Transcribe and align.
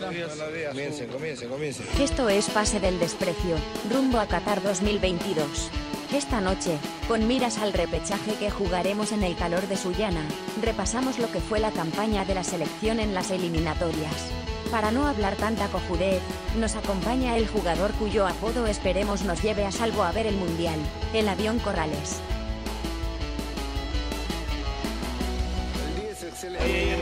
Comiencen, 0.00 1.08
comiencen, 1.08 1.48
comiencen. 1.48 1.86
Esto 2.00 2.28
es 2.28 2.48
Pase 2.48 2.80
del 2.80 2.98
Desprecio, 2.98 3.56
rumbo 3.90 4.18
a 4.18 4.26
Qatar 4.26 4.62
2022. 4.62 5.70
Esta 6.14 6.40
noche, 6.40 6.78
con 7.06 7.28
miras 7.28 7.58
al 7.58 7.72
repechaje 7.72 8.34
que 8.34 8.50
jugaremos 8.50 9.12
en 9.12 9.22
el 9.22 9.36
calor 9.36 9.68
de 9.68 9.76
Sullana, 9.76 10.26
repasamos 10.62 11.18
lo 11.18 11.30
que 11.30 11.40
fue 11.40 11.60
la 11.60 11.70
campaña 11.70 12.24
de 12.24 12.34
la 12.34 12.44
selección 12.44 12.98
en 12.98 13.14
las 13.14 13.30
eliminatorias. 13.30 14.14
Para 14.70 14.90
no 14.90 15.06
hablar 15.06 15.36
tanta 15.36 15.68
cojudez, 15.68 16.22
nos 16.58 16.76
acompaña 16.76 17.36
el 17.36 17.46
jugador 17.46 17.92
cuyo 17.92 18.26
apodo 18.26 18.66
esperemos 18.66 19.22
nos 19.22 19.42
lleve 19.42 19.64
a 19.64 19.72
salvo 19.72 20.02
a 20.02 20.12
ver 20.12 20.26
el 20.26 20.36
Mundial, 20.36 20.78
el 21.12 21.28
avión 21.28 21.58
Corrales. 21.58 22.20
El 25.88 26.02
día 26.02 26.10
es 26.10 26.22
excelente. 26.22 26.99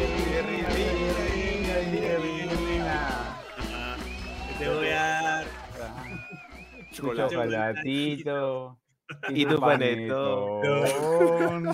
Chocolatito. 6.98 8.80
Y 9.28 9.46
tu 9.46 9.60
panetón. 9.60 10.62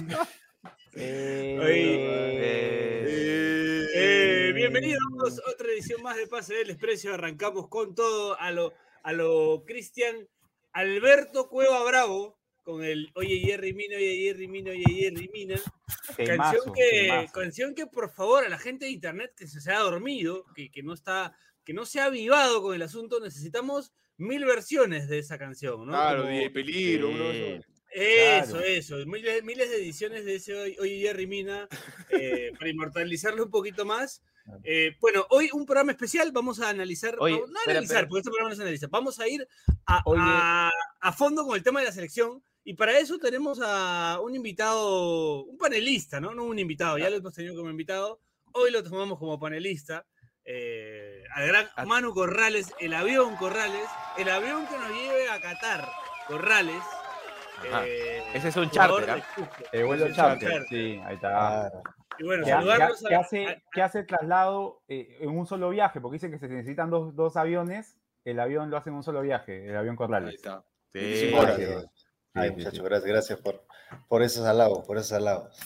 Eh, 0.97 1.59
Eh, 3.03 3.87
eh, 3.97 4.53
bienvenidos 4.55 5.03
a 5.45 5.51
otra 5.51 5.67
edición 5.73 6.01
más 6.05 6.17
de 6.17 6.29
Pase 6.29 6.55
del 6.55 6.69
Desprecio. 6.69 7.13
Arrancamos 7.13 7.67
con 7.67 7.97
todo 7.97 8.39
a 8.39 8.53
lo, 8.53 8.75
a 9.03 9.13
lo 9.13 9.65
Cristian 9.67 10.29
Alberto 10.73 11.49
Cueva 11.49 11.83
Bravo 11.83 12.39
con 12.63 12.85
el 12.85 13.11
Oye 13.17 13.41
Jerry 13.41 13.73
Mina, 13.73 13.97
Oye 13.97 14.19
Jerry 14.23 14.47
Mina, 14.47 14.71
Oye 14.71 14.85
Jerry 14.87 15.29
Mina. 15.33 15.57
canción, 16.17 16.73
que, 16.73 17.27
canción 17.33 17.75
que 17.75 17.89
por 17.89 18.09
favor 18.11 18.45
a 18.45 18.49
la 18.49 18.59
gente 18.59 18.85
de 18.85 18.93
internet 18.93 19.33
que 19.37 19.49
se, 19.49 19.61
se 19.61 19.73
ha 19.73 19.81
dormido, 19.81 20.45
que, 20.55 20.71
que 20.71 20.85
no 20.85 20.95
está, 20.95 21.37
que 21.65 21.75
no 21.75 21.87
se 21.87 21.99
ha 21.99 22.05
avivado 22.05 22.63
con 22.63 22.73
el 22.73 22.83
asunto, 22.83 23.19
necesitamos 23.19 23.93
mil 24.17 24.45
versiones 24.45 25.09
de 25.09 25.19
esa 25.19 25.39
canción, 25.39 25.87
¿no? 25.87 25.93
Claro, 25.93 26.23
Como- 26.23 26.33
DJ 26.35 26.51
Peligro, 26.51 27.09
de 27.09 27.15
Sí. 27.15 27.39
esos. 27.53 27.67
eso, 27.91 28.51
Claro. 28.53 28.65
eso. 28.67 28.97
Miles, 29.07 29.45
miles 29.45 29.71
de 29.71 29.77
ediciones 29.77 30.25
de 30.25 30.35
ese 30.37 30.55
Oye 30.81 31.01
Jerry 31.01 31.27
Mina 31.27 31.69
eh, 32.11 32.53
para 32.61 32.71
inmortalizarlo 32.71 33.45
un 33.45 33.51
poquito 33.51 33.85
más. 33.85 34.23
Eh, 34.63 34.95
bueno, 35.01 35.27
hoy 35.31 35.49
un 35.55 35.65
programa 35.65 35.93
especial. 35.93 36.31
Vamos 36.33 36.61
a 36.61 36.69
analizar. 36.69 37.17
Oye, 37.19 37.35
no, 37.35 37.47
no 37.47 37.59
espera, 37.59 37.73
analizar, 37.79 37.97
espera. 37.97 38.09
porque 38.09 38.21
este 38.21 38.31
programa 38.31 38.51
no 38.51 38.57
se 38.57 38.63
analiza. 38.63 38.87
Vamos 38.91 39.19
a 39.21 39.29
ir 39.29 39.47
a, 39.87 40.03
a- 40.07 40.71
a 41.01 41.13
fondo 41.13 41.45
con 41.47 41.57
el 41.57 41.63
tema 41.63 41.81
de 41.81 41.87
la 41.87 41.93
selección. 41.93 42.43
Y 42.67 42.75
para 42.75 42.99
eso 42.99 43.19
tenemos 43.19 43.59
a 43.63 44.21
un 44.23 44.35
invitado, 44.35 45.45
un 45.45 45.59
panelista, 45.59 46.19
¿no? 46.21 46.35
No 46.35 46.45
un 46.45 46.59
invitado, 46.59 46.97
ya 46.99 47.11
lo 47.11 47.17
hemos 47.17 47.35
tenido 47.35 47.55
como 47.55 47.71
invitado. 47.71 48.21
Hoy 48.53 48.71
lo 48.71 48.83
tomamos 48.83 49.19
como 49.19 49.39
panelista. 49.39 50.07
Eh, 50.45 51.23
al 51.35 51.47
gran 51.49 51.67
A- 51.77 51.85
Manu 51.85 52.13
Corrales, 52.13 52.73
el 52.81 52.95
avión 52.95 53.37
Corrales, 53.37 53.89
el 54.19 54.29
avión 54.29 54.67
que 54.67 54.77
nos 54.79 54.89
lleve 54.91 55.31
a 55.31 55.41
Qatar, 55.41 55.89
Corrales. 56.27 56.83
Ajá. 57.71 57.83
eh, 57.87 58.23
Ese 58.35 58.49
es 58.49 58.57
un 58.57 58.69
charter, 58.71 59.07
de 59.07 59.13
¿ah? 59.13 59.27
Cusco. 59.35 59.55
El 59.73 59.85
vuelo 59.87 60.13
charter, 60.13 60.49
charter. 60.51 60.67
sí, 60.69 61.01
ahí 61.05 61.15
está. 61.15 61.71
Y 62.19 62.25
bueno, 62.25 62.45
Que, 62.45 62.53
ha- 62.53 62.57
que 62.61 62.63
ha- 62.65 62.71
saludarlos 62.77 63.05
a- 63.07 63.19
hace, 63.21 63.47
a- 63.49 63.63
que 63.73 63.83
hace 63.83 64.03
traslado 64.05 64.83
eh, 64.89 65.17
en 65.21 65.31
un 65.31 65.47
solo 65.47 65.71
viaje, 65.71 66.01
porque 66.01 66.15
dicen 66.17 66.31
que 66.31 66.39
se 66.39 66.49
necesitan 66.49 66.91
dos, 66.91 67.15
dos 67.17 67.37
aviones, 67.37 67.97
el 68.25 68.39
avión 68.41 68.71
lo 68.71 68.77
hace 68.77 68.91
en 68.91 68.97
un 68.97 69.03
solo 69.03 69.21
viaje, 69.23 69.67
el 69.69 69.77
avión 69.77 69.95
Ahí 69.95 69.97
Corrales. 69.99 70.35
está. 70.35 70.63
Sí. 70.93 70.99
25 71.01 71.41
horas. 71.41 71.57
Sí, 71.57 71.65
Ay, 72.35 72.49
sí, 72.51 72.57
muchachos, 72.57 72.85
gracias, 72.85 73.09
gracias 73.11 73.39
por, 73.41 73.65
por 74.09 74.23
esos 74.23 74.45
halagos, 74.47 74.85
por 74.87 74.97
esos 74.99 75.13
halagos. 75.13 75.57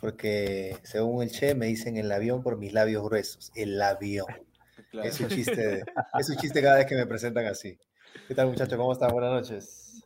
Porque 0.00 0.76
según 0.84 1.22
el 1.22 1.30
Che 1.30 1.54
me 1.54 1.66
dicen 1.66 1.96
el 1.96 2.10
avión 2.12 2.42
por 2.42 2.56
mis 2.56 2.72
labios 2.72 3.02
gruesos. 3.04 3.50
El 3.54 3.80
avión. 3.82 4.26
Claro. 4.90 5.06
Es 5.08 5.20
un 5.20 5.28
chiste, 5.28 5.54
de- 5.54 5.84
es 6.18 6.30
un 6.30 6.36
chiste 6.36 6.62
cada 6.62 6.76
vez 6.78 6.86
que 6.86 6.94
me 6.94 7.04
presentan 7.06 7.44
así. 7.44 7.78
¿Qué 8.26 8.34
tal, 8.34 8.46
muchachos? 8.46 8.78
¿Cómo 8.78 8.92
están? 8.94 9.10
Buenas 9.10 9.32
noches. 9.32 10.02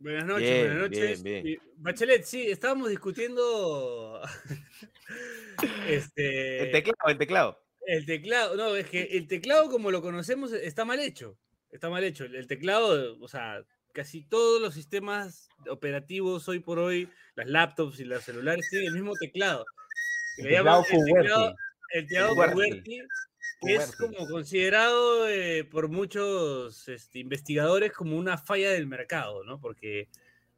Buenas 0.00 0.24
noches, 0.24 0.48
Bien, 0.50 0.66
buenas 0.66 0.90
noches. 0.90 1.22
bien, 1.22 1.46
Y, 1.46 1.58
Bachelet, 1.76 2.24
sí, 2.24 2.50
estábamos 2.50 2.88
discutiendo 2.88 4.20
este, 5.88 6.62
El 6.64 6.72
teclado, 6.72 7.08
el 7.10 7.18
teclado. 7.18 7.62
el 7.86 8.06
teclado. 8.06 8.56
No, 8.56 8.74
es 8.74 8.88
que 8.88 9.02
el 9.02 9.28
teclado 9.28 9.70
como 9.70 9.90
lo 9.92 10.02
conocemos 10.02 10.52
está 10.52 10.84
mal 10.84 10.98
hecho. 10.98 11.38
Está 11.70 11.88
mal 11.90 12.02
hecho. 12.02 12.24
El 12.24 12.46
teclado, 12.48 13.18
o 13.20 13.28
sea, 13.28 13.62
casi 13.92 14.22
todos 14.24 14.60
los 14.60 14.74
sistemas 14.74 15.48
operativos 15.68 16.48
hoy 16.48 16.60
por 16.60 16.78
hoy, 16.78 17.08
las 17.34 17.48
laptops 17.48 17.98
y 18.00 18.04
los 18.04 18.22
celulares 18.22 18.66
tienen 18.70 18.88
el 18.88 18.94
mismo 18.94 19.12
teclado. 19.20 19.64
El 20.36 20.44
teclado 20.48 20.82
teclado, 20.82 21.04
QWERTY. 21.06 21.54
el 21.94 22.06
teclado 22.06 22.34
QWERTY. 22.34 22.54
QWERTY, 22.54 23.02
que 23.60 23.74
es 23.74 23.96
como 23.96 24.28
considerado 24.28 25.28
eh, 25.28 25.64
por 25.64 25.88
muchos 25.88 26.88
este, 26.88 27.18
investigadores 27.18 27.92
como 27.92 28.16
una 28.16 28.38
falla 28.38 28.70
del 28.70 28.86
mercado, 28.86 29.42
¿no? 29.44 29.60
Porque 29.60 30.08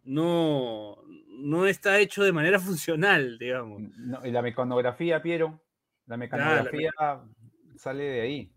no, 0.05 1.03
no 1.29 1.67
está 1.67 1.99
hecho 1.99 2.23
de 2.23 2.33
manera 2.33 2.59
funcional, 2.61 3.39
digamos. 3.39 3.81
No, 3.97 4.25
y 4.27 4.31
la 4.31 4.43
mecanografía, 4.43 5.23
Piero, 5.23 5.63
la 6.07 6.17
mecanografía 6.17 6.91
sale 7.77 8.05
de 8.05 8.21
ahí. 8.21 8.53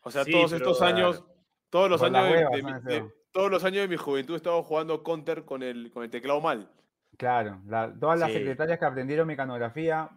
O 0.00 0.10
sea, 0.10 0.24
Sí, 0.24 0.32
todos 0.32 0.50
pero- 0.52 0.56
estos 0.70 0.82
años, 0.82 1.24
todos 1.70 1.88
los 1.90 2.02
años 2.02 2.32
de, 2.32 2.94
de- 2.94 3.10
todos 3.34 3.50
los 3.50 3.64
años 3.64 3.82
de 3.82 3.88
mi 3.88 3.96
juventud 3.96 4.34
he 4.34 4.36
estado 4.36 4.62
jugando 4.62 5.02
counter 5.02 5.44
con 5.44 5.62
el, 5.64 5.90
con 5.90 6.04
el 6.04 6.10
teclado 6.10 6.40
mal. 6.40 6.70
Claro, 7.18 7.60
la- 7.66 7.92
todas 7.98 8.18
las 8.18 8.30
Sí. 8.30 8.38
secretarias 8.38 8.78
que 8.78 8.84
aprendieron 8.84 9.26
mecanografía 9.26 10.08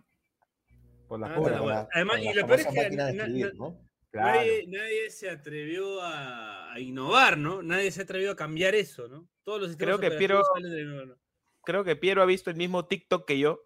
por 1.08 1.20
las 1.20 1.32
Ah, 1.32 1.36
puras. 1.36 1.66
la- 1.66 1.88
Además, 1.94 2.16
con 2.18 2.24
y 2.26 2.34
la 2.34 2.42
lo 2.42 2.48
peor 2.48 2.60
es 2.60 2.66
famosa 2.66 2.82
que 2.82 2.86
máquina 2.86 3.06
de 3.08 3.14
na- 3.14 3.24
escribir, 3.24 3.46
na- 3.48 3.52
¿no? 3.60 3.78
Claro. 4.12 4.40
Nadie, 4.40 4.66
nadie 4.68 5.10
se 5.10 5.30
atrevió 5.30 6.02
a, 6.02 6.74
a 6.74 6.80
innovar, 6.80 7.38
¿no? 7.38 7.62
Nadie 7.64 7.92
se 7.92 8.02
ha 8.02 8.04
atrevido 8.04 8.32
a 8.32 8.36
cambiar 8.36 8.76
eso, 8.76 9.08
¿no? 9.08 9.28
Todos 9.44 9.60
los 9.62 9.70
sistemas 9.70 9.98
Creo 9.98 10.12
que 10.12 10.18
Piero- 10.18 10.44
salen 10.54 10.72
de 10.72 10.84
nuevo, 10.86 11.06
¿no? 11.08 11.16
Creo 11.64 11.84
que 11.84 11.96
Piero 11.96 12.22
ha 12.22 12.26
visto 12.26 12.50
el 12.52 12.56
mismo 12.56 12.86
TikTok 12.86 13.28
que 13.28 13.40
yo, 13.40 13.64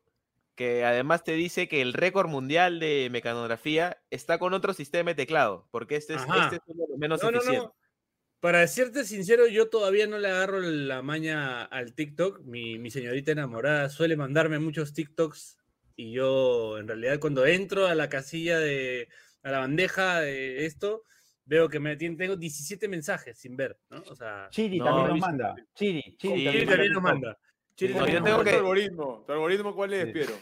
que 0.55 0.83
además 0.85 1.23
te 1.23 1.33
dice 1.33 1.67
que 1.67 1.81
el 1.81 1.93
récord 1.93 2.27
mundial 2.29 2.79
de 2.79 3.09
mecanografía 3.11 4.01
está 4.09 4.39
con 4.39 4.53
otro 4.53 4.73
sistema 4.73 5.11
de 5.11 5.15
teclado, 5.15 5.67
porque 5.71 5.95
este 5.97 6.15
es, 6.15 6.21
este 6.21 6.55
es 6.55 6.61
uno 6.67 6.83
de 6.85 6.89
los 6.89 6.97
menos 6.97 7.21
No, 7.21 7.31
no, 7.31 7.37
eficientes. 7.37 7.69
Para 8.41 8.65
serte 8.67 9.05
sincero, 9.05 9.45
yo 9.47 9.69
todavía 9.69 10.07
no 10.07 10.17
le 10.17 10.27
agarro 10.27 10.59
la 10.61 11.03
maña 11.03 11.63
al 11.63 11.93
TikTok. 11.93 12.39
Mi, 12.43 12.79
mi 12.79 12.89
señorita 12.89 13.31
enamorada 13.31 13.87
suele 13.89 14.17
mandarme 14.17 14.57
muchos 14.57 14.93
TikToks 14.93 15.59
y 15.95 16.11
yo 16.13 16.79
en 16.79 16.87
realidad 16.87 17.19
cuando 17.19 17.45
entro 17.45 17.85
a 17.85 17.93
la 17.93 18.09
casilla 18.09 18.57
de, 18.59 19.09
a 19.43 19.51
la 19.51 19.59
bandeja 19.59 20.21
de 20.21 20.65
esto, 20.65 21.03
veo 21.45 21.69
que 21.69 21.79
me 21.79 21.95
tengo 21.97 22.35
17 22.35 22.87
mensajes 22.87 23.37
sin 23.37 23.55
ver, 23.55 23.77
¿no? 23.91 24.01
O 24.09 24.15
sea, 24.15 24.47
Chiri 24.49 24.79
No, 24.79 24.85
también 24.85 25.07
nos 25.09 25.19
manda. 25.19 25.55
Chiri, 25.75 26.01
Chiri 26.01 26.17
Chiri 26.17 26.43
también, 26.45 26.67
también 26.69 26.93
nos 26.93 27.03
manda. 27.03 27.37
Chiri 27.75 27.93
No, 27.93 27.99
también 27.99 28.15
yo 28.15 28.19
nos 28.21 28.25
tengo 28.25 28.37
¿Cuál 28.37 28.39
es 28.39 28.43
manda. 28.43 28.43
tu 28.43 28.43
que- 28.49 28.55
algoritmo? 28.57 29.23
¿Tu 29.27 29.31
algoritmo 29.33 29.75
cuál 29.75 29.93
es, 29.93 30.05
Sí. 30.07 30.11
Piero? 30.13 30.33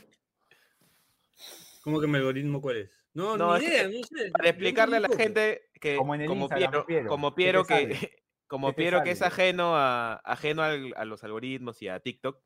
¿Cómo 1.82 2.00
que 2.00 2.08
mi 2.08 2.16
algoritmo 2.18 2.62
cuál 2.62 2.78
es? 2.78 2.90
No, 3.14 3.38
No, 3.38 3.58
ni 3.58 3.66
idea, 3.66 3.84
que 3.84 3.90
no 3.90 4.04
sé. 4.04 4.32
Para 4.32 4.50
explicarle 4.50 4.98
a 4.98 5.00
la 5.00 5.10
gente 5.10 5.62
que 5.82 5.96
Como 5.98 6.16
en 6.16 6.22
el 6.22 6.28
como 6.28 6.48
Piero, 6.54 6.86
Piero, 6.86 7.10
como 7.10 7.36
¿qué 7.42 7.50
te 7.50 7.64
Piero 7.64 7.66
que 7.66 7.88
sale? 7.88 7.96
como 8.48 8.68
¿Qué 8.68 8.74
te 8.74 8.84
Piero 8.84 9.04
que 9.04 9.12
es 9.12 9.22
ajeno 9.22 9.76
a 9.76 10.16
ajeno 10.16 10.64
al- 10.64 10.94
a 10.96 11.06
los 11.06 11.24
algoritmos 11.24 11.82
y 11.82 11.88
a 11.88 12.00
TikTok. 12.00 12.44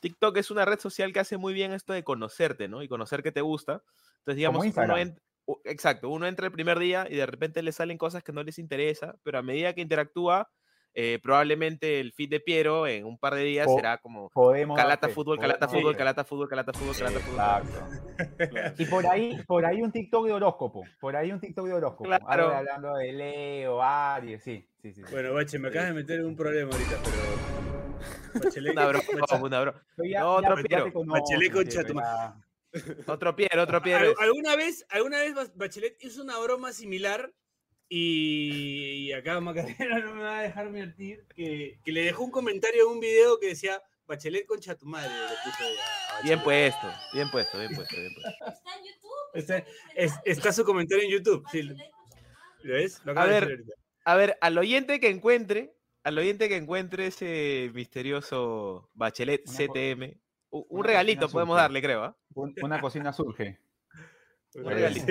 TikTok 0.00 0.36
es 0.38 0.50
una 0.50 0.64
red 0.64 0.78
social 0.80 1.12
que 1.12 1.20
hace 1.20 1.36
muy 1.36 1.52
bien 1.54 1.72
esto 1.72 1.92
de 1.92 2.04
conocerte, 2.04 2.68
¿no? 2.68 2.82
Y 2.82 2.88
conocer 2.88 3.22
qué 3.22 3.32
te 3.32 3.42
gusta. 3.42 3.84
Entonces, 4.20 4.36
digamos, 4.36 4.70
uno 4.74 4.96
exacto, 5.64 6.08
uno 6.08 6.26
entra 6.26 6.46
el 6.46 6.52
primer 6.52 6.78
día 6.78 7.06
y 7.10 7.16
de 7.16 7.26
repente 7.26 7.62
le 7.62 7.72
salen 7.72 7.98
cosas 7.98 8.22
que 8.22 8.32
no 8.32 8.42
les 8.42 8.58
interesa, 8.58 9.16
pero 9.22 9.38
a 9.38 9.42
medida 9.42 9.74
que 9.74 9.80
interactúa, 9.82 10.50
eh, 10.94 11.18
probablemente 11.22 12.00
el 12.00 12.12
feed 12.12 12.30
de 12.30 12.40
Piero 12.40 12.86
en 12.86 13.04
un 13.04 13.16
par 13.18 13.34
de 13.34 13.44
días 13.44 13.66
Po- 13.66 13.76
será 13.76 13.98
como 13.98 14.28
calata 14.76 15.08
fútbol, 15.08 15.38
calata 15.38 15.68
fútbol, 15.68 15.96
calata 15.96 16.24
fútbol, 16.24 16.48
calata 16.48 16.72
fútbol, 16.72 16.94
calata 16.96 17.20
fútbol. 17.20 17.34
calata 17.34 17.64
fútbol. 17.64 18.48
Claro. 18.48 18.74
Y 18.78 18.84
por 18.86 19.06
ahí, 19.06 19.38
por 19.46 19.64
ahí 19.64 19.82
un 19.82 19.92
TikTok 19.92 20.26
de 20.26 20.32
horóscopo. 20.32 20.84
Por 21.00 21.14
ahí 21.16 21.30
un 21.32 21.40
TikTok 21.40 21.66
de 21.66 21.72
horóscopo. 21.74 22.04
Claro. 22.04 22.26
Algo 22.28 22.48
hablando 22.50 22.94
de 22.96 23.12
Leo, 23.12 23.82
Aries, 23.82 24.42
sí, 24.42 24.66
sí, 24.82 24.92
sí. 24.92 25.02
sí. 25.04 25.12
Bueno, 25.12 25.32
Bache, 25.34 25.58
me 25.58 25.68
acabas 25.68 25.88
de 25.88 25.94
meter 25.94 26.20
en 26.20 26.26
un 26.26 26.36
problema 26.36 26.72
ahorita, 26.72 26.96
pero. 27.04 28.44
Bachelet, 28.44 28.72
Una 28.72 28.86
broma, 28.86 29.04
Bache- 29.04 29.42
una 29.42 29.60
broma. 29.60 29.82
Pero 29.96 30.08
ya- 30.08 30.20
no, 30.20 30.40
ya- 30.42 30.50
otro 30.52 30.62
Piero. 30.64 30.84
Bachelet 31.04 31.52
con 31.52 31.64
Piero, 31.64 31.82
Chatumá. 31.82 32.02
ya. 32.02 32.36
Otro 33.12 33.34
Piero, 33.36 33.62
otro 33.62 33.82
Piero. 33.82 34.14
¿Alguna 34.20 34.54
vez, 34.56 34.86
alguna 34.90 35.18
vez 35.18 35.34
Bachelet 35.56 35.96
hizo 36.04 36.22
una 36.22 36.38
broma 36.38 36.72
similar 36.72 37.32
y, 37.92 39.08
y 39.08 39.12
acá 39.12 39.40
Macarena 39.40 39.98
no 40.04 40.14
me 40.14 40.22
va 40.22 40.38
a 40.38 40.42
dejar 40.42 40.70
mentir 40.70 41.26
que, 41.34 41.78
que 41.84 41.92
le 41.92 42.02
dejó 42.04 42.24
un 42.24 42.30
comentario 42.30 42.84
en 42.86 42.92
un 42.94 43.00
video 43.00 43.38
que 43.40 43.48
decía 43.48 43.82
Bachelet 44.06 44.46
concha 44.46 44.74
tu 44.76 44.86
madre. 44.86 45.10
Bien 46.24 46.40
puesto, 46.42 46.88
bien 47.12 47.30
puesto, 47.30 47.58
bien 47.58 47.74
puesto, 47.74 47.96
bien 47.96 48.12
puesto. 48.14 48.44
Está 48.52 48.76
en 48.78 48.84
YouTube. 48.84 49.10
Está, 49.34 49.58
es- 49.94 50.20
está 50.24 50.52
su 50.52 50.64
comentario 50.64 51.04
en 51.04 51.10
YouTube. 51.10 51.44
sí, 51.52 51.62
¿Lo 51.62 52.74
ves? 52.74 53.00
Lo 53.04 53.18
A 53.18 53.24
ver. 53.26 53.62
A 54.04 54.14
ver, 54.16 54.36
al 54.40 54.56
oyente 54.58 54.98
que 54.98 55.08
encuentre, 55.10 55.74
al 56.04 56.16
oyente 56.18 56.48
que 56.48 56.56
encuentre 56.56 57.06
ese 57.08 57.70
misterioso 57.74 58.88
Bachelet 58.94 59.42
Una 59.46 59.56
CTM, 59.58 60.02
un 60.50 60.64
una 60.70 60.86
regalito 60.86 61.28
podemos 61.28 61.54
surge. 61.54 61.62
darle, 61.62 61.82
creo. 61.82 62.16
Un- 62.34 62.54
una 62.62 62.80
cocina 62.80 63.12
surge. 63.12 63.60
Un 64.54 64.64
regalito. 64.64 65.06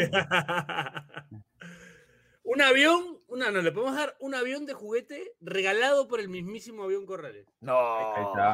Un 2.51 2.61
avión, 2.63 3.19
una, 3.27 3.51
no, 3.51 3.61
le 3.61 3.71
podemos 3.71 3.95
dar 3.95 4.15
un 4.19 4.33
avión 4.33 4.65
de 4.65 4.73
juguete 4.73 5.33
regalado 5.39 6.07
por 6.07 6.19
el 6.19 6.29
mismísimo 6.29 6.83
avión 6.83 7.05
Corrales. 7.05 7.45
No. 7.61 7.77
Ahí 8.15 8.23
está. 8.25 8.53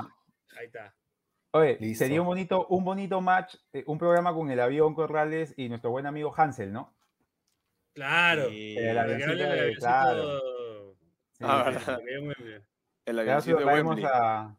Ahí 0.57 0.65
está. 0.65 0.95
Oye, 1.51 1.77
Listo. 1.79 2.03
sería 2.03 2.19
un 2.21 2.27
bonito, 2.27 2.67
un 2.67 2.83
bonito 2.83 3.21
match, 3.21 3.55
eh, 3.71 3.85
un 3.87 3.97
programa 3.97 4.33
con 4.33 4.51
el 4.51 4.59
avión 4.59 4.93
Corrales 4.95 5.53
y 5.55 5.69
nuestro 5.69 5.91
buen 5.91 6.05
amigo 6.05 6.33
Hansel, 6.35 6.73
¿no? 6.73 6.93
Claro. 7.93 8.49
Sí. 8.49 8.75
El 8.77 8.93
que 8.95 8.99
avioncito 8.99 9.31
de- 9.49 9.75
claro. 9.77 10.39
Sí, 11.31 11.43
Ah, 11.47 11.71
sí. 11.85 11.91
El 13.05 13.19
avioncito 13.19 13.53
lo 13.53 13.59
de 13.59 13.65
traemos 13.71 13.95
Wembley. 13.95 14.11
a, 14.13 14.57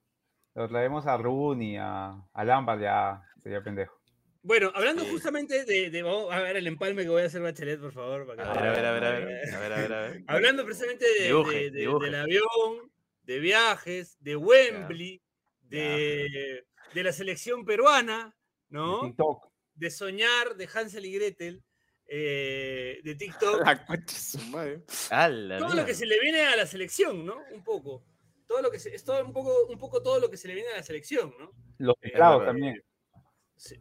lo 0.55 0.69
traemos 0.69 1.07
a 1.07 1.17
Rooney, 1.19 1.77
a, 1.77 2.23
a 2.33 2.45
Lampard, 2.45 2.81
ya 2.81 3.23
sería 3.43 3.63
pendejo. 3.63 3.96
Bueno, 4.47 4.71
hablando 4.77 5.03
Sí. 5.03 5.11
justamente 5.11 5.65
de, 5.65 5.91
de- 5.91 6.03
Vamos 6.05 6.33
a 6.33 6.41
ver 6.41 6.57
el 6.57 6.69
empalme 6.69 7.03
que 7.03 7.09
voy 7.09 7.23
a 7.23 7.27
hacer 7.27 7.43
Bachelet, 7.43 7.81
por 7.81 7.93
favor. 7.93 8.25
para 8.29 8.45
que- 8.45 8.49
A 8.49 8.63
ver, 8.63 8.69
a 8.69 8.73
ver, 8.73 8.85
a 8.87 8.93
ver, 8.93 9.05
a 9.05 9.11
ver. 9.11 9.27
A 9.57 9.61
ver, 9.61 9.73
a 9.73 9.77
ver, 9.81 9.93
a 9.93 10.01
ver. 10.03 10.25
Hablando 10.29 10.65
precisamente 10.65 11.05
de- 11.19 11.25
Dibuje, 11.27 11.57
de- 11.57 11.71
de- 11.73 11.81
dibuje. 11.81 12.07
del 12.07 12.15
avión, 12.15 12.93
de 13.25 13.39
viajes, 13.41 14.17
de 14.21 14.37
Wembley, 14.37 15.21
de, 15.63 16.65
de 16.95 17.03
la 17.03 17.13
selección 17.13 17.65
peruana, 17.65 18.37
De 18.69 18.79
¿no? 18.79 19.01
TikTok. 19.01 19.49
De 19.75 19.91
soñar, 19.91 20.55
de 20.57 20.69
Hansel 20.73 21.07
y 21.07 21.13
Gretel, 21.13 21.65
eh, 22.07 23.01
de 23.03 23.15
TikTok. 23.17 23.61
La 23.67 23.85
de 23.97 24.13
su 24.13 24.39
madre. 24.43 24.85
¡Hala, 25.11 25.59
todo 25.59 25.75
lo 25.75 25.85
que 25.85 25.95
se 25.95 26.07
le 26.07 26.21
viene 26.21 26.43
a 26.47 26.55
la 26.55 26.67
selección, 26.67 27.27
¿no? 27.27 27.43
Un 27.51 27.65
poco. 27.65 28.05
Todo 28.47 28.63
lo 28.63 28.71
que 28.71 28.79
se- 28.79 28.95
es 28.95 29.03
todo 29.03 29.25
un 29.25 29.33
poco, 29.33 29.67
un 29.67 29.77
poco 29.77 30.01
todo 30.05 30.21
lo 30.21 30.31
que 30.31 30.37
se 30.37 30.47
le 30.47 30.55
viene 30.55 30.71
a 30.71 30.77
la 30.77 30.83
selección, 30.85 31.35
¿no? 31.37 31.51
Los 31.79 31.97
Eh, 31.97 32.11
teclados 32.11 32.39
verdad. 32.39 32.53
también. 32.53 32.81
Sí. 33.57 33.75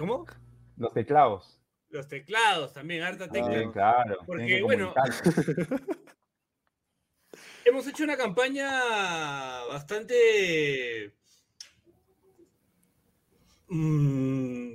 ¿Cómo? 0.00 0.24
Los 0.78 0.94
teclados. 0.94 1.60
Los 1.90 2.08
teclados 2.08 2.72
también, 2.72 3.02
harta 3.02 3.24
Ah, 3.24 3.30
tecla. 3.30 3.58
Sí, 3.62 3.68
claro. 3.70 4.18
Porque, 4.26 4.62
bueno. 4.62 4.94
Hemos 7.66 7.86
hecho 7.86 8.04
una 8.04 8.16
campaña 8.16 8.70
bastante. 9.68 11.14
mm, 13.68 14.70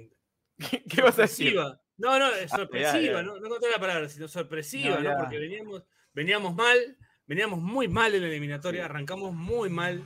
¿Qué 0.89 1.01
vas 1.01 1.18
a 1.18 1.24
decir? 1.24 1.54
sorpresiva. 1.56 1.81
No, 1.98 2.19
no, 2.19 2.30
es 2.36 2.54
Ah, 2.54 2.57
sorpresiva, 2.57 3.00
ya, 3.00 3.12
ya. 3.13 3.24
No, 3.24 3.39
no 3.39 3.45
encontré 3.48 3.72
la 3.72 3.80
palabra, 3.80 4.07
sino 4.07 4.27
sorpresiva, 4.27 5.00
No. 5.00 5.18
Porque 5.18 5.39
veníamos, 5.39 5.83
veníamos 6.13 6.54
mal, 6.54 6.98
veníamos 7.25 7.60
muy 7.62 7.88
mal 7.88 8.13
en 8.13 8.22
la 8.22 8.27
eliminatoria, 8.27 8.86
arrancamos 8.86 9.33
muy 9.33 9.69
mal. 9.69 10.04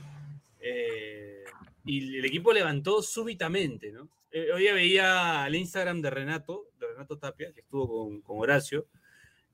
eh, 0.60 1.44
y 1.84 2.18
el 2.18 2.24
equipo 2.24 2.52
levantó 2.54 3.02
súbitamente, 3.02 3.90
¿no? 3.92 4.08
Eh, 4.32 4.52
hoy 4.52 4.64
veía 4.72 5.44
el 5.46 5.54
Instagram 5.56 6.00
de 6.02 6.10
Renato, 6.10 6.66
de 6.78 6.86
Renato 6.88 7.18
Tapia, 7.18 7.52
que 7.52 7.60
estuvo 7.60 7.88
con, 7.88 8.20
con 8.22 8.38
Horacio, 8.38 8.86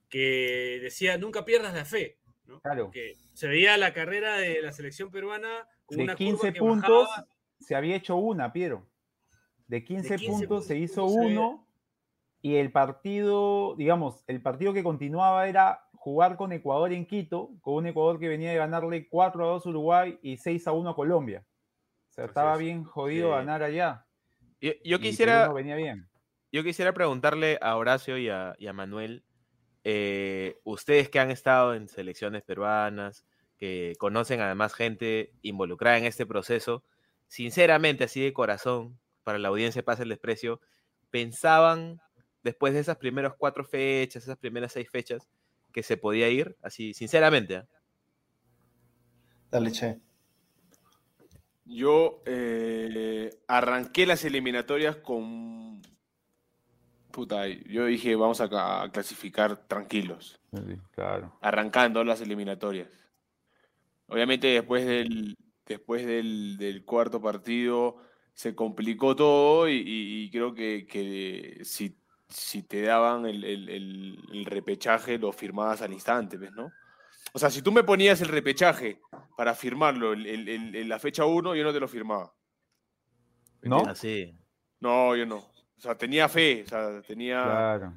que 0.09 0.79
decía, 0.81 1.17
nunca 1.17 1.45
pierdas 1.45 1.73
la 1.73 1.85
fe, 1.85 2.17
¿no? 2.45 2.61
Claro. 2.61 2.91
Que 2.91 3.15
se 3.33 3.47
veía 3.47 3.77
la 3.77 3.93
carrera 3.93 4.37
de 4.37 4.61
la 4.61 4.71
selección 4.71 5.09
peruana 5.11 5.67
con 5.85 5.97
De 5.97 6.03
una 6.03 6.15
15 6.15 6.37
curva 6.39 6.53
que 6.53 6.59
puntos 6.59 7.07
bajaba. 7.09 7.27
se 7.59 7.75
había 7.75 7.95
hecho 7.95 8.15
una, 8.15 8.53
Piero. 8.53 8.87
De 9.67 9.83
15, 9.83 10.15
15 10.15 10.27
puntos 10.47 10.65
se 10.65 10.77
hizo 10.77 11.07
se 11.09 11.19
ve- 11.19 11.25
uno 11.25 11.67
y 12.41 12.55
el 12.55 12.71
partido, 12.71 13.75
digamos, 13.77 14.23
el 14.27 14.41
partido 14.41 14.71
que 14.73 14.83
continuaba 14.83 15.47
era 15.49 15.89
jugar 15.93 16.37
con 16.37 16.53
Ecuador 16.53 16.93
en 16.93 17.05
Quito, 17.05 17.49
con 17.61 17.73
un 17.75 17.87
Ecuador 17.87 18.19
que 18.19 18.29
venía 18.29 18.51
de 18.51 18.57
ganarle 18.57 19.09
4 19.09 19.43
a 19.43 19.47
2 19.53 19.65
a 19.65 19.69
Uruguay 19.69 20.19
y 20.21 20.37
6 20.37 20.67
a 20.67 20.71
1 20.71 20.91
a 20.91 20.95
Colombia. 20.95 21.43
O 22.09 22.13
sea, 22.13 22.23
Así 22.25 22.29
estaba 22.29 22.53
es. 22.53 22.59
bien 22.59 22.83
jodido 22.85 23.29
Sí. 23.31 23.35
ganar 23.35 23.63
allá. 23.63 24.05
Yo, 24.59 24.99
quisiera, 24.99 25.41
Perú 25.41 25.49
no 25.49 25.53
venía 25.55 25.75
bien. 25.75 26.09
yo 26.51 26.63
quisiera 26.63 26.93
preguntarle 26.93 27.59
a 27.61 27.75
Horacio 27.75 28.17
y 28.17 28.29
a, 28.29 28.55
y 28.57 28.67
a 28.67 28.73
Manuel, 28.73 29.23
eh, 29.83 30.59
ustedes 30.63 31.09
que 31.09 31.19
han 31.19 31.31
estado 31.31 31.73
en 31.75 31.87
selecciones 31.87 32.43
peruanas, 32.43 33.25
que 33.57 33.93
conocen 33.99 34.41
además 34.41 34.73
gente 34.73 35.33
involucrada 35.41 35.97
en 35.97 36.05
este 36.05 36.25
proceso, 36.25 36.83
sinceramente, 37.27 38.03
así 38.03 38.21
de 38.21 38.33
corazón, 38.33 38.99
para 39.23 39.39
la 39.39 39.49
audiencia 39.49 39.83
pasa 39.83 40.03
el 40.03 40.09
desprecio, 40.09 40.61
pensaban 41.09 41.99
después 42.43 42.73
de 42.73 42.79
esas 42.79 42.97
primeras 42.97 43.33
cuatro 43.37 43.63
fechas, 43.65 44.23
esas 44.23 44.37
primeras 44.37 44.71
seis 44.71 44.89
fechas, 44.89 45.27
que 45.73 45.83
se 45.83 45.97
podía 45.97 46.29
ir, 46.29 46.57
así, 46.61 46.93
sinceramente. 46.93 47.57
¿ah? 47.57 47.67
Dale, 49.51 49.71
che. 49.71 49.99
Yo 51.67 52.21
eh, 52.25 53.39
arranqué 53.47 54.05
las 54.05 54.23
eliminatorias 54.23 54.95
con. 54.97 55.81
Puta, 57.11 57.47
yo 57.47 57.85
dije, 57.85 58.15
vamos 58.15 58.41
a, 58.41 58.49
ca- 58.49 58.83
a 58.83 58.91
clasificar 58.91 59.57
tranquilos, 59.67 60.39
Sí, 60.53 60.75
claro. 60.91 61.35
arrancando 61.41 62.03
las 62.03 62.21
eliminatorias. 62.21 62.89
Obviamente, 64.07 64.47
después 64.47 64.85
del, 64.85 65.35
después 65.65 66.05
del, 66.05 66.57
del 66.57 66.85
cuarto 66.85 67.19
partido 67.21 67.97
se 68.33 68.53
complicó 68.55 69.15
todo 69.15 69.67
y, 69.67 69.73
y- 69.77 70.23
y 70.25 70.29
creo 70.29 70.53
que, 70.53 70.85
que 70.85 71.59
si, 71.63 71.97
si 72.29 72.61
te 72.63 72.83
daban 72.83 73.25
el, 73.25 73.43
el- 73.43 73.69
el- 73.69 74.19
el 74.31 74.45
repechaje, 74.45 75.17
lo 75.17 75.31
firmabas 75.31 75.81
al 75.81 75.93
instante, 75.93 76.37
¿ves, 76.37 76.51
no? 76.53 76.71
O 77.33 77.39
sea, 77.39 77.49
si 77.49 77.61
tú 77.61 77.71
me 77.71 77.83
ponías 77.83 78.21
el 78.21 78.29
repechaje 78.29 78.99
para 79.35 79.53
firmarlo 79.53 80.13
en, 80.13 80.89
la 80.89 80.99
fecha 80.99 81.25
1, 81.25 81.55
yo 81.55 81.63
no 81.63 81.73
te 81.73 81.79
lo 81.79 81.87
firmaba. 81.87 82.33
¿No? 83.61 83.79
Así. 83.79 84.33
No, 84.79 85.15
yo 85.15 85.25
no. 85.25 85.37
O 85.37 85.79
sea, 85.79 85.95
tenía 85.97 86.27
fe, 86.29 86.63
o 86.65 86.69
sea, 86.69 87.01
tenía, 87.01 87.43
Claro. 87.43 87.93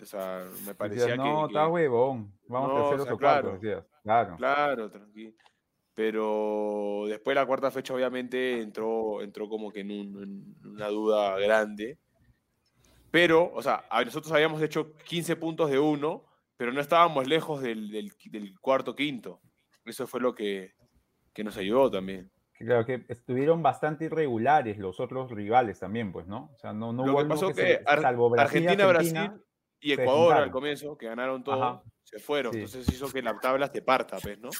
o 0.00 0.04
sea, 0.04 0.42
me 0.44 0.50
Decías, 0.56 0.76
parecía 0.76 1.06
que- 1.12 1.16
no, 1.16 1.46
que, 1.46 1.52
está 1.52 1.68
huevón. 1.68 2.32
Vamos 2.48 2.68
No, 2.68 2.74
o 2.74 2.78
terceros 2.80 3.04
sea, 3.04 3.14
o 3.14 3.18
cuartos, 3.18 3.60
claro. 3.60 3.86
Claro. 4.02 4.36
Claro, 4.36 4.90
tranquilo. 4.90 5.32
Pero 5.94 7.04
después 7.06 7.34
de 7.36 7.40
la 7.40 7.46
cuarta 7.46 7.70
fecha, 7.70 7.94
obviamente, 7.94 8.60
entró, 8.60 9.22
entró 9.22 9.48
como 9.48 9.70
que 9.70 9.80
en, 9.80 9.90
un- 10.16 10.54
en 10.62 10.70
una 10.70 10.88
duda 10.88 11.38
grande. 11.38 11.98
Pero, 13.12 13.52
o 13.54 13.62
sea, 13.62 13.84
a- 13.88 14.04
nosotros 14.04 14.32
habíamos 14.32 14.60
hecho 14.60 14.92
15 15.04 15.36
puntos 15.36 15.70
de 15.70 15.78
uno, 15.78 16.24
pero 16.56 16.72
no 16.72 16.80
estábamos 16.80 17.26
lejos 17.26 17.60
del, 17.62 17.90
del, 17.90 18.12
del 18.30 18.58
cuarto 18.60 18.94
quinto. 18.94 19.40
Eso 19.84 20.06
fue 20.06 20.20
lo 20.20 20.34
que, 20.34 20.72
que 21.32 21.44
nos 21.44 21.56
ayudó 21.56 21.90
también. 21.90 22.30
Claro 22.56 22.86
que 22.86 23.04
estuvieron 23.08 23.62
bastante 23.62 24.04
irregulares 24.04 24.78
los 24.78 25.00
otros 25.00 25.30
rivales 25.30 25.80
también, 25.80 26.12
pues, 26.12 26.26
¿no? 26.26 26.50
O 26.54 26.58
sea, 26.58 26.72
no, 26.72 26.92
no 26.92 27.04
Lo 27.04 27.12
hubo 27.12 27.22
que 27.22 27.28
pasó 27.28 27.48
que, 27.48 27.54
que 27.54 27.62
se- 27.78 27.82
Ar- 27.84 28.00
salvo 28.00 28.30
Brasil 28.30 28.62
y 28.62 28.66
Argentina, 28.66 28.86
Brasil 28.88 29.30
y 29.80 29.92
Ecuador 29.92 30.36
al 30.36 30.50
comienzo, 30.50 30.96
que 30.96 31.06
ganaron 31.06 31.42
todo, 31.44 31.62
Ajá. 31.62 31.82
se 32.04 32.18
fueron. 32.20 32.52
Sí. 32.54 32.60
Entonces 32.60 32.88
hizo 32.94 33.10
que 33.12 33.20
la 33.22 33.38
tabla 33.40 33.70
te 33.70 33.82
parta, 33.82 34.16
pues, 34.22 34.38
¿no? 34.38 34.50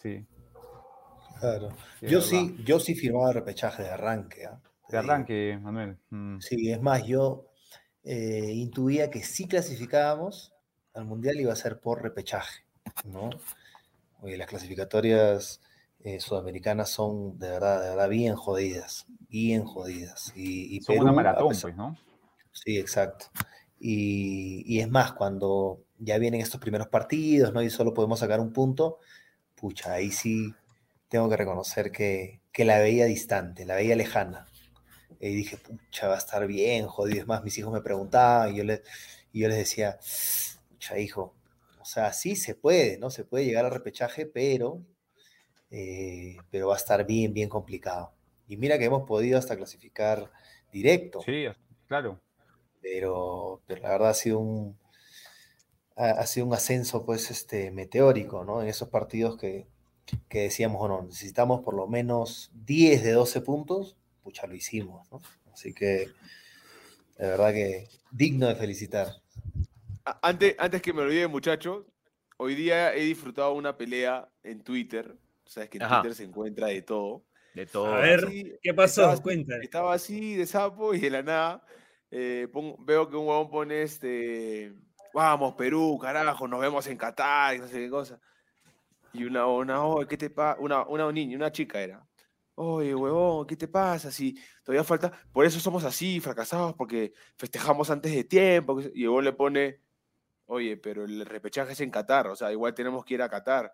Sí, 0.00 0.24
Claro. 1.40 1.70
sí, 2.00 2.06
yo 2.06 2.20
sí, 2.20 2.56
yo 2.64 2.78
sí 2.78 2.94
firmaba 2.94 3.28
el 3.30 3.34
repechaje 3.34 3.82
de 3.82 3.90
arranque. 3.90 4.46
¿ah? 4.46 4.60
De 4.88 4.98
arranque, 4.98 5.58
Manuel. 5.60 5.98
Mm. 6.10 6.38
Sí, 6.38 6.70
es 6.70 6.80
más, 6.80 7.04
yo 7.04 7.46
eh, 8.04 8.52
intuía 8.54 9.10
que 9.10 9.20
si 9.24 9.48
clasificábamos 9.48 10.51
al 10.94 11.04
Mundial 11.04 11.40
iba 11.40 11.52
a 11.52 11.56
ser 11.56 11.80
por 11.80 12.02
repechaje, 12.02 12.64
¿no? 13.04 13.30
Oye, 14.20 14.36
las 14.36 14.46
clasificatorias 14.48 15.60
eh, 16.00 16.20
sudamericanas 16.20 16.90
son 16.90 17.38
de 17.38 17.50
verdad, 17.50 17.82
de 17.82 17.88
verdad 17.90 18.08
bien 18.08 18.36
jodidas, 18.36 19.06
bien 19.28 19.64
jodidas. 19.64 20.32
Y, 20.36 20.76
y 20.76 20.80
Son 20.80 20.94
Perú, 20.94 21.04
una 21.04 21.12
maratón, 21.12 21.48
pesar- 21.48 21.62
pues, 21.62 21.76
¿no? 21.76 21.98
Sí, 22.52 22.78
exacto. 22.78 23.26
Y, 23.80 24.62
y 24.66 24.80
es 24.80 24.88
más, 24.90 25.12
cuando 25.12 25.82
ya 25.98 26.18
vienen 26.18 26.40
estos 26.40 26.60
primeros 26.60 26.88
partidos, 26.88 27.52
¿no? 27.52 27.62
Y 27.62 27.70
solo 27.70 27.94
podemos 27.94 28.20
sacar 28.20 28.40
un 28.40 28.52
punto, 28.52 28.98
pucha, 29.56 29.94
ahí 29.94 30.10
sí 30.12 30.54
tengo 31.08 31.28
que 31.28 31.36
reconocer 31.36 31.90
que, 31.92 32.40
que 32.52 32.64
la 32.64 32.78
veía 32.78 33.06
distante, 33.06 33.64
la 33.64 33.74
veía 33.76 33.96
lejana. 33.96 34.48
Y 35.20 35.34
dije, 35.34 35.56
pucha, 35.56 36.08
va 36.08 36.14
a 36.16 36.18
estar 36.18 36.46
bien, 36.46 36.86
jodido. 36.86 37.20
Es 37.20 37.26
más, 37.26 37.44
mis 37.44 37.56
hijos 37.58 37.72
me 37.72 37.80
preguntaban 37.82 38.52
y 38.54 38.58
yo 38.58 38.64
les, 38.64 38.82
y 39.32 39.40
yo 39.40 39.48
les 39.48 39.58
decía, 39.58 39.98
pucha, 40.82 40.98
hijo, 40.98 41.34
o 41.80 41.84
sea, 41.84 42.12
sí 42.12 42.34
se 42.34 42.54
puede, 42.56 42.98
¿no? 42.98 43.10
Se 43.10 43.24
puede 43.24 43.44
llegar 43.44 43.64
al 43.64 43.70
repechaje, 43.70 44.26
pero, 44.26 44.82
eh, 45.70 46.36
pero 46.50 46.68
va 46.68 46.74
a 46.74 46.78
estar 46.78 47.06
bien, 47.06 47.32
bien 47.32 47.48
complicado. 47.48 48.12
Y 48.48 48.56
mira 48.56 48.78
que 48.78 48.86
hemos 48.86 49.04
podido 49.06 49.38
hasta 49.38 49.56
clasificar 49.56 50.30
directo 50.72 51.20
Sí, 51.22 51.46
claro. 51.86 52.20
pero, 52.80 53.62
pero 53.66 53.82
la 53.82 53.90
verdad 53.90 54.10
ha 54.10 54.14
sido 54.14 54.40
un 54.40 54.76
ha, 55.96 56.10
ha 56.10 56.26
sido 56.26 56.46
un 56.46 56.54
ascenso 56.54 57.04
pues 57.04 57.30
este 57.30 57.70
meteórico, 57.70 58.44
¿no? 58.44 58.60
En 58.62 58.68
esos 58.68 58.88
partidos 58.88 59.36
que, 59.36 59.68
que 60.28 60.40
decíamos, 60.40 60.80
bueno, 60.80 61.02
necesitamos 61.02 61.60
por 61.62 61.74
lo 61.74 61.86
menos 61.86 62.50
10 62.54 63.04
de 63.04 63.12
12 63.12 63.40
puntos, 63.42 63.96
pucha, 64.22 64.46
lo 64.48 64.54
hicimos, 64.54 65.08
¿no? 65.12 65.20
Así 65.52 65.74
que 65.74 66.08
de 67.18 67.28
verdad 67.28 67.52
que 67.52 67.88
digno 68.10 68.48
de 68.48 68.56
felicitar. 68.56 69.22
Antes, 70.04 70.56
antes 70.58 70.82
que 70.82 70.92
me 70.92 71.02
olvide, 71.02 71.28
muchachos, 71.28 71.86
hoy 72.38 72.54
día 72.54 72.94
he 72.94 73.00
disfrutado 73.02 73.52
una 73.54 73.76
pelea 73.76 74.28
en 74.42 74.62
Twitter. 74.64 75.16
Sabes 75.44 75.70
que 75.70 75.78
en 75.78 75.84
Ajá. 75.84 76.00
Twitter 76.00 76.14
se 76.16 76.24
encuentra 76.24 76.66
de 76.68 76.82
todo. 76.82 77.26
De 77.54 77.66
todo. 77.66 77.86
A 77.86 77.98
ver, 78.00 78.24
Así, 78.24 78.52
¿qué 78.62 78.74
pasó? 78.74 79.02
estaba 79.02 79.22
Cuenta. 79.22 79.56
Estaba 79.60 79.94
así 79.94 80.34
de 80.36 80.46
sapo 80.46 80.94
y 80.94 81.00
de 81.00 81.10
la 81.10 81.22
nada 81.22 81.64
eh, 82.10 82.48
veo 82.80 83.08
que 83.08 83.16
un 83.16 83.26
huevón 83.28 83.50
pone 83.50 83.82
este. 83.82 84.74
vamos, 85.14 85.54
Perú, 85.54 85.98
carajo, 86.00 86.48
nos 86.48 86.60
vemos 86.60 86.86
en 86.86 86.96
Qatar, 86.98 87.54
y 87.56 87.58
no 87.60 87.68
sé 87.68 87.74
qué 87.78 87.90
cosa. 87.90 88.20
Y 89.12 89.24
una, 89.24 89.46
una, 89.46 89.84
"Oye, 89.84 90.08
¿qué 90.08 90.16
te 90.18 90.30
pasa? 90.30 90.60
Una, 90.60 90.86
una 90.86 91.12
niña, 91.12 91.36
una 91.36 91.52
chica 91.52 91.80
era. 91.82 92.06
Oye, 92.56 92.94
huevón, 92.94 93.46
¿qué 93.46 93.56
te 93.56 93.68
pasa? 93.68 94.10
Si 94.12 94.34
todavía 94.64 94.84
falta. 94.84 95.12
Por 95.32 95.46
eso 95.46 95.60
somos 95.60 95.84
así, 95.84 96.20
fracasados, 96.20 96.74
porque 96.74 97.12
festejamos 97.38 97.90
antes 97.90 98.12
de 98.14 98.24
tiempo. 98.24 98.76
que 98.78 98.84
se-". 98.84 98.92
Y 98.94 99.02
el 99.04 99.08
huevón 99.10 99.24
le 99.26 99.32
pone, 99.34 99.81
oye, 100.52 100.76
pero 100.76 101.04
el 101.04 101.24
repechaje 101.24 101.72
es 101.72 101.80
en 101.80 101.90
Qatar, 101.90 102.28
o 102.28 102.36
sea, 102.36 102.52
igual 102.52 102.74
tenemos 102.74 103.04
que 103.04 103.14
ir 103.14 103.22
a 103.22 103.28
Qatar. 103.28 103.72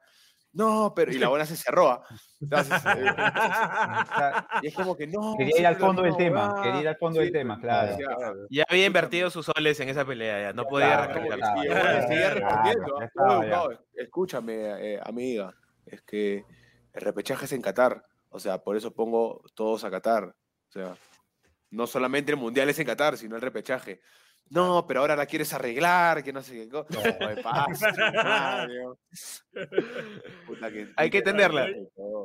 No, 0.53 0.93
pero. 0.95 1.13
Y 1.13 1.19
la 1.19 1.29
buena 1.29 1.45
se 1.45 1.57
cerró. 1.57 1.91
¿ah? 1.91 2.05
Entonces, 2.41 2.83
eh, 2.97 3.15
y 4.63 4.69
es 4.69 4.75
como 4.75 4.97
que 4.97 5.07
no. 5.07 5.35
quería 5.37 5.59
ir 5.59 5.67
al 5.67 5.77
fondo 5.77 6.03
del 6.03 6.17
tema, 6.17 6.47
huevada". 6.47 6.63
quería 6.63 6.81
ir 6.81 6.89
al 6.89 6.97
fondo 6.97 7.21
del 7.21 7.33
tema, 7.33 7.61
claro. 7.61 7.97
Ya 8.49 8.65
había 8.69 8.87
invertido 8.87 9.29
sus 9.29 9.47
soles 9.47 9.79
en 9.81 9.89
esa 9.89 10.05
pelea, 10.05 10.41
ya 10.41 10.53
no 10.53 10.65
podía 10.65 11.13
ya 11.13 11.37
¿ah? 12.45 13.69
escúchame, 13.95 14.95
eh, 14.95 15.01
amiga, 15.05 15.55
es 15.85 16.01
que 16.03 16.45
el 16.93 17.01
repechaje 17.01 17.45
es 17.45 17.53
en 17.53 17.61
Qatar, 17.61 18.05
o 18.31 18.39
sea, 18.39 18.59
por 18.59 18.77
eso 18.77 18.95
pongo 18.95 19.43
todos 19.55 19.85
a 19.85 19.91
Qatar, 19.91 20.25
o 20.25 20.73
sea, 20.73 20.97
no 21.71 21.87
solamente 21.87 22.33
el 22.33 22.39
mundial 22.39 22.69
es 22.71 22.79
en 22.79 22.87
Qatar, 22.87 23.19
sino 23.19 23.37
el 23.37 23.43
repechaje. 23.43 24.01
No, 24.51 24.87
pero 24.87 25.01
ahora 25.01 25.15
la 25.15 25.27
quieres 25.27 25.53
arreglar, 25.53 26.23
que 26.25 26.33
no 26.33 26.43
sé 26.43 26.55
qué 26.55 26.69
cosa. 26.69 26.99
Oye, 27.01 27.43
pasa, 27.43 27.93
Mario. 28.15 28.99
Puta 30.47 30.71
que- 30.71 30.89
Hay 30.97 31.11
que 31.11 31.23
tenerla. 31.23 31.65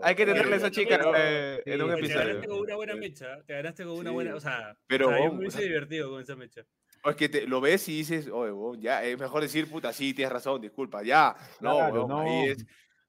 Hay 0.02 0.16
que 0.16 0.24
Oye, 0.24 0.32
tenerle 0.34 0.54
a 0.54 0.58
esa 0.58 0.72
chica 0.72 1.00
eh, 1.18 1.62
en 1.66 1.82
un 1.82 1.90
sí, 1.90 1.96
Te 1.96 2.00
episodio. 2.06 2.28
ganaste 2.28 2.48
con 2.48 2.60
una 2.60 2.76
buena 2.76 2.96
mecha, 2.96 3.42
te 3.46 3.54
ganaste 3.54 3.84
con 3.84 3.94
una 3.98 4.10
Sí, 4.10 4.14
buena, 4.14 4.36
o 4.36 4.40
sea, 4.40 4.78
pero 4.88 5.08
o 5.08 5.10
sea, 5.10 5.18
yo 5.20 5.24
vos, 5.26 5.32
me 5.34 5.38
o 5.38 5.40
hubiese 5.42 5.58
sea- 5.58 5.68
divertido 5.68 6.10
con 6.12 6.22
esa 6.22 6.36
mecha. 6.36 6.62
O 7.06 7.10
es 7.10 7.16
que 7.18 7.28
te, 7.28 7.46
lo 7.48 7.60
ves 7.60 7.90
y 7.90 7.98
dices, 7.98 8.30
oye, 8.32 8.80
ya, 8.82 9.04
es 9.04 9.20
mejor 9.20 9.42
decir, 9.42 9.70
puta, 9.70 9.92
sí, 9.92 10.14
tienes 10.14 10.32
razón, 10.32 10.62
disculpa, 10.62 11.04
ya. 11.04 11.36
No, 11.60 11.76
Claro, 11.76 12.02
ahí 12.22 12.46
no. 12.46 12.52
es. 12.52 12.66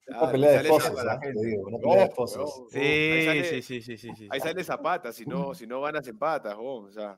Una 0.06 0.20
ah, 0.20 0.30
pelea 0.32 0.50
de 0.50 0.58
digo, 0.68 1.62
una 1.62 1.70
No, 1.70 1.78
pelea 1.78 2.08
de 2.08 2.14
huevón, 2.14 2.68
Sí, 2.70 2.78
ahí 2.78 3.25
sale- 3.25 3.62
sí, 3.62 3.80
sí, 3.80 3.96
sí. 3.96 4.28
Ahí 4.30 4.40
sale 4.40 4.64
Zapata, 4.64 5.12
si 5.12 5.25
no, 5.25 5.54
si 5.54 5.66
no 5.66 5.80
ganas 5.80 6.06
empatas, 6.06 6.56
o 6.58 6.90
sea. 6.92 7.16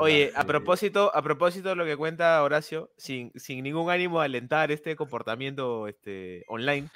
Oye, 0.00 0.32
a 0.34 0.44
propósito, 0.44 1.10
a 1.14 1.22
propósito 1.22 1.70
de 1.70 1.76
lo 1.76 1.84
que 1.84 1.96
cuenta 1.96 2.42
Horacio, 2.42 2.90
sin, 2.96 3.32
sin 3.34 3.64
ningún 3.64 3.90
ánimo 3.90 4.20
de 4.20 4.26
alentar 4.26 4.70
este 4.70 4.94
comportamiento 4.94 5.88
este, 5.88 6.44
online, 6.48 6.88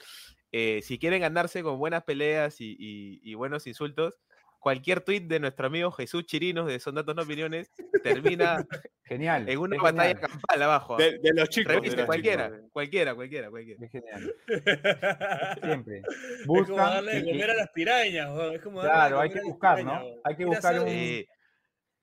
eh, 0.53 0.81
si 0.83 0.99
quieren 0.99 1.21
ganarse 1.21 1.63
con 1.63 1.79
buenas 1.79 2.05
peleas 2.05 2.61
y, 2.61 2.77
y- 2.79 3.21
y 3.25 3.35
buenos 3.35 3.67
insultos, 3.67 4.15
cualquier 4.61 5.01
tweet 5.01 5.23
de 5.23 5.41
nuestro 5.41 5.67
amigo 5.67 5.91
Jesús 5.91 6.25
Chirinos 6.27 6.67
de 6.69 6.79
Son 6.79 6.95
Datos 6.95 7.17
No 7.17 7.23
Opiniones 7.23 7.73
termina 8.05 8.65
Genial. 9.05 9.49
en 9.49 9.59
una 9.59 9.77
batalla 9.83 10.11
genial, 10.11 10.31
campal 10.31 10.63
abajo. 10.63 10.97
De, 10.97 11.19
de 11.19 11.33
los 11.35 11.49
chicos. 11.49 11.73
de 11.73 11.79
Revisen, 11.81 11.99
los 11.99 12.07
cualquiera, 12.07 12.47
chicos. 12.51 12.71
cualquiera, 12.73 13.15
cualquiera, 13.17 13.51
cualquiera. 13.51 13.85
Es 13.85 13.91
genial. 13.91 14.35
Siempre. 15.65 15.99
Es 16.01 16.47
como 16.47 16.77
darle 16.77 17.13
de 17.23 17.25
comer 17.33 17.51
a 17.51 17.55
las 17.55 17.71
pirañas, 17.71 18.31
es 18.53 18.63
como 18.63 18.83
darle 18.83 18.93
de 18.93 18.95
Claro, 19.09 19.21
hay 19.21 19.31
que 19.31 19.41
buscar, 19.43 19.77
pirañas, 19.79 20.03
¿no? 20.03 20.09
Hay 20.25 20.37
que 20.37 20.45
buscar 20.45 20.79
un- 20.81 20.89
Sí. 20.89 21.27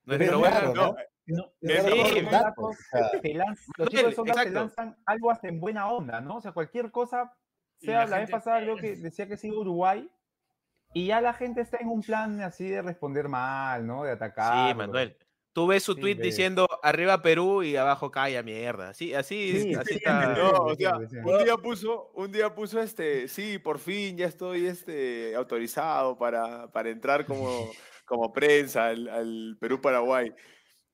Nuestro 0.04 0.44
raro, 0.44 0.74
¿no? 0.74 0.96
No, 1.30 1.52
Sí, 1.62 1.68
sí. 2.14 2.22
datos, 2.32 2.78
los 3.78 3.90
chicos 3.90 4.06
de 4.10 4.16
Sonda 4.16 4.44
te 4.44 4.50
lanzan 4.50 4.96
algo 5.06 5.30
hasta 5.30 5.50
en 5.50 5.60
buena 5.60 5.90
onda, 5.92 6.22
¿no? 6.22 6.38
O 6.38 6.42
sea, 6.42 6.54
cualquier 6.54 6.90
cosa, 6.92 7.34
sea 7.80 8.06
la 8.06 8.12
la, 8.12 8.18
vez 8.20 8.30
pasada 8.32 8.62
creo 8.62 8.78
que 8.78 8.96
decía 8.96 9.28
que 9.28 9.36
sigue 9.36 9.56
Uruguay, 9.58 10.10
y 10.94 11.08
ya 11.08 11.22
la 11.22 11.34
gente 11.34 11.62
está 11.62 11.78
en 11.78 11.90
un 11.90 12.02
plan 12.02 12.42
así 12.42 12.68
de 12.70 12.82
responder 12.82 13.28
mal, 13.30 13.86
¿no? 13.86 14.04
De 14.04 14.12
atacar. 14.12 14.70
Sí, 14.70 14.76
Manuel. 14.76 15.18
Tú 15.54 15.66
ves 15.66 15.82
su 15.84 15.94
Sí, 15.96 16.02
tweet 16.02 16.16
ves. 16.16 16.24
diciendo 16.26 16.68
arriba 16.84 17.22
Perú 17.24 17.64
y 17.64 17.76
abajo 17.76 18.12
calla 18.12 18.44
mierda. 18.44 18.94
Sí, 18.94 19.14
así, 19.16 19.60
Sí, 19.60 19.74
así 19.74 19.94
sí, 19.94 19.96
está. 19.96 20.36
No, 20.36 20.50
o 20.52 20.76
Sí, 20.76 20.84
sea, 20.84 20.98
sí, 21.00 21.06
sí. 21.10 21.18
un 21.18 21.44
día 21.44 21.58
puso, 21.58 22.12
un 22.14 22.32
día 22.32 22.54
puso 22.54 22.80
este, 22.80 23.28
sí, 23.28 23.58
por 23.58 23.80
fin 23.80 24.16
ya 24.18 24.28
estoy 24.28 24.68
este, 24.68 25.36
autorizado 25.36 26.16
para, 26.18 26.72
para 26.72 26.90
entrar 26.92 27.26
como, 27.26 27.72
como 28.06 28.32
prensa 28.32 28.88
al, 28.88 29.08
al 29.10 29.58
Perú-Paraguay. 29.60 30.32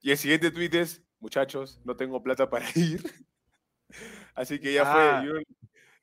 Y 0.01 0.11
el 0.11 0.17
siguiente 0.17 0.49
tweet 0.51 0.69
es, 0.79 1.03
muchachos, 1.19 1.81
no 1.83 1.95
tengo 1.97 2.23
plata 2.23 2.49
para 2.49 2.65
ir. 2.75 3.01
Así 4.33 4.59
que 4.59 4.73
ya 4.73 4.83
Ah. 4.85 5.21
fue. 5.25 5.43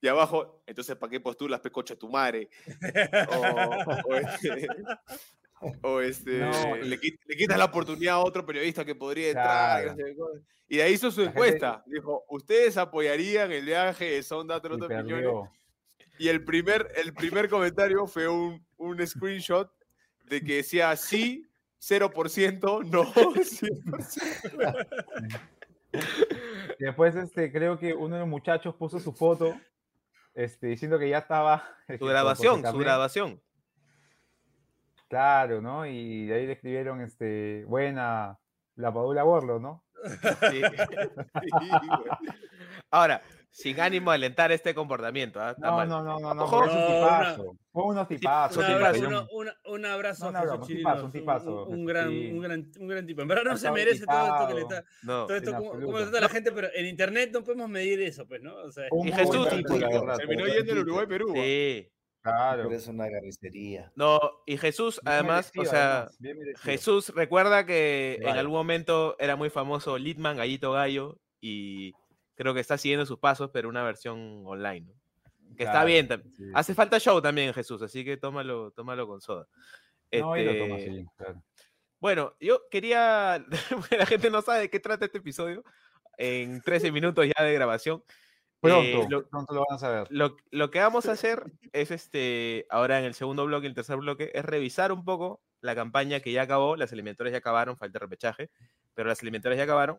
Y, 0.01 0.07
y 0.07 0.09
abajo, 0.09 0.63
entonces, 0.67 0.97
¿para 0.97 1.11
qué 1.11 1.21
postulas, 1.21 1.61
pecocha 1.61 1.95
tu 1.97 2.09
madre? 2.09 2.49
O, 3.29 4.11
o 4.11 4.15
este, 4.17 4.67
o 5.83 6.01
este, 6.01 6.39
No, 6.39 6.77
le, 6.77 6.97
le 6.97 7.37
quitas 7.37 7.59
la 7.59 7.67
oportunidad 7.67 8.15
a 8.15 8.21
otro 8.21 8.45
periodista 8.47 8.85
que 8.85 8.95
podría 8.95 9.29
entrar. 9.29 9.83
y 9.83 9.85
Claro. 9.95 10.33
Y 10.69 10.77
de 10.77 10.83
ahí 10.85 10.93
hizo 10.95 11.11
su 11.11 11.21
La 11.23 11.27
gente- 11.33 11.39
encuesta. 11.41 11.83
Dijo, 11.87 12.25
¿ustedes 12.29 12.77
apoyarían 12.77 13.51
el 13.53 13.65
viaje 13.65 14.05
de 14.07 14.23
Sonda 14.23 14.57
Y 14.59 14.61
Troto 14.61 14.87
Piñones? 14.89 15.13
perdió. 15.13 15.51
Y 16.19 16.29
el 16.29 16.45
primer, 16.45 16.87
el 16.97 17.13
primer 17.13 17.49
comentario 17.49 18.07
fue 18.07 18.29
un, 18.29 18.65
un 18.77 19.07
screenshot 19.07 19.71
de 20.27 20.41
que 20.43 20.57
decía 20.57 20.95
sí, 20.97 21.47
0%, 21.81 22.85
no, 22.87 23.05
100%. 23.15 24.89
Y 26.79 26.85
después, 26.85 27.17
este, 27.17 27.51
creo 27.51 27.79
que 27.79 27.93
uno 27.95 28.15
de 28.15 28.21
los 28.21 28.29
muchachos 28.29 28.75
puso 28.77 29.01
su 29.01 29.13
foto, 29.13 29.59
este, 30.35 30.69
diciendo 30.69 30.99
que 30.99 31.09
ya 31.09 31.19
estaba. 31.19 31.65
Su 31.89 31.99
por- 31.99 32.09
grabación, 32.11 32.63
su 32.65 32.79
grabación. 32.79 33.41
Claro, 35.09 35.61
¿no? 35.61 35.87
Y 35.87 36.27
de 36.27 36.35
ahí 36.35 36.47
le 36.47 36.53
escribieron, 36.53 37.01
este, 37.01 37.65
buena, 37.67 38.39
la 38.77 38.93
Padula 38.95 39.25
Borlo, 39.25 39.59
¿no? 39.59 39.85
Sí. 40.51 40.63
Sí, 41.51 41.61
güey. 41.61 42.11
Ahora, 42.91 43.21
sin 43.51 43.81
ánimo 43.81 44.11
de 44.11 44.15
alentar 44.17 44.53
este 44.53 44.75
comportamiento. 44.75 45.39
Está 45.49 45.71
No, 45.71 45.85
no, 45.85 46.03
no, 46.03 46.19
no, 46.21 46.35
no. 46.35 46.47
Fue 47.73 47.85
unos 47.85 48.09
tipazos. 48.09 48.57
Un 48.59 48.65
abrazo, 48.65 49.29
un 49.67 49.87
abrazo 49.87 50.31
No, 50.33 50.39
a 50.39 50.55
un 50.55 50.67
tipazo, 50.67 50.99
un 51.01 51.05
un- 51.07 51.13
tipazo, 51.13 51.67
un, 51.67 51.73
un 51.81 51.87
Jesús, 51.87 51.87
gran, 51.87 52.09
sí. 52.11 52.31
un, 52.33 52.41
gran, 52.41 52.71
un 52.79 52.89
gran 52.89 53.07
tipo. 53.07 53.23
En 53.23 53.29
verdad 53.29 53.45
no 53.45 53.57
se 53.57 53.71
merece 53.71 54.07
todo 54.07 54.27
esto 54.27 54.49
que 54.49 54.55
le 54.55 54.61
está. 54.63 54.85
No. 55.03 55.27
Todo 55.27 55.37
esto, 55.37 55.51
en 55.51 55.57
¿cómo, 55.57 55.71
cómo 55.71 55.81
absoluto. 55.83 56.11
trata 56.11 56.21
la 56.21 56.29
gente? 56.29 56.53
Pero 56.53 56.69
en 56.75 56.87
internet 56.87 57.31
no 57.33 57.43
podemos 57.45 57.69
medir 57.69 58.01
eso, 58.03 58.27
pues, 58.27 58.43
¿no? 58.43 58.55
O 58.57 58.71
sea, 58.73 58.85
Un 58.91 59.09
Y 59.09 59.13
Jesús, 59.13 59.49
terminó 59.49 60.47
yendo 60.47 60.73
el. 60.73 60.79
Uruguay-Perú. 60.81 61.31
¿ah? 61.31 61.35
Sí. 61.43 61.89
Claro. 62.23 62.65
pero 62.65 62.77
es 62.77 62.87
una 62.87 63.09
carnicería. 63.09 63.91
No, 63.95 64.21
y 64.45 64.59
Jesús, 64.59 65.01
Bien 65.03 65.15
además, 65.15 65.51
o 65.55 65.59
merecido, 65.59 65.65
sea, 65.65 65.93
además, 65.97 66.17
bien 66.19 66.39
merecido. 66.39 66.63
Jesús 66.65 67.09
recuerda 67.15 67.65
que 67.65 68.17
en 68.19 68.25
Vale. 68.25 68.41
algún 68.41 68.57
momento 68.59 69.17
era 69.19 69.37
muy 69.37 69.49
famoso 69.49 69.97
Litman, 69.97 70.37
Gallito 70.37 70.73
Gallo, 70.73 71.19
y 71.41 71.95
creo 72.41 72.55
que 72.55 72.61
está 72.61 72.79
siguiendo 72.79 73.05
sus 73.05 73.19
pasos, 73.19 73.51
pero 73.53 73.69
una 73.69 73.83
versión 73.83 74.43
online, 74.47 74.87
¿no? 74.87 74.95
Que 75.57 75.65
está 75.65 75.73
Claro, 75.73 75.87
bien. 75.89 76.09
tam- 76.09 76.23
sí. 76.31 76.45
Hace 76.55 76.75
falta 76.75 76.99
show 76.99 77.21
también, 77.21 77.53
Jesús, 77.53 77.83
así 77.83 78.03
que 78.03 78.17
tómalo, 78.17 78.71
tómalo 78.71 79.07
con 79.07 79.21
soda. 79.21 79.47
No, 80.11 80.35
lo 80.35 80.35
Este, 80.37 80.85
sí, 80.91 81.07
claro. 81.19 81.43
Bueno, 82.01 82.35
yo 82.41 82.63
quería, 82.71 83.45
la 83.91 84.07
gente 84.07 84.31
no 84.31 84.41
sabe 84.41 84.61
de 84.61 84.71
qué 84.71 84.81
trata 84.81 85.05
este 85.05 85.19
episodio, 85.19 85.63
en 86.17 86.63
13 86.63 86.91
minutos 86.91 87.27
ya 87.27 87.45
de 87.45 87.53
grabación. 87.53 88.03
Pronto, 88.61 89.03
eh, 89.03 89.07
lo- 89.11 89.29
pronto 89.29 89.55
lo 89.55 89.65
van 89.69 89.77
a 89.77 89.79
saber. 89.79 90.07
lo, 90.11 90.37
lo 90.51 90.71
que 90.71 90.81
vamos 90.81 91.07
a 91.07 91.13
hacer 91.13 91.45
es 91.73 91.91
este, 91.91 92.67
ahora 92.71 92.99
en 92.99 93.05
el 93.05 93.13
segundo 93.15 93.45
bloque, 93.45 93.67
el 93.67 93.75
tercer 93.75 93.99
bloque, 93.99 94.31
es 94.33 94.45
revisar 94.47 94.93
un 94.93 95.05
poco 95.05 95.43
la 95.61 95.75
campaña 95.75 96.21
que 96.21 96.33
ya 96.33 96.43
acabó, 96.43 96.77
las 96.77 96.91
eliminatorias 96.93 97.33
ya 97.33 97.39
acabaron, 97.39 97.77
falta 97.77 97.99
repechaje, 97.99 98.51
pero 98.95 99.09
las 99.11 99.21
eliminatorias 99.23 99.59
ya 99.59 99.65
acabaron. 99.65 99.99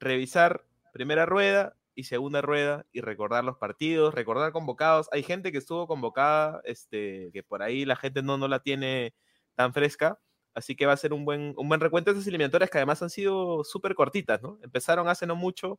Revisar 0.00 0.64
primera 0.96 1.26
rueda 1.26 1.76
y 1.94 2.04
segunda 2.04 2.42
rueda 2.42 2.84
y 2.92 3.00
recordar 3.00 3.44
los 3.44 3.56
partidos, 3.56 4.14
recordar 4.14 4.52
convocados. 4.52 5.08
Hay 5.12 5.22
gente 5.22 5.52
que 5.52 5.58
estuvo 5.58 5.86
convocada, 5.86 6.60
este, 6.64 7.30
que 7.32 7.42
por 7.42 7.62
ahí 7.62 7.84
la 7.84 7.96
gente 7.96 8.22
no, 8.22 8.36
no 8.36 8.48
la 8.48 8.60
tiene 8.60 9.14
tan 9.54 9.72
fresca. 9.72 10.18
Así 10.54 10.74
que 10.74 10.86
va 10.86 10.92
a 10.94 10.96
ser 10.96 11.12
un 11.12 11.26
buen, 11.26 11.52
un 11.58 11.68
buen 11.68 11.80
recuento 11.80 12.10
de 12.10 12.18
esas 12.18 12.28
eliminatorias 12.28 12.70
que 12.70 12.78
además 12.78 13.02
han 13.02 13.10
sido 13.10 13.62
súper 13.62 13.94
cortitas, 13.94 14.40
¿no? 14.42 14.58
Empezaron 14.62 15.06
hace 15.06 15.26
no 15.26 15.36
mucho 15.36 15.78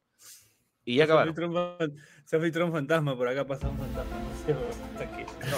y 0.86 0.98
ya 0.98 1.06
se 1.06 1.12
acabaron. 1.12 1.34
filtró, 1.36 1.48
un, 1.50 1.78
fan- 1.80 1.96
se 2.26 2.40
filtró 2.40 2.66
un 2.68 2.72
fantasma, 2.72 3.18
por 3.18 3.28
acá 3.28 3.46
pasa 3.46 3.68
un 3.70 3.78
fantasma. 3.78 4.18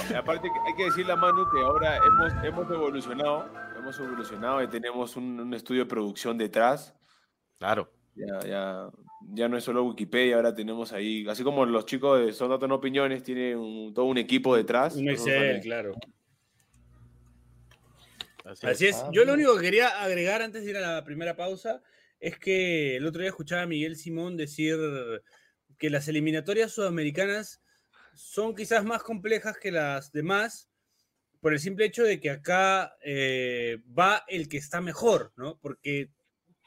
No 0.10 0.18
aparte 0.18 0.48
hay 0.66 0.75
que 0.75 0.86
decirle 0.86 1.12
a 1.13 1.16
Manu 1.18 1.50
que 1.51 1.60
ahora 1.62 1.98
hemos, 1.98 2.34
hemos 2.44 2.72
evolucionado, 2.72 3.50
hemos 3.78 4.00
evolucionado 4.00 4.63
y 4.63 4.68
tenemos 4.68 5.16
un, 5.18 5.39
un 5.39 5.54
estudio 5.54 5.84
de 5.84 5.89
producción 5.89 6.38
detrás. 6.38 6.96
Claro. 7.58 7.92
Ya, 8.16 8.39
ya, 8.46 8.89
ya 9.34 9.48
no 9.48 9.58
es 9.58 9.63
solo 9.63 9.84
Wikipedia, 9.86 10.36
ahora 10.36 10.54
tenemos 10.54 10.92
ahí, 10.92 11.25
así 11.30 11.44
como 11.44 11.66
los 11.66 11.86
chicos 11.86 12.25
de 12.25 12.34
Son 12.34 12.50
Datos 12.50 12.68
No 12.68 12.75
Opiniones, 12.75 13.24
tienen 13.24 13.58
un- 13.58 13.94
todo 13.94 14.06
un 14.06 14.18
equipo 14.18 14.56
detrás. 14.56 14.96
Un 14.96 15.10
Excel, 15.10 15.62
claro. 15.62 15.94
Así, 18.46 18.68
Así 18.68 18.88
es. 18.88 18.96
es. 18.98 19.04
Yo 19.12 19.25
lo 19.25 19.34
único 19.34 19.56
que 19.56 19.62
quería 19.62 20.01
agregar 20.01 20.42
antes 20.42 20.63
de 20.63 20.72
ir 20.72 20.78
a 20.78 20.96
la 20.96 21.04
primera 21.04 21.36
pausa 21.36 21.82
es 22.20 22.38
que 22.38 22.96
el 22.98 23.06
otro 23.06 23.22
día 23.22 23.30
escuchaba 23.30 23.62
a 23.63 23.68
Miguel 23.68 23.96
Simón 23.96 24.38
decir 24.38 24.75
que 25.78 25.89
las 25.89 26.08
eliminatorias 26.08 26.72
sudamericanas 26.72 27.62
son 28.16 28.56
quizás 28.56 28.84
más 28.84 29.04
complejas 29.04 29.58
que 29.58 29.72
las 29.72 30.12
demás 30.12 30.70
por 31.42 31.54
el 31.54 31.60
simple 31.60 31.86
hecho 31.86 32.04
de 32.04 32.20
que 32.20 32.32
acá 32.32 32.96
eh, 33.01 33.78
va 33.98 34.24
el 34.28 34.50
que 34.50 34.58
está 34.58 34.82
mejor, 34.82 35.32
¿no? 35.38 35.58
Porque 35.62 36.10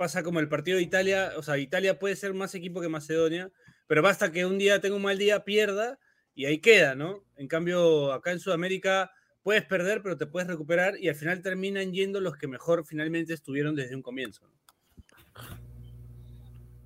pasa 0.03 0.25
como 0.25 0.41
el 0.41 0.49
partido 0.49 0.79
de 0.79 0.83
Italia, 0.83 1.31
o 1.37 1.45
sea, 1.45 1.57
Italia 1.59 1.97
puede 1.97 2.17
ser 2.17 2.35
más 2.35 2.53
equipo 2.57 2.81
que 2.81 2.89
Macedonia, 2.89 3.53
pero 3.87 4.03
basta 4.03 4.33
que 4.33 4.45
un 4.45 4.59
día 4.59 4.81
tenga 4.81 4.97
un 4.97 5.03
mal 5.03 5.17
día, 5.17 5.45
pierda 5.45 5.97
y 6.35 6.47
ahí 6.47 6.59
queda, 6.59 6.97
¿no? 6.97 7.23
En 7.37 7.47
cambio, 7.47 8.13
acá 8.13 8.33
en 8.33 8.41
Sudamérica 8.41 9.13
puedes 9.45 9.65
perder, 9.65 10.03
pero 10.03 10.17
te 10.17 10.27
puedes 10.27 10.49
recuperar 10.49 10.99
y 10.99 11.09
al 11.09 11.15
final 11.15 11.41
terminan 11.41 11.93
yendo 11.93 12.21
los 12.21 12.37
que 12.37 12.49
mejor 12.49 12.85
finalmente 12.85 13.33
estuvieron 13.33 13.77
desde 13.77 13.95
un 13.95 14.03
comienzo. 14.03 14.45
¿no? 14.49 14.55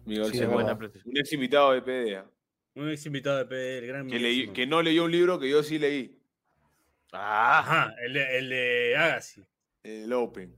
Miguel 0.04 0.30
Sí, 0.30 0.44
buena 0.44 0.75
un 0.75 1.16
ex 1.16 1.32
invitado 1.32 1.73
de 1.73 1.80
PDA. 1.80 2.30
Un 2.75 2.90
ex 2.90 3.06
invitado 3.06 3.38
de 3.38 3.46
PD, 3.46 3.78
el 3.78 3.87
gran 3.87 4.08
Que, 4.08 4.18
leí- 4.20 4.52
que 4.52 4.66
no 4.66 4.82
leyó 4.82 5.04
un 5.06 5.11
libro 5.12 5.38
que 5.40 5.49
yo 5.49 5.62
sí 5.62 5.78
leí, 5.78 6.18
Ah, 7.12 7.61
Ajá, 7.61 7.94
el 8.04 8.12
de, 8.12 8.38
el 8.38 8.49
de 8.50 8.94
Agassi. 8.94 9.42
el 9.85 10.12
Open. 10.12 10.54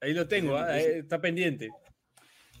Ahí 0.00 0.14
lo 0.14 0.28
tengo, 0.28 0.56
ah, 0.56 0.78
eh, 0.78 0.98
está 1.00 1.20
pendiente. 1.20 1.68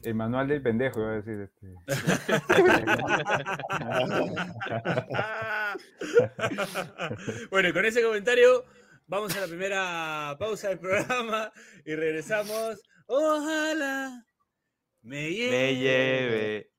El 0.02 0.14
manual 0.14 0.48
del 0.48 0.62
pendejo, 0.62 1.00
iba 1.00 1.10
a 1.10 1.20
decir. 1.20 1.40
Este. 1.40 1.74
bueno, 7.50 7.68
y 7.68 7.72
con 7.72 7.84
ese 7.84 8.02
comentario 8.02 8.64
vamos 9.06 9.36
a 9.36 9.40
la 9.40 9.46
primera 9.46 10.36
pausa 10.38 10.68
del 10.68 10.78
programa 10.78 11.52
y 11.84 11.94
regresamos. 11.94 12.80
Ojalá 13.06 14.24
me 15.02 15.30
lleve, 15.30 15.50
me 15.50 15.76
lleve 15.76 16.70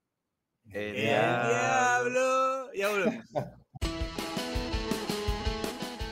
el 0.72 0.82
el 0.82 0.96
diablo. 0.96 1.50
diablo. 1.50 2.74
Ya 2.74 2.90
volvemos. 2.90 3.26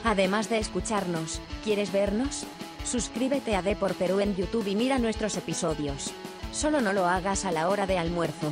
Además 0.03 0.49
de 0.49 0.59
escucharnos, 0.59 1.41
¿quieres 1.63 1.91
vernos? 1.91 2.45
Suscríbete 2.85 3.55
a 3.55 3.61
D 3.61 3.75
por 3.75 3.93
Perú 3.95 4.19
en 4.21 4.35
YouTube 4.35 4.67
y 4.67 4.75
mira 4.75 4.99
nuestros 4.99 5.35
episodios. 5.35 6.13
Solo 6.57 6.81
no 6.81 6.91
lo 6.91 7.05
hagas 7.05 7.45
a 7.45 7.51
la 7.51 7.69
hora 7.69 7.85
de 7.85 7.99
almuerzo. 7.99 8.51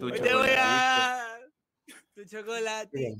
Tu 0.00 0.10
te 0.12 0.34
voy 0.34 0.48
a 0.56 1.38
tu 2.14 2.24
chocolate. 2.24 3.14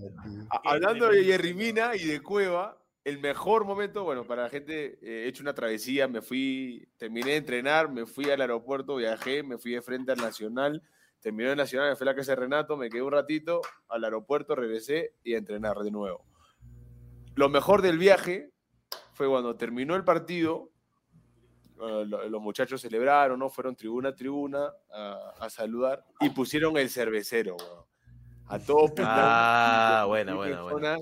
Hablando 0.65 1.11
de 1.11 1.25
Jerry 1.25 1.53
Mina 1.53 1.95
y 1.95 2.07
de 2.07 2.23
Cueva, 2.23 2.79
el 3.05 3.19
mejor 3.21 3.65
momento, 3.65 4.05
bueno, 4.05 4.25
para 4.27 4.43
la 4.45 4.51
gente, 4.51 4.99
eh, 5.03 5.25
he 5.25 5.29
hecho 5.29 5.43
una 5.43 5.55
travesía, 5.55 6.09
me 6.09 6.21
fui, 6.21 6.89
terminé 6.99 7.31
de 7.31 7.37
entrenar, 7.37 7.91
me 7.91 8.05
fui 8.07 8.31
al 8.31 8.41
aeropuerto, 8.41 8.97
viajé, 8.97 9.43
me 9.43 9.57
fui 9.59 9.73
de 9.73 9.83
frente 9.83 10.13
al 10.13 10.19
Nacional, 10.19 10.83
terminé 11.21 11.51
el 11.51 11.57
Nacional, 11.57 11.91
me 11.91 11.97
fui 11.97 12.05
a 12.07 12.11
la 12.11 12.17
casa 12.17 12.33
de 12.33 12.37
Renato, 12.37 12.77
me 12.77 12.91
quedé 12.91 13.03
un 13.03 13.13
ratito, 13.13 13.63
al 13.89 14.05
aeropuerto, 14.05 14.55
regresé 14.55 15.15
y 15.25 15.35
a 15.35 15.39
entrenar 15.39 15.77
de 15.79 15.91
nuevo. 15.91 16.25
Lo 17.35 17.49
mejor 17.49 17.83
del 17.83 17.99
viaje 17.99 18.51
fue 19.13 19.27
cuando 19.29 19.57
terminó 19.57 19.95
el 19.97 20.05
partido, 20.05 20.71
eh, 21.81 22.05
lo- 22.07 22.29
los 22.29 22.43
muchachos 22.43 22.81
celebraron, 22.81 23.39
¿no? 23.39 23.49
Fueron 23.49 23.77
tribuna 23.77 24.09
a 24.11 24.15
tribuna 24.15 24.73
a, 24.93 25.33
a 25.41 25.49
saludar 25.51 26.05
y 26.21 26.31
pusieron 26.31 26.77
el 26.77 26.91
cervecero, 26.91 27.57
weón. 27.57 27.85
A 28.51 28.59
todo 28.59 28.93
Ah, 28.99 30.05
buena, 30.09 30.35
buena, 30.35 30.63
buena. 30.63 30.97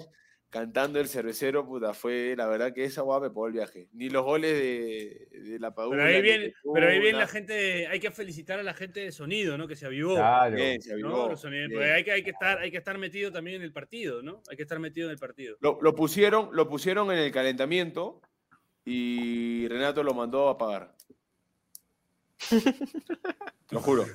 Cantando 0.57 0.99
el 1.01 1.07
cervecero, 1.07 1.67
puta, 1.67 1.93
fue 1.93 2.35
la 2.35 2.47
verdad 2.47 2.73
que 2.73 2.83
esa 2.85 3.03
guapa 3.03 3.27
me 3.27 3.29
pagó 3.29 3.49
el 3.49 3.53
viaje. 3.53 3.91
Ni 3.93 4.09
los 4.09 4.25
goles 4.25 4.55
de, 4.55 5.29
de 5.39 5.59
la 5.59 5.75
Padula. 5.75 6.05
Pero 6.05 6.09
ahí 6.09 6.23
de 6.23 6.55
pero 6.73 6.89
ahí 6.89 6.99
Tuna. 6.99 7.19
la 7.19 7.27
gente, 7.27 7.87
hay 7.87 8.01
que 8.01 8.11
felicitar 8.11 8.59
a 8.59 8.63
la 8.63 8.73
gente 8.73 9.01
de 9.01 9.13
sonido, 9.13 9.59
¿no? 9.59 9.69
Que 9.69 9.77
se 9.77 9.85
avivó. 9.85 10.15
Claro. 10.15 10.57
Bien, 10.57 10.81
se 10.81 10.95
avivó, 10.95 11.37
sonidos, 11.37 11.69
bien. 11.69 11.73
porque 11.73 11.93
hay 11.93 12.05
que, 12.05 12.13
hay, 12.13 12.23
que 12.23 12.31
estar, 12.31 12.59
hay 12.59 12.71
que 12.71 12.79
estar 12.79 12.97
metido 12.97 13.31
también 13.31 13.57
en 13.57 13.63
el 13.65 13.73
partido, 13.75 14.23
¿no? 14.23 14.43
Hay 14.49 14.57
que 14.57 14.63
estar 14.63 14.79
metido 14.79 15.09
en 15.09 15.13
el 15.13 15.19
partido. 15.19 15.59
Lo, 15.61 15.79
lo 15.83 15.95
pusieron, 15.95 16.49
lo 16.53 16.67
pusieron 16.67 17.13
en 17.13 17.19
el 17.19 17.31
calentamiento 17.31 18.23
y 18.83 19.69
Renato 19.69 20.03
lo 20.03 20.15
mandó 20.15 20.49
a 20.49 20.57
pagar. 20.57 20.97
lo 23.71 23.81
juro. 23.83 24.07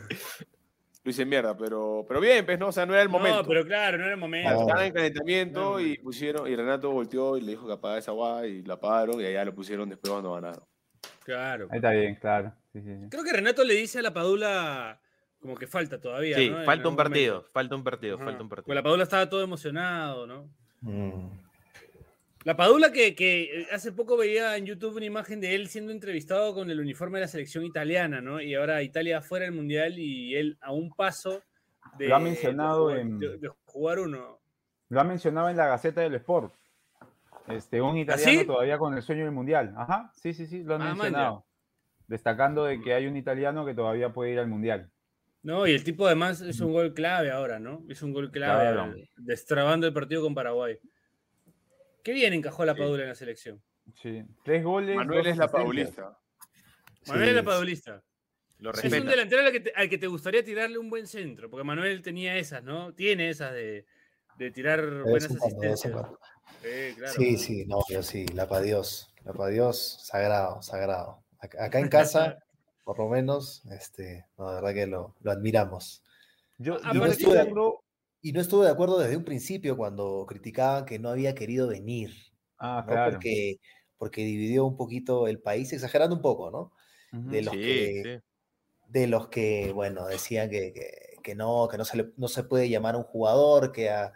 Lo 1.04 1.10
hice 1.10 1.26
mierda, 1.26 1.58
pero, 1.58 2.06
pero 2.08 2.20
bien, 2.20 2.46
pues 2.46 2.60
no, 2.60 2.68
o 2.68 2.72
sea, 2.72 2.86
no 2.86 2.94
era 2.94 3.02
el 3.02 3.10
momento. 3.10 3.42
No, 3.42 3.48
pero 3.48 3.66
claro, 3.66 3.98
no 3.98 4.04
era 4.04 4.14
el 4.14 4.20
momento. 4.20 4.62
Estaban 4.62 4.86
en 4.86 4.94
calentamiento 4.94 5.60
No, 5.72 5.80
y 5.80 5.98
pusieron, 5.98 6.48
y 6.48 6.56
Renato 6.56 6.92
volteó 6.92 7.38
y 7.38 7.42
le 7.42 7.52
dijo 7.52 7.66
que 7.66 7.74
apagara 7.74 8.00
esa 8.00 8.12
guay 8.12 8.52
y 8.58 8.64
la 8.64 8.76
apagaron 8.76 9.20
y 9.20 9.26
allá 9.26 9.44
lo 9.46 9.56
pusieron 9.56 9.90
después 9.90 10.12
cuando 10.12 10.34
ganaron. 10.34 10.64
Claro. 11.24 11.68
Ahí 11.72 11.78
está 11.78 11.92
bien, 11.92 12.16
claro. 12.16 12.54
Sí, 12.72 12.82
sí, 12.82 12.98
sí. 13.00 13.08
Creo 13.10 13.24
que 13.24 13.34
Renato 13.34 13.64
le 13.64 13.74
dice 13.74 13.98
a 14.00 14.02
la 14.04 14.14
Padula 14.14 15.02
como 15.40 15.56
que 15.56 15.66
falta 15.66 16.00
todavía. 16.00 16.38
Sí, 16.38 16.52
falta 16.66 16.88
un 16.88 16.96
partido, 16.96 17.46
falta 17.52 17.76
un 17.76 17.84
partido, 17.84 18.16
Ajá. 18.18 18.26
falta 18.26 18.44
un 18.44 18.50
Porque 18.50 18.62
partido. 18.62 18.76
la 18.76 18.84
Padula 18.84 19.04
estaba 19.04 19.28
todo 19.28 19.42
emocionado, 19.44 20.28
¿no? 20.28 20.50
Mm. 20.82 21.30
La 22.44 22.56
Padula 22.58 22.92
que, 22.92 23.14
que 23.16 23.68
hace 23.72 23.92
poco 23.92 24.18
veía 24.18 24.58
en 24.58 24.66
YouTube 24.66 24.96
una 24.96 25.06
imagen 25.06 25.40
de 25.40 25.54
él 25.54 25.68
siendo 25.68 25.92
entrevistado 25.92 26.56
con 26.56 26.72
el 26.72 26.80
uniforme 26.80 27.20
de 27.20 27.26
la 27.26 27.28
selección 27.28 27.64
italiana, 27.64 28.20
¿no? 28.20 28.42
Y 28.42 28.56
ahora 28.56 28.82
Italia 28.82 29.22
fuera 29.22 29.46
del 29.46 29.54
Mundial 29.54 30.00
y 30.00 30.36
él 30.36 30.58
a 30.62 30.72
un 30.72 30.90
paso 30.92 31.44
de, 32.00 32.08
Lo 32.08 32.16
ha 32.16 32.20
mencionado 32.20 32.88
de 32.88 32.94
jugar, 32.96 33.00
en- 33.00 33.20
de- 33.20 33.38
de 33.38 33.50
jugar 33.66 34.00
uno. 34.00 34.40
Lo 34.90 35.00
ha 35.00 35.04
mencionado 35.04 35.50
en 35.50 35.58
la 35.58 35.68
Gaceta 35.68 36.02
del 36.02 36.16
Sport. 36.16 36.54
Este, 37.48 37.80
un 37.82 37.98
italiano 37.98 38.40
sí? 38.42 38.46
todavía 38.46 38.78
con 38.80 38.96
el 38.96 39.02
sueño 39.04 39.24
del 39.26 39.34
mundial. 39.34 39.74
Ajá, 39.78 40.12
sí, 40.16 40.34
sí, 40.34 40.48
sí, 40.48 40.64
lo 40.64 40.76
han 40.76 40.82
Ah, 40.82 40.86
man, 40.86 40.98
mencionado. 40.98 41.46
Destacando 42.08 42.66
de 42.66 42.82
que 42.82 42.94
hay 42.94 43.06
un 43.08 43.18
italiano 43.18 43.66
que 43.66 43.74
todavía 43.76 44.10
puede 44.14 44.32
ir 44.32 44.40
al 44.40 44.48
mundial. 44.48 44.90
No, 45.44 45.66
y 45.68 45.72
el 45.74 45.84
tipo 45.84 46.06
además 46.08 46.42
es 46.42 46.60
un 46.60 46.72
gol 46.74 46.94
clave 46.94 47.32
ahora, 47.32 47.60
¿no? 47.60 47.84
Es 47.90 48.02
un 48.04 48.14
gol 48.14 48.32
clave, 48.32 48.74
Claro. 48.74 48.94
eh, 48.96 49.10
destrabando 49.18 49.88
el 49.88 49.94
partido 49.94 50.22
con 50.22 50.36
Paraguay. 50.36 50.78
Qué 52.04 52.14
bien 52.14 52.34
encajó 52.34 52.66
la 52.66 52.74
Sí. 52.74 52.80
Padula 52.80 53.04
en 53.04 53.10
la 53.10 53.16
selección. 53.16 53.62
Sí. 54.02 54.24
Tres 54.44 54.64
goles. 54.64 54.96
Manuel 54.96 55.28
es 55.28 55.38
la 55.38 55.48
paulista. 55.48 56.18
Manuel 57.08 57.30
es 57.30 57.36
la 57.36 57.42
Sí, 57.42 57.46
padulista. 57.46 58.04
Lo 58.60 58.72
Es 58.72 58.84
un 58.84 59.06
delantero 59.08 59.42
al 59.42 59.52
que, 59.52 59.60
te, 59.60 59.74
al 59.76 59.90
que 59.90 59.98
te 59.98 60.06
gustaría 60.08 60.44
tirarle 60.46 60.78
un 60.78 60.90
buen 60.90 61.08
centro, 61.08 61.50
porque 61.50 61.64
Manuel 61.64 62.04
tenía 62.04 62.38
esas, 62.38 62.64
¿no? 62.64 62.94
Tiene 62.94 63.30
esas 63.30 63.54
de, 63.54 63.88
de 64.38 64.52
tirar 64.52 65.02
buenas 65.04 65.32
asistencias. 65.32 65.94
Sí, 66.62 66.96
claro. 66.96 67.14
Sí, 67.14 67.38
sí, 67.38 67.66
no, 67.66 67.80
yo 67.90 68.04
sí, 68.04 68.28
la 68.28 68.48
pa' 68.48 68.62
Dios, 68.62 69.12
la 69.26 69.34
pa' 69.34 69.48
Dios, 69.48 69.98
sagrado, 70.06 70.62
sagrado. 70.62 71.24
Acá, 71.40 71.80
en 71.80 71.88
casa, 71.90 72.38
por 72.84 73.00
lo 73.00 73.10
menos, 73.10 73.64
este, 73.72 74.28
no, 74.38 74.50
de 74.50 74.56
verdad 74.62 74.74
que 74.76 74.86
lo, 74.86 75.16
lo 75.22 75.32
admiramos. 75.32 76.04
Yo, 76.60 76.80
yo 76.94 77.04
recuerdo- 77.04 77.81
Y 78.22 78.34
no 78.34 78.42
estuve 78.42 78.66
de 78.66 78.72
acuerdo 78.72 79.00
desde 79.00 79.18
un 79.18 79.24
principio 79.26 79.76
cuando 79.78 80.26
criticaban 80.28 80.86
que 80.86 81.00
no 81.00 81.10
había 81.10 81.34
querido 81.36 81.68
venir, 81.68 82.12
Ah, 82.58 82.84
¿no? 82.86 82.88
claro. 82.88 83.12
Porque, 83.12 83.56
porque 83.98 84.24
dividió 84.24 84.66
un 84.66 84.78
poquito 84.78 85.28
el 85.28 85.40
país, 85.42 85.74
exagerando 85.74 86.16
un 86.16 86.22
poco, 86.22 86.52
¿no? 86.52 86.72
De 87.32 87.42
los 87.42 87.54
Sí, 87.56 87.64
que- 87.64 88.04
sí. 88.04 88.20
de 88.90 89.08
los 89.08 89.30
que, 89.30 89.72
bueno, 89.74 90.08
decían 90.08 90.50
que, 90.50 90.74
que- 90.74 91.18
que 91.24 91.36
no, 91.36 91.68
que 91.70 91.78
no 91.78 91.86
se, 91.86 91.98
le- 91.98 92.14
no 92.18 92.28
se 92.28 92.44
puede 92.44 92.70
llamar 92.70 92.96
a 92.96 92.98
un 93.00 93.04
jugador 93.06 93.72
que, 93.72 93.90
a- 93.90 94.14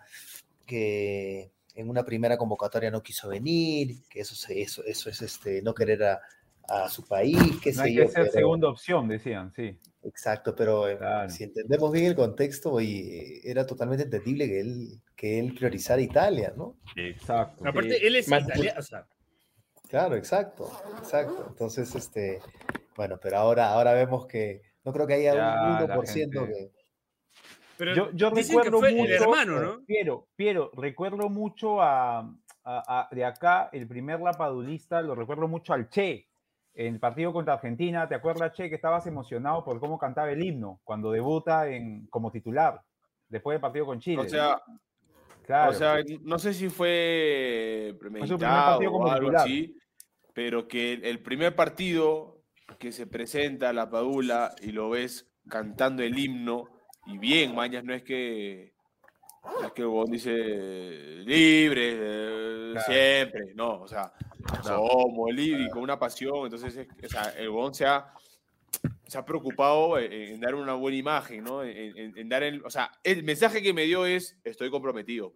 que 0.65 1.51
en 1.75 1.89
una 1.89 2.05
primera 2.05 2.37
convocatoria 2.37 2.91
no 2.91 3.03
quiso 3.03 3.29
venir, 3.29 4.03
que 4.09 4.21
eso, 4.21 4.35
se- 4.35 4.61
eso, 4.61 4.83
eso 4.85 5.09
es 5.09 5.21
este, 5.21 5.61
no 5.61 5.73
querer 5.75 6.03
a, 6.03 6.21
a 6.67 6.89
su 6.89 7.07
país, 7.07 7.37
qué 7.61 7.71
No 7.71 7.75
sé 7.77 7.81
hay 7.83 7.93
yo. 7.95 8.03
que 8.03 8.07
ser 8.09 8.21
pero- 8.23 8.31
segunda 8.33 8.69
opción, 8.69 9.07
decían, 9.07 9.51
sí. 9.55 9.79
Exacto, 10.03 10.55
pero 10.55 10.87
eh, 10.87 10.97
Claro. 10.97 11.29
si 11.29 11.43
entendemos 11.45 11.91
bien 11.91 12.05
el 12.05 12.15
contexto, 12.15 12.73
oye, 12.73 13.41
era 13.43 13.65
totalmente 13.65 14.03
entendible 14.03 14.47
que 14.47 14.59
él, 14.59 14.87
que 15.15 15.39
él 15.39 15.53
priorizara 15.55 15.99
Italia, 16.01 16.53
¿no? 16.55 16.77
Exacto. 16.95 17.67
Aparte, 17.67 18.05
él 18.05 18.15
es 18.15 18.27
Más- 18.27 18.43
italiano, 18.43 18.79
o 18.79 18.83
sea, 18.83 19.07
Claro, 19.89 20.15
exacto, 20.15 20.71
exacto. 20.99 21.45
Entonces, 21.49 21.93
este, 21.95 22.39
bueno, 22.95 23.19
pero 23.21 23.37
ahora, 23.37 23.69
ahora 23.71 23.93
vemos 23.93 24.25
que 24.25 24.61
no 24.83 24.91
creo 24.91 25.05
que 25.07 25.13
haya 25.13 25.33
Ya, 25.35 25.63
un 25.63 25.87
la 25.87 25.95
1% 25.97 26.41
gente- 26.41 26.53
que... 26.53 26.71
pero 27.77 27.93
Yo, 27.95 28.11
yo 28.13 28.31
dicen 28.31 28.57
que 28.57 28.63
recuerdo 28.63 28.79
fue 28.79 28.93
mucho. 28.93 29.05
el 29.13 29.21
hermano, 29.21 29.59
¿no? 29.59 29.85
Piero, 29.85 30.27
Piero, 30.35 30.71
recuerdo 30.75 31.29
mucho 31.29 31.81
a, 31.81 32.19
a- 32.19 32.29
a- 32.63 33.09
de 33.11 33.25
acá, 33.25 33.69
el 33.73 33.87
primer 33.87 34.19
lapadulista, 34.21 35.01
lo 35.01 35.13
recuerdo 35.15 35.47
mucho 35.47 35.73
al 35.73 35.87
Che, 35.89 36.27
en 36.75 36.93
el 36.95 36.99
partido 36.99 37.31
contra 37.33 37.53
Argentina. 37.55 38.07
¿Te 38.07 38.15
acuerdas, 38.15 38.51
Che, 38.53 38.69
que 38.69 38.75
estabas 38.75 39.07
emocionado 39.07 39.63
por 39.63 39.79
cómo 39.79 39.97
cantaba 39.97 40.29
el 40.31 40.43
himno 40.43 40.81
cuando 40.83 41.09
debuta 41.11 41.67
en, 41.69 42.05
como 42.07 42.31
titular, 42.31 42.81
después 43.29 43.55
del 43.55 43.61
partido 43.61 43.85
con 43.85 43.99
Chile? 43.99 44.21
O 44.21 44.29
sea, 44.29 44.61
claro. 45.45 45.71
o 45.71 45.73
sea, 45.73 45.95
no 46.21 46.37
sé 46.37 46.53
si 46.53 46.69
fue 46.69 47.95
premeditado 47.99 48.79
o 48.79 49.07
algo 49.09 49.15
titular. 49.15 49.41
así, 49.41 49.75
pero 50.33 50.67
que 50.67 50.93
el- 50.93 51.05
el 51.05 51.19
primer 51.21 51.55
partido 51.55 52.41
que 52.77 52.91
se 52.91 53.07
presenta 53.07 53.69
a 53.69 53.73
la 53.73 53.89
Padula 53.89 54.53
y 54.61 54.71
lo 54.71 54.89
ves 54.89 55.27
cantando 55.47 56.03
el 56.03 56.17
himno, 56.19 56.65
y 57.05 57.17
bien, 57.19 57.55
Mañas, 57.55 57.83
no 57.83 57.93
es 57.93 58.03
que 58.03 58.73
Es 59.65 59.71
que 59.73 59.81
el 59.81 59.87
huevón 59.87 60.11
dice 60.11 60.31
libre, 60.33 61.91
eh, 61.93 62.71
Claro. 62.73 62.85
siempre, 62.91 63.53
no, 63.55 63.81
o 63.81 63.87
sea, 63.87 64.11
somos 64.63 65.33
libre 65.33 65.63
y 65.63 65.69
con 65.69 65.81
una 65.83 65.97
pasión, 65.97 66.43
entonces 66.45 66.75
es- 66.75 66.87
o 67.05 67.09
sea, 67.09 67.29
el 67.37 67.49
huevón 67.49 67.73
se 67.73 67.85
ha, 67.85 68.11
se 69.07 69.17
ha 69.17 69.23
preocupado 69.25 69.97
en, 69.97 70.11
en 70.11 70.39
dar 70.41 70.55
una 70.55 70.73
buena 70.73 70.97
imagen, 70.97 71.43
¿no? 71.43 71.63
En, 71.63 71.97
en- 71.97 72.17
en 72.17 72.29
dar 72.29 72.43
el, 72.43 72.65
o 72.65 72.69
sea, 72.69 72.91
el 73.03 73.23
mensaje 73.23 73.61
que 73.61 73.73
me 73.73 73.83
dio 73.83 74.05
es 74.05 74.37
estoy 74.43 74.69
comprometido. 74.69 75.31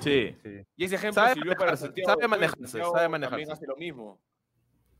Sí. 0.00 0.34
Sí. 0.42 0.50
Y 0.76 0.84
ese 0.84 0.94
ejemplo 0.96 1.22
Sabe 1.22 1.34
sirvió 1.34 1.54
para 1.56 1.76
Santiago. 1.76 2.10
sabe 2.10 2.28
manejarse, 2.28 2.62
Santiago 2.66 2.92
sabe 2.92 3.04
También 3.04 3.20
manejarse. 3.30 3.52
hace 3.52 3.66
lo 3.66 3.76
mismo. 3.76 4.20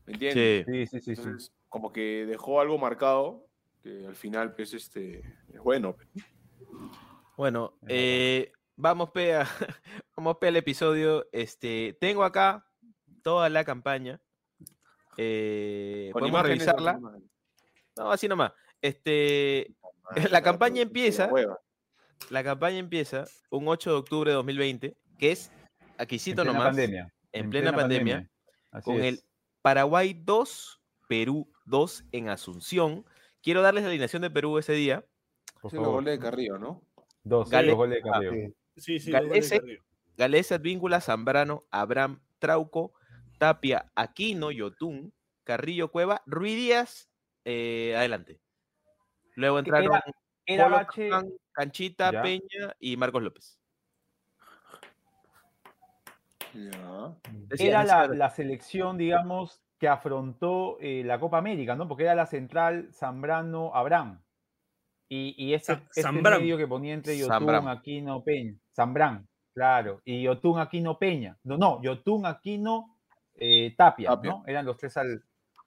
¿Me 0.05 0.13
entiendes? 0.13 0.65
Sí. 0.67 0.85
Sí, 0.87 0.99
sí, 1.01 1.15
sí, 1.15 1.21
sí. 1.39 1.51
Como 1.69 1.91
que 1.91 2.25
dejó 2.27 2.59
algo 2.59 2.77
marcado 2.77 3.45
que 3.83 4.05
al 4.07 4.15
final, 4.15 4.53
pues, 4.55 4.73
este, 4.73 5.19
es 5.53 5.59
bueno. 5.63 5.95
pues. 5.95 6.07
Bueno, 7.41 7.75
eh, 7.87 8.51
vamos, 8.75 9.09
pe, 9.09 9.33
a- 9.33 9.47
vamos 10.15 10.37
pe 10.37 10.49
al 10.49 10.57
episodio. 10.57 11.27
Este, 11.31 11.97
tengo 11.99 12.23
acá 12.23 12.67
toda 13.23 13.49
la 13.49 13.63
campaña. 13.63 14.21
Eh, 15.17 16.11
podemos 16.13 16.29
imágenes, 16.29 16.59
revisarla. 16.67 16.99
No, 17.97 18.11
así 18.11 18.27
nomás. 18.27 18.53
Este, 18.79 19.75
la 20.29 20.43
campaña 20.43 20.83
empieza- 20.83 21.31
la 22.29 22.43
campaña 22.43 22.77
empieza 22.77 23.25
un 23.49 23.67
8 23.67 23.89
de 23.89 23.95
octubre 23.95 24.29
de 24.29 24.35
2020, 24.35 24.95
que 25.17 25.31
es, 25.31 25.51
aquí 25.97 26.17
En 26.17 26.19
cito 26.19 26.43
plena 26.43 26.51
nomás, 26.53 26.67
pandemia. 26.67 27.11
en 27.31 27.49
plena 27.49 27.73
pandemia, 27.73 28.29
con 28.83 28.97
es. 28.97 29.03
el 29.05 29.19
Paraguay 29.63 30.13
2, 30.13 30.79
Perú 31.07 31.51
2 31.65 32.03
en 32.11 32.29
Asunción. 32.29 33.03
Quiero 33.41 33.63
darles 33.63 33.81
la 33.81 33.89
alineación 33.89 34.21
de 34.21 34.29
Perú 34.29 34.59
ese 34.59 34.73
día. 34.73 35.03
Por 35.59 35.71
Sí, 35.71 35.77
los 35.77 35.85
favor. 35.85 36.01
goles 36.03 36.19
de 36.19 36.23
Carrillo, 36.23 36.59
¿no? 36.59 36.83
Dos, 37.23 37.49
goles 37.49 38.03
de 38.03 38.09
Carrillo. 38.09 38.53
Sí. 38.77 38.99
Sí, 38.99 39.11
goles 39.11 39.49
de 39.49 39.59
Carrillo. 40.17 40.55
Advíncula, 40.55 41.01
Zambrano, 41.01 41.63
Abraham, 41.71 42.19
Trauco, 42.39 42.93
Tapia, 43.37 43.91
Aquino, 43.95 44.51
Yotún, 44.51 45.13
Carrillo, 45.43 45.91
Cueva, 45.91 46.21
Ruiz 46.25 46.55
Díaz, 46.55 47.09
eh, 47.45 47.93
adelante. 47.97 48.39
Luego 49.35 49.59
entraron 49.59 49.99
Era 50.45 50.65
Polo 50.65 50.75
Bache, 50.75 51.09
Canchita, 51.51 52.11
Ya. 52.11 52.21
Peña 52.21 52.75
y 52.79 52.97
Marcos 52.97 53.23
López. 53.23 53.57
Era 57.57 57.83
la, 57.83 58.07
la 58.07 58.29
selección, 58.29 58.97
digamos, 58.97 59.61
que 59.79 59.87
afrontó 59.87 60.77
eh, 60.79 61.03
la 61.05 61.19
Copa 61.19 61.37
América, 61.37 61.75
¿no? 61.75 61.87
Porque 61.87 62.03
era 62.03 62.15
la 62.15 62.25
central 62.25 62.89
Zambrano 62.93 63.71
Abraham. 63.73 64.21
Y, 65.13 65.53
este, 65.53 65.73
este 65.73 66.03
Zambrán. 66.03 66.39
medio 66.39 66.55
que 66.55 66.67
ponía 66.67 66.93
entre 66.93 67.17
Yotún, 67.17 67.33
Zambrán. 67.33 67.67
Aquino, 67.67 68.23
Peña. 68.23 68.55
Zambrán, 68.73 69.27
claro. 69.53 70.01
Y 70.05 70.21
Yotún, 70.21 70.57
Aquino, 70.57 70.97
Peña. 70.97 71.37
No, 71.43 71.57
no, 71.57 71.81
Yotún, 71.81 72.25
Aquino, 72.25 72.97
eh, 73.35 73.75
Tapia, 73.77 74.11
Tapia. 74.11 74.31
¿no? 74.31 74.43
Eran 74.47 74.65
los 74.65 74.77
tres 74.77 74.95
al. 74.95 75.21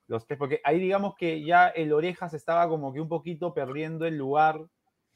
Los 0.07 0.27
tres, 0.27 0.39
porque 0.39 0.63
ahí 0.65 0.79
digamos 0.79 1.15
que 1.15 1.45
ya 1.45 1.69
el 1.69 1.93
Orejas 1.93 2.33
estaba 2.33 2.69
como 2.69 2.93
que 2.95 3.01
un 3.01 3.09
poquito 3.09 3.53
perdiendo 3.53 4.07
el 4.07 4.17
lugar, 4.17 4.65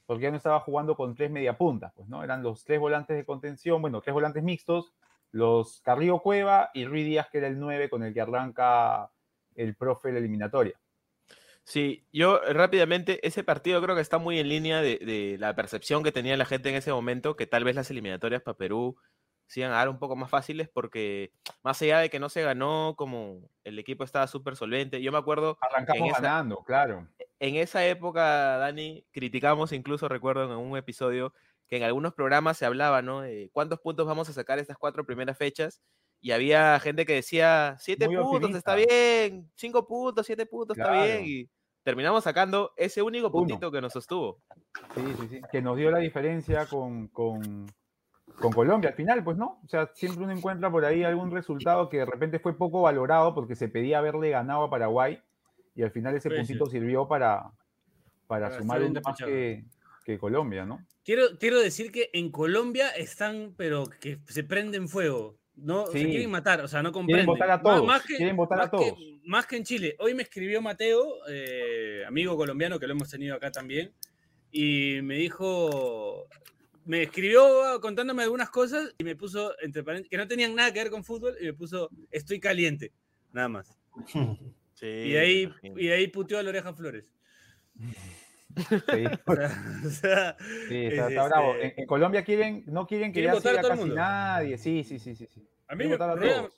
porque 0.04 0.24
ya 0.24 0.30
no 0.30 0.36
estaba 0.36 0.60
jugando 0.60 0.94
con 0.94 1.14
tres 1.14 1.30
mediapuntas, 1.30 1.92
pues, 1.94 2.06
¿no? 2.08 2.22
Eran 2.22 2.42
los 2.42 2.64
tres 2.64 2.80
volantes 2.80 3.16
de 3.16 3.24
contención, 3.24 3.80
bueno, 3.80 4.02
tres 4.02 4.12
volantes 4.12 4.42
mixtos, 4.42 4.92
los 5.30 5.80
Carrillo 5.80 6.20
Cueva 6.20 6.70
y 6.74 6.84
Ruiz 6.84 7.06
Díaz, 7.06 7.28
que 7.30 7.38
era 7.38 7.46
el 7.46 7.58
9 7.58 7.88
con 7.88 8.02
el 8.02 8.12
que 8.12 8.20
arranca 8.20 9.10
el 9.54 9.74
profe 9.74 10.12
la 10.12 10.18
eliminatoria. 10.18 10.78
Sí, 11.68 12.06
yo 12.14 12.42
eh, 12.44 12.54
rápidamente, 12.54 13.26
ese 13.26 13.44
partido 13.44 13.82
creo 13.82 13.94
que 13.94 14.00
está 14.00 14.16
muy 14.16 14.38
en 14.38 14.48
línea 14.48 14.80
de, 14.80 14.96
de 14.96 15.36
la 15.38 15.54
percepción 15.54 16.02
que 16.02 16.12
tenía 16.12 16.34
la 16.38 16.46
gente 16.46 16.70
en 16.70 16.76
ese 16.76 16.92
momento, 16.92 17.36
que 17.36 17.46
tal 17.46 17.62
vez 17.62 17.76
las 17.76 17.90
eliminatorias 17.90 18.40
para 18.40 18.56
Perú 18.56 18.96
se 19.46 19.60
iban 19.60 19.72
a 19.72 19.76
dar 19.76 19.90
un 19.90 19.98
poco 19.98 20.16
más 20.16 20.30
fáciles, 20.30 20.70
porque 20.72 21.30
más 21.62 21.80
allá 21.82 21.98
de 22.00 22.08
que 22.08 22.20
no 22.20 22.30
se 22.30 22.42
ganó, 22.42 22.94
como 22.96 23.50
el 23.64 23.78
equipo 23.78 24.02
estaba 24.02 24.26
súper 24.28 24.56
solvente, 24.56 25.02
yo 25.02 25.12
me 25.12 25.18
acuerdo 25.18 25.58
Arrancamos 25.60 26.08
esa- 26.08 26.20
ganando, 26.22 26.62
claro. 26.64 27.06
en 27.38 27.56
esa 27.56 27.84
época, 27.86 28.56
Dani, 28.56 29.04
criticamos 29.10 29.72
incluso, 29.72 30.08
recuerdo 30.08 30.44
en 30.44 30.58
un 30.58 30.76
episodio, 30.78 31.34
que 31.66 31.76
en 31.76 31.82
algunos 31.82 32.14
programas 32.14 32.56
se 32.56 32.64
hablaba, 32.64 33.02
¿no? 33.02 33.20
De 33.20 33.50
cuántos 33.52 33.78
puntos 33.80 34.06
vamos 34.06 34.28
a 34.30 34.32
sacar 34.32 34.58
estas 34.58 34.78
cuatro 34.78 35.04
primeras 35.04 35.36
fechas. 35.36 35.82
Y 36.20 36.32
había 36.32 36.80
gente 36.80 37.04
que 37.06 37.14
decía, 37.14 37.76
siete 37.78 38.06
Muy 38.06 38.16
puntos, 38.16 38.54
está 38.54 38.74
bien, 38.74 39.50
cinco 39.54 39.86
puntos, 39.86 40.26
siete 40.26 40.46
puntos, 40.46 40.76
está 40.76 40.90
bien. 40.92 41.24
Y 41.24 41.50
terminamos 41.88 42.22
sacando 42.22 42.74
ese 42.76 43.00
único 43.00 43.28
Uno. 43.28 43.32
puntito 43.32 43.72
que 43.72 43.80
nos 43.80 43.94
sostuvo. 43.94 44.42
Sí, 44.94 45.00
sí, 45.18 45.28
sí. 45.30 45.40
Que 45.50 45.62
nos 45.62 45.74
dio 45.74 45.90
la 45.90 46.00
diferencia 46.00 46.66
con, 46.66 47.08
con, 47.08 47.64
con 48.38 48.52
Colombia 48.52 48.90
al 48.90 48.94
final, 48.94 49.24
pues 49.24 49.38
no. 49.38 49.58
O 49.64 49.68
sea, 49.68 49.90
siempre 49.94 50.22
uno 50.22 50.34
encuentra 50.34 50.70
por 50.70 50.84
ahí 50.84 51.02
algún 51.02 51.30
resultado 51.30 51.88
que 51.88 51.96
de 51.96 52.04
repente 52.04 52.40
fue 52.40 52.58
poco 52.58 52.82
valorado 52.82 53.34
porque 53.34 53.56
se 53.56 53.70
pedía 53.70 54.00
haberle 54.00 54.28
ganado 54.28 54.64
a 54.64 54.70
Paraguay 54.70 55.18
y 55.74 55.82
al 55.82 55.90
final 55.90 56.14
ese 56.14 56.28
puntito 56.28 56.66
sirvió 56.66 57.08
para, 57.08 57.52
para, 58.26 58.50
Para 58.50 58.58
sumar 58.58 58.82
uno 58.82 59.00
más 59.02 59.16
que 59.18 59.64
Colombia, 60.18 60.66
¿no? 60.66 60.86
Quiero, 61.04 61.38
quiero 61.40 61.58
decir 61.58 61.90
que 61.90 62.10
en 62.12 62.30
Colombia 62.30 62.90
están, 62.90 63.54
pero 63.56 63.84
que 64.00 64.18
se 64.26 64.44
prenden 64.44 64.88
fuego. 64.88 65.37
No, 65.60 65.86
se 65.86 65.98
Sí. 65.98 66.04
quieren 66.06 66.30
matar, 66.30 66.60
o 66.60 66.68
sea, 66.68 66.82
no 66.82 66.92
comprenden. 66.92 67.26
Quieren 67.26 67.40
votar 67.40 67.50
a 67.50 67.60
todos. 67.62 67.86
Más 67.86 68.02
que, 68.06 68.16
quieren 68.16 68.36
votar 68.36 68.58
a 68.58 68.62
más 68.62 68.70
que- 68.70 68.76
todos. 68.76 68.98
más 69.24 69.46
que 69.46 69.56
en 69.56 69.64
Chile. 69.64 69.96
Hoy 69.98 70.14
me 70.14 70.22
escribió 70.22 70.62
Mateo, 70.62 71.16
eh, 71.28 72.04
amigo 72.06 72.36
colombiano 72.36 72.78
que 72.78 72.86
lo 72.86 72.92
hemos 72.92 73.10
tenido 73.10 73.34
acá 73.34 73.50
también, 73.50 73.92
y 74.52 75.00
me 75.02 75.16
dijo, 75.16 76.26
me 76.84 77.02
escribió 77.02 77.80
contándome 77.82 78.22
algunas 78.22 78.50
cosas 78.50 78.94
y 78.98 79.04
me 79.04 79.16
puso, 79.16 79.52
entre 79.60 79.82
paréntesis, 79.82 80.10
que 80.10 80.16
no 80.16 80.28
tenían 80.28 80.54
nada 80.54 80.72
que 80.72 80.78
ver 80.80 80.90
con 80.90 81.02
fútbol, 81.04 81.36
y 81.40 81.44
me 81.46 81.52
puso, 81.54 81.90
estoy 82.10 82.38
caliente, 82.40 82.92
nada 83.32 83.48
más. 83.48 83.78
Sí, 84.74 84.86
Y 84.86 85.10
de 85.10 85.18
ahí, 85.18 85.52
y 85.76 85.86
de 85.88 85.92
ahí 85.92 86.06
puteó 86.06 86.38
a 86.38 86.42
la 86.44 86.50
oreja 86.50 86.72
Flores. 86.72 87.04
Sí, 88.56 89.04
O 89.26 89.34
sea, 89.34 89.62
o 89.84 89.90
sea, 89.90 90.36
sí, 90.68 90.86
está, 90.86 91.04
es- 91.04 91.08
está 91.10 91.28
bravo. 91.28 91.54
En, 91.56 91.74
en 91.76 91.86
Colombia 91.86 92.24
quieren, 92.24 92.64
no 92.66 92.86
quieren 92.86 93.12
que 93.12 93.20
quieren 93.20 93.30
ya 93.32 93.34
votar 93.34 93.52
a 93.52 93.58
siga 93.58 93.62
todo 93.62 93.72
el 93.72 93.78
casi 93.78 93.88
mundo. 93.88 93.94
nadie. 94.02 94.58
Sí, 94.58 94.84
sí, 94.84 94.98
sí, 94.98 95.14
sí. 95.14 95.26
sí. 95.30 95.48
a 95.68 95.74
mí 95.74 95.86
me, 95.86 95.94
a. 95.94 96.48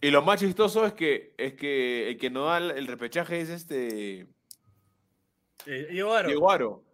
Y 0.00 0.10
lo 0.10 0.22
más 0.22 0.40
chistoso 0.40 0.84
es 0.86 0.94
que, 0.94 1.34
es 1.38 1.54
que 1.54 2.08
el 2.10 2.16
que 2.18 2.30
no 2.30 2.46
da 2.46 2.58
el- 2.58 2.86
repechaje 2.86 3.40
es 3.40 3.50
este 3.50 4.26
eh, 5.66 5.86
Diego 5.90 6.12
Aro. 6.14 6.28
Diego 6.28 6.50
Aro. 6.50 6.84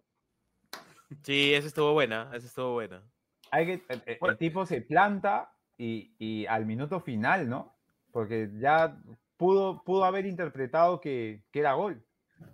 Sí, 1.23 1.53
esa 1.53 1.67
estuvo 1.67 1.93
buena, 1.93 2.29
esa 2.35 2.47
estuvo 2.47 2.73
buena. 2.73 3.03
Hay 3.51 3.65
que, 3.65 3.73
el, 3.89 4.03
el- 4.05 4.17
el 4.21 4.37
tipo 4.37 4.65
se 4.65 4.81
planta 4.81 5.51
y, 5.77 6.13
y 6.19 6.45
al 6.45 6.65
minuto 6.65 6.99
final, 6.99 7.49
¿no? 7.49 7.75
Porque 8.11 8.49
ya 8.59 9.01
pudo, 9.37 9.83
pudo 9.83 10.05
haber 10.05 10.25
interpretado 10.27 10.99
que, 11.01 11.43
que 11.51 11.59
era 11.61 11.73
gol. 11.73 12.03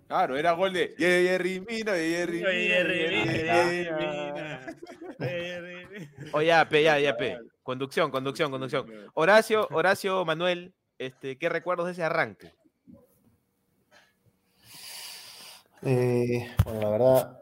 Claro, 0.06 0.36
era 0.36 0.52
gol 0.52 0.72
de 0.72 0.94
Jerry 0.96 1.60
Mina, 1.60 1.92
Jerry 1.92 2.44
Mina, 2.44 3.66
Oye, 6.32 6.46
ya, 6.46 6.68
pe, 6.68 6.82
ya, 6.82 6.98
ya, 7.00 7.16
pe. 7.16 7.38
Conducción, 7.62 8.10
conducción, 8.10 8.50
conducción. 8.50 8.86
Horacio, 9.14 9.66
Horacio, 9.72 10.24
Manuel, 10.24 10.72
este, 10.98 11.36
¿qué 11.38 11.48
recuerdos 11.48 11.86
de 11.86 11.92
ese 11.92 12.04
arranque? 12.04 12.52
Eh, 15.82 16.48
bueno, 16.64 16.80
la 16.80 16.90
verdad, 16.90 17.40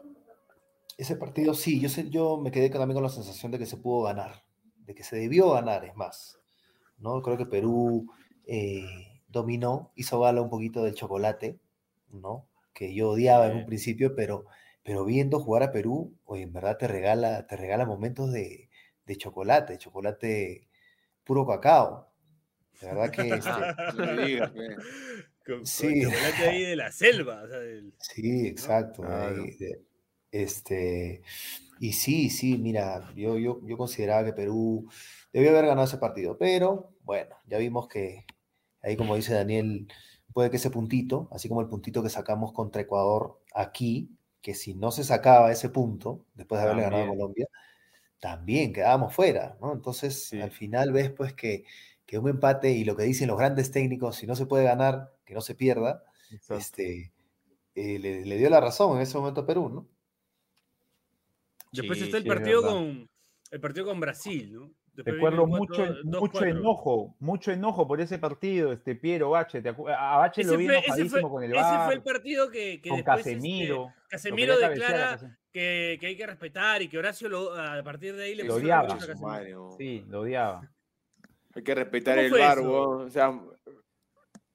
ese 0.97 1.15
partido 1.15 1.53
sí, 1.53 1.79
yo, 1.79 1.89
sé, 1.89 2.09
yo 2.09 2.37
me 2.37 2.51
quedé 2.51 2.69
también 2.69 2.95
con 2.95 3.03
la 3.03 3.09
sensación 3.09 3.51
de 3.51 3.59
que 3.59 3.65
se 3.65 3.77
pudo 3.77 4.03
ganar, 4.03 4.43
de 4.85 4.95
que 4.95 5.03
se 5.03 5.17
debió 5.17 5.51
ganar, 5.51 5.85
es 5.85 5.95
más. 5.95 6.39
¿no? 6.97 7.21
Creo 7.21 7.37
que 7.37 7.45
Perú 7.45 8.07
eh, 8.45 9.21
dominó, 9.27 9.91
hizo 9.95 10.19
gala 10.19 10.41
un 10.41 10.49
poquito 10.49 10.83
del 10.83 10.95
chocolate, 10.95 11.59
¿no? 12.21 12.47
que 12.73 12.93
yo 12.93 13.11
odiaba 13.11 13.47
en 13.47 13.55
un 13.55 13.65
principio, 13.65 14.15
pero, 14.15 14.45
pero 14.83 15.05
viendo 15.05 15.39
jugar 15.39 15.63
a 15.63 15.71
Perú, 15.71 16.13
oye, 16.25 16.43
en 16.43 16.51
verdad 16.51 16.77
te 16.77 16.87
regala, 16.89 17.47
te 17.47 17.55
regala 17.55 17.85
momentos 17.85 18.33
de, 18.33 18.69
de 19.05 19.15
chocolate, 19.15 19.77
chocolate 19.77 20.67
puro 21.23 21.47
cacao. 21.47 22.11
De 22.81 22.87
verdad 22.87 23.11
que 23.11 23.29
este. 23.35 24.75
Con, 25.45 25.57
con 25.57 25.65
Sí. 25.65 26.01
chocolate 26.03 26.43
ahí 26.49 26.63
de 26.65 26.75
la 26.75 26.91
selva. 26.91 27.43
o 27.43 27.47
sea, 27.47 27.59
del- 27.59 27.93
Sí, 27.99 28.47
exacto. 28.47 29.03
Claro. 29.03 29.41
ahí, 29.43 29.51
de- 29.57 29.81
este, 30.31 31.21
y 31.79 31.93
sí, 31.93 32.29
sí, 32.29 32.57
mira, 32.57 33.13
yo, 33.15 33.37
yo, 33.37 33.61
yo 33.65 33.77
consideraba 33.77 34.25
que 34.25 34.33
Perú 34.33 34.89
debió 35.31 35.51
haber 35.51 35.67
ganado 35.67 35.87
ese 35.87 35.97
partido, 35.97 36.37
pero 36.37 36.93
bueno, 37.03 37.37
ya 37.47 37.57
vimos 37.57 37.87
que 37.87 38.25
ahí, 38.81 38.97
como 38.97 39.15
dice 39.15 39.33
Daniel, 39.33 39.87
puede 40.35 40.51
que 40.51 40.57
ese 40.57 40.71
puntito, 40.71 41.29
así 41.33 41.49
como 41.49 41.61
el 41.63 41.69
puntito 41.69 42.03
que 42.03 42.11
sacamos 42.11 42.53
contra 42.53 42.83
Ecuador 42.83 43.41
aquí, 43.55 44.17
que 44.43 44.55
si 44.55 44.75
no 44.75 44.91
se 44.91 45.05
sacaba 45.05 45.51
ese 45.53 45.69
punto, 45.71 46.27
después 46.35 46.59
de 46.61 46.65
haberle 46.65 46.83
ganado 46.83 47.07
a. 47.07 47.07
Colombia, 47.07 47.47
también 48.19 48.73
quedábamos 48.73 49.13
fuera, 49.15 49.57
¿no? 49.61 49.73
Entonces, 49.73 50.31
Sí. 50.31 50.37
al 50.39 50.51
final 50.51 50.91
ves 50.93 51.11
pues 51.11 51.33
que, 51.33 51.65
que 52.05 52.17
un 52.19 52.29
empate 52.29 52.71
y 52.71 52.85
lo 52.85 52.95
que 52.95 53.03
dicen 53.03 53.27
los 53.29 53.37
grandes 53.37 53.71
técnicos, 53.71 54.17
si 54.17 54.27
no 54.27 54.35
se 54.35 54.45
puede 54.47 54.63
ganar, 54.65 55.13
que 55.25 55.33
no 55.35 55.41
se 55.41 55.55
pierda, 55.55 56.03
este, 56.49 57.13
eh, 57.75 57.99
le, 57.99 58.25
le 58.25 58.37
dio 58.37 58.49
la 58.51 58.61
razón 58.61 58.97
en 58.97 59.03
ese 59.03 59.17
momento 59.19 59.41
a 59.41 59.47
Perú, 59.47 59.69
¿no? 59.69 59.89
Después 61.71 62.01
Sí, 62.01 62.01
está 62.01 62.17
el 62.17 62.25
sí, 62.25 62.27
partido 62.27 62.63
con 62.63 63.09
el 63.51 63.59
partido 63.61 63.85
con 63.85 63.99
Brasil, 63.99 64.53
¿no? 64.53 64.73
Recuerdo 64.97 65.45
mucho, 65.45 65.85
mucho 66.03 66.45
enojo, 66.45 67.15
mucho 67.19 67.51
enojo 67.51 67.87
por 67.87 67.99
ese 67.99 68.17
partido, 68.19 68.71
este 68.71 68.95
Piero 68.95 69.31
Bache. 69.31 69.61
¿te 69.61 69.73
acu- 69.75 69.93
a 69.93 70.17
Bache 70.17 70.41
Ese 70.41 70.51
lo 70.51 70.57
vi 70.57 70.65
fue, 70.67 70.77
ese 70.77 70.85
enojadísimo 70.87 71.21
fue- 71.21 71.29
con 71.29 71.43
el 71.43 71.55
ese 71.55 71.77
fue 71.85 71.93
el 71.95 72.01
partido 72.03 72.49
que, 72.51 72.81
que 72.81 72.89
con 72.89 72.97
después, 72.97 73.17
este, 73.19 73.33
Casemiro. 73.33 73.93
Casemiro 74.07 74.57
declara 74.57 75.17
que, 75.51 75.97
que 75.99 76.07
hay 76.07 76.15
que 76.17 76.27
respetar 76.27 76.81
y 76.81 76.87
que 76.89 76.97
Horacio 76.97 77.27
lo- 77.29 77.53
a 77.53 77.81
partir 77.83 78.15
de 78.15 78.23
ahí 78.25 78.35
le 78.35 78.43
Lo 78.45 78.55
odiaba. 78.55 78.93
a 78.93 78.97
Casemiro. 78.97 79.75
Sí, 79.77 80.05
lo 80.07 80.21
odiaba. 80.21 80.69
Hay 81.55 81.63
que 81.63 81.75
respetar 81.75 82.15
¿Cómo 82.15 82.35
el 82.35 82.41
bar. 82.41 82.59
O 82.59 83.09
sea, 83.09 83.39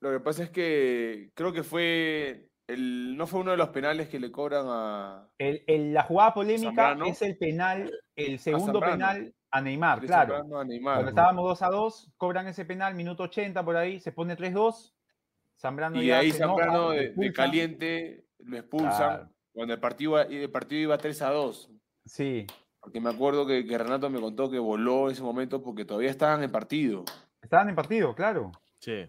lo 0.00 0.10
que 0.12 0.20
pasa 0.20 0.42
es 0.44 0.50
que 0.50 1.30
creo 1.34 1.52
que 1.52 1.62
fue. 1.62 2.46
El, 2.66 3.16
no 3.16 3.26
fue 3.26 3.40
uno 3.40 3.50
de 3.50 3.56
los 3.56 3.70
penales 3.70 4.08
que 4.08 4.20
le 4.20 4.30
cobran 4.30 4.64
a. 4.68 5.26
El- 5.38 5.64
el- 5.66 5.92
la 5.92 6.04
jugada 6.04 6.32
polémica 6.34 6.66
Zambrano. 6.88 7.06
es 7.06 7.20
el 7.22 7.36
penal, 7.36 7.90
el 8.14 8.38
segundo 8.38 8.78
penal 8.78 9.34
a 9.52 9.60
Neymar, 9.60 10.00
claro. 10.00 10.36
A 10.58 10.64
Neymar. 10.64 10.94
Cuando 10.96 11.08
estábamos 11.10 11.44
2 11.44 11.62
a 11.62 11.68
2, 11.68 12.12
cobran 12.16 12.46
ese 12.48 12.64
penal, 12.64 12.94
minuto 12.94 13.24
80 13.24 13.64
por 13.64 13.76
ahí, 13.76 13.98
se 14.00 14.12
pone 14.12 14.36
3-2. 14.36 14.92
Zambrano 15.58 16.00
Y 16.02 16.06
ya 16.06 16.18
ahí 16.18 16.30
Zambrano 16.32 16.90
de, 16.90 17.12
de 17.14 17.32
caliente 17.32 18.24
lo 18.38 18.56
expulsan. 18.56 18.96
Claro. 18.96 19.28
Cuando 19.52 19.74
el 19.74 19.80
partido, 19.80 20.20
el 20.20 20.50
partido 20.50 20.80
iba 20.82 20.96
3 20.98 21.22
a 21.22 21.30
2. 21.30 21.70
Sí, 22.06 22.46
Porque 22.80 23.00
me 23.00 23.10
acuerdo 23.10 23.46
que, 23.46 23.66
que 23.66 23.76
Renato 23.76 24.08
me 24.08 24.20
contó 24.20 24.50
que 24.50 24.58
voló 24.58 25.06
en 25.08 25.12
ese 25.12 25.22
momento 25.22 25.62
porque 25.62 25.84
todavía 25.84 26.10
estaban 26.10 26.42
en 26.42 26.50
partido. 26.50 27.04
estaban 27.42 27.68
en 27.68 27.74
partido, 27.74 28.14
claro. 28.14 28.52
Sí. 28.78 29.04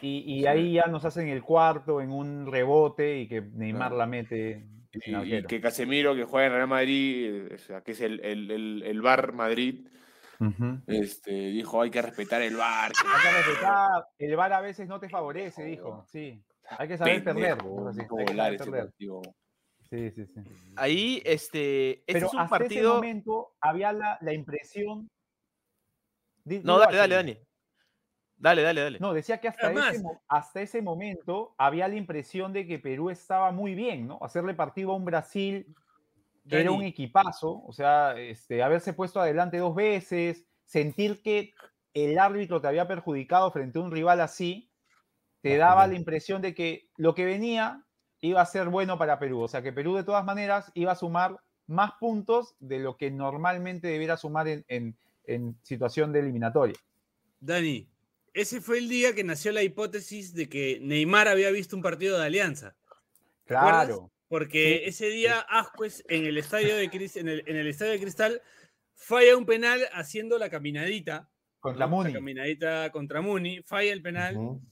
Y, 0.00 0.36
y 0.36 0.40
Sí. 0.42 0.46
ahí 0.46 0.72
ya 0.74 0.84
nos 0.86 1.04
hacen 1.04 1.26
el 1.28 1.42
cuarto 1.42 2.00
en 2.00 2.12
un 2.12 2.46
rebote 2.46 3.18
y 3.18 3.26
que 3.28 3.40
Neymar 3.40 3.88
Claro. 3.88 3.96
la 3.96 4.06
mete 4.06 4.64
Y, 4.92 5.34
y 5.36 5.42
que 5.44 5.60
Casemiro, 5.60 6.14
que 6.14 6.24
juega 6.24 6.48
en 6.48 6.52
Real 6.54 6.68
Madrid, 6.68 7.48
eh, 7.50 7.54
o 7.54 7.58
sea, 7.58 7.80
que 7.82 7.92
es 7.92 8.00
el, 8.00 8.20
el, 8.24 8.50
el, 8.50 8.82
el 8.84 9.02
Bar 9.02 9.32
Madrid, 9.32 9.86
este, 10.86 11.30
dijo 11.32 11.82
hay 11.82 11.90
que 11.90 12.00
respetar 12.00 12.40
el 12.42 12.56
Bar. 12.56 12.92
Hay 13.04 13.22
que 13.22 13.36
respetar, 13.36 14.04
el 14.18 14.36
VAR 14.36 14.52
a 14.54 14.60
veces 14.62 14.88
no 14.88 14.98
te 14.98 15.08
favorece, 15.08 15.64
dijo. 15.64 16.04
Sí, 16.08 16.42
hay 16.78 16.88
que 16.88 16.96
saber 16.96 17.22
perder. 17.22 17.58
Sí, 19.90 20.10
sí, 20.12 20.24
sí. 20.26 20.40
Ahí, 20.76 21.22
este, 21.24 21.90
este 21.90 22.12
Pero 22.12 22.26
es 22.28 22.32
un 22.32 22.40
hasta 22.40 22.56
ese 22.56 22.64
partido. 22.64 22.94
momento 22.94 23.52
había 23.60 23.92
la, 23.92 24.18
la 24.20 24.32
impresión. 24.32 25.08
No, 26.44 26.78
dale, 26.78 26.96
dale, 26.96 27.14
Dani. 27.16 27.38
Dale, 28.40 28.62
dale, 28.62 28.80
dale. 28.80 28.98
No, 28.98 29.12
decía 29.12 29.38
que 29.38 29.48
hasta 29.48 29.66
Además- 29.66 29.94
ese, 29.94 30.04
hasta 30.26 30.60
ese 30.62 30.82
momento 30.82 31.54
había 31.58 31.86
la 31.88 31.96
impresión 31.96 32.52
de 32.52 32.66
que 32.66 32.78
Perú 32.78 33.10
estaba 33.10 33.52
muy 33.52 33.74
bien, 33.74 34.06
¿no? 34.06 34.18
Hacerle 34.22 34.54
partido 34.54 34.92
a 34.92 34.96
un 34.96 35.04
Brasil 35.04 35.66
que 36.48 36.60
era 36.62 36.70
un 36.72 36.82
equipazo, 36.82 37.62
o 37.64 37.72
sea, 37.72 38.14
este, 38.18 38.62
haberse 38.62 38.92
puesto 38.94 39.20
adelante 39.20 39.58
dos 39.58 39.74
veces, 39.74 40.44
sentir 40.64 41.22
que 41.22 41.52
el 41.94 42.18
árbitro 42.18 42.60
te 42.60 42.66
había 42.66 42.88
perjudicado 42.88 43.50
frente 43.52 43.78
a 43.78 43.82
un 43.82 43.92
rival 43.92 44.20
así, 44.20 44.68
te 45.42 45.56
daba 45.58 45.86
la 45.86 45.94
impresión 45.94 46.40
de 46.42 46.54
que 46.54 46.88
lo 46.96 47.14
que 47.14 47.24
venía 47.26 47.84
iba 48.20 48.40
a 48.40 48.46
ser 48.46 48.68
bueno 48.68 48.98
para 48.98 49.18
Perú, 49.18 49.42
o 49.42 49.48
sea, 49.48 49.62
que 49.62 49.72
Perú 49.72 49.94
de 49.94 50.02
todas 50.04 50.24
maneras 50.24 50.72
iba 50.74 50.92
a 50.92 50.96
sumar 50.96 51.36
más 51.66 51.92
puntos 52.00 52.56
de 52.58 52.78
lo 52.80 52.96
que 52.96 53.10
normalmente 53.10 53.86
debiera 53.88 54.16
sumar 54.16 54.48
en, 54.48 54.64
en- 54.68 54.96
en 55.26 55.56
situación 55.62 56.12
de 56.12 56.20
eliminatoria. 56.20 56.76
Dani, 57.38 57.86
ese 58.32 58.60
fue 58.60 58.78
el 58.78 58.88
día 58.88 59.14
que 59.14 59.24
nació 59.24 59.52
la 59.52 59.62
hipótesis 59.62 60.34
de 60.34 60.48
que 60.48 60.78
Neymar 60.80 61.28
había 61.28 61.50
visto 61.50 61.76
un 61.76 61.82
partido 61.82 62.18
de 62.18 62.26
Alianza. 62.26 62.76
Claro, 63.44 64.12
Porque 64.28 64.86
ese 64.86 65.08
día 65.08 65.40
Ascuez 65.40 66.04
en 66.08 66.24
el 66.24 66.38
estadio 66.38 66.76
de 66.76 66.84
en 66.84 67.28
el, 67.28 67.42
en 67.46 67.56
el 67.56 67.66
estadio 67.66 67.92
de 67.92 68.00
Cristal 68.00 68.42
falla 68.94 69.36
un 69.36 69.44
penal 69.44 69.80
haciendo 69.92 70.38
la 70.38 70.48
caminadita. 70.50 71.28
contra 71.58 71.86
¿no? 71.86 71.96
Muni. 71.96 72.12
La 72.12 72.18
caminadita 72.18 72.90
contra 72.92 73.20
Muni, 73.20 73.62
falla 73.62 73.92
el 73.92 74.02
penal. 74.02 74.36
Ujú. 74.36 74.62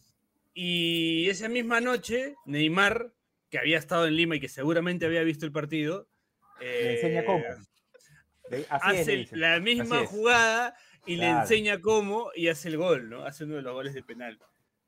Y 0.55 1.29
esa 1.29 1.49
misma 1.49 1.81
noche, 1.81 2.35
Neymar, 2.47 3.13
que 3.51 3.59
había 3.59 3.79
estado 3.79 4.07
en 4.07 4.17
Lima 4.17 4.37
y 4.37 4.41
que 4.41 4.49
seguramente 4.49 5.07
había 5.07 5.23
visto 5.23 5.47
el 5.47 5.53
partido, 5.53 6.09
Le 6.61 6.95
enseña 6.95 7.21
eh, 7.21 7.25
cómo. 7.25 7.45
Hace 8.71 9.29
la 9.33 9.61
misma 9.61 10.07
jugada 10.07 10.75
y 11.09 11.17
le 11.17 11.29
enseña 11.29 11.81
cómo 11.81 12.31
y 12.35 12.49
hace 12.49 12.69
el 12.69 12.77
gol, 12.77 13.09
¿no? 13.11 13.25
Hace 13.25 13.45
uno 13.45 13.57
de 13.57 13.63
los 13.63 13.73
goles 13.73 13.95
de 13.95 14.03
penal. 14.03 14.39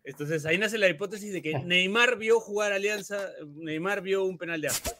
Entonces 0.05 0.47
ahí 0.47 0.57
nace 0.59 0.79
la 0.79 0.89
hipótesis 0.89 1.33
de 1.33 1.43
que 1.43 1.53
Neymar 1.65 2.17
vio 2.17 2.41
jugar 2.41 2.73
Alianza, 2.73 3.29
Neymar 3.47 4.01
vio 4.03 4.25
un 4.25 4.39
penal 4.39 4.61
de 4.61 4.69
Ascuez. 4.69 4.97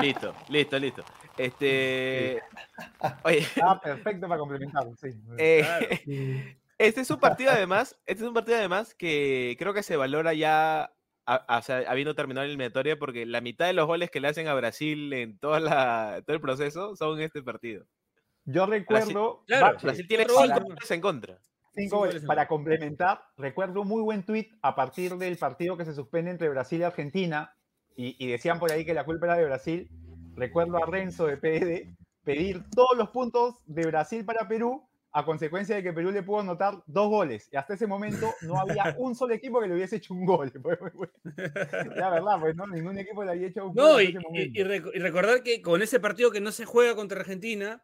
Listo, 0.00 0.34
listo, 0.48 0.78
listo. 0.78 1.04
Este. 1.38 2.42
Oye, 3.24 3.46
Ah, 3.62 3.80
perfecto 3.80 4.28
para 4.28 4.38
complementar, 4.38 4.84
sí. 5.00 5.08
eh, 5.38 5.60
Claro. 5.62 5.86
este 6.78 7.00
es 7.00 7.10
un 7.10 7.18
partido 7.18 7.50
además, 7.50 7.96
este 8.06 8.22
es 8.24 8.28
un 8.28 8.34
partido 8.34 8.58
además 8.58 8.94
que 8.94 9.56
creo 9.58 9.72
que 9.72 9.82
se 9.82 9.96
valora 9.96 10.34
ya, 10.34 10.82
a- 10.82 10.92
a- 11.26 11.58
o 11.58 11.62
sea, 11.62 11.78
habiendo 11.88 12.14
terminado 12.14 12.44
la 12.44 12.50
eliminatoria, 12.50 12.98
porque 12.98 13.24
la 13.24 13.40
mitad 13.40 13.66
de 13.66 13.72
los 13.72 13.86
goles 13.86 14.10
que 14.10 14.20
le 14.20 14.28
hacen 14.28 14.48
a 14.48 14.54
Brasil 14.54 15.12
en 15.14 15.38
toda 15.38 15.60
la, 15.60 16.22
todo 16.26 16.34
el 16.36 16.42
proceso 16.42 16.94
son 16.96 17.18
en 17.18 17.24
este 17.24 17.42
partido. 17.42 17.86
Yo 18.52 18.66
recuerdo, 18.66 19.44
claro, 19.46 19.66
Bache, 19.66 19.86
Brasil 19.86 20.08
tiene 20.08 20.24
cinco 20.24 20.40
goles. 20.40 20.90
en 20.90 21.00
contra. 21.00 21.38
cinco 21.74 21.98
goles. 21.98 22.24
para 22.24 22.48
complementar, 22.48 23.22
recuerdo 23.36 23.82
un 23.82 23.88
muy 23.88 24.02
buen 24.02 24.24
tuit 24.24 24.52
a 24.62 24.74
partir 24.74 25.16
del 25.16 25.36
partido 25.36 25.76
que 25.76 25.84
se 25.84 25.94
suspende 25.94 26.30
entre 26.30 26.48
Brasil 26.48 26.80
y 26.80 26.84
Argentina, 26.84 27.54
y, 27.96 28.16
y 28.24 28.30
decían 28.30 28.58
por 28.58 28.72
ahí 28.72 28.84
que 28.84 28.94
la 28.94 29.04
culpa 29.04 29.26
era 29.26 29.36
de 29.36 29.44
Brasil. 29.44 29.90
Recuerdo 30.34 30.82
a 30.82 30.86
Renzo 30.86 31.26
de 31.26 31.36
PED 31.36 31.88
pedir 32.24 32.64
todos 32.70 32.96
los 32.96 33.10
puntos 33.10 33.56
de 33.66 33.86
Brasil 33.86 34.24
para 34.24 34.46
Perú 34.48 34.86
a 35.12 35.24
consecuencia 35.24 35.76
de 35.76 35.82
que 35.82 35.92
Perú 35.92 36.12
le 36.12 36.22
pudo 36.22 36.40
anotar 36.40 36.82
dos 36.86 37.08
goles. 37.08 37.48
Y 37.52 37.56
hasta 37.56 37.74
ese 37.74 37.86
momento 37.86 38.32
no 38.42 38.58
había 38.58 38.94
un 38.98 39.14
solo 39.14 39.34
equipo 39.34 39.60
que 39.60 39.68
le 39.68 39.74
hubiese 39.74 39.96
hecho 39.96 40.14
un 40.14 40.24
gol. 40.24 40.52
La 41.96 42.10
verdad, 42.10 42.40
pues 42.40 42.54
no, 42.54 42.66
ningún 42.66 42.98
equipo 42.98 43.24
le 43.24 43.32
había 43.32 43.48
hecho 43.48 43.66
un 43.66 43.74
gol. 43.74 43.84
No, 43.84 43.98
ese 43.98 44.18
y 44.34 44.62
recordar 44.62 45.42
que 45.42 45.62
con 45.62 45.82
ese 45.82 46.00
partido 46.00 46.30
que 46.30 46.40
no 46.40 46.52
se 46.52 46.64
juega 46.64 46.94
contra 46.94 47.20
Argentina, 47.20 47.82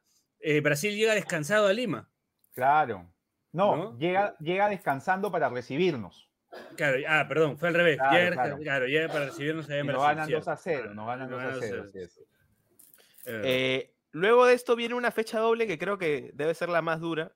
eh, 0.49 0.61
Brasil 0.61 0.95
llega 0.95 1.15
descansado 1.15 1.67
a 1.67 1.73
Lima. 1.73 2.09
Claro. 2.55 3.13
No, 3.53 3.77
¿No? 3.77 3.99
Llega, 3.99 4.37
llega 4.39 4.69
descansando 4.69 5.31
para 5.33 5.49
recibirnos. 5.49 6.31
Claro, 6.77 6.99
ah, 7.09 7.25
perdón, 7.29 7.59
fue 7.59 7.69
al 7.69 7.75
revés. 7.75 7.97
Claro, 7.99 8.17
llega, 8.17 8.33
claro. 8.33 8.59
claro, 8.59 8.87
llega 8.87 9.09
para 9.09 9.25
recibirnos 9.27 9.67
allá 9.67 9.77
Y 9.77 9.81
en 9.81 9.87
nos 9.89 9.97
Brasil. 9.97 10.09
ganan 10.17 10.27
cierto. 10.29 10.45
2 10.45 10.49
a 10.49 10.57
0. 10.57 10.79
Claro, 10.83 10.95
Nos 10.95 11.07
ganan 11.07 11.31
nos 11.31 11.43
2 11.43 11.43
a 11.43 11.47
ganan 11.47 11.61
0. 11.69 11.77
2 11.83 11.89
así 11.89 11.99
es. 11.99 12.19
Eh, 12.19 13.43
Eh, 13.45 13.95
luego 14.13 14.47
de 14.47 14.55
esto 14.55 14.77
viene 14.77 14.95
una 14.95 15.11
fecha 15.11 15.39
doble 15.41 15.67
que 15.67 15.79
creo 15.79 15.99
que 15.99 16.31
debe 16.35 16.55
ser 16.55 16.69
la 16.69 16.81
más 16.83 17.01
dura, 17.01 17.35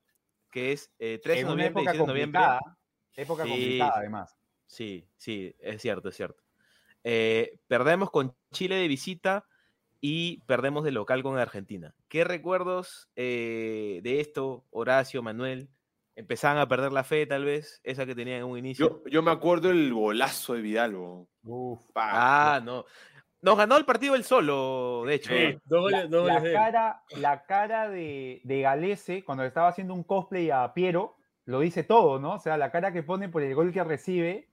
que 0.50 0.72
es 0.72 0.92
eh, 0.98 1.18
13 1.22 1.38
de 1.40 1.44
noviembre 1.48 1.82
y 1.82 1.86
época 1.86 1.92
16 1.92 1.98
de 2.00 2.06
noviembre. 2.06 2.42
Época 3.16 3.42
Sí, 3.44 3.48
complicada, 3.50 3.92
además. 3.96 4.36
Sí, 4.66 5.08
sí, 5.16 5.56
es 5.58 5.82
cierto, 5.82 6.08
es 6.10 6.16
cierto. 6.16 6.42
Eh, 7.02 7.58
perdemos 7.66 8.10
con 8.10 8.36
Chile 8.52 8.76
de 8.76 8.86
visita 8.88 9.44
y 10.00 10.40
perdemos 10.46 10.84
de 10.84 10.92
local 10.92 11.22
con 11.22 11.38
Argentina. 11.38 11.94
¿Qué 12.08 12.24
recuerdos 12.24 13.08
eh, 13.16 14.00
de 14.02 14.20
esto, 14.20 14.64
Horacio, 14.70 15.22
Manuel? 15.22 15.68
¿Empezaban 16.16 16.58
a 16.58 16.68
perder 16.68 16.92
la 16.92 17.04
fe, 17.04 17.26
tal 17.26 17.44
vez? 17.44 17.80
Esa 17.84 18.04
que 18.06 18.14
tenían 18.14 18.38
en 18.38 18.44
un 18.44 18.58
inicio. 18.58 19.02
Yo, 19.04 19.10
yo 19.10 19.22
me 19.22 19.30
acuerdo 19.30 19.70
el 19.70 19.92
golazo 19.92 20.54
de 20.54 20.60
Vidal, 20.62 20.94
weón. 20.96 21.28
Uf. 21.44 21.80
Pa. 21.92 22.56
ah, 22.56 22.60
no. 22.60 22.84
Nos 23.42 23.56
ganó 23.56 23.78
el 23.78 23.86
partido 23.86 24.14
él 24.14 24.24
solo, 24.24 25.04
de 25.06 25.14
hecho. 25.14 25.30
sí, 25.32 25.58
dos 25.64 25.90
La, 25.90 26.04
la 26.04 26.08
goles 26.18 26.42
de 26.42 26.48
él. 26.50 26.54
cara, 26.54 27.02
la 27.16 27.42
cara 27.46 27.88
de, 27.88 28.42
de 28.44 28.60
Galese, 28.60 29.24
cuando 29.24 29.44
le 29.44 29.48
estaba 29.48 29.68
haciendo 29.68 29.94
un 29.94 30.04
cosplay 30.04 30.50
a 30.50 30.74
Piero, 30.74 31.16
lo 31.46 31.60
dice 31.60 31.82
todo, 31.84 32.18
¿no? 32.20 32.34
O 32.34 32.38
sea, 32.38 32.58
la 32.58 32.70
cara 32.70 32.92
que 32.92 33.02
pone 33.02 33.30
por 33.30 33.42
el 33.42 33.54
gol 33.54 33.72
que 33.72 33.82
recibe 33.82 34.50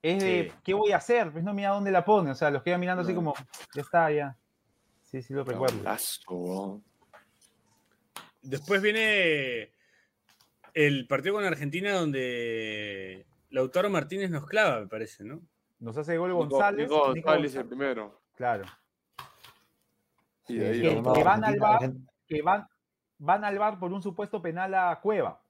es 0.00 0.22
de, 0.22 0.44
Sí. 0.50 0.56
¿qué 0.64 0.72
voy 0.72 0.92
a 0.92 0.96
hacer? 0.96 1.30
Pues 1.30 1.44
no 1.44 1.52
mira 1.52 1.70
dónde 1.70 1.90
la 1.90 2.06
pone. 2.06 2.30
O 2.30 2.34
sea, 2.34 2.50
los 2.50 2.62
queda 2.62 2.78
mirando 2.78 3.02
así 3.02 3.12
No. 3.12 3.16
como, 3.18 3.34
ya 3.74 3.82
está, 3.82 4.10
ya. 4.10 4.34
Sí, 5.16 5.22
sí 5.28 5.32
lo 5.32 5.44
recuerdo. 5.44 5.78
Golazo, 5.78 6.20
weón. 6.28 6.84
Después 8.42 8.82
viene 8.82 9.72
el 10.74 11.06
partido 11.06 11.36
con 11.36 11.44
Argentina 11.44 11.92
donde 11.94 13.24
Lautaro 13.48 13.88
Martínez 13.88 14.30
nos 14.30 14.44
clava, 14.46 14.80
me 14.80 14.88
parece, 14.88 15.24
¿no? 15.24 15.40
Nos 15.80 15.96
hace 15.96 16.18
gol 16.18 16.34
González. 16.34 16.88
Nico 16.90 17.14
Nico 17.14 17.28
González 17.30 17.54
el 17.54 17.64
primero. 17.66 18.20
Claro. 18.34 18.66
Y 20.48 20.56
de 20.58 20.68
ahí 20.68 20.80
que- 20.82 21.00
van 21.24 21.44
al 21.44 21.58
bar. 21.58 21.92
Que 22.28 22.42
van, 22.42 22.68
van 23.16 23.44
al 23.44 23.58
bar 23.58 23.78
por 23.78 23.92
un 23.94 24.02
supuesto 24.02 24.42
penal 24.42 24.74
a 24.74 25.00
Cueva. 25.00 25.40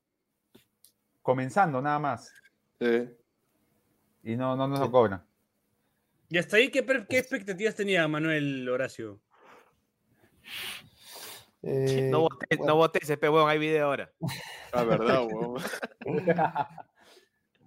Comenzando 1.22 1.83
nada 1.83 1.98
más. 1.98 2.33
Sí. 2.81 3.09
Y 4.22 4.37
no, 4.37 4.55
no 4.55 4.68
nos 4.68 4.79
lo 4.79 4.90
cobran. 4.92 5.24
Y 6.29 6.38
hasta 6.38 6.57
ahí, 6.57 6.70
¿qué, 6.70 6.85
per- 6.85 7.09
qué 7.09 7.18
expectativas 7.18 7.74
tenía 7.74 8.07
Manuel 8.07 8.68
Horacio? 8.68 9.20
Eh, 11.62 12.09
No 12.11 12.20
voté, 12.20 12.46
bueno, 12.56 12.74
no 12.74 12.76
voté 12.76 13.00
ese 13.02 13.14
weón, 13.28 13.48
hay 13.48 13.59
video 13.59 13.87
ahora. 13.87 14.12
La 14.72 14.85
verdad, 14.85 15.26
weón. 15.26 15.62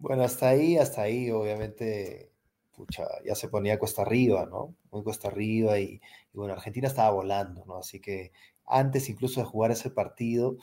Bueno, 0.02 0.24
hasta 0.24 0.48
ahí, 0.48 0.78
hasta 0.78 1.02
ahí, 1.02 1.30
obviamente, 1.30 2.32
pucha, 2.72 3.06
ya 3.26 3.36
se 3.36 3.50
ponía 3.50 3.78
cuesta 3.78 4.04
arriba, 4.04 4.46
¿no? 4.46 4.74
Muy 4.92 5.04
cuesta 5.04 5.28
arriba 5.28 5.78
y, 5.78 6.00
y 6.34 6.38
bueno, 6.38 6.54
Argentina 6.54 6.88
estaba 6.88 7.10
volando, 7.12 7.66
¿no? 7.66 7.80
Así 7.80 8.00
que 8.00 8.32
antes 8.66 9.10
incluso 9.10 9.42
de 9.42 9.46
jugar 9.46 9.72
ese 9.72 9.90
partido 9.90 10.56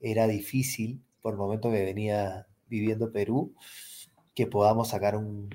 era 0.00 0.26
difícil 0.26 1.02
por 1.22 1.32
el 1.32 1.38
momento 1.38 1.70
que 1.70 1.82
venía 1.82 2.46
viviendo 2.66 3.10
Perú 3.10 3.54
que 4.34 4.46
podamos 4.46 4.88
sacar 4.88 5.16
un, 5.16 5.48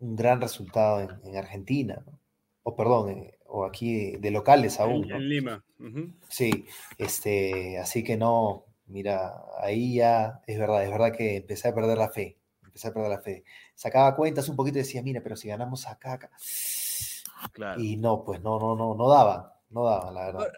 un 0.00 0.16
gran 0.16 0.40
resultado 0.42 1.00
en, 1.00 1.10
en 1.24 1.36
Argentina, 1.36 2.02
¿no? 2.06 2.18
o 2.62 2.76
perdón, 2.76 3.10
eh, 3.10 3.38
o 3.50 3.64
aquí 3.64 4.16
de 4.16 4.30
locales 4.30 4.80
aún. 4.80 5.04
En, 5.04 5.08
¿no? 5.08 5.16
en 5.16 5.28
Lima. 5.28 5.64
ujú. 5.78 6.12
Sí, 6.28 6.66
este, 6.98 7.78
así 7.78 8.02
que 8.04 8.16
no, 8.16 8.64
mira, 8.86 9.42
ahí 9.60 9.96
ya 9.96 10.40
es 10.46 10.58
verdad, 10.58 10.84
es 10.84 10.90
verdad 10.90 11.12
que 11.12 11.36
empecé 11.36 11.68
a 11.68 11.74
perder 11.74 11.98
la 11.98 12.08
fe, 12.08 12.38
empecé 12.64 12.88
a 12.88 12.92
perder 12.92 13.10
la 13.10 13.20
fe. 13.20 13.44
Sacaba 13.74 14.14
cuentas 14.16 14.48
un 14.48 14.56
poquito 14.56 14.78
y 14.78 14.82
decía, 14.82 15.02
mira, 15.02 15.20
pero 15.22 15.36
si 15.36 15.48
ganamos 15.48 15.86
acá, 15.86 16.14
acá. 16.14 16.30
Claro. 17.52 17.80
Y 17.80 17.96
no, 17.96 18.24
pues 18.24 18.40
no, 18.42 18.58
no, 18.58 18.76
no, 18.76 18.94
no 18.94 19.08
daba, 19.08 19.60
no 19.70 19.84
daba, 19.84 20.10
la 20.12 20.26
verdad. 20.26 20.52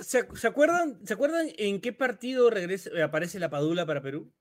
¿Se, 0.00 0.26
se 0.34 0.48
acuerdan, 0.48 1.06
¿Se 1.06 1.14
acuerdan 1.14 1.48
en 1.58 1.80
qué 1.80 1.92
partido 1.92 2.50
regresa, 2.50 2.90
eh, 2.94 3.02
aparece 3.02 3.38
la 3.38 3.50
Padula 3.50 3.86
para 3.86 4.02
Perú? 4.02 4.32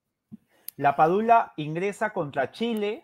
La 0.77 0.95
Padula 0.95 1.53
ingresa 1.57 2.13
contra 2.13 2.51
Chile. 2.51 3.03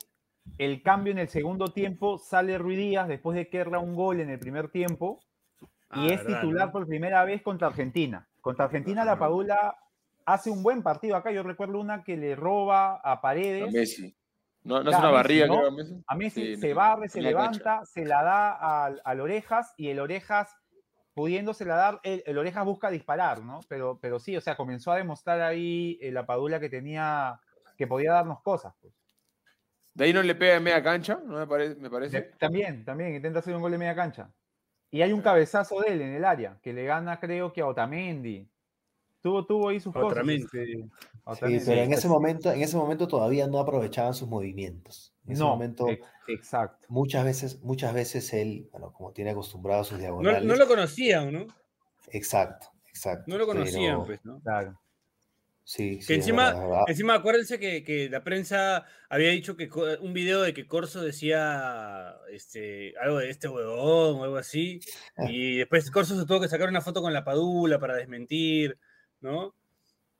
El 0.57 0.81
cambio 0.81 1.11
en 1.11 1.19
el 1.19 1.29
segundo 1.29 1.67
tiempo 1.67 2.17
sale 2.17 2.57
Ruiz 2.57 2.77
Díaz 2.77 3.07
después 3.07 3.35
de 3.35 3.47
que 3.49 3.59
erra 3.59 3.79
un 3.79 3.95
gol 3.95 4.19
en 4.19 4.29
el 4.29 4.39
primer 4.39 4.69
tiempo. 4.69 5.19
Y 5.61 5.65
Ah, 5.89 6.05
es 6.09 6.23
verdad, 6.23 6.41
titular 6.41 6.65
¿no? 6.67 6.71
por 6.73 6.87
primera 6.87 7.23
vez 7.23 7.41
contra 7.41 7.67
Argentina. 7.67 8.27
Contra 8.41 8.65
Argentina, 8.65 9.05
la 9.05 9.17
Padula 9.19 9.77
hace 10.25 10.49
un 10.49 10.63
buen 10.63 10.83
partido 10.83 11.15
acá. 11.15 11.31
Yo 11.31 11.43
recuerdo 11.43 11.79
una 11.79 12.03
que 12.03 12.17
le 12.17 12.35
roba 12.35 12.95
a 13.03 13.13
A 13.13 13.21
Paredes. 13.21 13.71
Messi. 13.71 14.15
No, 14.63 14.83
no 14.83 14.89
es 14.91 14.97
una 14.97 15.07
a 15.09 15.11
barriga, 15.11 15.47
¿no? 15.47 15.55
creo, 15.57 15.67
a 15.67 15.71
Messi. 15.71 16.03
A 16.07 16.15
Messi 16.15 16.41
Sí, 16.55 16.57
se 16.57 16.69
no, 16.69 16.75
barre, 16.75 17.07
se 17.09 17.21
levanta, 17.21 17.85
se 17.85 18.03
la 18.05 18.21
da 18.23 18.85
al, 18.85 19.01
al 19.05 19.19
Orejas 19.21 19.73
y 19.77 19.87
el 19.89 19.99
Orejas, 19.99 20.55
pudiéndosela 21.13 21.75
dar, 21.75 21.99
el, 22.03 22.21
el 22.25 22.37
Orejas 22.37 22.65
busca 22.65 22.89
disparar, 22.89 23.41
¿no? 23.43 23.61
Pero, 23.69 23.97
pero 24.01 24.19
sí, 24.19 24.35
o 24.35 24.41
sea, 24.41 24.57
comenzó 24.57 24.91
a 24.91 24.97
demostrar 24.97 25.41
ahí 25.41 25.97
eh, 26.01 26.11
la 26.11 26.25
Padula 26.25 26.59
que 26.59 26.69
tenía, 26.69 27.39
que 27.77 27.87
podía 27.87 28.11
darnos 28.11 28.41
cosas. 28.41 28.73
pues. 28.81 28.93
De 29.97 30.05
ahí 30.05 30.13
no 30.13 30.21
le 30.21 30.35
pega 30.35 30.57
en 30.57 30.63
media 30.63 30.83
cancha, 30.83 31.19
¿no 31.25 31.39
me, 31.39 31.47
parece 31.47 31.75
me 31.75 31.83
De- 31.83 31.89
parece? 31.89 32.21
también, 32.39 32.85
también, 32.85 33.15
intenta 33.15 33.39
hacer 33.39 33.55
un 33.55 33.61
gol 33.63 33.71
de 33.71 33.79
media 33.79 33.95
cancha. 33.95 34.31
Y 34.91 35.01
hay 35.01 35.11
un 35.11 35.21
cabezazo 35.21 35.81
de 35.81 35.93
él 35.93 36.01
en 36.01 36.13
el 36.13 36.23
área, 36.25 36.59
que 36.61 36.71
le 36.73 36.85
gana, 36.85 37.19
creo 37.19 37.51
que 37.51 37.61
a 37.61 37.67
Otamendi. 37.67 38.49
Tuvo, 39.21 39.45
tuvo 39.45 39.69
ahí 39.69 39.79
sus 39.79 39.93
cosas. 39.93 40.11
Otamendi. 40.19 40.43
este, 40.45 40.65
Sí, 40.67 40.89
Otamendi. 41.25 41.65
pero 41.65 41.81
en 41.81 41.93
ese 41.93 42.07
momento, 42.07 42.51
en 42.51 42.61
ese 42.61 42.77
momento 42.77 43.07
todavía 43.07 43.47
no 43.47 43.59
aprovechaban 43.59 44.13
sus 44.13 44.27
movimientos. 44.27 45.15
En 45.25 45.33
ese 45.33 45.41
No, 45.43 45.49
momento, 45.49 45.89
ex- 45.89 46.05
exacto. 46.27 46.87
muchas 46.89 47.25
veces, 47.25 47.61
muchas 47.63 47.93
veces 47.93 48.31
él, 48.33 48.69
bueno, 48.71 48.93
como 48.93 49.13
tiene 49.13 49.31
acostumbrado 49.31 49.81
a 49.81 49.83
sus 49.83 49.93
No, 49.97 49.99
diagonales. 50.03 50.43
no 50.45 50.55
lo 50.55 50.67
conocían, 50.67 51.33
¿no? 51.33 51.47
Exacto, 52.11 52.67
exacto. 52.89 53.23
No 53.27 53.37
lo 53.37 53.45
conocían, 53.47 53.95
pero 53.95 54.05
pues, 54.05 54.25
¿no? 54.25 54.39
Claro. 54.41 54.79
Sí, 55.69 55.99
Que 56.07 56.15
encima, 56.15 56.45
verdad, 56.45 56.61
es 56.63 56.69
verdad. 56.69 56.83
encima 56.87 57.13
acuérdense 57.15 57.59
que, 57.59 57.83
que 57.83 58.09
la 58.09 58.23
prensa 58.23 58.85
había 59.09 59.31
dicho 59.31 59.57
que 59.57 59.69
un 59.99 60.13
video 60.13 60.41
de 60.41 60.53
que 60.53 60.65
Corso 60.65 61.01
decía 61.01 62.15
este, 62.31 62.93
algo 63.01 63.17
de 63.17 63.29
este 63.29 63.49
huevón 63.49 64.21
o 64.21 64.23
algo 64.23 64.37
así, 64.37 64.79
y 65.27 65.57
después 65.57 65.91
Corso 65.91 66.17
se 66.17 66.25
tuvo 66.25 66.39
que 66.39 66.47
sacar 66.47 66.69
una 66.69 66.79
foto 66.79 67.01
con 67.01 67.11
la 67.11 67.25
Padula 67.25 67.79
para 67.79 67.97
desmentir, 67.97 68.79
¿no? 69.19 69.55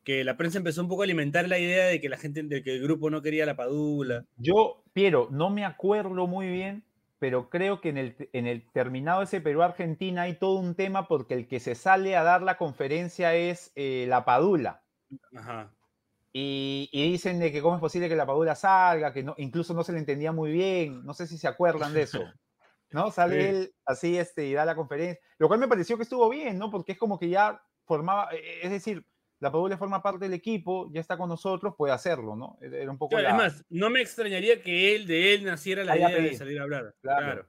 Que 0.04 0.26
la 0.26 0.36
prensa 0.36 0.58
empezó 0.58 0.82
un 0.82 0.90
poco 0.90 1.04
a 1.04 1.06
alimentar 1.06 1.48
la 1.48 1.60
idea 1.60 1.86
de 1.86 2.02
que 2.02 2.10
la 2.10 2.18
gente, 2.18 2.44
de 2.44 2.62
que 2.62 2.76
el 2.76 2.84
grupo 2.84 3.10
no 3.10 3.22
quería 3.22 3.46
la 3.46 3.56
Padula. 3.56 4.26
Yo, 4.36 4.84
Piero, 4.92 5.30
no 5.32 5.50
me 5.50 5.64
acuerdo 5.64 6.28
muy 6.28 6.50
bien, 6.50 6.84
pero 7.20 7.50
creo 7.50 7.80
que 7.80 7.88
en 7.88 7.98
el, 7.98 8.30
en 8.34 8.48
el 8.48 8.70
terminado 8.74 9.22
ese 9.22 9.40
Perú-Argentina 9.40 10.24
hay 10.24 10.34
todo 10.34 10.60
un 10.60 10.76
tema 10.76 11.08
porque 11.08 11.36
el 11.36 11.48
que 11.48 11.62
se 11.62 11.74
sale 11.74 12.18
a 12.18 12.24
dar 12.24 12.42
la 12.42 12.58
conferencia 12.58 13.34
es 13.34 13.72
eh, 13.76 14.08
la 14.10 14.26
Padula. 14.26 14.84
Ajá. 15.36 15.72
Y, 16.34 16.90
y 16.92 17.12
dicen 17.12 17.40
de 17.40 17.52
que 17.52 17.62
cómo 17.62 17.76
es 17.76 17.82
posible 17.82 18.10
que 18.10 18.16
la 18.16 18.26
Padula 18.26 18.56
salga, 18.56 19.14
que 19.14 19.24
no, 19.24 19.34
incluso 19.38 19.74
no 19.74 19.84
se 19.84 19.92
le 19.94 20.00
entendía 20.00 20.32
muy 20.32 20.52
bien. 20.52 21.04
No 21.06 21.14
sé 21.14 21.26
si 21.28 21.38
se 21.38 21.48
acuerdan 21.48 21.94
de 21.94 22.04
eso. 22.04 22.20
¿No? 22.92 23.12
Sale 23.12 23.36
Sí. 23.42 23.48
él 23.58 23.74
así 23.86 24.18
este, 24.18 24.46
y 24.46 24.54
da 24.54 24.64
la 24.66 24.76
conferencia. 24.76 25.20
Lo 25.40 25.48
cual 25.48 25.60
me 25.60 25.68
pareció 25.68 25.98
que 25.98 26.04
estuvo 26.04 26.30
bien, 26.30 26.58
¿no? 26.58 26.70
Porque 26.72 26.94
es 26.94 26.98
como 26.98 27.20
que 27.20 27.28
ya 27.30 27.62
formaba, 27.86 28.30
eh, 28.34 28.60
es 28.64 28.72
decir, 28.72 29.04
la 29.40 29.52
Padula 29.52 29.78
forma 29.78 30.02
parte 30.02 30.26
del 30.26 30.34
equipo, 30.34 30.90
ya 30.94 31.02
está 31.02 31.18
con 31.18 31.28
nosotros, 31.30 31.76
puede 31.78 31.94
hacerlo, 31.94 32.36
¿no? 32.36 32.58
Era 32.62 32.90
un 32.90 32.98
poco 32.98 33.18
Claro, 33.18 33.24
la- 33.24 33.30
Es 33.48 33.54
más, 33.56 33.66
no 33.70 33.90
me 33.90 34.02
extrañaría 34.02 34.62
que 34.62 34.96
él, 34.96 35.06
de 35.08 35.34
él 35.34 35.44
naciera 35.44 35.84
la 35.84 35.94
Haya 35.94 36.10
idea 36.12 36.22
de 36.22 36.36
salir 36.38 36.60
a 36.60 36.64
hablar. 36.64 36.96
Claro. 37.02 37.26
Claro. 37.26 37.48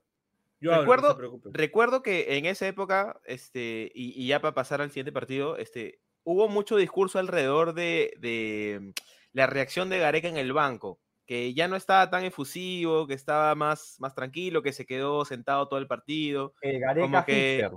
Yo 0.61 0.73
hablo, 0.73 0.83
no 0.87 0.93
Recuerdo- 0.93 1.11
se 1.13 1.17
preocupen. 1.19 1.55
Recuerdo 1.55 2.03
que 2.03 2.37
en 2.37 2.47
esa 2.47 2.67
época, 2.67 3.21
este, 3.25 3.93
y, 3.95 4.21
y 4.23 4.27
ya 4.27 4.41
para 4.41 4.55
pasar 4.55 4.81
al 4.81 4.91
siguiente 4.91 5.13
partido, 5.13 5.57
este, 5.57 6.01
hubo 6.29 6.47
mucho 6.49 6.77
discurso 6.77 7.19
alrededor 7.19 7.73
de, 7.73 8.13
de, 8.19 8.93
la 9.33 9.47
reacción 9.47 9.89
de 9.89 9.99
Gareca 9.99 10.29
en 10.29 10.37
el 10.37 10.53
banco, 10.53 11.01
que 11.25 11.55
ya 11.55 11.69
no 11.69 11.77
estaba 11.77 12.11
tan 12.11 12.23
efusivo, 12.25 13.07
que 13.07 13.15
estaba 13.15 13.55
más, 13.55 13.97
más 13.99 14.15
tranquilo, 14.15 14.63
que 14.63 14.75
se 14.75 14.85
quedó 14.85 15.25
sentado 15.25 15.69
todo 15.69 15.79
el 15.79 15.87
partido. 15.87 16.53
eh, 16.61 16.79
Gareca 16.79 17.07
como 17.07 17.25
que- 17.25 17.71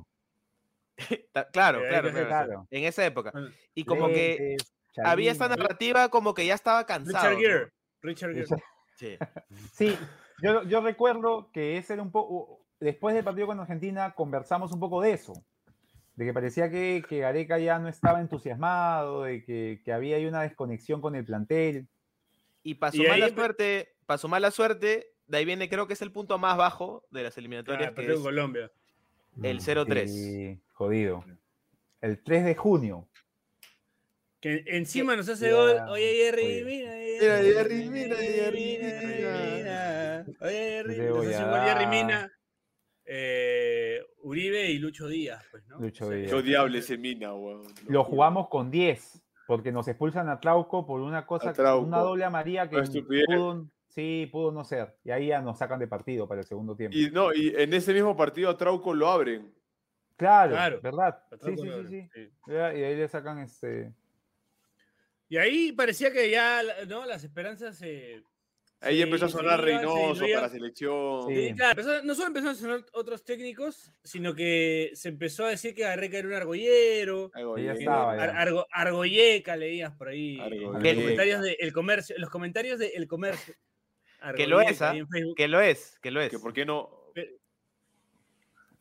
Claro, 1.54 1.80
Eh, 1.80 1.88
claro, 1.88 2.12
claro, 2.12 2.28
claro. 2.28 2.68
En 2.70 2.84
esa 2.84 3.06
época. 3.06 3.32
Y 3.74 3.86
como 3.86 4.08
que 4.10 4.36
Lentes, 4.38 4.74
había 5.02 5.32
esta 5.32 5.48
narrativa 5.48 6.10
como 6.10 6.34
que 6.34 6.46
ya 6.46 6.54
estaba 6.54 6.86
cansado. 6.86 7.30
Richard 7.30 7.34
¿no? 7.34 7.40
Gere. 7.40 7.72
Richard 8.02 8.34
Gere. 8.34 8.46
Sí. 8.98 9.18
Sí, 9.74 9.98
yo, 10.44 10.64
yo 10.64 10.82
recuerdo 10.82 11.50
que 11.54 11.78
ese 11.78 11.94
era 11.94 12.02
un 12.02 12.12
poco, 12.12 12.66
después 12.82 13.16
del 13.16 13.24
partido 13.24 13.48
con 13.48 13.60
Argentina 13.62 14.14
conversamos 14.14 14.74
un 14.74 14.80
poco 14.82 15.02
de 15.02 15.14
eso, 15.14 15.34
de 16.22 16.28
que 16.28 16.34
parecía 16.36 16.70
que, 16.70 17.04
que 17.10 17.18
Gareca 17.20 17.58
ya 17.58 17.80
no 17.80 17.88
estaba 17.90 18.22
entusiasmado, 18.22 19.24
de 19.24 19.44
que, 19.44 19.82
que 19.84 19.92
había 19.92 20.18
ahí 20.18 20.28
una 20.28 20.44
desconexión 20.44 21.02
con 21.02 21.16
el 21.16 21.26
plantel. 21.26 21.88
Y 22.62 22.76
para 22.76 22.96
Y 22.96 22.98
su 23.00 23.04
mala 23.08 23.26
ahí- 23.26 23.34
suerte, 23.34 23.96
para 24.06 24.18
su 24.20 24.28
mala 24.28 24.52
suerte, 24.52 25.08
de 25.26 25.38
ahí 25.38 25.46
viene, 25.46 25.68
creo 25.68 25.88
que 25.88 25.94
es 25.94 26.02
el 26.04 26.12
punto 26.12 26.38
más 26.38 26.58
bajo 26.58 27.08
de 27.10 27.24
las 27.24 27.36
eliminatorias, 27.40 27.90
Ah, 27.92 27.96
que 27.96 28.14
es 28.14 28.20
Colombia. 28.20 28.72
el 29.42 29.58
Mm. 29.58 29.62
0-3. 29.62 30.08
Sí, 30.14 30.62
jodido. 30.74 31.26
El 32.02 32.22
3 32.22 32.46
de 32.46 32.54
junio. 32.56 33.08
Que 34.40 34.64
encima 34.68 35.16
nos 35.16 35.28
hace 35.30 35.52
gol. 35.54 35.78
Oye, 35.90 36.14
Jerry, 36.26 36.44
oye. 36.44 36.64
mira. 36.66 36.92
Mira, 37.22 37.38
Jerry, 37.64 37.90
mira, 37.90 38.16
Jerry, 38.16 38.78
mira. 38.82 40.26
Oye, 40.42 40.52
Jerry. 40.54 40.98
Nos 40.98 41.26
hace 41.28 41.44
gol 41.46 41.60
Jerry 41.62 41.86
dar. 41.86 42.32
Uribe 44.24 44.70
y 44.72 44.80
Lucho 44.80 45.08
Díaz, 45.08 45.44
pues, 45.52 45.66
¿no? 45.68 45.80
Lucho. 45.80 46.10
Díaz. 46.10 46.30
Qué 46.30 46.36
odiable 46.36 46.80
ese 46.80 46.98
Mina, 46.98 47.34
weón. 47.34 47.64
Lo 47.88 48.04
jugamos 48.04 48.48
con 48.50 48.72
10, 48.72 49.22
porque 49.48 49.72
nos 49.72 49.88
expulsan 49.88 50.30
a 50.30 50.40
Trauco 50.40 50.86
por 50.86 51.02
una 51.02 51.26
cosa, 51.26 51.54
una 51.78 52.00
doble 52.00 52.24
amarilla 52.24 52.70
que 52.70 52.82
pudo, 53.28 53.68
sí, 53.88 54.30
pudo 54.32 54.52
no 54.52 54.64
ser. 54.64 54.96
Y 55.04 55.12
ahí 55.12 55.28
ya 55.28 55.42
nos 55.42 55.58
sacan 55.58 55.80
de 55.80 55.88
partido 55.88 56.28
para 56.28 56.42
el 56.42 56.48
segundo 56.48 56.76
tiempo. 56.76 56.98
Y 56.98 57.12
no, 57.12 57.34
y 57.34 57.54
en 57.56 57.74
ese 57.74 57.94
mismo 57.94 58.16
partido 58.16 58.50
a 58.50 58.58
Trauco 58.58 58.94
lo 58.94 59.10
abren. 59.10 59.54
Claro, 60.18 60.52
Claro. 60.52 60.80
¿verdad? 60.82 61.18
Sí, 61.44 61.56
sí, 61.58 61.70
sí, 61.90 62.10
sí. 62.14 62.30
Y 62.48 62.52
ahí 62.54 62.96
le 62.96 63.08
sacan 63.08 63.40
este. 63.40 63.92
Y 65.30 65.38
ahí 65.38 65.72
parecía 65.72 66.12
que 66.12 66.30
ya, 66.30 66.62
¿no? 66.88 67.06
Las 67.06 67.24
esperanzas 67.24 67.78
se. 67.78 68.22
Ahí 68.84 69.00
empezó 69.02 69.26
a 69.26 69.30
sonar 69.30 69.62
Reynoso 69.62 70.22
para 70.22 70.42
la 70.42 70.50
selección. 70.50 71.28
Sí. 71.28 71.50
Sí, 71.50 71.54
claro, 71.54 71.80
empezó- 71.82 72.04
no 72.04 72.16
solo 72.16 72.28
empezaron 72.28 72.56
a 72.56 72.60
sonar 72.60 72.86
otros 72.94 73.24
técnicos, 73.24 73.92
sino 74.04 74.34
que 74.34 74.90
se 74.96 75.10
empezó 75.10 75.46
a 75.46 75.50
decir 75.50 75.76
que 75.76 75.84
Garreca 75.84 76.18
era 76.18 76.28
un 76.28 76.34
argollero, 76.34 77.32
bien. 77.74 77.78
estaba. 77.78 78.14
Ar- 78.14 78.36
argo- 78.38 78.66
leías 79.56 79.94
por 79.96 80.08
ahí. 80.10 80.36
en 80.36 80.42
Argoyeca. 80.42 80.72
los 80.94 80.96
comentarios 81.04 81.42
de 81.44 81.58
El 81.60 81.74
Comercio, 81.74 82.16
los 82.18 82.30
comentarios 82.32 82.80
de 82.80 82.88
El 82.88 83.08
Comercio. 83.08 83.54
Que 84.36 84.48
lo 84.48 84.60
es, 84.62 84.82
¿ah? 84.82 84.94
Que 85.36 85.48
lo 85.48 85.62
es, 85.62 86.00
que 86.02 86.12
lo 86.12 86.20
es. 86.22 86.30
Que 86.32 86.40
por 86.40 86.52
qué 86.54 86.66
no. 86.66 86.90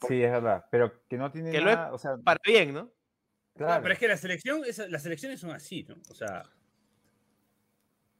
Sí, 0.08 0.22
es 0.22 0.30
verdad. 0.32 0.64
Pero 0.70 1.02
que 1.08 1.18
no 1.18 1.30
tiene 1.30 1.50
Que 1.50 1.60
lo 1.60 1.68
es 1.70 1.76
nada. 1.76 1.92
O 1.92 1.98
sea, 1.98 2.16
Para 2.24 2.40
bien, 2.44 2.72
¿no? 2.72 2.90
claro. 3.54 3.83
Pero 3.83 3.92
es 3.92 3.98
que 4.00 4.08
la 4.08 4.16
selección, 4.16 4.62
las 4.88 5.02
selecciones 5.02 5.40
son 5.40 5.50
así, 5.50 5.85
¿no? 5.87 5.96
O 6.10 6.14
sea, 6.14 6.42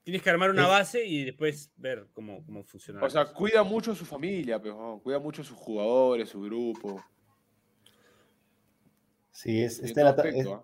tienes 0.03 0.23
que 0.23 0.31
armar 0.31 0.51
una 0.51 0.63
Es- 0.63 0.69
base 0.69 1.05
y 1.07 1.25
después 1.25 1.71
ver 1.77 2.09
cómo, 2.13 2.45
cómo 2.45 2.65
funciona. 2.65 3.03
O 3.05 3.11
sea, 3.11 3.27
cuida 3.27 3.63
mucho 3.63 3.93
a 3.93 3.95
su 3.95 4.05
familia, 4.05 4.61
pero 4.61 4.77
no, 4.77 5.01
cuida 5.03 5.19
mucho 5.19 5.43
a 5.43 5.45
sus 5.45 5.57
jugadores, 5.57 6.29
su 6.29 6.41
grupo. 6.43 7.03
Sí, 9.31 9.63
es, 9.63 9.79
está, 9.81 10.01
en 10.01 10.05
la, 10.05 10.11
aspecto, 10.11 10.39
es- 10.41 10.47
¿ah? 10.49 10.63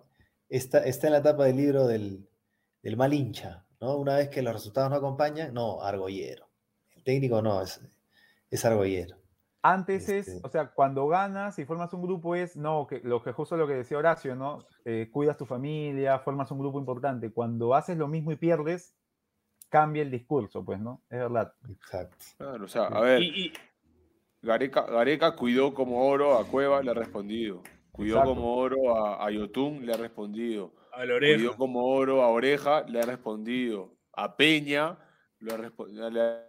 está, 0.49 0.79
está 0.85 1.07
en 1.07 1.13
la 1.13 1.19
etapa 1.19 1.45
del 1.45 1.57
libro 1.57 1.87
del, 1.87 2.27
del 2.83 2.97
mal 2.97 3.13
hincha, 3.13 3.65
¿no? 3.79 3.97
Una 3.97 4.17
vez 4.17 4.29
que 4.29 4.41
los 4.41 4.53
resultados 4.53 4.89
no 4.89 4.95
acompañan, 4.97 5.53
no, 5.53 5.81
argollero. 5.81 6.47
El 6.95 7.03
técnico 7.03 7.41
no, 7.41 7.61
es, 7.61 7.81
es 8.51 8.65
argollero. 8.65 9.17
Antes 9.63 10.07
es, 10.09 10.27
Este- 10.27 10.47
o 10.47 10.49
sea, 10.49 10.67
cuando 10.73 11.07
ganas 11.07 11.57
y 11.59 11.65
formas 11.65 11.91
un 11.93 12.01
grupo 12.03 12.35
es, 12.35 12.55
no, 12.55 12.87
que 12.87 13.01
lo 13.03 13.21
que 13.23 13.31
justo 13.31 13.57
lo 13.57 13.67
que 13.67 13.73
decía 13.73 13.97
Horacio, 13.97 14.35
¿no? 14.35 14.59
Eh, 14.85 15.09
cuidas 15.11 15.37
tu 15.37 15.45
familia, 15.45 16.19
formas 16.19 16.51
un 16.51 16.59
grupo 16.59 16.79
importante. 16.79 17.31
Cuando 17.31 17.73
haces 17.73 17.97
lo 17.97 18.07
mismo 18.07 18.31
y 18.31 18.35
pierdes, 18.35 18.95
cambia 19.69 20.01
el 20.01 20.11
discurso, 20.11 20.63
pues, 20.63 20.79
¿no? 20.79 21.01
Es 21.09 21.19
verdad. 21.19 21.53
Exacto. 21.69 22.17
Claro, 22.37 22.65
o 22.65 22.67
sea, 22.67 22.83
a 22.85 23.01
ver, 23.01 23.21
Y, 23.21 23.45
y- 23.47 23.53
Gareca, 24.41 24.83
Gareca 24.85 25.35
cuidó 25.35 25.73
como 25.73 26.07
oro 26.07 26.37
a 26.37 26.45
Cueva, 26.47 26.81
le 26.81 26.91
ha 26.91 26.93
respondido. 26.93 27.63
Cuidó 27.91 28.15
Exacto. 28.17 28.35
como 28.35 28.55
oro 28.57 28.95
a, 28.95 29.25
a 29.25 29.31
Yotun, 29.31 29.85
le 29.85 29.93
ha 29.93 29.97
respondido. 29.97 30.73
a 30.93 31.05
la 31.05 31.15
oreja. 31.15 31.35
Cuidó 31.37 31.55
como 31.57 31.85
oro 31.85 32.21
a 32.23 32.27
Oreja, 32.29 32.83
le 32.87 32.99
ha 32.99 33.05
respondido. 33.05 33.93
A 34.13 34.35
Peña, 34.37 34.97
lo 35.39 35.53
ha 35.53 35.57
respo- 35.57 35.87
le 35.87 36.21
ha 36.21 36.43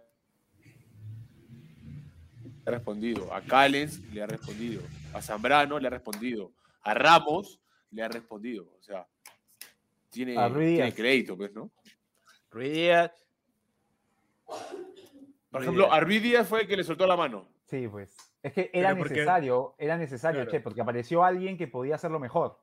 respondido. 2.65 3.33
A 3.33 3.41
Callens, 3.41 3.99
le 4.13 4.21
ha 4.21 4.27
respondido. 4.27 4.81
A 5.13 5.21
Zambrano, 5.21 5.79
le 5.79 5.87
ha 5.87 5.89
respondido. 5.91 6.51
A 6.83 6.93
Ramos, 6.93 7.59
le 7.91 8.03
ha 8.03 8.07
respondido. 8.07 8.71
O 8.79 8.81
sea, 8.81 9.07
tiene, 10.09 10.33
tiene 10.33 10.93
crédito, 10.93 11.35
pues, 11.37 11.51
¿no? 11.53 11.71
Ruiz 12.51 12.73
Díaz, 12.73 13.11
Por 15.51 15.61
ejemplo, 15.61 15.91
a 15.91 15.99
Ruiz 15.99 16.21
Díaz 16.21 16.47
fue 16.47 16.61
el 16.61 16.67
que 16.67 16.77
le 16.77 16.83
soltó 16.83 17.07
la 17.07 17.15
mano. 17.15 17.47
Sí, 17.65 17.87
pues. 17.87 18.15
Es 18.41 18.53
que 18.53 18.69
era 18.73 18.89
Pero 18.89 18.99
porque- 18.99 19.13
necesario, 19.15 19.75
era 19.77 19.97
necesario, 19.97 20.39
Claro. 20.41 20.51
che, 20.51 20.59
porque 20.59 20.81
apareció 20.81 21.23
alguien 21.23 21.57
que 21.57 21.67
podía 21.67 21.95
hacerlo 21.95 22.19
mejor. 22.19 22.59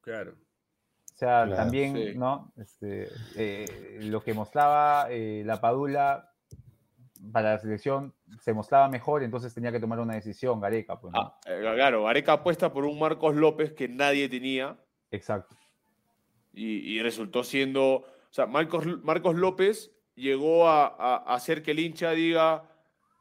Claro. 0.00 0.32
O 0.32 1.16
sea, 1.18 1.44
Claro, 1.46 1.56
también, 1.56 1.96
sí. 1.96 2.14
¿no? 2.16 2.52
Este, 2.56 3.08
eh, 3.36 3.98
lo 4.02 4.22
que 4.22 4.34
mostraba 4.34 5.06
eh, 5.10 5.42
la 5.46 5.60
Padula 5.60 6.32
para 7.32 7.52
la 7.52 7.58
selección 7.58 8.12
se 8.40 8.52
mostraba 8.52 8.88
mejor, 8.88 9.22
entonces 9.22 9.54
tenía 9.54 9.72
que 9.72 9.80
tomar 9.80 9.98
una 10.00 10.14
decisión, 10.14 10.60
Gareca, 10.60 11.00
pues, 11.00 11.12
¿no? 11.14 11.20
Ah, 11.20 11.40
eh, 11.46 11.60
claro, 11.74 12.04
Gareca 12.04 12.34
apuesta 12.34 12.72
por 12.72 12.84
un 12.84 12.98
Marcos 12.98 13.34
López 13.34 13.72
que 13.72 13.88
nadie 13.88 14.28
tenía 14.28 14.76
Exacto. 15.10 15.56
y, 16.52 16.78
y 16.96 17.02
resultó 17.02 17.42
siendo. 17.42 18.04
Sea, 18.36 18.44
Marcos, 18.46 18.84
Marcos 19.02 19.34
López 19.34 19.90
llegó 20.14 20.68
a, 20.68 20.88
a- 20.88 21.16
a 21.16 21.34
hacer 21.34 21.62
que 21.62 21.70
el 21.70 21.78
hincha 21.78 22.10
diga 22.10 22.70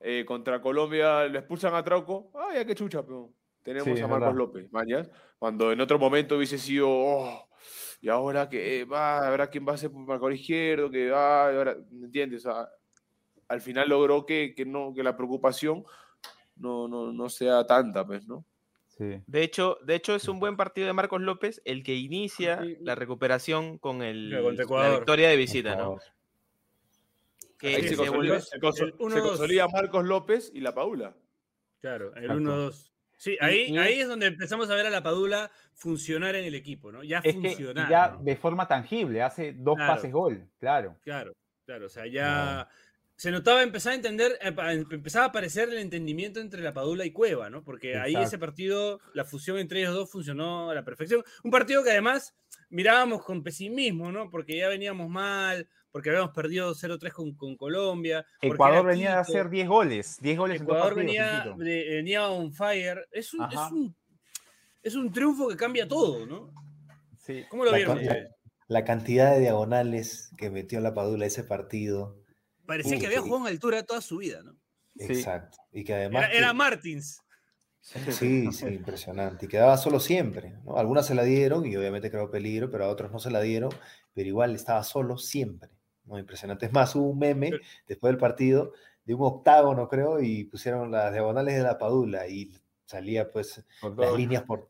eh, 0.02 0.26
contra 0.28 0.62
Colombia 0.62 1.24
le 1.30 1.40
expulsan 1.40 1.74
a 1.74 1.82
Trauco. 1.84 2.32
Ah, 2.36 2.50
ya 2.54 2.66
qué 2.66 2.76
chucha, 2.76 3.02
pero 3.02 3.32
tenemos 3.64 3.98
Sí, 3.98 4.04
a 4.04 4.08
Marcos. 4.08 4.36
López, 4.36 4.70
mañas. 4.74 5.10
Cuando 5.40 5.72
en 5.72 5.80
otro 5.80 5.98
momento 5.98 6.36
hubiese 6.36 6.58
sido. 6.58 6.90
"Oh, 6.90 7.48
y 8.02 8.10
ahora 8.10 8.50
que 8.50 8.84
va, 8.84 9.26
habrá 9.26 9.50
quien 9.50 9.66
va 9.66 9.72
a 9.74 9.78
ser 9.78 9.90
por 9.90 10.02
marcador 10.02 10.34
izquierdo, 10.34 10.92
que 10.92 11.10
va, 11.10 11.48
ahora, 11.50 11.78
¿me 11.92 12.08
entiendes? 12.08 12.46
O 12.46 12.52
sea, 12.52 12.68
al 13.48 13.62
final 13.62 13.88
logró 13.88 14.26
que, 14.26 14.54
que 14.54 14.66
no, 14.66 14.94
que 14.94 15.02
la 15.02 15.16
preocupación 15.16 15.86
no, 16.58 16.90
no, 16.90 17.14
no 17.14 17.30
sea 17.30 17.66
tanta, 17.66 18.06
pues, 18.06 18.28
¿no? 18.28 18.44
Sí. 18.98 19.22
de 19.28 19.44
hecho, 19.44 19.78
de 19.84 19.96
hecho 19.96 20.16
es 20.16 20.28
un 20.30 20.40
buen 20.40 20.56
partido 20.56 20.88
de 20.88 20.94
Marcos 20.94 21.20
López, 21.22 21.62
el 21.66 21.84
que 21.84 21.96
inicia 21.96 22.62
Sí. 22.64 22.78
la 22.80 22.96
recuperación 22.96 23.78
con 23.78 24.02
el, 24.02 24.30
la 24.30 24.40
victoria 24.98 25.28
de 25.30 25.36
visita, 25.36 25.76
¿no? 25.76 25.98
Que 27.58 27.76
se, 27.82 27.90
se 27.90 27.96
consolida, 27.96 28.16
volvió- 28.18 28.40
se 28.42 28.60
conso- 28.60 28.84
el 28.86 28.92
se 28.92 28.98
1-2. 28.98 29.22
consolida 29.22 29.68
Marcos 29.68 30.06
López 30.06 30.52
y 30.54 30.60
la 30.60 30.74
Paula. 30.74 31.16
Claro, 31.82 32.14
el 32.16 32.24
Exacto. 32.24 32.42
1-2. 32.42 32.92
Sí, 33.18 33.38
ahí, 33.40 33.68
y- 33.70 33.78
ahí 33.78 34.00
es 34.02 34.08
donde 34.10 34.26
empezamos 34.28 34.70
a 34.70 34.76
ver 34.76 34.86
a 34.86 34.90
la 34.90 35.02
Padula 35.02 35.50
funcionar 35.74 36.36
en 36.36 36.46
el 36.46 36.56
equipo, 36.56 36.92
¿no? 36.92 37.02
Ya 37.04 37.20
Es 37.20 37.34
que 37.36 37.50
funcionar. 37.50 37.90
ya 37.90 38.10
¿no? 38.12 38.24
de 38.24 38.36
forma 38.36 38.68
tangible, 38.68 39.22
hace 39.22 39.54
dos 39.54 39.76
Claro. 39.76 39.94
pases 39.94 40.12
gol, 40.12 40.48
claro. 40.60 40.98
Claro, 41.02 41.34
claro. 41.66 41.86
O 41.86 41.90
sea, 41.90 42.06
ya 42.08 42.68
se 43.18 43.32
notaba, 43.32 43.64
empezaba 43.64 43.94
a 43.94 43.96
entender, 43.96 44.38
eh, 44.42 44.52
pa- 44.52 44.74
empezaba 44.74 45.26
a 45.26 45.30
aparecer 45.30 45.70
el 45.70 45.78
entendimiento 45.78 46.40
entre 46.42 46.62
la 46.62 46.74
Padula 46.74 47.06
y 47.06 47.12
Cueva, 47.12 47.50
¿no? 47.50 47.64
Porque 47.64 47.98
ahí 47.98 48.14
ese 48.16 48.38
partido, 48.38 49.00
la 49.14 49.24
fusión 49.24 49.58
entre 49.58 49.80
ellos 49.80 49.94
dos 49.94 50.12
funcionó 50.12 50.70
a 50.70 50.76
la 50.76 50.84
perfección. 50.84 51.24
Un 51.44 51.52
partido 51.52 51.84
que 51.84 51.92
además 51.92 52.36
mirábamos 52.70 53.24
con 53.24 53.42
pesimismo, 53.44 54.12
¿no? 54.12 54.30
Porque 54.30 54.58
ya 54.58 54.68
veníamos 54.68 55.10
mal, 55.10 55.70
porque 55.92 56.10
habíamos 56.10 56.32
perdido 56.32 56.74
0-3 56.76 57.14
con, 57.14 57.34
con 57.36 57.56
Colombia. 57.56 58.26
Ecuador 58.42 58.86
venía 58.86 59.12
de 59.12 59.18
hacer 59.18 59.50
10 59.50 59.68
goles, 59.70 60.18
10 60.20 60.38
goles 60.38 60.60
en 60.60 60.66
dos 60.68 60.76
Ecuador 60.76 60.96
partidos. 60.96 61.16
venía, 61.16 61.56
de- 61.58 61.96
venía 61.96 62.28
on 62.30 62.52
fire. 62.54 63.08
Es 63.12 63.34
un, 63.34 63.46
es, 63.50 63.58
un, 63.72 63.96
es 64.84 64.96
un 64.96 65.12
triunfo 65.14 65.48
que 65.48 65.56
cambia 65.56 65.88
todo, 65.88 66.26
¿no? 66.26 66.52
Sí. 67.20 67.46
¿Cómo 67.50 67.64
lo 67.64 67.72
La, 67.72 67.78
vieron 67.78 68.00
la 68.68 68.84
cantidad 68.84 69.32
de 69.34 69.40
diagonales 69.40 70.32
que 70.38 70.50
metió 70.50 70.82
la 70.82 70.94
Padula 70.94 71.26
ese 71.28 71.44
partido. 71.46 72.18
Parecía 72.66 72.96
Uf, 72.96 73.00
que 73.00 73.08
había 73.08 73.20
sí. 73.20 73.24
jugado 73.24 73.48
en 73.48 73.54
altura 73.54 73.84
toda 73.84 74.02
su 74.02 74.18
vida, 74.18 74.42
¿no? 74.44 74.56
Exacto. 74.98 75.58
Y 75.72 75.84
que 75.84 75.94
además. 75.94 76.30
Era, 76.32 76.54
Martins. 76.54 77.22
Sí, 77.82 78.52
sí, 78.52 78.66
impresionante. 78.66 79.46
Y 79.46 79.50
quedaba 79.50 79.78
solo 79.78 80.00
siempre. 80.00 80.56
¿no? 80.64 80.78
Algunas 80.78 81.06
se 81.06 81.14
la 81.14 81.24
dieron 81.24 81.66
y 81.66 81.76
obviamente 81.76 82.10
creó 82.10 82.32
peligro, 82.32 82.72
pero 82.72 82.86
a 82.86 82.90
otros 82.90 83.12
no 83.12 83.20
se 83.20 83.30
la 83.30 83.42
dieron, 83.42 83.72
pero 84.14 84.28
igual 84.28 84.56
estaba 84.56 84.84
solo 84.84 85.18
siempre. 85.20 85.70
¿no? 86.06 86.18
Impresionante. 86.18 86.66
Es 86.66 86.74
más, 86.74 86.96
hubo 86.96 87.10
un 87.10 87.20
meme 87.20 87.52
después 87.88 88.12
del 88.12 88.18
partido 88.18 88.74
de 89.06 89.14
un 89.14 89.22
octágono, 89.24 89.88
creo, 89.88 90.20
y 90.20 90.46
pusieron 90.46 90.92
las 90.92 91.12
diagonales 91.14 91.56
de 91.56 91.62
la 91.62 91.78
Padula 91.78 92.28
y 92.28 92.52
salía 92.86 93.32
pues 93.32 93.64
las 93.96 94.14
líneas 94.14 94.44
por, 94.44 94.68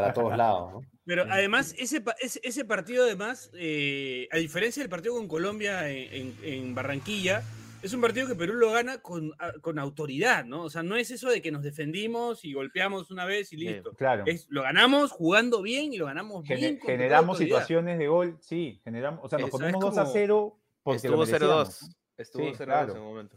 para 0.00 0.12
todos 0.14 0.36
lados. 0.36 0.72
¿no? 0.72 0.80
Pero 1.04 1.24
además, 1.30 1.74
ese, 1.78 2.02
ese, 2.20 2.40
ese 2.42 2.64
partido, 2.64 3.04
además, 3.04 3.50
eh, 3.54 4.28
a 4.32 4.36
diferencia 4.38 4.82
del 4.82 4.90
partido 4.90 5.14
con 5.14 5.28
Colombia 5.28 5.88
en, 5.88 6.12
en- 6.12 6.36
en 6.42 6.74
Barranquilla, 6.74 7.42
es 7.82 7.92
un 7.92 8.00
partido 8.00 8.26
que 8.26 8.34
Perú 8.34 8.54
lo 8.54 8.72
gana 8.72 8.98
con, 8.98 9.30
con 9.60 9.78
autoridad, 9.78 10.44
¿no? 10.44 10.62
O 10.62 10.70
sea, 10.70 10.82
no 10.82 10.96
es 10.96 11.10
eso 11.12 11.28
de 11.30 11.40
que 11.40 11.52
nos 11.52 11.62
defendimos 11.62 12.44
y 12.44 12.52
golpeamos 12.54 13.12
una 13.12 13.24
vez 13.26 13.52
y 13.52 13.58
listo. 13.58 13.92
Claro. 13.92 14.24
Es, 14.26 14.46
lo 14.48 14.62
ganamos 14.62 15.12
jugando 15.12 15.62
bien 15.62 15.92
y 15.92 15.98
lo 15.98 16.06
ganamos 16.06 16.44
Gene- 16.44 16.60
bien. 16.60 16.80
generamos 16.80 17.38
situaciones 17.38 17.98
de 17.98 18.08
gol, 18.08 18.38
sí, 18.40 18.80
generamos, 18.82 19.20
o 19.22 19.28
sea, 19.28 19.38
nos 19.38 19.50
comemos 19.50 19.80
2 19.80 19.98
a 19.98 20.02
como- 20.02 20.12
0 20.12 20.58
porque 20.82 20.96
Estuvo 20.96 21.18
merecíamos, 21.24 21.80
0-2. 21.80 21.82
¿no? 21.88 21.94
Estuvo 22.16 22.42
Sí, 22.44 22.50
0-2 22.54 22.64
claro. 22.64 22.92
en 22.94 22.98
un 23.00 23.06
momento. 23.06 23.36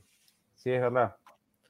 Sí, 0.55 0.71
es 0.71 0.81
verdad. 0.81 1.15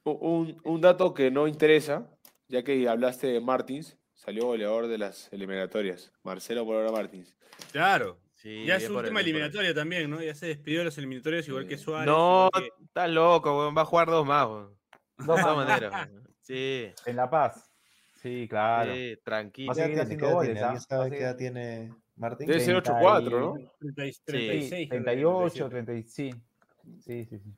Un, 0.03 0.61
un 0.63 0.81
dato 0.81 1.13
que 1.13 1.29
no 1.31 1.47
interesa, 1.47 2.07
ya 2.47 2.63
que 2.63 2.87
hablaste 2.87 3.27
de 3.27 3.41
Martins, 3.41 3.97
salió 4.29 4.45
goleador 4.45 4.87
de 4.87 4.99
las 4.99 5.27
eliminatorias. 5.33 6.11
Marcelo 6.21 6.63
por 6.63 6.75
ahora 6.75 6.91
Martins. 6.91 7.35
Claro. 7.71 8.19
Sí, 8.35 8.63
Ya 8.63 8.75
es 8.75 8.83
su 8.85 8.95
última 8.95 9.21
eliminatoria 9.21 9.73
también, 9.73 10.07
¿no? 10.09 10.21
Ya 10.21 10.35
se 10.35 10.45
despidió 10.45 10.79
de 10.79 10.85
los 10.85 10.97
eliminatorios 10.99 11.47
igual 11.47 11.65
que. 11.67 11.77
Suárez. 11.79 12.05
No, 12.05 12.47
que- 12.53 12.71
está 12.85 13.07
loco, 13.07 13.57
weón. 13.57 13.75
Va 13.75 13.81
a 13.81 13.85
jugar 13.85 14.07
dos 14.07 14.25
más, 14.27 14.45
weón. 14.47 14.77
Dos 15.17 15.35
De 15.35 15.43
maneras. 15.55 16.09
Sí, 16.41 16.91
En 17.07 17.15
La 17.15 17.27
Paz. 17.29 17.71
Sí, 18.21 18.45
claro. 18.47 18.93
sí, 18.93 19.17
tranquilo. 19.23 19.71
¿ah? 19.71 19.81
¿Alguien 19.83 19.99
Va 19.99 20.71
a 20.73 20.79
sabe 20.79 21.09
qué 21.09 21.17
edad 21.23 21.35
tiene 21.35 21.91
Martín? 22.15 22.47
Debe 22.47 22.59
ser 22.59 22.81
30 22.83 23.01
8-4, 23.01 23.39
¿no? 23.39 23.53
30 23.79 24.05
y- 24.05 24.13
Sí. 24.13 24.21
36. 24.25 24.69
Sí, 24.69 24.87
creo 24.89 24.99
que 24.99 25.05
38, 25.05 25.69
37. 25.69 25.73
30, 25.85 26.09
sí. 26.11 27.01
Sí, 27.03 27.25
sí, 27.25 27.39
sí. 27.39 27.51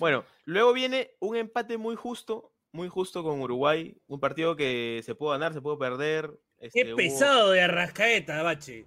Bueno, 0.00 0.24
luego 0.46 0.72
viene 0.72 1.12
un 1.20 1.36
empate 1.36 1.78
muy 1.78 1.94
justo, 1.94 2.52
muy 2.76 2.88
justo 2.88 3.22
con 3.24 3.40
Uruguay. 3.40 3.96
Un 4.06 4.20
partido 4.20 4.54
que 4.54 5.00
se 5.04 5.14
pudo 5.14 5.30
ganar, 5.30 5.52
se 5.52 5.60
pudo 5.60 5.78
perder. 5.78 6.30
Qué 6.58 6.66
este, 6.66 6.92
hubo- 6.92 6.96
pesado 6.96 7.50
de 7.50 7.62
Arrascaeta, 7.62 8.42
Bache. 8.42 8.86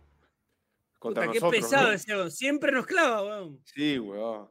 Contra 1.00 1.24
Puta, 1.24 1.34
qué 1.34 1.40
nosotros, 1.40 1.64
pesado 1.64 1.88
¿no? 1.88 1.94
ese 1.94 2.16
weón. 2.16 2.32
Siempre 2.32 2.72
nos 2.72 2.86
clava, 2.86 3.24
weón. 3.24 3.60
Sí, 3.66 4.00
weón. 4.00 4.50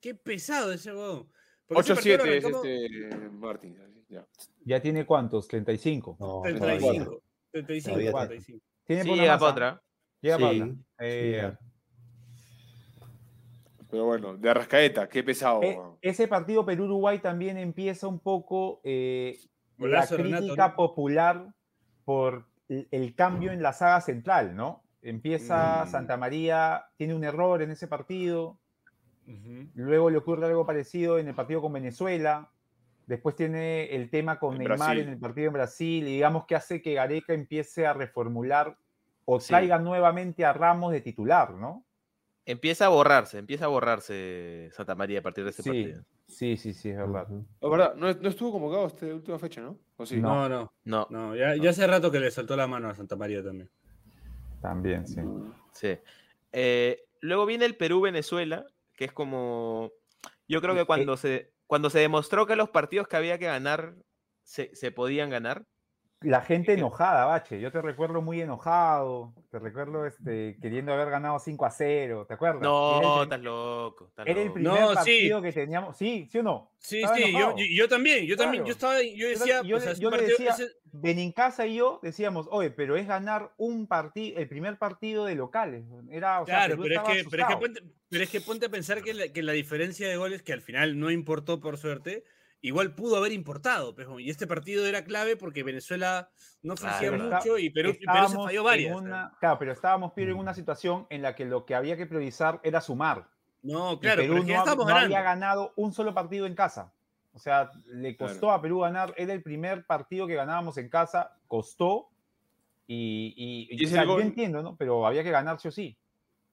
Qué 0.00 0.14
pesado 0.14 0.72
ese 0.72 0.92
weón. 0.92 1.30
Porque 1.66 1.80
ese 1.92 1.94
partido 1.94 2.16
8-7 2.18 2.18
lo 2.18 2.24
es 2.32 2.44
arrancamos 2.44 2.66
este 2.66 3.28
Martins. 3.30 3.80
así, 3.80 4.04
ya. 4.08 4.26
¿Ya 4.64 4.80
tiene 4.82 5.06
cuántos? 5.06 5.48
35. 5.48 6.16
No, 6.20 6.40
35. 6.42 7.22
35, 7.52 7.90
Todavía 7.94 8.12
45. 8.12 8.64
¿Tiene 8.84 9.02
Sí, 9.02 9.10
llega 9.14 9.38
para 9.38 9.50
otra. 9.52 9.82
Llega 10.20 10.38
para 10.38 10.52
Sí. 10.52 10.60
otra. 10.60 10.74
Sí, 10.74 10.82
Eh, 11.00 11.32
ya. 11.42 11.58
Pero 13.94 14.06
bueno, 14.06 14.36
de 14.36 14.50
Arrascaeta, 14.50 15.08
qué 15.08 15.22
pesado. 15.22 15.60
weón. 15.60 15.98
ese 16.02 16.26
partido 16.28 16.64
Perú-Uruguay 16.66 17.20
también 17.20 17.56
empieza 17.58 18.08
un 18.08 18.18
poco 18.18 18.80
eh, 18.84 19.38
la 19.78 20.04
Renato, 20.04 20.16
crítica 20.16 20.68
¿no? 20.70 20.76
popular 20.76 21.54
por 22.04 22.46
el, 22.68 22.88
el 22.90 23.14
cambio 23.14 23.52
en 23.52 23.62
la 23.62 23.72
saga 23.72 24.00
central, 24.00 24.56
¿no? 24.56 24.82
Empieza 25.02 25.84
Mm. 25.84 25.88
Santa 25.90 26.16
María, 26.16 26.86
tiene 26.96 27.14
un 27.14 27.24
error 27.24 27.62
en 27.62 27.70
ese 27.70 27.86
partido, 27.86 28.58
luego 29.74 30.10
le 30.10 30.18
ocurre 30.18 30.46
algo 30.46 30.66
parecido 30.66 31.18
en 31.18 31.28
el 31.28 31.34
partido 31.34 31.60
con 31.62 31.72
Venezuela, 31.72 32.50
después 33.06 33.36
tiene 33.36 33.84
el 33.94 34.10
tema 34.10 34.38
con 34.38 34.54
En 34.54 34.58
Neymar 34.60 34.78
Brasil. 34.78 34.98
en 35.00 35.08
el 35.10 35.18
partido 35.18 35.46
en 35.48 35.52
Brasil, 35.52 36.08
y 36.08 36.12
digamos 36.14 36.46
que 36.46 36.56
hace 36.56 36.82
que 36.82 36.94
Gareca 36.94 37.32
empiece 37.32 37.86
a 37.86 37.92
reformular 37.92 38.76
o 39.24 39.40
Sí. 39.40 39.48
traiga 39.48 39.78
nuevamente 39.78 40.44
a 40.44 40.52
Ramos 40.52 40.92
de 40.92 41.00
titular, 41.00 41.52
¿no? 41.54 41.84
Empieza 42.46 42.86
a 42.86 42.88
borrarse, 42.90 43.38
empieza 43.38 43.64
a 43.64 43.68
borrarse 43.68 44.68
Santa 44.72 44.94
María 44.94 45.20
a 45.20 45.22
partir 45.22 45.44
de 45.44 45.50
ese 45.50 45.62
Sí, 45.62 45.70
partido. 45.70 46.04
sí, 46.26 46.56
sí, 46.58 46.74
sí, 46.74 46.90
es 46.90 46.96
verdad. 46.96 47.26
Ujú. 47.30 47.46
Es 47.60 47.70
verdad, 47.70 47.94
no, 47.94 48.12
no 48.12 48.28
estuvo 48.28 48.52
convocado 48.52 48.86
esta 48.86 49.06
última 49.06 49.38
fecha, 49.38 49.62
¿no? 49.62 49.78
¿O 49.96 50.04
sí? 50.04 50.20
No, 50.20 50.48
no, 50.48 50.72
No, 50.84 51.06
no. 51.08 51.34
Ya, 51.34 51.56
ya 51.56 51.70
hace 51.70 51.86
rato 51.86 52.10
que 52.10 52.20
le 52.20 52.30
soltó 52.30 52.54
la 52.56 52.66
mano 52.66 52.90
a 52.90 52.94
Santa 52.94 53.16
María 53.16 53.42
también. 53.42 53.70
También, 54.60 55.06
sí. 55.06 55.20
sí. 55.72 55.98
Eh, 56.52 57.04
luego 57.20 57.46
viene 57.46 57.64
el 57.64 57.76
Perú-Venezuela, 57.76 58.66
que 58.94 59.06
es 59.06 59.12
como. 59.12 59.92
Yo 60.46 60.60
creo 60.60 60.74
que 60.74 60.84
cuando 60.84 61.16
se, 61.16 61.52
cuando 61.66 61.88
se 61.88 62.00
demostró 62.00 62.46
que 62.46 62.56
los 62.56 62.68
partidos 62.68 63.08
que 63.08 63.16
había 63.16 63.38
que 63.38 63.46
ganar 63.46 63.94
se, 64.42 64.74
se 64.74 64.90
podían 64.92 65.30
ganar, 65.30 65.66
la 66.20 66.40
gente 66.40 66.72
enojada, 66.72 67.26
Bache. 67.26 67.60
Yo 67.60 67.70
te 67.70 67.82
recuerdo 67.82 68.22
muy 68.22 68.40
enojado. 68.40 69.34
Te 69.50 69.58
recuerdo 69.58 70.06
este, 70.06 70.56
queriendo 70.60 70.92
haber 70.92 71.10
ganado 71.10 71.38
5 71.38 71.66
a 71.66 71.70
0. 71.70 72.24
¿Te 72.26 72.34
acuerdas? 72.34 72.62
No, 72.62 73.22
estás 73.24 73.40
loco. 73.40 74.06
estás 74.08 74.26
Era 74.26 74.40
el 74.40 74.52
primer 74.52 74.72
No, 74.72 74.88
sí. 74.90 74.94
partido 74.94 75.42
que 75.42 75.52
teníamos. 75.52 75.96
Sí, 75.98 76.26
¿sí 76.32 76.38
o 76.38 76.42
no? 76.42 76.70
Sí, 76.78 76.98
Estaba 77.02 77.16
sí, 77.16 77.32
yo, 77.76 77.88
también, 77.88 78.24
yo 78.26 78.36
también, 78.36 78.62
Claro. 78.62 78.66
yo 78.66 78.72
estaba, 78.72 79.02
yo 79.02 79.28
decía, 79.28 79.62
yo 79.62 79.76
ese 79.76 80.00
yo 80.00 80.10
le 80.10 80.16
partido- 80.16 80.36
decía- 80.38 80.50
ese- 80.66 80.72
Benincasa 80.96 81.66
y 81.66 81.74
yo 81.74 81.98
decíamos, 82.04 82.46
oye, 82.52 82.70
pero 82.70 82.94
es 82.96 83.06
ganar 83.08 83.50
un 83.56 83.88
partido, 83.88 84.38
el 84.38 84.48
primer 84.48 84.78
partido 84.78 85.24
de 85.24 85.34
locales. 85.34 85.84
Era, 86.08 86.40
o 86.40 86.44
claro, 86.44 86.76
pero 86.80 86.94
es, 86.94 87.00
que, 87.24 87.28
pero, 87.28 87.42
es 87.42 87.48
que 87.48 87.56
ponte, 87.56 87.82
pero 88.08 88.22
es 88.24 88.30
que 88.30 88.40
ponte 88.40 88.66
a 88.66 88.68
pensar 88.68 89.02
que 89.02 89.12
la, 89.12 89.28
que 89.28 89.42
la 89.42 89.52
diferencia 89.52 90.08
de 90.08 90.16
goles, 90.16 90.42
que 90.44 90.52
al 90.52 90.60
final 90.60 90.98
no 91.00 91.10
importó 91.10 91.60
por 91.60 91.78
suerte, 91.78 92.22
igual 92.66 92.94
pudo 92.94 93.16
haber 93.16 93.32
importado. 93.32 93.94
pejo, 93.94 94.18
y 94.20 94.30
este 94.30 94.46
partido 94.46 94.86
era 94.86 95.04
clave 95.04 95.36
porque 95.36 95.62
Venezuela 95.62 96.30
no 96.62 96.74
ofrecía 96.74 97.10
pero 97.10 97.24
mucho 97.24 97.58
y 97.58 97.70
Perú, 97.70 97.90
y 97.90 98.06
Perú 98.06 98.28
se 98.28 98.36
falló 98.36 98.62
varias. 98.64 98.96
una- 98.96 99.32
claro, 99.38 99.58
pero 99.58 99.72
estábamos 99.72 100.12
Piero, 100.12 100.32
en 100.32 100.38
una 100.38 100.54
situación 100.54 101.06
en 101.10 101.22
la 101.22 101.34
que 101.34 101.44
lo 101.44 101.64
que 101.66 101.74
había 101.74 101.96
que 101.96 102.06
priorizar 102.06 102.60
era 102.62 102.80
sumar. 102.80 103.28
No, 103.62 103.92
Y 103.94 103.98
claro, 103.98 104.22
Perú 104.22 104.42
pero 104.46 104.64
no, 104.76 104.84
no 104.84 104.96
había 104.96 105.22
ganado 105.22 105.72
un 105.76 105.92
solo 105.92 106.12
partido 106.14 106.46
en 106.46 106.54
casa. 106.54 106.92
O 107.32 107.38
sea, 107.38 107.70
le 107.86 108.16
costó 108.16 108.50
a 108.52 108.60
Perú 108.62 108.80
ganar. 108.80 109.12
Era 109.16 109.32
el 109.32 109.42
primer 109.42 109.84
partido 109.86 110.26
que 110.26 110.34
ganábamos 110.34 110.78
en 110.78 110.88
casa, 110.88 111.36
costó. 111.48 112.08
Y, 112.86 113.34
y- 113.70 113.82
Y 113.82 113.86
o 113.86 113.88
sea, 113.88 114.04
yo 114.04 114.20
entiendo, 114.20 114.62
¿no? 114.62 114.76
Pero 114.76 115.06
había 115.06 115.22
que 115.24 115.30
ganar 115.30 115.58
sí 115.58 115.68
o 115.68 115.70
sí. 115.70 115.96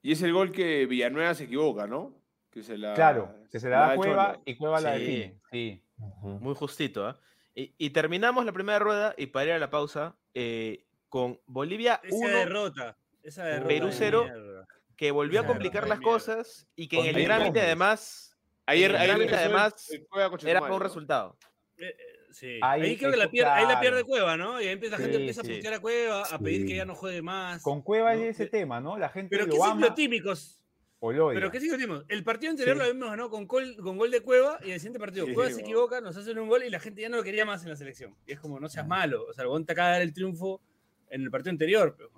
Y 0.02 0.14
es 0.14 0.22
el 0.24 0.34
gol 0.34 0.52
que 0.52 0.86
Villanueva 0.88 1.34
se 1.36 1.44
equivoca, 1.44 1.86
¿no? 1.86 2.14
Que 2.50 2.64
se 2.64 2.78
la, 2.78 2.94
Claro, 2.96 3.34
que 3.52 3.60
se 3.60 3.70
la 3.70 3.80
da 3.80 3.90
al 3.92 3.98
Cueva 3.98 4.40
y 4.46 4.56
Cueva 4.56 4.82
la 4.82 4.92
define. 4.94 5.38
Sí. 5.52 5.84
Muy 6.22 6.56
justito, 6.56 7.06
¿ah? 7.08 7.20
Y, 7.54 7.74
y 7.78 7.90
terminamos 7.90 8.46
la 8.46 8.52
primera 8.54 8.80
rueda 8.80 9.14
y 9.18 9.28
para 9.28 9.46
ir 9.46 9.52
a 9.52 9.60
la 9.60 9.70
pausa 9.70 10.16
eh, 10.34 10.86
con 11.10 11.40
Bolivia 11.46 12.00
Esa 12.04 12.16
1, 12.16 12.28
derrota. 12.30 12.98
Esa 13.24 13.44
derrota. 13.46 13.68
Perú 13.68 13.88
de 13.88 13.92
cero. 13.94 14.24
mierda. 14.24 14.68
que 14.96 15.12
volvió 15.12 15.42
a 15.42 15.46
complicar 15.46 15.88
las 15.88 16.00
cosas 16.00 16.68
y 16.76 16.88
que 16.88 17.00
en 17.00 17.16
el 17.16 17.26
trámite 17.26 17.62
además 17.62 18.28
Ayer, 18.68 18.92
El 18.92 18.98
ayer 18.98 19.22
el- 19.22 19.34
además, 19.34 19.90
el 19.92 20.08
era 20.48 20.62
para 20.62 20.74
un 20.76 20.82
resultado. 20.82 21.38
Eh, 21.78 21.86
eh, 21.88 21.96
Sí. 22.32 22.60
Ahí 22.62 22.82
Ahí, 22.82 22.98
creo 22.98 23.12
que 23.12 23.18
la 23.18 23.30
pierde, 23.30 23.52
ahí 23.52 23.68
la 23.68 23.82
pierde. 23.82 24.06
Cueva, 24.06 24.38
¿no? 24.38 24.62
Y 24.62 24.66
ahí 24.68 24.72
empieza, 24.72 24.96
la 24.96 25.02
gente 25.02 25.18
Sí, 25.18 25.22
empieza 25.24 25.42
sí. 25.44 25.52
a 25.52 25.56
putear 25.58 25.74
a 25.74 25.80
Cueva, 25.82 26.24
a 26.24 26.40
pedir 26.40 26.66
que 26.66 26.76
ya 26.78 26.86
no 26.86 26.96
juegue 26.96 27.22
más. 27.22 27.62
Con 27.62 27.82
Cueva 27.82 28.14
¿no? 28.14 28.22
hay 28.22 28.28
ese 28.30 28.46
tema, 28.46 28.80
¿no? 28.80 28.98
La 28.98 29.10
gente 29.10 29.36
Pero 29.36 29.50
qué 29.50 29.58
lo 29.58 29.64
ama 29.66 29.76
ciclotímicos. 29.82 30.61
O 31.04 31.12
lo 31.12 31.28
odia. 31.28 31.36
Pero 31.40 31.52
qué 31.52 31.60
ciclotímicos. 31.60 32.06
El 32.08 32.24
partido 32.24 32.52
anterior 32.52 32.76
Sí. 32.76 32.78
lo 32.80 32.84
habíamos 32.86 33.10
ganado 33.10 33.30
con 33.30 33.48
gol, 33.48 33.76
con 33.82 33.98
gol 33.98 34.10
de 34.12 34.22
Cueva 34.22 34.60
y 34.62 34.68
en 34.68 34.74
el 34.74 34.80
siguiente 34.80 35.00
partido 35.00 35.26
Sí, 35.26 35.34
Cueva 35.34 35.50
se 35.50 35.56
bueno. 35.56 35.68
equivoca, 35.68 36.00
nos 36.02 36.16
hacen 36.16 36.38
un 36.40 36.48
gol 36.48 36.64
y 36.64 36.70
la 36.70 36.80
gente 36.80 37.02
ya 37.02 37.10
no 37.10 37.18
lo 37.18 37.24
quería 37.24 37.44
más 37.44 37.64
en 37.64 37.70
la 37.70 37.76
selección. 37.76 38.16
Y 38.26 38.32
es 38.34 38.40
como, 38.40 38.60
no 38.60 38.70
seas 38.70 38.88
malo. 38.88 39.26
O 39.28 39.34
sea, 39.34 39.44
el 39.46 39.66
te 39.66 39.74
acaba 39.74 39.90
de 39.90 39.94
dar 39.96 40.02
el 40.04 40.14
triunfo 40.14 40.62
en 41.10 41.22
el 41.24 41.30
partido 41.32 41.52
anterior. 41.52 41.96
Pero, 41.98 42.12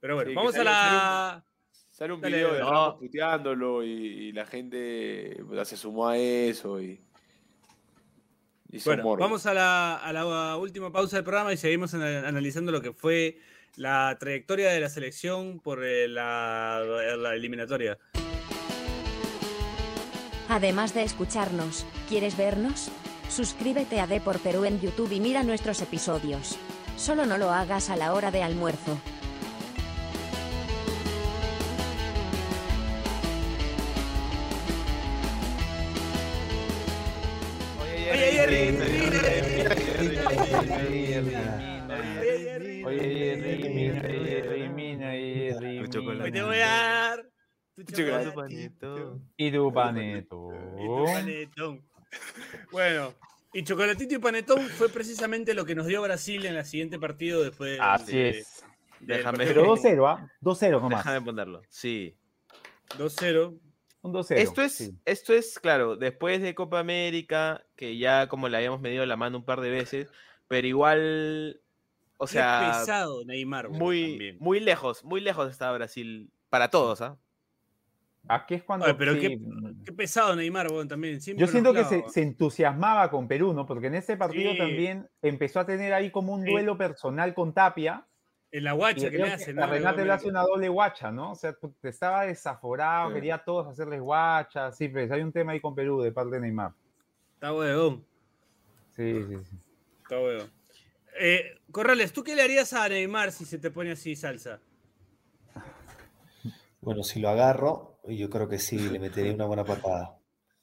pero 0.00 0.14
bueno, 0.16 0.32
vamos 0.34 0.54
a 0.54 0.58
sale- 0.58 0.64
la. 0.70 1.44
Sale 1.90 2.12
un 2.12 2.20
video 2.20 2.52
de 2.52 2.60
no. 2.60 2.70
Ramos 2.70 2.94
puteándolo 2.98 3.82
y, 3.84 3.88
y 3.88 4.32
la 4.32 4.44
gente 4.46 5.42
se 5.64 5.76
sumó 5.78 6.08
a 6.08 6.18
eso 6.18 6.80
y. 6.80 7.00
hizo 8.70 8.90
Bueno, 8.90 9.16
vamos 9.16 9.46
a 9.46 9.54
la, 9.54 9.96
a 9.96 10.12
la 10.12 10.56
última 10.56 10.92
pausa 10.92 11.16
del 11.16 11.24
programa 11.24 11.52
y 11.52 11.56
seguimos 11.56 11.94
ana- 11.94 12.26
analizando 12.28 12.70
lo 12.72 12.80
que 12.82 12.92
fue 12.92 13.38
la 13.76 14.16
trayectoria 14.18 14.70
de 14.70 14.80
la 14.80 14.88
selección 14.88 15.60
por 15.60 15.84
eh, 15.84 16.08
la, 16.08 16.82
eliminatoria. 17.34 17.98
Además 20.48 20.94
de 20.94 21.02
escucharnos, 21.02 21.86
¿quieres 22.08 22.36
vernos? 22.36 22.90
Suscríbete 23.28 24.00
a 24.00 24.06
D 24.06 24.20
por 24.20 24.38
Perú 24.38 24.64
en 24.64 24.80
YouTube 24.80 25.12
y 25.12 25.20
mira 25.20 25.42
nuestros 25.42 25.82
episodios. 25.82 26.56
Solo 26.96 27.26
no 27.26 27.36
lo 27.36 27.50
hagas 27.50 27.90
a 27.90 27.96
la 27.96 28.14
hora 28.14 28.30
de 28.30 28.42
almuerzo. 28.42 28.98
Hoy 46.18 46.32
te 46.32 46.42
voy 46.42 46.58
a 46.60 46.66
dar 46.66 47.26
tu 47.74 47.82
Chocolate. 47.84 48.24
chocolatito 48.30 49.20
Y 49.36 49.50
tu 49.52 49.72
paneto. 49.72 50.48
y 50.78 50.86
tu 50.86 51.04
panetón. 51.04 51.84
Bueno, 52.72 53.12
y 53.52 53.62
chocolatito 53.64 54.14
y 54.14 54.18
panetón 54.18 54.60
fue 54.68 54.88
precisamente 54.88 55.52
lo 55.54 55.64
que 55.64 55.74
nos 55.74 55.86
dio 55.86 56.00
Brasil 56.02 56.46
en 56.46 56.56
el 56.56 56.64
siguiente 56.64 56.98
partido 56.98 57.42
después. 57.42 57.78
Así 57.80 58.16
de- 58.16 58.28
es. 58.30 58.64
del 59.00 59.18
Déjame- 59.22 59.44
Pero 59.44 59.64
2-0, 59.66 60.06
¿ah? 60.08 60.30
2-0 60.40 60.80
nomás. 60.80 61.04
Déjame 61.04 61.24
ponerlo. 61.24 61.60
Sí. 61.68 62.16
2-0. 62.96 63.58
Un 64.06 64.12
2-0. 64.14 64.36
Esto 64.36 64.62
es, 64.62 64.72
sí. 64.72 64.94
esto 65.04 65.32
es, 65.34 65.58
claro, 65.58 65.96
después 65.96 66.40
de 66.42 66.54
Copa 66.54 66.78
América, 66.80 67.64
que 67.76 67.98
ya 67.98 68.28
como 68.28 68.48
le 68.48 68.56
habíamos 68.56 68.80
medido 68.80 69.04
la 69.06 69.16
mano 69.16 69.38
un 69.38 69.44
par 69.44 69.60
de 69.60 69.70
veces, 69.70 70.08
pero 70.48 70.66
igual, 70.66 71.60
o 72.16 72.26
Qué 72.26 72.32
sea, 72.32 72.72
pesado 72.80 73.24
Neymar. 73.24 73.68
güey, 73.68 73.78
muy, 73.80 74.10
también. 74.10 74.36
muy 74.40 74.60
lejos, 74.60 75.04
muy 75.04 75.20
lejos 75.20 75.50
está 75.50 75.70
Brasil 75.72 76.30
para 76.48 76.68
todos, 76.70 77.00
¿ah? 77.02 77.18
Aquí 78.28 78.54
es 78.54 78.64
cuando. 78.64 78.86
Oye, 78.86 78.94
pero 78.94 79.14
sí, 79.14 79.20
qué, 79.20 79.38
qué 79.84 79.92
pesado 79.92 80.34
Neymar, 80.34 80.68
güey, 80.68 80.88
también. 80.88 81.20
siempre 81.20 81.46
Yo 81.46 81.50
siento 81.50 81.72
que 81.72 81.84
se, 81.84 82.02
se 82.08 82.22
entusiasmaba 82.22 83.08
con 83.08 83.28
Perú, 83.28 83.52
¿no? 83.52 83.66
Porque 83.66 83.86
en 83.86 83.94
ese 83.94 84.16
partido 84.16 84.50
Sí. 84.52 84.58
también 84.58 85.08
empezó 85.22 85.60
a 85.60 85.66
tener 85.66 85.92
ahí 85.94 86.10
como 86.10 86.32
un 86.34 86.44
Sí. 86.44 86.50
duelo 86.50 86.76
personal 86.76 87.34
con 87.34 87.54
Tapia. 87.54 88.04
En 88.52 88.64
la 88.64 88.72
guacha 88.72 89.10
que 89.10 89.18
le 89.18 89.32
hacen. 89.32 89.58
a 89.58 89.66
¿no? 89.66 89.72
Renate 89.72 90.04
le 90.04 90.12
hace 90.12 90.28
una 90.28 90.42
doble 90.42 90.68
guacha, 90.68 91.10
¿no? 91.10 91.32
O 91.32 91.34
sea, 91.34 91.52
pu- 91.52 91.74
estaba 91.82 92.24
desaforado, 92.24 93.08
Sí. 93.08 93.14
quería 93.14 93.34
a 93.36 93.44
todos 93.44 93.66
hacerles 93.66 94.00
guacha. 94.00 94.72
Sí, 94.72 94.88
pues 94.88 95.10
hay 95.10 95.20
un 95.22 95.32
tema 95.32 95.52
ahí 95.52 95.60
con 95.60 95.74
Perú 95.74 96.00
de 96.00 96.12
parte 96.12 96.36
de 96.36 96.40
Neymar. 96.42 96.72
Está 97.34 97.52
huevón. 97.52 98.04
Sí, 98.92 99.24
sí, 99.28 99.36
sí. 99.50 99.56
Está 100.02 100.18
huevón. 100.20 100.50
Eh, 101.18 101.58
Corrales, 101.70 102.12
¿tú 102.12 102.22
qué 102.22 102.34
le 102.36 102.42
harías 102.42 102.72
a 102.72 102.88
Neymar 102.88 103.32
si 103.32 103.44
se 103.44 103.58
te 103.58 103.70
pone 103.70 103.92
así 103.92 104.16
salsa? 104.16 104.60
Bueno, 106.80 107.02
si 107.02 107.18
lo 107.20 107.28
agarro, 107.30 107.98
yo 108.04 108.30
creo 108.30 108.48
que 108.48 108.58
sí, 108.60 108.78
le 108.78 109.00
metería 109.00 109.32
una 109.34 109.46
buena 109.46 109.64
patada. 109.64 110.16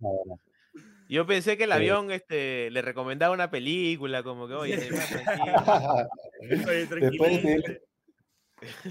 La 0.00 0.08
verdad. 0.10 0.36
Yo 1.08 1.26
pensé 1.26 1.56
que 1.56 1.64
el 1.64 1.70
Sí. 1.70 1.76
avión 1.76 2.10
este, 2.10 2.70
le 2.70 2.80
recomendaba 2.82 3.34
una 3.34 3.50
película, 3.50 4.22
como 4.22 4.48
que, 4.48 4.54
oye, 4.54 4.76
tranquilo. 4.76 5.54
Oye, 6.40 6.86
Después 6.90 6.90
de 7.00 7.38
pedirle, 7.38 7.82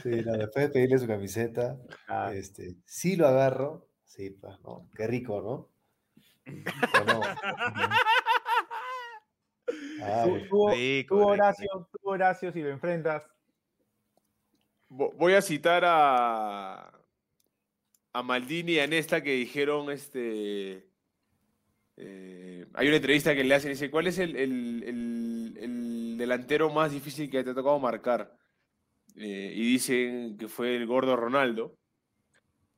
sí, 0.02 0.10
no, 0.26 0.34
después 0.34 0.66
de 0.66 0.70
pedirle 0.70 1.00
su 1.00 1.08
camiseta, 1.08 1.78
Ah, 2.08 2.32
este, 2.34 2.76
sí 2.86 3.16
lo 3.16 3.28
agarro, 3.28 3.88
sí, 4.06 4.30
pues, 4.32 4.60
¿no? 4.62 4.90
Qué 4.96 5.08
rico, 5.08 5.42
¿no? 5.42 5.70
¿O 7.02 7.04
no? 7.06 7.22
Ah, 10.02 10.24
tú, 10.26 10.36
Rico, 10.36 10.48
tú, 10.50 10.70
rico, 10.70 11.26
Horacio, 11.28 11.90
tú, 11.92 11.98
Horacio, 12.04 12.52
si 12.52 12.62
lo 12.62 12.70
enfrentas. 12.70 13.24
Vo- 14.90 15.14
Voy 15.16 15.34
a 15.34 15.42
citar 15.42 15.84
a, 15.86 16.92
a 18.14 18.24
Maldini 18.24 18.74
y 18.74 18.80
a 18.80 18.88
Nesta 18.88 19.24
que 19.24 19.32
dijeron, 19.32 19.90
este, 19.92 20.88
eh, 21.98 22.66
hay 22.74 22.88
una 22.88 22.96
entrevista 22.98 23.36
que 23.36 23.44
le 23.44 23.54
hacen 23.56 23.72
y 23.72 23.74
dice, 23.76 23.92
¿cuál 23.92 24.08
es 24.08 24.18
el, 24.20 24.36
el- 24.36 24.84
el- 24.84 25.58
el 25.60 26.18
delantero 26.18 26.70
más 26.72 26.92
difícil 26.92 27.30
que 27.30 27.44
te 27.44 27.52
ha 27.52 27.54
tocado 27.56 27.80
marcar? 27.80 28.36
Eh, 29.16 29.54
y 29.56 29.62
dicen 29.74 30.38
que 30.38 30.48
fue 30.48 30.76
el 30.76 30.88
gordo 30.88 31.16
Ronaldo 31.16 31.78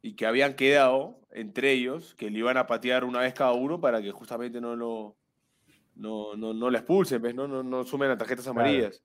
y 0.02 0.16
que 0.16 0.26
habían 0.26 0.56
quedado 0.56 1.22
entre 1.32 1.72
ellos 1.72 2.14
que 2.16 2.30
le 2.30 2.40
iban 2.40 2.58
a 2.58 2.68
patear 2.68 3.06
una 3.06 3.20
vez 3.22 3.34
cada 3.34 3.54
uno 3.54 3.80
para 3.80 4.02
que 4.02 4.12
justamente 4.12 4.60
no 4.60 4.76
lo 4.76 5.18
no, 5.96 6.36
no, 6.36 6.54
no 6.54 6.70
la 6.70 6.80
expulsen, 6.80 7.22
¿ves? 7.22 7.34
No, 7.34 7.48
no, 7.48 7.64
no 7.64 7.86
sumen 7.86 8.12
a 8.12 8.18
tarjetas 8.18 8.44
Claro. 8.46 8.60
amarillas. 8.60 9.02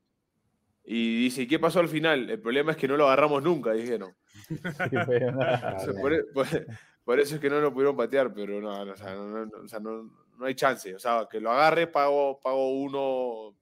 Y 0.83 1.23
dice, 1.23 1.43
¿y 1.43 1.47
qué 1.47 1.61
pasó 1.61 1.79
al 1.79 1.89
final? 1.89 2.29
El 2.31 2.41
problema 2.41 2.73
es 2.73 2.77
que 2.77 2.89
no 2.89 2.97
lo 2.97 3.05
agarramos 3.07 3.43
nunca, 3.45 3.73
dijeron. 3.73 4.13
Sí, 4.91 4.97
por- 6.35 6.67
por 7.05 7.19
eso 7.21 7.35
es 7.37 7.41
que 7.41 7.51
no 7.51 7.61
lo 7.61 7.73
pudieron 7.73 7.97
patear, 7.97 8.33
pero 8.33 8.61
no, 8.61 8.85
no, 8.85 8.93
o 8.93 8.97
sea, 8.97 9.15
no, 9.15 9.27
no- 9.29 9.47
no- 9.47 9.59
o 9.65 9.69
sea, 9.69 9.81
no- 9.81 10.11
no 10.39 10.47
hay 10.47 10.55
chance. 10.55 10.95
O 10.95 10.99
sea, 10.99 11.27
que 11.31 11.41
lo 11.41 11.51
agarre, 11.51 11.87
pago, 11.87 12.39
pago 12.41 12.71
uno, 12.81 13.01
o 13.01 13.55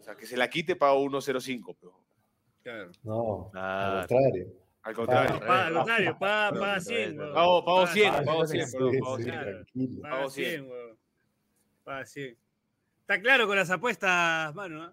sea, 0.00 0.14
que 0.16 0.26
se 0.26 0.36
la 0.36 0.48
quite, 0.48 0.76
pago 0.76 1.00
1.05. 1.02 1.76
pero 1.80 1.98
Claro. 2.62 2.90
No, 3.02 3.48
Claro. 3.52 3.98
al 4.00 4.06
contrario. 4.06 4.46
Al 4.82 4.94
contrario. 4.94 5.34
Ah, 5.42 5.46
Pa- 5.46 5.66
al 5.66 5.74
contrario, 5.74 6.18
pa- 6.20 6.50
no, 6.52 6.80
100. 6.80 7.16
no, 7.16 7.22
weón. 7.22 7.34
Pago, 7.34 7.64
pago 7.64 7.78
Paga 7.80 7.92
100, 7.92 8.12
cien, 8.12 8.24
pago 8.24 8.46
Sí, 8.46 8.52
100, 8.56 8.66
sí, 8.68 8.72
perdón, 8.76 8.92
sí, 8.92 8.98
pago 9.00 9.16
100. 9.16 9.28
Claro. 9.30 9.50
tranquilo. 9.52 10.02
Paga 10.02 10.16
Pago 10.16 10.30
100, 10.30 10.48
100. 10.50 10.70
weón. 10.70 10.98
Paga 11.84 12.06
100. 12.06 12.38
Está 13.00 13.20
claro 13.22 13.46
con 13.46 13.56
las 13.56 13.70
apuestas, 13.70 14.54
mano. 14.54 14.82
¿ah? 14.82 14.92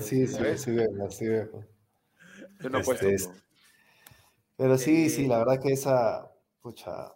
Sí, 0.00 0.26
sí, 0.26 0.42
¿ves? 0.42 0.62
sí 0.62 0.70
vemos, 0.72 1.14
sí 1.16 1.28
vemos. 1.28 1.64
Yo 2.60 2.68
no 2.70 2.78
Este 2.78 2.90
apuesto. 2.92 3.08
es- 3.08 3.28
no. 3.28 3.34
Pero 4.56 4.78
sí, 4.78 5.08
sí, 5.10 5.24
Eh, 5.24 5.28
la 5.28 5.38
verdad 5.38 5.60
que 5.62 5.72
esa, 5.72 6.29
pucha, 6.60 7.14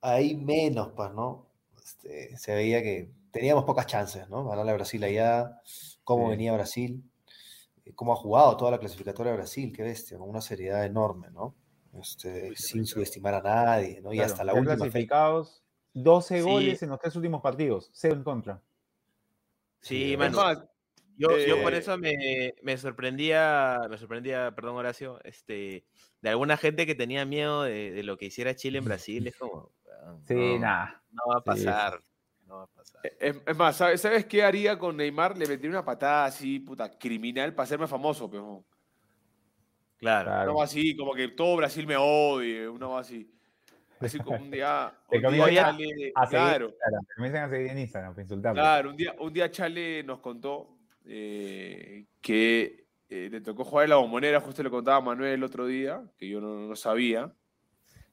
hay 0.00 0.36
menos, 0.36 0.92
pues, 0.96 1.12
¿no? 1.12 1.48
este, 1.82 2.36
se 2.36 2.54
veía 2.54 2.82
que 2.82 3.12
teníamos 3.32 3.64
pocas 3.64 3.86
chances, 3.86 4.28
¿no? 4.28 4.44
Ganarle 4.48 4.72
a 4.72 4.74
Brasil 4.74 5.02
allá, 5.04 5.60
cómo 6.04 6.28
Sí. 6.28 6.30
venía 6.30 6.52
Brasil, 6.52 7.04
eh, 7.84 7.94
cómo 7.94 8.12
ha 8.14 8.16
jugado 8.16 8.56
toda 8.56 8.70
la 8.72 8.78
clasificatoria 8.80 9.32
de 9.32 9.38
Brasil, 9.38 9.72
qué 9.74 9.82
bestia, 9.84 10.18
con 10.18 10.28
una 10.30 10.40
seriedad 10.42 10.84
enorme, 10.86 11.30
¿no? 11.30 11.56
Este, 12.00 12.54
sin 12.56 12.86
subestimar 12.86 13.34
a 13.34 13.42
nadie, 13.42 14.00
¿no? 14.02 14.12
Y 14.12 14.18
Claro, 14.18 14.22
hasta 14.22 14.44
la 14.44 14.54
última 14.54 14.88
clasificados, 14.90 15.64
12 15.94 16.42
Sí. 16.42 16.42
goles 16.42 16.82
en 16.82 16.90
los 16.90 16.98
tres 17.00 17.16
últimos 17.16 17.40
partidos, 17.42 17.90
cero 17.94 18.14
en 18.16 18.24
contra. 18.24 18.62
Sí, 19.80 20.16
mano. 20.16 20.36
más, 20.38 20.58
Yo, 21.16 21.28
yo 21.44 21.60
por 21.60 21.74
eh, 21.74 21.74
eso 21.74 21.98
me, 21.98 22.54
me 22.62 22.78
sorprendía, 22.78 23.80
me 23.90 23.98
sorprendía, 23.98 24.54
perdón 24.54 24.76
Horacio, 24.76 25.20
este, 25.24 25.86
de 26.22 26.30
alguna 26.30 26.56
gente 26.56 26.86
que 26.86 26.94
tenía 26.94 27.24
miedo 27.26 27.64
de, 27.64 27.90
de 27.92 28.02
lo 28.02 28.16
que 28.16 28.26
hiciera 28.26 28.54
Chile 28.56 28.78
en 28.78 28.84
Brasil. 28.86 29.26
Es 29.26 29.36
como, 29.36 29.70
weón, 29.84 30.24
Sí, 30.26 30.34
no, 30.34 30.58
nada. 30.60 31.02
no 31.12 31.22
va 31.28 31.34
a 31.36 31.38
sí. 31.56 31.64
pasar. 31.64 32.00
No 32.46 32.56
va 32.58 32.62
a 32.64 32.66
pasar. 32.68 33.00
es, 33.20 33.36
es 33.46 33.56
más, 33.56 33.76
¿sabes, 33.76 34.00
¿sabes 34.00 34.24
qué 34.26 34.42
haría 34.42 34.78
con 34.78 34.96
Neymar? 34.96 35.36
Le 35.36 35.46
metería 35.46 35.70
una 35.70 35.84
patada 35.84 36.24
así, 36.26 36.58
puta, 36.60 36.98
criminal 36.98 37.54
para 37.54 37.64
hacerme 37.64 37.86
famoso, 37.86 38.30
pero. 38.30 38.64
Claro. 39.98 40.30
Una 40.30 40.42
Claro. 40.44 40.62
así, 40.62 40.96
como 40.96 41.14
que 41.14 41.28
todo 41.28 41.56
Brasil 41.56 41.86
me 41.86 41.96
odie, 41.96 42.68
una 42.68 42.86
voz 42.86 43.00
así. 43.02 43.28
Así 44.00 44.18
como 44.18 44.38
un 44.38 44.50
día. 44.50 44.92
Un 45.12 45.20
día 45.20 45.46
Chale- 45.46 46.12
A 46.16 46.26
seguir 46.26 46.42
en 46.42 46.48
claro, 46.50 46.74
comienzan 47.14 47.44
a 47.44 47.48
seguir 47.50 47.68
en 47.70 47.78
Instagram 47.78 48.14
para 48.14 48.52
claro, 48.52 48.90
un 48.90 48.96
día, 48.96 49.14
un 49.20 49.32
día 49.32 49.48
Chale 49.50 50.02
nos 50.02 50.18
contó 50.18 50.76
eh, 51.06 52.06
que 52.20 52.84
eh, 53.12 53.28
le 53.30 53.40
tocó 53.40 53.64
jugar 53.64 53.84
en 53.84 53.90
la 53.90 53.96
bombonera, 53.96 54.40
justo 54.40 54.62
le 54.62 54.70
contaba 54.70 54.96
a 54.98 55.00
Manuel 55.00 55.32
el 55.34 55.44
otro 55.44 55.66
día, 55.66 56.02
que 56.16 56.28
yo 56.28 56.40
no, 56.40 56.66
no 56.68 56.76
sabía. 56.76 57.32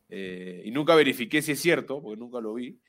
eh, 0.10 0.62
y 0.66 0.72
nunca 0.72 0.96
verifiqué 0.96 1.42
si 1.42 1.52
es 1.54 1.60
cierto, 1.62 2.02
porque 2.02 2.20
nunca 2.20 2.40
lo 2.42 2.54
vi. 2.54 2.80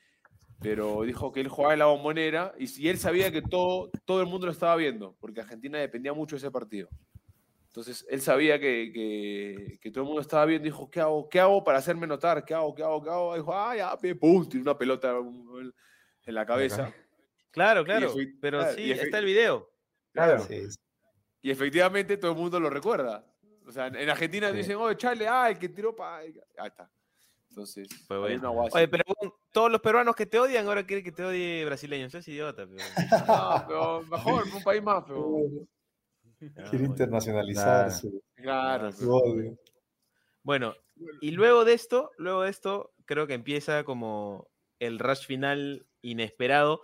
Pero 0.62 1.02
dijo 1.02 1.32
que 1.32 1.40
él 1.40 1.48
jugaba 1.48 1.72
en 1.74 1.78
la 1.78 1.86
bombonera 1.86 2.52
y, 2.58 2.66
si 2.66 2.88
él 2.88 2.98
sabía 2.98 3.30
que 3.32 3.40
todo, 3.42 3.90
todo 4.04 4.20
el 4.20 4.26
mundo 4.26 4.46
lo 4.46 4.52
estaba 4.52 4.76
viendo, 4.76 5.16
porque 5.20 5.40
Argentina 5.40 5.78
dependía 5.78 6.12
mucho 6.12 6.36
de 6.36 6.38
ese 6.38 6.50
partido. 6.50 6.88
Entonces 7.68 8.04
él 8.10 8.20
sabía 8.20 8.58
que, 8.58 8.90
que- 8.92 9.78
que 9.80 9.90
todo 9.90 10.02
el 10.02 10.06
mundo 10.08 10.20
estaba 10.20 10.44
viendo 10.44 10.66
y 10.66 10.70
dijo, 10.70 10.90
¿qué 10.90 11.00
hago? 11.00 11.28
¿Qué 11.28 11.38
hago 11.40 11.62
para 11.64 11.78
hacerme 11.78 12.06
notar? 12.06 12.44
¿Qué 12.44 12.52
hago? 12.52 12.74
¿Qué 12.74 12.82
hago? 12.82 13.02
¿Qué 13.02 13.08
hago? 13.10 13.34
Y 13.34 13.38
dijo, 13.38 13.54
ah, 13.54 13.76
ya, 13.76 13.96
pum, 14.18 14.48
tiró 14.48 14.62
una 14.62 14.76
pelota 14.76 15.14
en 16.26 16.34
la 16.34 16.44
cabeza. 16.44 16.92
Claro, 17.52 17.84
claro. 17.84 18.12
Pero 18.40 18.58
claro, 18.58 18.74
sí, 18.74 18.82
y 18.82 18.90
está 18.92 19.18
el 19.18 19.24
video. 19.24 19.70
Claro. 20.12 20.40
Sí, 20.40 20.56
Y 21.42 21.50
efectivamente 21.50 22.16
todo 22.16 22.32
el 22.32 22.38
mundo 22.38 22.60
lo 22.60 22.70
recuerda. 22.70 23.24
O 23.66 23.72
sea, 23.72 23.86
en 23.86 24.10
Argentina 24.10 24.50
Sí. 24.50 24.58
dicen, 24.58 24.76
oh, 24.76 24.92
Chale, 24.94 25.28
ah, 25.28 25.48
el 25.48 25.58
que 25.58 25.68
tiró 25.68 25.94
para... 25.94 26.18
Ahí 26.18 26.34
está. 26.64 26.90
Entonces, 27.48 27.88
había 28.08 28.20
bueno. 28.20 28.38
una 28.40 28.48
guasa. 28.48 28.78
Oye, 28.78 28.88
pero 28.88 29.04
todos 29.52 29.72
los 29.72 29.80
peruanos 29.80 30.14
que 30.14 30.26
te 30.26 30.38
odian 30.38 30.66
ahora 30.66 30.86
quieren 30.86 31.04
que 31.04 31.12
te 31.12 31.24
odie 31.24 31.64
brasileño. 31.64 32.06
Eso 32.06 32.18
es 32.18 32.28
idiota. 32.28 32.66
Pero... 32.66 32.84
No, 33.28 33.64
pero 33.66 34.02
mejor, 34.02 34.44
un 34.54 34.62
país 34.62 34.82
más, 34.82 35.04
pero... 35.06 35.36
Quiere 36.70 36.84
internacionalizarse. 36.84 38.10
Claro. 38.34 38.88
Odio. 38.88 39.58
Bueno, 40.42 40.74
y 41.20 41.32
luego 41.32 41.64
de 41.64 41.74
esto, 41.74 42.12
luego 42.16 42.42
de 42.42 42.50
esto, 42.50 42.94
creo 43.04 43.26
que 43.26 43.34
empieza 43.34 43.84
como 43.84 44.48
el 44.78 44.98
rush 44.98 45.26
final 45.26 45.86
inesperado. 46.02 46.82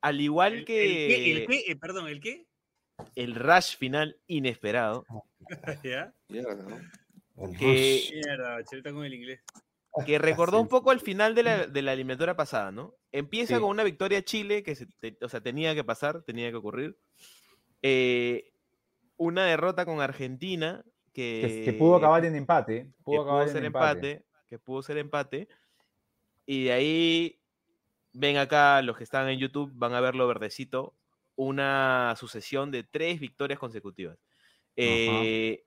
Al 0.00 0.20
igual 0.20 0.54
¿El, 0.54 0.64
que 0.64 0.82
el 0.82 1.08
qué? 1.08 1.32
¿El 1.32 1.46
qué? 1.46 1.72
Eh, 1.72 1.76
perdón, 1.76 2.08
¿el 2.08 2.20
qué? 2.20 2.46
El 3.14 3.34
rush 3.34 3.76
final 3.76 4.16
inesperado, 4.26 5.04
¿Ya? 5.84 6.12
Mierda, 6.28 6.54
¿no? 6.54 6.76
El 7.48 7.56
que, 7.58 7.66
rush. 7.66 8.12
Mierda, 8.14 8.64
chelita 8.64 8.92
con 8.92 9.04
el 9.04 9.14
inglés. 9.14 9.40
que 10.06 10.18
recordó 10.18 10.60
un 10.60 10.68
poco 10.68 10.90
al 10.90 11.00
final 11.00 11.34
de 11.34 11.42
la, 11.42 11.66
de 11.66 11.82
la 11.82 11.92
eliminatoria 11.94 12.36
pasada, 12.36 12.70
¿no? 12.70 12.94
Empieza 13.12 13.54
Sí. 13.56 13.60
con 13.60 13.70
una 13.70 13.82
victoria 13.82 14.22
Chile 14.22 14.62
que 14.62 14.76
se 14.76 14.86
te- 14.86 15.16
o 15.20 15.28
sea, 15.28 15.40
tenía 15.40 15.74
que 15.74 15.82
pasar, 15.84 16.22
tenía 16.22 16.50
que 16.50 16.56
ocurrir. 16.56 16.96
Eh, 17.82 18.52
una 19.16 19.44
derrota 19.46 19.84
con 19.84 20.00
Argentina 20.00 20.84
que, 21.12 21.62
Que, 21.64 21.72
que 21.72 21.78
pudo 21.78 21.96
acabar 21.96 22.24
en 22.24 22.36
empate. 22.36 22.84
que 22.84 23.02
Pudo 23.02 23.22
acabar 23.22 23.46
en 23.48 23.52
ser 23.52 23.64
empate. 23.64 24.10
empate, 24.12 24.26
que 24.48 24.58
pudo 24.58 24.82
ser 24.82 24.98
empate. 24.98 25.48
Y 26.46 26.64
de 26.64 26.72
ahí, 26.72 27.40
ven 28.12 28.36
acá, 28.36 28.80
los 28.82 28.96
que 28.96 29.04
están 29.04 29.28
en 29.28 29.38
YouTube 29.38 29.72
van 29.74 29.92
a 29.94 30.00
verlo 30.00 30.26
verdecito, 30.28 30.94
una 31.42 32.14
sucesión 32.18 32.70
de 32.70 32.82
tres 32.84 33.18
victorias 33.18 33.58
consecutivas. 33.58 34.18
Eh, 34.76 35.64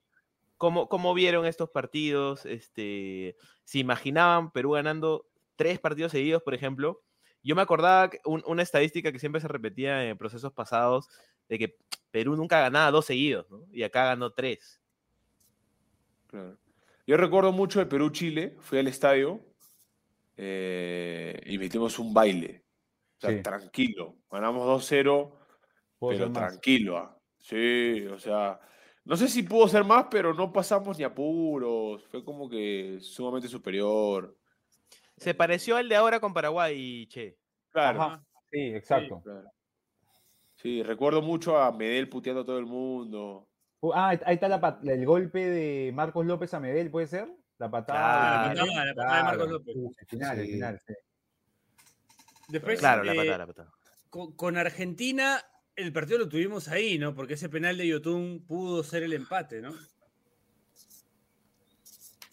¿cómo, 0.57 0.87
cómo 0.87 1.15
vieron 1.15 1.47
estos 1.47 1.69
partidos? 1.71 2.45
Este, 2.45 3.35
¿Se 3.63 3.79
imaginaban 3.79 4.51
Perú 4.51 4.71
ganando 4.71 5.25
tres 5.55 5.79
partidos 5.79 6.11
seguidos, 6.11 6.43
por 6.43 6.53
ejemplo? 6.53 7.01
Yo 7.41 7.55
me 7.55 7.63
acordaba 7.63 8.11
un- 8.25 8.43
una 8.45 8.61
estadística 8.61 9.11
que 9.11 9.17
siempre 9.19 9.41
se 9.41 9.47
repetía 9.47 10.07
en 10.07 10.15
procesos 10.17 10.53
pasados, 10.53 11.09
de 11.49 11.57
que 11.57 11.75
Perú 12.11 12.35
nunca 12.35 12.61
ganaba 12.61 12.91
dos 12.91 13.05
seguidos, 13.05 13.49
¿no? 13.49 13.65
Y 13.71 13.81
acá 13.81 14.05
ganó 14.05 14.31
tres. 14.31 14.79
Claro. 16.27 16.57
Yo 17.07 17.17
recuerdo 17.17 17.51
mucho 17.51 17.81
el 17.81 17.87
Perú-Chile, 17.87 18.55
fui 18.61 18.77
al 18.77 18.87
estadio 18.87 19.41
eh, 20.37 21.41
y 21.47 21.57
metimos 21.57 21.97
un 21.99 22.13
baile. 22.13 22.63
O 23.17 23.21
sea, 23.21 23.29
Sí. 23.31 23.41
tranquilo. 23.41 24.15
Ganamos 24.31 24.65
2-0, 24.67 25.29
Pudo 25.29 25.42
pero 26.09 26.29
más. 26.29 26.51
tranquilo. 26.53 26.97
ah. 26.97 27.17
Sí, 27.37 28.05
o 28.07 28.17
sea, 28.19 28.59
no 29.05 29.17
sé 29.17 29.27
si 29.27 29.43
pudo 29.43 29.67
ser 29.67 29.83
más, 29.83 30.05
pero 30.09 30.33
no 30.33 30.51
pasamos 30.53 30.97
ni 30.97 31.03
apuros. 31.03 32.05
Fue 32.07 32.23
como 32.23 32.49
que 32.49 32.99
sumamente 33.01 33.47
superior. 33.49 34.37
Se 35.17 35.33
pareció 35.33 35.75
al 35.75 35.89
de 35.89 35.95
ahora 35.95 36.19
con 36.19 36.33
Paraguay, 36.33 37.05
che. 37.07 37.37
Claro. 37.71 38.01
Ajá, 38.01 38.23
Sí, 38.51 38.59
exacto. 38.75 39.21
claro. 39.23 39.49
Sí, 40.55 40.81
recuerdo 40.83 41.21
mucho 41.21 41.57
a 41.57 41.71
Medel 41.71 42.07
puteando 42.07 42.41
a 42.41 42.45
todo 42.45 42.59
el 42.59 42.65
mundo. 42.65 43.49
Uh, 43.81 43.91
Ah, 43.93 44.09
ahí 44.09 44.35
está 44.35 44.47
la 44.47 44.79
el 44.83 45.05
golpe 45.05 45.39
de 45.49 45.91
Marcos 45.93 46.25
López 46.25 46.53
a 46.53 46.59
Medel, 46.59 46.89
¿puede 46.89 47.07
ser? 47.07 47.27
La 47.57 47.69
patada. 47.69 48.53
Claro. 48.53 48.65
de 48.65 48.73
La 48.75 48.75
patada, 48.75 48.85
la 48.85 48.95
patada 48.95 49.17
de 49.17 49.23
Marcos. 49.23 49.49
López. 49.51 49.75
Uh, 49.75 49.91
el 49.99 50.07
final, 50.07 50.39
el 50.39 50.47
final, 50.47 50.79
sí. 50.85 50.93
Después, 52.47 52.79
Claro, 52.79 53.03
la 53.03 53.13
eh, 53.13 53.17
patada, 53.17 53.37
la 53.39 53.47
patada. 53.47 53.71
con, 54.09 54.35
con 54.35 54.57
Argentina, 54.57 55.41
el 55.75 55.93
partido 55.93 56.19
lo 56.19 56.29
tuvimos 56.29 56.67
ahí, 56.67 56.97
¿no? 56.97 57.13
Porque 57.15 57.33
ese 57.35 57.49
penal 57.49 57.77
de 57.77 57.87
Yotun 57.87 58.43
pudo 58.47 58.83
ser 58.83 59.03
el 59.03 59.13
empate, 59.13 59.61
¿no? 59.61 59.71
O 59.71 59.75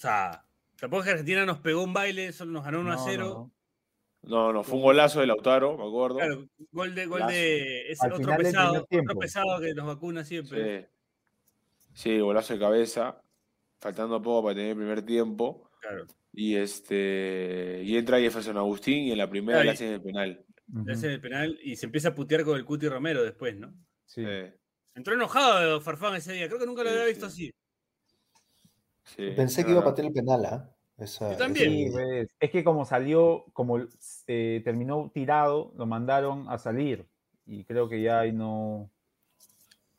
sea, 0.00 0.44
tampoco 0.78 1.00
es 1.02 1.06
que 1.06 1.10
Argentina 1.12 1.44
nos 1.44 1.58
pegó 1.58 1.82
un 1.82 1.92
baile, 1.92 2.32
solo 2.32 2.52
nos 2.52 2.64
ganó 2.64 2.80
1 2.80 2.92
a 2.92 2.96
No, 2.96 3.04
0. 3.04 3.50
no, 4.22 4.52
no. 4.52 4.64
Fue 4.64 4.76
un 4.76 4.82
golazo 4.82 5.20
de 5.20 5.26
Lautaro, 5.26 5.76
me 5.76 5.86
acuerdo. 5.86 6.16
Claro, 6.18 6.48
gol 6.72 6.94
de, 6.94 7.06
gol 7.06 7.26
de 7.26 7.90
ese 7.90 8.06
otro 8.10 8.36
pesado, 8.36 8.86
otro 8.90 9.18
pesado 9.18 9.60
que 9.60 9.74
nos 9.74 9.86
vacuna 9.86 10.24
siempre. 10.24 10.82
Sí. 10.82 10.86
Sí, 11.92 12.20
golazo 12.20 12.54
de 12.54 12.60
cabeza. 12.60 13.20
Faltando 13.80 14.22
poco 14.22 14.44
para 14.44 14.54
tener 14.54 14.70
el 14.70 14.76
primer 14.76 15.02
tiempo. 15.04 15.70
Claro. 15.80 16.06
Y 16.32 16.54
este 16.56 17.82
y 17.84 17.96
entra 17.96 18.20
Jefferson 18.20 18.56
Agustín 18.56 19.04
y 19.04 19.12
en 19.12 19.18
la 19.18 19.28
primera 19.28 19.58
Ahí. 19.58 19.64
le 19.66 19.70
hacen 19.72 19.92
el 19.92 20.02
penal. 20.02 20.44
Ujú, 20.72 20.84
Le 20.86 20.92
hacen 20.92 21.10
el 21.10 21.20
penal 21.20 21.58
y 21.62 21.76
se 21.76 21.86
empieza 21.86 22.08
a 22.10 22.14
putear 22.14 22.44
con 22.44 22.56
el 22.56 22.64
Cuti 22.64 22.88
Romero 22.88 23.22
después, 23.24 23.56
¿no? 23.56 23.72
sí. 24.06 24.22
Eh, 24.26 24.56
Entró 24.94 25.14
enojado 25.14 25.80
Farfán 25.80 26.16
ese 26.16 26.32
día, 26.32 26.48
creo 26.48 26.58
que 26.58 26.66
nunca 26.66 26.82
lo 26.84 26.90
había 26.90 27.06
visto 27.06 27.30
sí. 27.30 27.50
así. 27.50 27.54
sí, 29.16 29.30
Pensé 29.36 29.64
que 29.64 29.70
iba 29.70 29.80
a 29.80 29.84
patear 29.84 30.08
el 30.08 30.12
penal, 30.12 30.44
¿ah? 30.46 30.70
Esa- 30.98 31.30
Yo 31.30 31.36
también. 31.36 31.70
Sí, 31.70 31.88
pues, 31.92 32.28
es 32.38 32.50
que 32.50 32.62
como 32.64 32.84
salió, 32.84 33.44
como 33.52 33.78
eh, 34.26 34.60
terminó 34.64 35.10
tirado, 35.14 35.72
lo 35.76 35.86
mandaron 35.86 36.46
a 36.48 36.58
salir. 36.58 37.06
Y 37.46 37.64
creo 37.64 37.88
que 37.88 38.02
ya 38.02 38.20
ahí 38.20 38.32
no, 38.32 38.90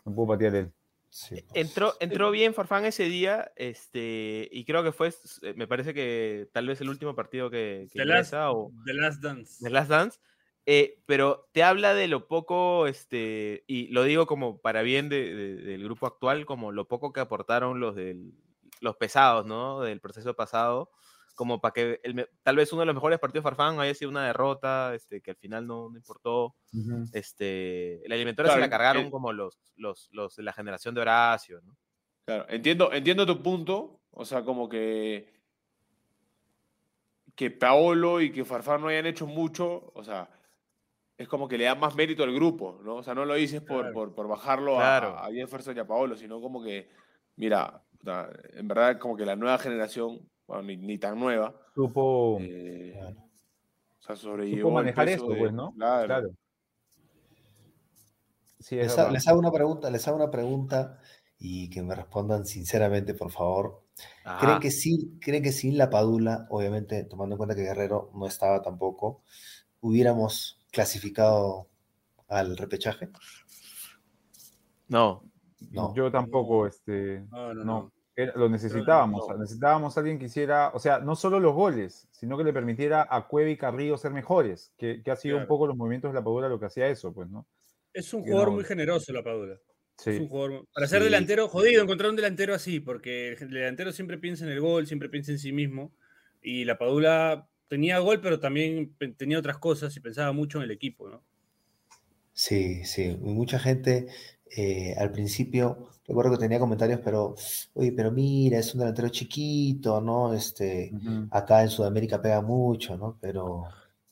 no 0.06 0.14
pudo 0.16 0.28
patear 0.28 0.56
él. 0.56 0.72
sí, 1.10 1.36
pues. 1.50 1.66
Entró, 1.68 1.94
entró 2.00 2.32
bien 2.32 2.54
Farfán 2.54 2.86
ese 2.86 3.06
día, 3.06 3.52
este, 3.56 4.48
y 4.52 4.64
creo 4.66 4.84
que 4.84 4.92
fue, 4.92 5.08
s- 5.10 5.54
me 5.56 5.68
parece 5.68 5.94
que 5.94 6.48
tal 6.54 6.68
vez 6.68 6.80
el 6.82 6.90
último 6.90 7.16
partido 7.16 7.50
que, 7.50 7.88
que 7.92 8.00
The 8.00 8.06
Last, 8.06 8.34
o 8.36 8.72
The 8.86 8.94
Last 8.94 9.22
Dance. 9.24 9.64
The 9.64 9.70
Last 9.70 9.90
Dance, 9.90 10.20
eh, 10.66 11.02
pero 11.06 11.50
te 11.54 11.64
habla 11.64 11.94
de 11.94 12.08
lo 12.08 12.28
poco, 12.28 12.88
este, 12.88 13.64
y 13.68 13.88
lo 13.88 14.04
digo 14.04 14.26
como 14.28 14.60
para 14.62 14.82
bien 14.84 15.10
de- 15.10 15.34
de- 15.34 15.56
del 15.56 15.84
grupo 15.84 16.06
actual, 16.08 16.46
como 16.46 16.72
lo 16.72 16.88
poco 16.88 17.12
que 17.14 17.20
aportaron 17.20 17.80
los 17.80 17.96
del, 17.96 18.34
los 18.80 18.96
pesados, 18.98 19.46
¿no? 19.46 19.82
Del 19.82 20.00
proceso 20.02 20.34
pasado, 20.36 20.92
como 21.36 21.60
para 21.62 21.74
que 21.74 22.00
el 22.04 22.30
tal 22.44 22.56
vez 22.58 22.72
uno 22.74 22.82
de 22.82 22.86
los 22.88 22.96
mejores 22.96 23.20
partidos 23.20 23.44
de 23.44 23.50
Farfán 23.50 23.80
haya 23.80 23.94
sido 23.96 24.12
una 24.12 24.26
derrota, 24.28 24.94
este, 24.94 25.22
que 25.22 25.32
al 25.32 25.38
final 25.38 25.66
no, 25.68 25.90
no 25.90 25.98
importó. 25.98 26.56
Este, 27.14 28.02
la 28.08 28.16
eliminatoria 28.16 28.52
se 28.54 28.60
la 28.60 28.70
cargaron 28.70 29.06
eh, 29.08 29.12
como 29.12 29.34
los, 29.34 29.58
los, 29.76 30.10
los 30.12 30.36
de 30.36 30.44
la 30.44 30.54
generación 30.54 30.94
de 30.96 31.02
Horacio, 31.02 31.62
¿no? 31.62 31.76
Claro, 32.26 32.46
entiendo, 32.50 32.94
entiendo 32.94 33.26
tu 33.26 33.42
punto. 33.42 34.02
O 34.12 34.26
sea, 34.26 34.44
como 34.44 34.70
que 34.70 35.42
que 37.36 37.50
Paolo 37.50 38.22
y 38.22 38.32
que 38.32 38.46
Farfán 38.46 38.82
no 38.82 38.88
hayan 38.90 39.06
hecho 39.06 39.26
mucho, 39.26 39.92
o 39.96 40.04
sea, 40.04 40.30
es 41.22 41.28
como 41.28 41.48
que 41.48 41.58
le 41.58 41.66
da 41.66 41.76
más 41.76 41.96
mérito 41.96 42.24
al 42.24 42.34
grupo, 42.34 42.80
¿no? 42.84 42.96
O 42.98 43.04
sea, 43.04 43.14
no 43.16 43.26
lo 43.26 43.34
dices 43.36 43.62
por, 43.62 43.82
Claro. 43.82 43.94
por, 43.94 44.16
por 44.16 44.28
bajarlo 44.28 44.76
a- 44.76 45.00
Claro. 45.00 45.18
a, 45.20 45.32
Jefferson 45.32 45.76
y 45.78 45.80
a 45.80 45.88
Paolo, 45.88 46.16
sino 46.16 46.42
como 46.42 46.62
que, 46.64 46.90
mira, 47.36 47.84
en 48.54 48.68
verdad 48.68 48.98
como 49.00 49.16
que 49.16 49.26
la 49.26 49.36
nueva 49.36 49.58
generación, 49.58 50.28
bueno, 50.48 50.64
ni, 50.64 50.78
ni 50.78 50.98
tan 50.98 51.20
nueva, 51.20 51.56
Supo, 51.76 52.38
eh, 52.42 52.92
Claro. 52.98 53.18
o 54.00 54.04
sea, 54.04 54.16
sobrellevó 54.16 54.58
Supo 54.70 54.80
el 54.80 54.86
manejar 54.86 55.06
peso 55.06 55.24
eso, 55.26 55.34
de- 55.34 55.40
pues, 55.40 55.54
¿no? 55.54 55.72
Claro. 55.74 56.30
Sí, 58.60 58.76
Les, 58.76 58.92
ha- 58.94 58.96
verdad. 58.98 59.12
les 59.14 59.28
hago 59.28 59.40
una 59.40 59.52
pregunta, 59.52 59.90
les 59.90 60.08
hago 60.08 60.18
una 60.18 60.30
pregunta 60.30 61.00
y 61.40 61.70
que 61.70 61.82
me 61.82 61.96
respondan 61.96 62.46
sinceramente, 62.46 63.14
por 63.16 63.32
favor. 63.32 63.84
Ajá. 64.24 64.40
¿Creen 64.46 64.60
que 64.60 64.72
sí, 64.72 65.18
creen 65.20 65.42
que 65.44 65.52
sin 65.52 65.78
la 65.78 65.90
Padula, 65.90 66.46
obviamente 66.50 67.04
tomando 67.06 67.34
en 67.36 67.38
cuenta 67.38 67.56
que 67.56 67.64
Guerrero 67.64 68.12
no 68.14 68.28
estaba 68.28 68.62
tampoco, 68.62 69.24
hubiéramos 69.82 70.61
clasificado 70.72 71.68
al 72.28 72.58
repechaje? 72.58 73.10
No, 74.88 75.24
No. 75.72 75.94
Yo 75.96 76.12
tampoco, 76.12 76.66
este, 76.66 77.24
No, 77.30 77.54
no, 77.54 77.64
no. 77.64 77.64
no. 77.66 77.94
Era- 78.16 78.34
lo 78.36 78.50
necesitábamos. 78.50 79.28
no. 79.30 79.38
Necesitábamos 79.38 79.96
a 79.96 80.00
alguien 80.00 80.18
que 80.20 80.26
hiciera, 80.26 80.72
o 80.74 80.80
sea, 80.80 81.00
no 81.00 81.16
solo 81.16 81.40
los 81.40 81.54
goles, 81.54 82.08
sino 82.12 82.36
que 82.38 82.44
le 82.44 82.52
permitiera 82.52 83.08
a 83.10 83.28
Cueva 83.28 83.50
y 83.52 83.58
Carrillo 83.58 83.98
ser 83.98 84.12
mejores, 84.12 84.74
que, 84.78 85.02
que 85.04 85.12
ha 85.12 85.16
sido 85.16 85.38
un 85.38 85.46
poco 85.48 85.68
los 85.68 85.78
movimientos 85.78 86.12
de 86.12 86.16
la 86.20 86.24
Padula 86.24 86.50
lo 86.50 86.60
que 86.60 86.66
hacía 86.66 86.88
eso, 86.88 87.14
pues, 87.14 87.30
¿no? 87.30 87.48
Es 87.94 88.12
un 88.14 88.24
jugador 88.24 88.48
no- 88.50 88.56
muy 88.56 88.64
generoso, 88.66 89.14
la 89.14 89.24
Padula. 89.24 89.54
Es 90.00 90.08
un 90.08 90.14
Sí. 90.14 90.28
jugador. 90.28 90.68
Para 90.74 90.88
ser 90.88 91.00
Sí. 91.00 91.06
delantero, 91.06 91.48
jodido 91.48 91.84
encontrar 91.84 92.10
un 92.10 92.16
delantero 92.16 92.54
así, 92.56 92.80
porque 92.80 93.34
el 93.34 93.52
delantero 93.52 93.92
siempre 93.92 94.18
piensa 94.18 94.46
en 94.46 94.52
el 94.52 94.60
gol, 94.62 94.88
siempre 94.88 95.10
piensa 95.10 95.32
en 95.32 95.38
sí 95.40 95.52
mismo. 95.54 95.94
Y 96.42 96.66
la 96.66 96.78
Padula 96.80 97.48
tenía 97.72 98.00
gol, 98.00 98.20
pero 98.20 98.38
también 98.38 98.94
tenía 99.16 99.40
otras 99.40 99.58
cosas 99.58 99.96
y 99.96 100.02
pensaba 100.02 100.34
mucho 100.34 100.58
en 100.58 100.66
el 100.66 100.72
equipo, 100.72 101.08
¿no? 101.08 101.24
Sí, 102.34 102.84
sí. 102.84 103.18
Mucha 103.22 103.60
gente 103.60 104.08
eh, 104.58 104.94
al 104.98 105.10
principio, 105.14 105.88
recuerdo 106.06 106.32
que 106.34 106.40
tenía 106.40 106.60
comentarios, 106.60 107.00
pero, 107.02 107.34
oye, 107.74 107.94
pero 107.94 108.12
mira, 108.12 108.60
es 108.60 108.74
un 108.74 108.82
delantero 108.82 109.08
chiquito, 109.08 110.02
¿no? 110.02 110.34
Este, 110.34 110.92
acá 111.32 111.62
en 111.62 111.70
Sudamérica 111.70 112.22
pega 112.22 112.42
mucho, 112.42 112.98
¿no? 112.98 113.18
Pero, 113.22 113.64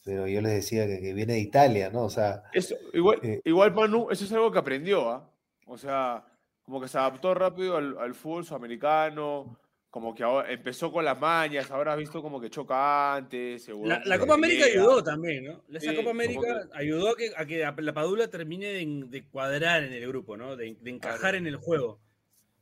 pero 0.05 0.25
yo 0.25 0.39
les 0.39 0.53
decía 0.53 0.87
que, 0.87 1.01
que 1.01 1.13
viene 1.13 1.33
de 1.33 1.39
Italia, 1.41 1.89
¿no? 1.89 2.03
O 2.03 2.09
sea, 2.09 2.43
Eso, 2.53 2.75
igual, 2.93 3.19
Eh. 3.23 3.41
igual, 3.43 3.73
Manu, 3.73 4.07
eso 4.09 4.23
es 4.23 4.31
algo 4.31 4.53
que 4.53 4.59
aprendió, 4.59 5.09
¿ah? 5.09 5.29
O 5.65 5.77
sea, 5.77 6.23
como 6.63 6.79
que 6.79 6.87
se 6.87 6.97
adaptó 6.97 7.33
rápido 7.33 7.75
al, 7.75 7.97
al 7.97 8.15
fútbol 8.15 8.45
sudamericano, 8.45 9.57
como 9.89 10.13
que 10.13 10.23
ahora 10.23 10.51
empezó 10.51 10.91
con 10.91 11.03
las 11.03 11.19
mañas, 11.19 11.71
ahora 11.71 11.93
has 11.93 11.97
visto 11.99 12.21
como 12.21 12.39
que 12.39 12.49
choca 12.49 13.15
antes. 13.15 13.63
se 13.63 13.73
La, 13.73 14.19
Copa 14.19 14.35
América 14.35 14.65
pelea. 14.65 14.81
ayudó 14.81 15.03
también, 15.03 15.45
¿no? 15.45 15.63
Esa 15.75 15.89
Sí, 15.91 15.95
Copa 15.95 16.11
América 16.11 16.41
que- 16.71 16.77
ayudó 16.77 17.09
a 17.09 17.15
que, 17.15 17.31
a 17.35 17.45
que 17.75 17.81
la 17.81 17.93
Padula 17.93 18.27
termine 18.27 18.67
de, 18.67 19.03
de 19.07 19.27
cuadrar 19.27 19.83
en 19.83 19.93
el 19.93 20.07
grupo, 20.07 20.37
¿no? 20.37 20.55
De, 20.55 20.75
de 20.79 20.89
encajar 20.91 21.33
en 21.35 21.47
el 21.47 21.55
juego. 21.55 21.99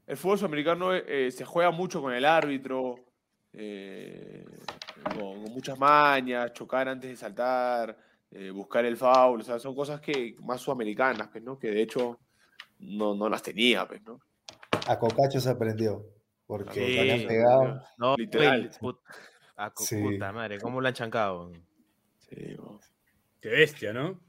El 0.06 0.16
fútbol 0.16 0.38
sudamericano 0.38 0.94
eh, 0.96 1.30
se 1.32 1.44
juega 1.44 1.70
mucho 1.72 2.02
con 2.02 2.14
el 2.14 2.24
árbitro, 2.24 2.96
eh, 3.52 4.46
con, 5.04 5.44
con 5.44 5.54
muchas 5.54 5.78
mañas, 5.78 6.54
chocar 6.54 6.88
antes 6.88 7.10
de 7.10 7.18
saltar, 7.18 7.98
eh, 8.32 8.52
buscar 8.52 8.86
el 8.86 8.96
foul, 8.96 9.42
o 9.42 9.44
sea, 9.44 9.60
son 9.60 9.76
cosas 9.76 10.00
que 10.00 10.36
más 10.44 10.62
sudamericanas, 10.62 11.28
pues, 11.30 11.44
¿no? 11.44 11.60
Que 11.60 11.72
de 11.72 11.82
hecho 11.82 12.20
no, 12.80 13.16
no 13.16 13.28
las 13.28 13.42
tenía, 13.44 13.86
pues, 13.86 14.02
¿no? 14.04 14.20
a 14.88 14.98
Cocacho 14.98 15.42
se 15.42 15.50
aprendió, 15.50 16.06
porque 16.48 16.74
Sí, 16.74 16.94
le 16.94 17.14
han 17.14 17.28
pegado. 17.28 17.84
no, 17.98 18.16
Literal. 18.16 18.72
put- 18.80 19.00
ah, 19.58 19.72
Sí. 19.78 20.02
puta 20.02 20.32
madre, 20.32 20.60
¿cómo 20.60 20.82
lo 20.82 20.88
han 20.88 20.94
chancado? 20.94 21.52
Sí. 22.30 22.58
Qué 23.42 23.50
bestia, 23.50 23.94
¿no? 23.94 24.20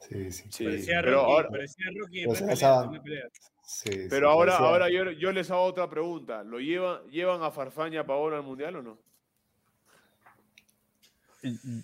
Sí, 0.00 0.30
sí. 0.32 0.44
Sí, 0.50 0.64
parecía, 0.64 1.00
pero 1.02 1.16
Rocky, 1.22 1.32
ahora, 1.32 1.48
parecía 1.48 1.86
Rocky 1.98 2.24
Pues 2.26 2.40
esa- 2.42 2.90
pelea, 3.02 3.24
sí, 3.64 3.90
pero 4.10 4.30
ahora, 4.30 4.52
parecía- 4.58 4.68
ahora 4.68 4.90
yo, 4.90 5.10
yo 5.18 5.32
les 5.32 5.50
hago 5.50 5.62
otra 5.62 5.88
pregunta. 5.88 6.42
¿Lo 6.44 6.58
llevan, 6.60 7.02
llevan 7.08 7.42
a 7.42 7.50
Farfaña 7.50 8.00
a 8.00 8.06
Paola 8.06 8.36
al 8.36 8.42
Mundial 8.42 8.76
o 8.76 8.82
no? 8.82 8.98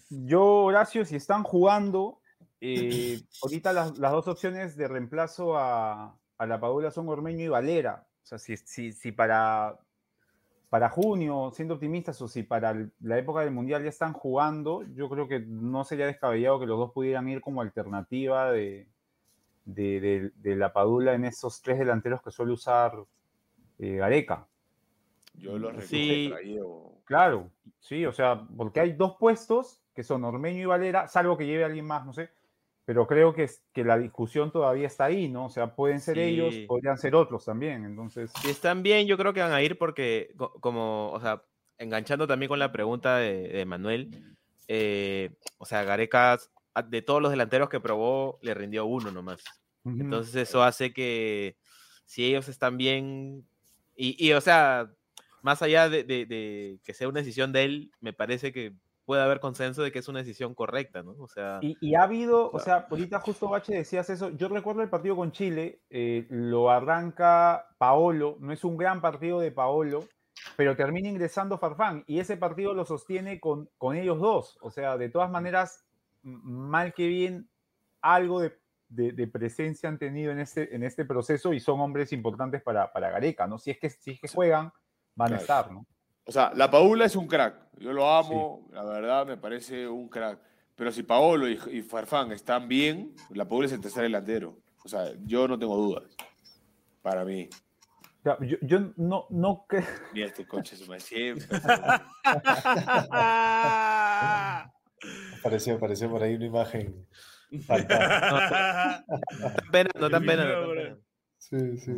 Yo, 0.08 0.42
Horacio, 0.64 1.04
si 1.04 1.16
están 1.16 1.42
jugando, 1.42 2.20
eh, 2.62 3.20
ahorita 3.42 3.72
las, 3.72 3.98
las 3.98 4.12
dos 4.12 4.26
opciones 4.28 4.76
de 4.76 4.88
reemplazo 4.88 5.56
a, 5.58 6.16
a 6.38 6.46
la 6.46 6.58
Padula 6.60 6.90
son 6.90 7.08
Ormeño 7.08 7.44
y 7.44 7.48
Valera. 7.48 8.06
O 8.32 8.38
sea, 8.38 8.38
si, 8.38 8.56
si, 8.58 8.92
si 8.92 9.10
para, 9.10 9.76
para 10.68 10.88
junio, 10.88 11.50
siendo 11.52 11.74
optimistas, 11.74 12.22
o 12.22 12.28
si 12.28 12.44
para 12.44 12.70
el- 12.70 12.92
la 13.00 13.18
época 13.18 13.40
del 13.40 13.50
Mundial 13.50 13.82
ya 13.82 13.88
están 13.88 14.12
jugando, 14.12 14.84
yo 14.94 15.08
creo 15.08 15.26
que 15.26 15.40
no 15.40 15.82
sería 15.82 16.06
descabellado 16.06 16.60
que 16.60 16.66
los 16.66 16.78
dos 16.78 16.92
pudieran 16.92 17.28
ir 17.28 17.40
como 17.40 17.60
alternativa 17.60 18.52
de, 18.52 18.86
de, 19.64 20.00
de- 20.00 20.30
de 20.36 20.54
la 20.56 20.72
Padula 20.72 21.14
en 21.14 21.24
esos 21.24 21.60
tres 21.60 21.80
delanteros 21.80 22.22
que 22.22 22.30
suele 22.30 22.52
usar 22.52 22.92
eh, 23.80 23.96
Gareca. 23.96 24.46
Yo 25.34 25.58
los 25.58 25.84
Sí. 25.84 26.28
recontra 26.28 26.40
llevo. 26.46 27.02
Claro, 27.06 27.50
sí, 27.80 28.06
o 28.06 28.12
sea, 28.12 28.46
porque 28.56 28.78
hay 28.78 28.92
dos 28.92 29.16
puestos 29.18 29.82
que 29.92 30.04
son 30.04 30.22
Ormeño 30.22 30.60
y 30.62 30.66
Valera, 30.66 31.08
salvo 31.08 31.36
que 31.36 31.46
lleve 31.46 31.64
a 31.64 31.66
alguien 31.66 31.84
más, 31.84 32.06
no 32.06 32.12
sé, 32.12 32.30
pero 32.90 33.06
creo 33.06 33.32
que, 33.32 33.48
que 33.72 33.84
la 33.84 33.96
discusión 33.96 34.50
todavía 34.50 34.88
está 34.88 35.04
ahí, 35.04 35.28
¿no? 35.28 35.46
O 35.46 35.48
sea, 35.48 35.76
pueden 35.76 36.00
ser 36.00 36.18
ellos, 36.18 36.56
podrían 36.66 36.98
ser 36.98 37.14
otros 37.14 37.44
también, 37.44 37.84
entonces, 37.84 38.32
Si 38.42 38.48
están 38.48 38.82
bien, 38.82 39.06
yo 39.06 39.16
creo 39.16 39.32
que 39.32 39.38
van 39.42 39.52
a 39.52 39.62
ir 39.62 39.78
porque, 39.78 40.32
co- 40.36 40.54
como, 40.60 41.12
o 41.12 41.20
sea, 41.20 41.44
enganchando 41.78 42.26
también 42.26 42.48
con 42.48 42.58
la 42.58 42.72
pregunta 42.72 43.18
de, 43.18 43.46
de 43.46 43.64
Manuel, 43.64 44.10
eh, 44.66 45.30
o 45.58 45.66
sea, 45.66 45.84
Gareca, 45.84 46.36
de 46.88 47.02
todos 47.02 47.22
los 47.22 47.30
delanteros 47.30 47.68
que 47.68 47.78
probó, 47.78 48.40
le 48.42 48.54
rindió 48.54 48.86
uno 48.86 49.12
nomás. 49.12 49.44
ujú, 49.84 50.00
Entonces 50.02 50.34
eso 50.34 50.64
hace 50.64 50.92
que 50.92 51.56
si 52.06 52.24
ellos 52.24 52.48
están 52.48 52.76
bien, 52.76 53.46
y, 53.94 54.16
y, 54.18 54.32
o 54.32 54.40
sea, 54.40 54.90
más 55.42 55.62
allá 55.62 55.88
de, 55.88 56.02
de- 56.02 56.26
de 56.26 56.80
que 56.82 56.92
sea 56.92 57.06
una 57.08 57.20
decisión 57.20 57.52
de 57.52 57.62
él, 57.62 57.90
me 58.00 58.12
parece 58.12 58.50
que 58.52 58.72
puede 59.10 59.22
haber 59.22 59.40
consenso 59.40 59.82
de 59.82 59.90
que 59.90 59.98
es 59.98 60.06
una 60.06 60.20
decisión 60.20 60.54
correcta, 60.54 61.02
¿no? 61.02 61.16
O 61.18 61.26
sea, 61.26 61.58
Y, 61.62 61.76
y 61.80 61.96
ha 61.96 62.04
habido, 62.04 62.48
o 62.52 62.60
sea, 62.60 62.86
ahorita 62.88 63.18
justo 63.18 63.48
Bache 63.48 63.74
decías 63.74 64.08
eso, 64.08 64.28
yo 64.30 64.48
recuerdo 64.48 64.82
el 64.82 64.88
partido 64.88 65.16
con 65.16 65.32
Chile, 65.32 65.80
eh, 65.90 66.28
lo 66.30 66.70
arranca 66.70 67.66
Paolo, 67.76 68.36
no 68.38 68.52
es 68.52 68.62
un 68.62 68.76
gran 68.76 69.00
partido 69.00 69.40
de 69.40 69.50
Paolo, 69.50 70.04
pero 70.56 70.76
termina 70.76 71.08
ingresando 71.08 71.58
Farfán 71.58 72.04
y 72.06 72.20
ese 72.20 72.36
partido 72.36 72.72
lo 72.72 72.84
sostiene 72.84 73.40
con, 73.40 73.68
con 73.78 73.96
ellos 73.96 74.20
dos, 74.20 74.58
o 74.62 74.70
sea, 74.70 74.96
de 74.96 75.08
todas 75.08 75.28
maneras, 75.28 75.84
mal 76.22 76.94
que 76.94 77.08
bien, 77.08 77.50
algo 78.02 78.38
de, 78.40 78.56
de- 78.88 79.10
de 79.10 79.26
presencia 79.26 79.88
han 79.88 79.98
tenido 79.98 80.30
en 80.30 80.38
este, 80.38 80.72
en 80.72 80.84
este 80.84 81.04
proceso 81.04 81.52
y 81.52 81.58
son 81.58 81.80
hombres 81.80 82.12
importantes 82.12 82.62
para, 82.62 82.92
para 82.92 83.10
Gareca, 83.10 83.48
¿no? 83.48 83.58
Si 83.58 83.72
es 83.72 83.78
que, 83.80 83.90
si 83.90 84.12
es 84.12 84.20
que 84.20 84.28
juegan, 84.28 84.72
van 85.16 85.32
a 85.32 85.36
estar, 85.38 85.72
¿no? 85.72 85.84
O 86.24 86.32
sea, 86.32 86.52
la 86.54 86.70
Paula 86.70 87.04
es 87.06 87.16
un 87.16 87.26
crack. 87.26 87.56
Yo 87.78 87.92
lo 87.92 88.08
amo, 88.08 88.68
la 88.72 88.84
verdad 88.84 89.26
me 89.26 89.36
parece 89.36 89.88
un 89.88 90.08
crack. 90.08 90.38
Pero 90.76 90.92
si 90.92 91.02
Paolo 91.02 91.48
y, 91.48 91.58
y 91.72 91.82
Farfán 91.82 92.32
están 92.32 92.68
bien, 92.68 93.14
la 93.30 93.46
Paula 93.48 93.66
es 93.66 93.72
el 93.72 93.80
tercer 93.80 94.02
delantero. 94.04 94.58
O 94.84 94.88
sea, 94.88 95.12
yo 95.24 95.46
no 95.48 95.58
tengo 95.58 95.76
dudas. 95.76 96.04
Para 97.02 97.24
mí. 97.24 97.48
O 98.20 98.22
sea, 98.22 98.38
yo, 98.40 98.56
yo 98.62 98.92
no, 98.96 99.26
no 99.30 99.64
creo... 99.66 99.84
Mira 100.12 100.26
este 100.26 100.46
coche, 100.46 100.76
su 100.76 100.86
madre, 100.86 101.00
siempre. 101.00 101.46
Apareció, 105.40 105.76
apareció 105.76 106.10
por 106.10 106.22
ahí 106.22 106.34
una 106.34 106.46
imagen. 106.46 107.06
fantástica. 107.66 109.04
tan 109.56 109.70
pena, 109.72 109.90
no 109.98 110.10
tan 110.10 110.26
pena. 110.26 110.44
no 110.44 110.52
tan 110.52 110.64
Bro. 110.64 110.74
pena. 110.74 110.96
Sí, 111.38 111.78
sí. 111.78 111.92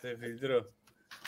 Se 0.00 0.16
filtró. 0.16 0.70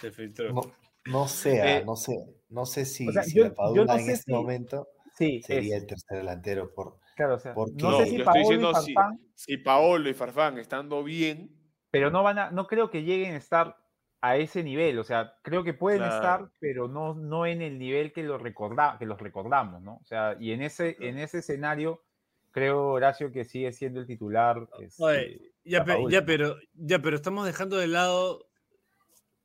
Se 0.01 0.11
filtró. 0.11 0.53
No, 0.55 0.63
no 1.07 1.29
sé, 1.29 1.61
ah, 1.63 1.79
Eh, 1.79 1.85
no 1.85 1.97
sé, 1.97 2.17
no 2.49 2.67
sé 2.67 2.85
si, 2.85 3.09
o 3.09 3.13
sea, 3.13 3.23
si 3.23 3.37
yo- 3.39 3.45
la 3.45 3.55
Padula 3.55 3.85
no 3.85 3.93
en 3.99 4.05
sé 4.07 4.13
este 4.13 4.25
si- 4.25 4.33
momento 4.33 4.89
Sí, 5.17 5.43
sería 5.43 5.77
el 5.77 5.87
tercer 5.87 6.19
delantero 6.19 6.73
por 6.75 6.99
Claro, 7.17 7.37
o 7.37 7.39
sea, 7.39 7.55
Porque- 7.55 7.75
no, 7.81 7.91
No, 7.93 7.99
sé 7.99 8.07
si 8.07 8.19
yo 8.19 8.25
Paolo 8.25 8.41
estoy 8.41 8.55
y 8.57 8.59
diciendo 8.59 8.81
si, 8.81 8.93
Farfán, 8.95 9.21
si 9.35 9.57
Paolo 9.59 10.09
y 10.11 10.15
Farfán 10.15 10.59
estando 10.59 11.05
bien, 11.05 11.51
pero 11.93 12.11
no 12.11 12.25
van 12.25 12.39
a, 12.41 12.51
no 12.51 12.67
creo 12.67 12.91
que 12.91 13.05
lleguen 13.05 13.35
a 13.35 13.39
estar 13.39 13.77
a 14.21 14.37
ese 14.37 14.65
nivel, 14.65 14.99
o 14.99 15.05
sea, 15.05 15.35
creo 15.43 15.63
que 15.63 15.75
pueden 15.75 15.99
Claro. 16.01 16.15
estar, 16.17 16.51
pero 16.59 16.89
no, 16.89 17.15
no 17.15 17.47
en 17.47 17.63
el 17.63 17.79
nivel 17.79 18.13
que 18.13 18.25
los, 18.25 18.43
recorda, 18.43 18.97
que 18.99 19.07
los 19.07 19.21
recordamos, 19.21 19.81
¿no? 19.83 19.97
O 19.97 20.05
sea, 20.05 20.37
y 20.41 20.51
en 20.53 20.63
ese, 20.63 20.97
en 20.99 21.19
ese 21.19 21.39
escenario, 21.39 22.03
creo, 22.51 22.89
Horacio, 22.89 23.31
que 23.31 23.45
sigue 23.45 23.71
siendo 23.73 24.01
el 24.01 24.07
titular. 24.09 24.67
este, 24.81 25.03
Oye, 25.05 25.41
ya, 25.65 25.79
la 25.81 25.85
pe- 25.85 25.93
Paula. 25.93 26.11
ya, 26.11 26.25
pero, 26.27 26.57
ya, 26.73 26.99
pero 27.01 27.15
estamos 27.17 27.47
dejando 27.47 27.77
de 27.77 27.87
lado. 27.87 28.47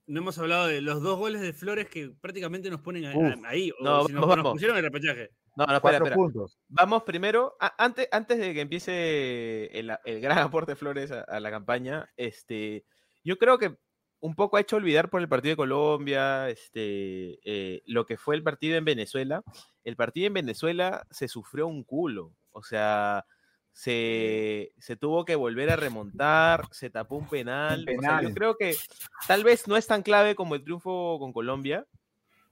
No 0.10 0.22
hemos 0.22 0.38
hablado 0.40 0.68
de 0.68 0.82
los 0.82 1.02
dos 1.04 1.18
goles 1.20 1.40
de 1.42 1.54
Flores 1.54 1.88
que 1.88 2.10
prácticamente 2.20 2.70
nos 2.70 2.82
ponen 2.82 3.06
a- 3.06 3.16
Uf. 3.16 3.46
a- 3.46 3.50
ahí. 3.50 3.72
O 3.80 3.84
No, 3.84 4.06
si 4.06 4.14
nos, 4.14 4.22
vamos, 4.22 4.38
nos 4.44 4.52
pusieron 4.54 4.76
el 4.78 4.84
repechaje. 4.84 5.30
No, 5.56 5.66
no, 5.68 5.76
espera, 5.76 5.98
espera. 5.98 6.16
puntos. 6.16 6.58
Vamos 6.68 7.04
primero, 7.04 7.56
a- 7.60 7.76
antes, 7.84 8.08
antes 8.12 8.40
de 8.40 8.54
que 8.54 8.62
empiece 8.62 9.66
el, 9.78 9.92
el 10.06 10.20
gran 10.22 10.38
aporte 10.52 10.72
de 10.72 10.76
Flores 10.78 11.12
a, 11.12 11.22
a 11.22 11.40
la 11.40 11.52
campaña, 11.52 12.10
este, 12.18 12.86
yo 13.24 13.38
creo 13.38 13.58
que 13.60 13.78
un 14.22 14.36
poco 14.36 14.58
ha 14.58 14.62
hecho 14.62 14.76
olvidar 14.78 15.10
por 15.10 15.22
el 15.22 15.30
partido 15.30 15.54
de 15.54 15.58
Colombia, 15.58 16.50
este, 16.50 17.40
eh, 17.46 17.82
lo 17.86 18.06
que 18.06 18.18
fue 18.18 18.36
el 18.36 18.44
partido 18.44 18.78
en 18.78 18.86
Venezuela. 18.86 19.44
El 19.84 19.96
partido 19.96 20.28
en 20.28 20.34
Venezuela 20.34 21.06
se 21.12 21.28
sufrió 21.28 21.68
un 21.68 21.84
culo, 21.84 22.36
o 22.52 22.64
sea, 22.64 23.26
se, 23.72 24.74
se 24.78 24.96
tuvo 24.96 25.26
que 25.26 25.36
volver 25.36 25.70
a 25.70 25.76
remontar, 25.76 26.64
se 26.72 26.90
tapó 26.90 27.16
un 27.16 27.28
penal. 27.28 27.86
o 27.98 28.02
sea, 28.02 28.22
yo 28.22 28.34
creo 28.34 28.58
que 28.58 28.76
tal 29.28 29.44
vez 29.44 29.68
no 29.68 29.78
es 29.78 29.88
tan 29.88 30.02
clave 30.04 30.36
como 30.36 30.56
el 30.56 30.64
triunfo 30.64 31.18
con 31.20 31.32
Colombia, 31.32 31.86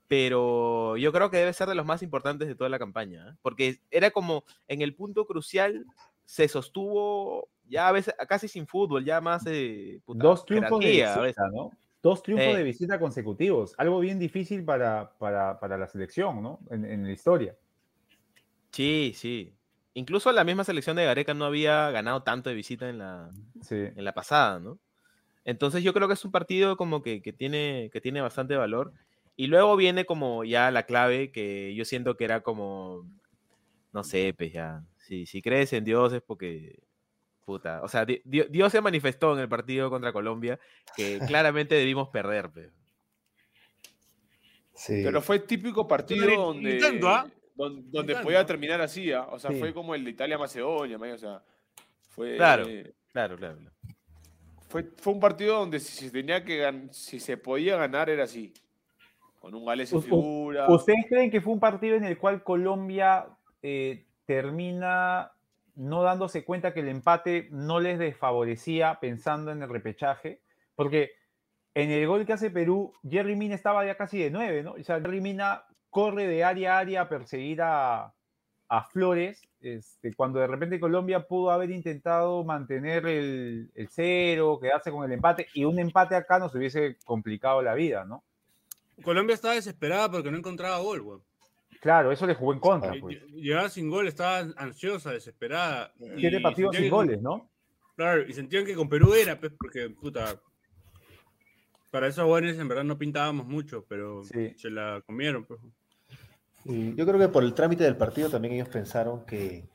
pero 0.07 0.95
yo 0.97 1.11
creo 1.11 1.29
que 1.29 1.37
debe 1.37 1.53
ser 1.53 1.67
de 1.67 1.75
los 1.75 1.85
más 1.85 2.01
importantes 2.01 2.47
de 2.47 2.55
toda 2.55 2.69
la 2.69 2.79
campaña, 2.79 3.29
¿eh? 3.29 3.33
porque 3.41 3.79
era 3.91 4.11
como 4.11 4.45
en 4.67 4.81
el 4.81 4.95
punto 4.95 5.25
crucial 5.25 5.85
se 6.23 6.47
sostuvo 6.47 7.49
ya 7.69 7.89
a 7.89 7.91
veces 7.91 8.15
casi 8.29 8.47
sin 8.47 8.67
fútbol, 8.67 9.03
ya 9.03 9.19
más 9.19 9.43
eh, 9.47 9.99
puta, 10.05 10.23
Dos 10.23 10.45
triunfos 10.45 10.79
de 10.79 10.87
visita, 10.87 11.49
¿no? 11.53 11.71
Dos 12.01 12.23
triunfos 12.23 12.47
Eh. 12.53 12.57
de 12.57 12.63
visita 12.63 12.99
consecutivos. 12.99 13.73
Algo 13.77 13.99
bien 13.99 14.17
difícil 14.19 14.63
para, 14.63 15.11
para, 15.17 15.59
para 15.59 15.77
la 15.77 15.87
selección, 15.87 16.41
¿no? 16.41 16.59
En, 16.69 16.85
en 16.85 17.03
la 17.03 17.11
historia. 17.11 17.57
Sí, 18.71 19.11
sí. 19.15 19.56
Incluso 19.97 20.31
la 20.31 20.43
misma 20.43 20.63
selección 20.63 20.95
de 20.95 21.05
Gareca 21.05 21.33
no 21.33 21.45
había 21.45 21.89
ganado 21.89 22.21
tanto 22.21 22.49
de 22.51 22.55
visita 22.55 22.87
en 22.87 22.99
la, 22.99 23.31
Sí. 23.63 23.75
en 23.75 24.03
la 24.05 24.13
pasada, 24.13 24.59
¿no? 24.59 24.77
Entonces 25.43 25.81
yo 25.83 25.91
creo 25.93 26.07
que 26.07 26.13
es 26.13 26.23
un 26.23 26.31
partido 26.31 26.77
como 26.77 27.01
que, 27.01 27.21
que 27.23 27.33
tiene, 27.33 27.89
que 27.91 27.99
tiene 27.99 28.21
bastante 28.21 28.55
valor. 28.55 28.93
Y 29.35 29.47
luego 29.47 29.75
viene 29.75 30.05
como 30.05 30.43
ya 30.43 30.69
la 30.69 30.83
clave 30.83 31.31
que 31.31 31.73
yo 31.73 31.83
siento 31.83 32.15
que 32.15 32.25
era 32.25 32.41
como, 32.41 33.09
no 33.91 34.03
sé, 34.03 34.35
pues 34.37 34.53
ya, 34.53 34.83
si, 34.97 35.25
si 35.25 35.41
crees 35.41 35.73
en 35.73 35.83
Dios 35.83 36.13
es 36.13 36.21
porque, 36.21 36.77
puta, 37.45 37.81
o 37.81 37.87
sea, 37.87 38.05
Di- 38.05 38.21
Di- 38.23 38.45
Dios 38.51 38.71
se 38.71 38.81
manifestó 38.81 39.33
en 39.33 39.39
el 39.39 39.49
partido 39.49 39.89
contra 39.89 40.13
Colombia 40.13 40.59
que 40.95 41.17
claramente 41.27 41.73
debimos 41.73 42.09
perder, 42.09 42.51
pues. 42.51 42.69
Sí. 44.75 45.01
Pero 45.03 45.21
fue 45.21 45.39
típico 45.39 45.87
partido 45.87 46.29
donde, 46.35 46.77
tanto, 46.79 47.07
¿ah? 47.09 47.27
Don- 47.57 47.91
donde, 47.91 48.13
tanto, 48.13 48.25
podía 48.25 48.45
terminar 48.45 48.79
así, 48.81 49.11
¿ah? 49.11 49.27
o 49.29 49.37
sea, 49.39 49.51
Sí. 49.51 49.59
fue 49.59 49.73
como 49.73 49.93
el 49.95 50.03
de 50.05 50.11
Italia-Macedonia, 50.11 50.97
o 50.97 51.17
sea, 51.17 51.41
fue, 52.09 52.35
Claro. 52.37 52.65
Claro, 53.11 53.35
claro. 53.37 53.57
claro. 53.57 53.71
fue, 54.69 54.83
fue 54.97 55.13
un 55.13 55.19
partido 55.19 55.57
donde 55.59 55.79
si 55.79 56.05
se 56.05 56.11
tenía 56.11 56.43
que 56.43 56.87
si 56.91 57.19
se 57.19 57.37
podía 57.37 57.77
ganar 57.77 58.09
era 58.09 58.23
así, 58.25 58.53
con 59.39 59.55
un 59.55 59.65
Gales 59.65 59.91
en 59.93 60.03
figura. 60.03 60.67
¿Ustedes 60.69 61.05
creen 61.07 61.31
que 61.31 61.39
fue 61.41 61.53
un 61.53 61.59
partido 61.59 61.95
en 61.95 62.03
el 62.03 62.17
cual 62.17 62.43
Colombia 62.43 63.27
eh, 63.61 64.05
termina 64.25 65.31
no 65.75 66.01
dándose 66.03 66.43
cuenta 66.43 66.73
que 66.73 66.81
el 66.81 66.89
empate 66.89 67.47
no 67.51 67.79
les 67.79 67.97
desfavorecía 67.99 68.97
pensando 68.99 69.51
en 69.51 69.61
el 69.63 69.69
repechaje? 69.69 70.41
Porque 70.75 71.11
en 71.73 71.91
el 71.91 72.05
gol 72.07 72.25
que 72.25 72.33
hace 72.33 72.49
Perú, 72.51 72.91
Jerry 73.07 73.35
Mina 73.35 73.55
estaba 73.55 73.85
ya 73.85 73.95
casi 73.95 74.17
de 74.19 74.31
nueve, 74.31 74.63
¿no? 74.63 74.71
O 74.73 74.83
sea, 74.83 74.99
Jerry 74.99 75.21
Mina 75.21 75.63
corre 75.89 76.27
de 76.27 76.43
área 76.43 76.75
a 76.75 76.79
área 76.79 77.01
a 77.01 77.09
perseguir 77.09 77.61
a, 77.61 78.13
a 78.69 78.83
Flores, 78.83 79.41
este, 79.61 80.13
cuando 80.13 80.39
de 80.39 80.47
repente 80.47 80.79
Colombia 80.79 81.25
pudo 81.27 81.51
haber 81.51 81.71
intentado 81.71 82.43
mantener 82.43 83.05
el, 83.07 83.71
el 83.73 83.87
cero, 83.89 84.59
quedarse 84.61 84.91
con 84.91 85.05
el 85.05 85.11
empate, 85.11 85.47
y 85.53 85.65
un 85.65 85.79
empate 85.79 86.15
acá 86.15 86.39
nos 86.39 86.53
hubiese 86.53 86.97
complicado 87.05 87.61
la 87.61 87.73
vida, 87.73 88.05
¿no? 88.05 88.23
Colombia 89.03 89.33
estaba 89.35 89.53
desesperada 89.55 90.09
porque 90.11 90.31
no 90.31 90.37
encontraba 90.37 90.79
gol, 90.79 91.01
weón. 91.01 91.21
Claro, 91.79 92.11
eso 92.11 92.25
le 92.25 92.33
jugó 92.33 92.53
en 92.53 92.59
contra, 92.59 92.93
Lle- 92.93 92.99
pues. 93.01 93.21
Llegaba 93.33 93.69
sin 93.69 93.89
gol, 93.89 94.07
estaba 94.07 94.39
ansiosa, 94.57 95.11
desesperada. 95.11 95.93
Siete 96.17 96.37
y 96.37 96.41
partidos 96.41 96.75
sin 96.75 96.89
goles, 96.89 97.21
¿no? 97.21 97.49
Claro, 97.95 98.23
y 98.27 98.33
sentían 98.33 98.65
que 98.65 98.75
con 98.75 98.89
Perú 98.89 99.13
era, 99.13 99.39
pues, 99.39 99.53
porque, 99.57 99.89
puta, 99.89 100.39
para 101.97 102.09
esos 102.09 102.25
jóvenes 102.25 102.59
en 102.59 102.67
verdad 102.67 102.83
no 102.83 102.95
pintábamos 102.99 103.47
mucho, 103.47 103.83
pero 103.89 104.23
Sí. 104.23 104.53
se 104.55 104.69
la 104.69 105.01
comieron, 105.03 105.45
pues. 105.45 105.59
Y 106.63 106.93
yo 106.93 107.07
creo 107.07 107.17
que 107.17 107.27
por 107.29 107.43
el 107.43 107.55
trámite 107.55 107.83
del 107.85 107.97
partido 107.97 108.29
también 108.29 108.53
ellos 108.53 108.69
pensaron 108.69 109.25
que, 109.25 109.67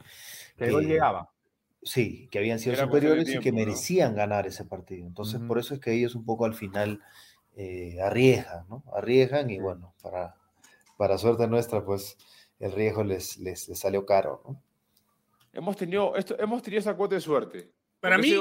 Que 0.56 0.66
el 0.66 0.70
gol 0.70 0.82
que- 0.82 0.88
llegaba. 0.88 1.30
sí, 1.82 2.28
que 2.30 2.38
habían 2.38 2.60
sido 2.60 2.74
Era 2.74 2.84
superiores 2.84 3.28
y 3.28 3.40
que 3.40 3.50
merecían 3.50 4.14
ganar 4.14 4.46
ese 4.46 4.64
partido. 4.64 5.04
Entonces, 5.04 5.40
por 5.40 5.58
eso 5.58 5.74
es 5.74 5.80
que 5.80 5.92
ellos 5.92 6.14
un 6.14 6.24
poco 6.24 6.44
al 6.44 6.54
final 6.54 7.00
eh, 7.56 8.00
arriesgan, 8.00 8.66
¿no? 8.68 8.84
Arriesgan 8.94 9.50
y 9.50 9.56
Sí. 9.56 9.60
bueno, 9.60 9.92
para, 10.00 10.36
para 10.96 11.18
suerte 11.18 11.48
nuestra, 11.48 11.84
pues 11.84 12.16
el 12.60 12.70
riesgo 12.72 13.02
les, 13.04 13.36
les, 13.38 13.68
les 13.68 13.78
salió 13.80 14.06
caro, 14.06 14.42
¿no? 14.46 14.62
Hemos 15.52 15.76
tenido, 15.76 16.14
esto, 16.16 16.38
hemos 16.38 16.62
tenido 16.62 16.78
esa 16.80 16.94
cuota 16.96 17.16
de 17.16 17.20
suerte. 17.20 17.70
Para 18.00 18.16
Porque 18.16 18.28
mí- 18.30 18.36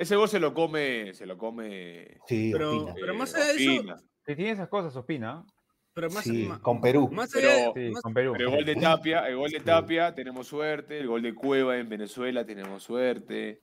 ese 0.00 0.16
gol, 0.16 0.28
se, 0.28 0.40
lo 0.40 0.52
come, 0.54 1.12
se 1.14 1.26
lo 1.26 1.36
come. 1.38 2.18
Sí, 2.26 2.50
Pero- 2.52 2.76
opina. 2.76 2.94
pero 2.94 3.12
eh, 3.12 3.16
más 3.16 3.34
allá 3.34 3.44
de 3.46 3.62
eso, 3.62 3.70
Ospina. 3.72 3.96
Que 4.24 4.36
tiene 4.36 4.50
esas 4.52 4.68
cosas, 4.68 4.96
opina. 4.96 5.44
Pero 5.92 6.08
más, 6.10 6.24
Sí, 6.24 6.48
con 6.62 6.80
Perú. 6.80 7.08
más 7.12 7.30
Pero- 7.32 7.48
allá, 7.50 7.72
Sí, 7.74 7.90
más- 7.90 8.02
con 8.02 8.14
Perú. 8.14 8.32
Pero 8.36 8.48
el 8.50 8.56
gol 8.56 8.64
de 8.64 8.76
Tapia, 8.76 9.28
el 9.28 9.36
gol 9.36 9.50
de 9.50 9.58
Sí. 9.58 9.64
Tapia, 9.64 10.14
tenemos 10.14 10.46
suerte. 10.46 10.98
El 10.98 11.08
gol 11.08 11.22
de 11.22 11.34
Cueva 11.34 11.76
en 11.78 11.88
Venezuela, 11.88 12.44
tenemos 12.46 12.82
suerte. 12.82 13.60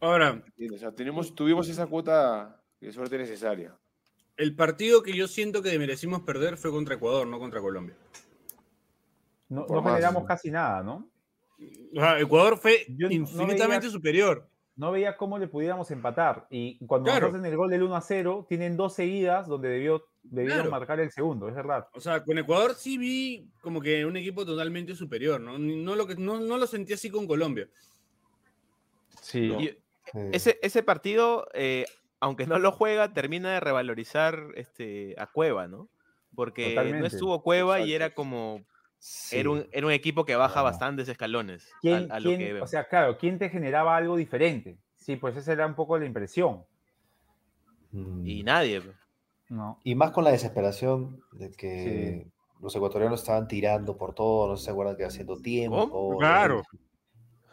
Ahora. 0.00 0.42
O 0.74 0.78
sea, 0.78 0.92
tenemos, 0.92 1.34
tuvimos 1.34 1.68
esa 1.68 1.86
cuota 1.86 2.60
de 2.80 2.92
suerte 2.92 3.18
necesaria. 3.18 3.76
el 4.36 4.54
partido 4.54 5.02
que 5.02 5.16
yo 5.16 5.26
siento 5.26 5.62
que 5.62 5.76
merecimos 5.80 6.20
perder 6.22 6.56
fue 6.56 6.70
contra 6.70 6.94
Ecuador, 6.94 7.26
no 7.26 7.40
contra 7.40 7.60
Colombia. 7.60 7.96
No, 9.48 9.66
no 9.68 9.82
más. 9.82 9.94
generamos 9.94 10.24
casi 10.26 10.48
nada, 10.50 10.80
¿no? 10.84 11.10
O 11.96 12.00
sea, 12.00 12.20
Ecuador 12.20 12.56
fue 12.56 12.86
Yo 12.88 13.08
no- 13.08 13.14
no 13.14 13.14
infinitamente 13.14 13.90
superior. 13.90 14.48
No 14.78 14.92
veía 14.92 15.16
cómo 15.18 15.38
le 15.38 15.48
pudiéramos 15.48 15.90
empatar. 15.90 16.46
Y 16.50 16.78
cuando 16.86 17.10
Claro. 17.10 17.26
nos 17.26 17.34
hacen 17.34 17.44
el 17.50 17.56
gol 17.56 17.68
del 17.68 17.82
1 17.82 17.96
a 17.96 18.00
0, 18.00 18.46
tienen 18.48 18.76
dos 18.76 18.94
seguidas 18.94 19.46
donde 19.48 19.68
debió, 19.68 20.04
debieron 20.22 20.58
Claro. 20.60 20.70
marcar 20.70 21.00
el 21.00 21.10
segundo, 21.10 21.48
es 21.48 21.54
verdad. 21.54 21.88
O 21.92 22.00
sea, 22.00 22.22
con 22.24 22.38
Ecuador 22.38 22.74
sí 22.74 22.96
vi 22.96 23.50
como 23.60 23.80
que 23.82 24.06
un 24.06 24.16
equipo 24.16 24.46
totalmente 24.46 24.94
superior, 24.94 25.40
¿no? 25.40 25.58
No 25.58 25.96
lo, 25.96 26.06
que, 26.06 26.14
no, 26.14 26.40
no 26.40 26.56
lo 26.58 26.66
sentí 26.66 26.92
así 26.94 27.10
con 27.10 27.26
Colombia. 27.26 27.68
Sí. 29.20 29.48
No. 29.48 29.60
Y 29.60 29.76
Sí. 30.12 30.18
ese, 30.32 30.58
ese 30.62 30.82
partido, 30.82 31.48
eh, 31.52 31.84
aunque 32.20 32.46
no 32.46 32.58
lo 32.58 32.72
juega, 32.72 33.12
termina 33.12 33.52
de 33.52 33.60
revalorizar 33.60 34.52
este, 34.54 35.14
a 35.18 35.26
Cueva, 35.26 35.68
¿no? 35.68 35.90
Porque 36.34 36.74
no 36.98 37.04
estuvo 37.06 37.42
Cueva 37.42 37.80
y 37.80 37.92
era 37.92 38.14
como, 38.14 38.64
Sí. 39.00 39.38
era 39.38 39.50
un, 39.50 39.66
era 39.70 39.86
un 39.86 39.92
equipo 39.92 40.24
que 40.24 40.34
baja 40.36 40.60
bastantes 40.62 41.08
escalones 41.08 41.66
a, 41.72 41.78
¿Quién, 41.80 42.10
a 42.12 42.18
lo 42.20 42.30
quién- 42.30 42.38
que 42.40 42.52
veo. 42.52 42.64
o 42.64 42.66
sea, 42.66 42.84
claro, 42.88 43.16
¿quién 43.16 43.38
te 43.38 43.48
generaba 43.48 43.96
algo 43.96 44.16
diferente? 44.16 44.76
Sí, 44.96 45.16
pues 45.16 45.36
esa 45.36 45.52
era 45.52 45.66
un 45.66 45.74
poco 45.74 45.96
la 45.98 46.04
impresión. 46.04 46.64
Mm. 47.92 48.26
y 48.26 48.42
nadie. 48.42 48.80
pues. 48.82 48.96
¿no? 49.48 49.78
Y 49.82 49.94
más 49.94 50.10
con 50.10 50.24
la 50.24 50.30
desesperación 50.30 51.20
de 51.32 51.50
que 51.52 52.26
los 52.60 52.74
ecuatorianos 52.76 53.20
estaban 53.20 53.48
tirando 53.48 53.96
por 53.96 54.14
todo, 54.14 54.46
no 54.48 54.56
se 54.56 54.70
acuerdan 54.70 54.96
que 54.96 55.04
haciendo 55.04 55.38
tiempo. 55.40 55.88
¿Cómo? 55.88 56.18
Claro. 56.18 56.62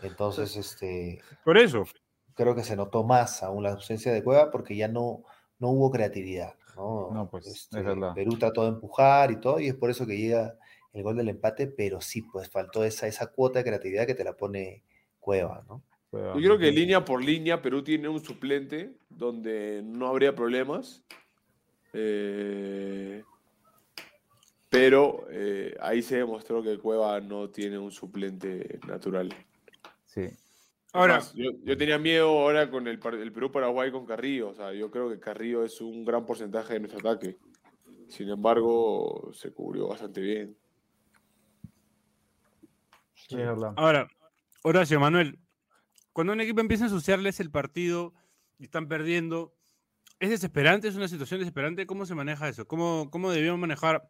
Entonces, 0.01 0.55
este, 0.57 1.21
Por 1.45 1.57
eso. 1.57 1.85
creo 2.33 2.53
que 2.53 2.63
se 2.63 2.75
notó 2.75 3.03
más 3.05 3.43
aún 3.43 3.63
la 3.63 3.71
ausencia 3.71 4.11
de 4.11 4.23
Cueva 4.23 4.51
porque 4.51 4.75
ya 4.75 4.87
no, 4.89 5.23
no 5.59 5.69
hubo 5.69 5.89
creatividad. 5.91 6.55
No, 6.75 7.11
No, 7.13 7.29
pues, 7.29 7.47
es 7.47 7.53
Este, 7.63 7.81
verdad. 7.81 8.13
Perú 8.13 8.37
trató 8.37 8.63
de 8.63 8.69
empujar 8.69 9.31
y 9.31 9.37
todo, 9.39 9.61
y 9.61 9.67
es 9.67 9.75
por 9.75 9.89
eso 9.89 10.05
que 10.05 10.17
llega 10.17 10.55
el 10.95 11.03
gol 11.03 11.17
del 11.17 11.29
empate, 11.29 11.67
pero 11.67 12.01
sí, 12.01 12.21
pues 12.21 12.49
faltó 12.49 12.83
esa, 12.83 13.05
esa 13.05 13.27
cuota 13.27 13.59
de 13.59 13.65
creatividad 13.65 14.07
que 14.07 14.15
te 14.15 14.23
la 14.23 14.35
pone 14.35 14.83
Cueva, 15.19 15.63
¿no? 15.67 15.83
Yo 16.11 16.35
creo 16.35 16.57
que 16.57 16.71
línea 16.71 17.03
por 17.03 17.21
línea 17.21 17.61
Perú 17.61 17.83
tiene 17.83 18.07
un 18.07 18.23
suplente 18.23 18.95
donde 19.09 19.81
no 19.83 20.07
habría 20.07 20.33
problemas. 20.33 21.03
Eh, 21.91 23.21
pero 24.69 25.27
eh, 25.29 25.75
ahí 25.81 26.01
se 26.01 26.17
demostró 26.17 26.63
que 26.63 26.77
Cueva 26.77 27.19
no 27.19 27.49
tiene 27.49 27.77
un 27.77 27.91
suplente 27.91 28.79
natural. 28.87 29.33
Sí. 30.05 30.29
Ahora, 30.93 31.21
yo, 31.33 31.51
yo 31.63 31.75
tenía 31.75 31.97
miedo 31.97 32.29
ahora 32.29 32.69
con 32.71 32.87
el, 32.87 32.99
el 33.19 33.31
Perú-Paraguay 33.33 33.91
con 33.91 34.05
Carrillo. 34.05 34.49
O 34.49 34.55
sea, 34.55 34.71
yo 34.71 34.89
creo 34.89 35.09
que 35.09 35.19
Carrillo 35.19 35.65
es 35.65 35.81
un 35.81 36.05
gran 36.05 36.25
porcentaje 36.25 36.75
de 36.75 36.79
nuestro 36.79 36.99
ataque. 36.99 37.37
Sin 38.07 38.29
embargo, 38.29 39.31
se 39.33 39.51
cubrió 39.51 39.89
bastante 39.89 40.21
bien. 40.21 40.55
Sí, 43.27 43.37
ahora, 43.75 44.07
Horacio, 44.61 44.99
Manuel, 44.99 45.39
cuando 46.13 46.33
un 46.33 46.41
equipo 46.41 46.61
empieza 46.61 46.83
a 46.83 46.87
ensuciarles 46.87 47.39
el 47.39 47.49
partido 47.49 48.13
y 48.59 48.65
están 48.65 48.87
perdiendo, 48.87 49.53
¿es 50.19 50.29
desesperante? 50.29 50.87
¿Es 50.87 50.95
una 50.95 51.07
situación 51.07 51.39
desesperante? 51.39 51.87
¿Cómo 51.87 52.05
se 52.05 52.15
maneja 52.15 52.47
eso? 52.47 52.67
¿Cómo, 52.67 53.09
cómo 53.11 53.31
debíamos 53.31 53.59
manejar? 53.59 54.09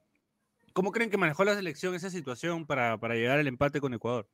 ¿Cómo 0.73 0.91
creen 0.91 1.09
que 1.09 1.17
manejó 1.17 1.45
la 1.45 1.55
selección 1.55 1.95
esa 1.95 2.09
situación 2.09 2.65
para, 2.65 2.97
para 2.99 3.15
llegar 3.15 3.39
al 3.39 3.47
empate 3.47 3.79
con 3.79 3.93
Ecuador? 3.93 4.27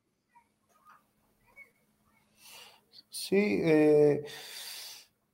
Sí, 3.08 3.60
eh, 3.62 4.24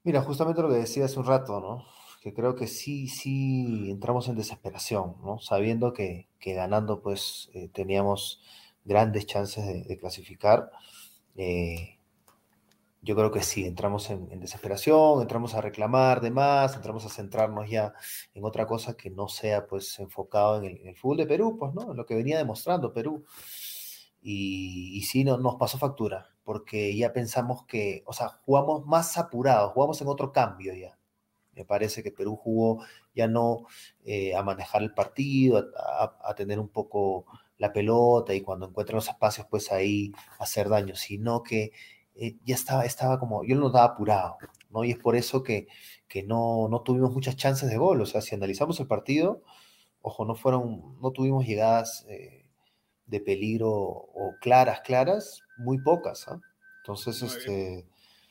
mira, 0.05 0.21
justamente 0.23 0.61
lo 0.61 0.69
que 0.69 0.75
decía 0.75 1.07
hace 1.07 1.19
un 1.19 1.27
rato, 1.27 1.61
¿no? 1.61 1.87
Que 2.21 2.35
creo 2.35 2.55
que 2.55 2.67
sí, 2.67 3.09
sí 3.09 3.91
entramos 3.91 4.29
en 4.29 4.37
desesperación, 4.37 5.17
¿no? 5.23 5.39
Sabiendo 5.39 5.93
que, 5.93 6.29
que 6.39 6.53
ganando, 6.53 7.01
pues, 7.01 7.49
eh, 7.55 7.69
teníamos 7.73 8.43
grandes 8.89 9.27
chances 9.27 9.87
de, 9.87 9.99
clasificar. 9.99 10.71
Eh, 11.37 11.99
yo 13.03 13.15
creo 13.15 13.31
que 13.31 13.43
sí, 13.43 13.65
entramos 13.65 14.11
en, 14.11 14.41
desesperación, 14.41 15.21
entramos 15.23 15.55
a 15.55 15.61
reclamar 15.61 16.21
de 16.21 16.31
más, 16.31 16.75
entramos 16.75 17.05
a 17.05 17.11
centrarnos 17.11 17.71
ya 17.71 17.93
en 18.35 18.45
otra 18.45 18.67
cosa 18.67 18.97
que 18.97 19.11
no 19.11 19.29
sea, 19.29 19.67
pues, 19.67 19.99
enfocado 20.01 20.63
en 20.63 20.87
el, 20.87 20.97
fútbol 20.97 21.19
de 21.19 21.27
Perú, 21.27 21.57
pues, 21.59 21.75
¿no? 21.75 21.93
En 21.93 21.97
lo 21.97 22.07
que 22.07 22.17
venía 22.17 22.39
demostrando 22.39 22.93
Perú. 22.93 23.25
Y, 24.21 25.03
sí, 25.03 25.25
no, 25.25 25.39
nos 25.39 25.57
pasó 25.57 25.79
factura, 25.79 26.29
porque 26.45 26.97
ya 26.97 27.13
pensamos 27.13 27.65
que, 27.67 28.03
o 28.07 28.13
sea, 28.13 28.29
jugamos 28.45 28.85
más 28.87 29.17
apurados, 29.17 29.73
jugamos 29.73 30.01
en 30.01 30.09
otro 30.09 30.33
cambio 30.33 30.75
ya. 30.75 30.99
Me 31.55 31.65
parece 31.65 32.03
que 32.03 32.13
Perú 32.13 32.37
jugó 32.37 32.85
ya 33.15 33.27
no 33.27 33.67
eh, 34.05 34.35
a 34.35 34.43
manejar 34.43 34.83
el 34.83 34.95
partido, 34.95 35.69
a, 35.77 36.35
tener 36.35 36.61
un 36.61 36.69
poco 36.69 37.27
la 37.59 37.73
pelota 37.73 38.35
y 38.35 38.41
cuando 38.41 38.67
encuentran 38.67 38.97
los 38.97 39.09
espacios, 39.09 39.47
pues 39.51 39.71
ahí 39.73 40.13
hacer 40.39 40.69
daño, 40.69 40.95
sino 40.95 41.43
que 41.43 41.73
eh, 42.15 42.37
ya 42.45 42.55
estaba, 42.55 42.85
estaba 42.85 43.19
como, 43.19 43.45
yo 43.45 43.55
lo 43.57 43.63
notaba 43.63 43.85
apurado, 43.93 44.39
¿no? 44.71 44.85
Y 44.85 44.93
es 44.93 44.99
por 44.99 45.17
eso 45.17 45.43
que, 45.43 45.69
que 46.09 46.23
no, 46.23 46.69
no 46.69 46.83
tuvimos 46.83 47.13
muchas 47.13 47.37
chances 47.37 47.69
de 47.69 47.77
gol. 47.77 48.01
O 48.01 48.07
sea, 48.07 48.21
si 48.21 48.35
analizamos 48.35 48.81
el 48.81 48.87
partido, 48.87 49.43
ojo, 50.01 50.25
no 50.25 50.35
fueron, 50.35 50.99
no 51.01 51.11
tuvimos 51.13 51.47
llegadas 51.47 52.07
eh, 52.09 52.47
de 53.07 53.21
peligro 53.21 53.71
o 53.71 54.35
claras, 54.41 54.81
claras, 54.81 55.43
muy 55.59 55.79
pocas. 55.81 56.27
¿ah? 56.29 56.41
Entonces, 56.83 57.23
este, 57.23 57.87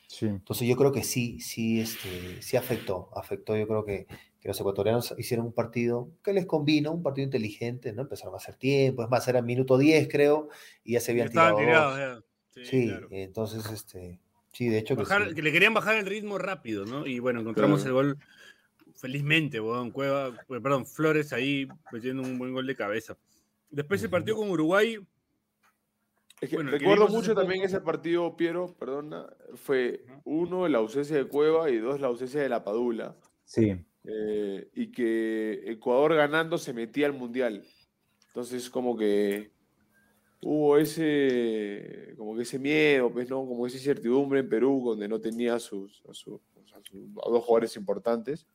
sí. 0.06 0.26
entonces 0.26 0.68
yo 0.68 0.76
creo 0.76 0.92
que 0.92 1.04
sí, 1.04 1.40
sí, 1.40 1.80
este, 1.80 2.42
sí 2.42 2.56
afectó, 2.56 3.10
afectó. 3.14 3.56
Yo 3.56 3.66
creo 3.66 3.84
que, 3.84 4.06
que, 4.40 4.48
los 4.48 4.60
ecuatorianos 4.60 5.14
hicieron 5.18 5.46
un 5.46 5.52
partido 5.52 6.10
que 6.22 6.32
les 6.32 6.46
convino, 6.46 6.92
un 6.92 7.02
partido 7.02 7.24
inteligente, 7.24 7.92
¿no? 7.92 8.02
Empezaron 8.02 8.34
a 8.34 8.38
hacer 8.38 8.56
tiempo, 8.56 9.02
es 9.02 9.10
más, 9.10 9.26
era 9.28 9.42
minuto 9.42 9.78
10, 9.78 10.08
creo, 10.08 10.48
y 10.84 10.92
ya 10.92 11.00
se 11.00 11.12
habían 11.12 11.28
tirado. 11.28 11.56
Tirados, 11.56 12.24
Sí, 12.50 12.64
sí 12.64 12.88
claro. 12.88 13.06
entonces, 13.10 13.70
este, 13.70 14.18
sí, 14.52 14.68
de 14.68 14.78
hecho. 14.78 14.96
Bajar, 14.96 15.22
que, 15.22 15.28
sí. 15.28 15.34
que, 15.36 15.42
le 15.42 15.52
querían 15.52 15.74
bajar 15.74 15.96
el 15.96 16.06
ritmo 16.06 16.38
rápido, 16.38 16.84
¿no? 16.84 17.06
Y 17.06 17.20
bueno, 17.20 17.40
encontramos 17.40 17.82
claro. 17.82 18.00
el 18.00 18.06
gol 18.06 18.18
felizmente, 18.98 19.60
bueno, 19.60 19.92
Cueva, 19.92 20.32
perdón, 20.48 20.84
Flores 20.84 21.32
ahí 21.32 21.68
metiendo 21.92 22.22
un 22.22 22.36
buen 22.36 22.52
gol 22.52 22.66
de 22.66 22.74
cabeza. 22.74 23.16
Después 23.70 24.00
se 24.00 24.08
partió 24.08 24.34
con 24.34 24.50
Uruguay. 24.50 24.98
Es 26.40 26.50
que 26.50 26.56
bueno, 26.56 26.70
recuerdo 26.70 27.08
mucho 27.08 27.34
también 27.34 27.62
ese 27.62 27.80
partido, 27.80 28.36
Piero, 28.36 28.74
perdona, 28.76 29.26
fue 29.54 30.04
uno, 30.24 30.66
la 30.68 30.78
ausencia 30.78 31.16
de 31.16 31.26
Cueva 31.26 31.70
y 31.70 31.78
dos, 31.78 32.00
la 32.00 32.08
ausencia 32.08 32.40
de 32.40 32.48
la 32.48 32.64
Padula. 32.64 33.16
Sí. 33.44 33.76
Eh, 34.04 34.70
y 34.74 34.90
que 34.90 35.62
Ecuador 35.66 36.14
ganando 36.14 36.58
se 36.58 36.72
metía 36.72 37.06
al 37.06 37.12
Mundial. 37.12 37.64
Entonces, 38.28 38.70
como 38.70 38.96
que 38.96 39.52
hubo 40.42 40.78
ese, 40.78 42.14
como 42.16 42.36
que 42.36 42.42
ese 42.42 42.58
miedo, 42.58 43.10
pues, 43.12 43.28
¿no? 43.28 43.46
Como 43.46 43.66
esa 43.66 43.76
incertidumbre 43.76 44.40
en 44.40 44.48
Perú, 44.48 44.82
donde 44.84 45.08
no 45.08 45.20
tenía 45.20 45.54
a 45.54 45.60
sus, 45.60 46.02
a 46.08 46.14
sus, 46.14 46.40
a 46.74 46.80
sus 46.82 47.00
a 47.24 47.30
dos 47.30 47.44
jugadores 47.44 47.76
importantes. 47.76 48.46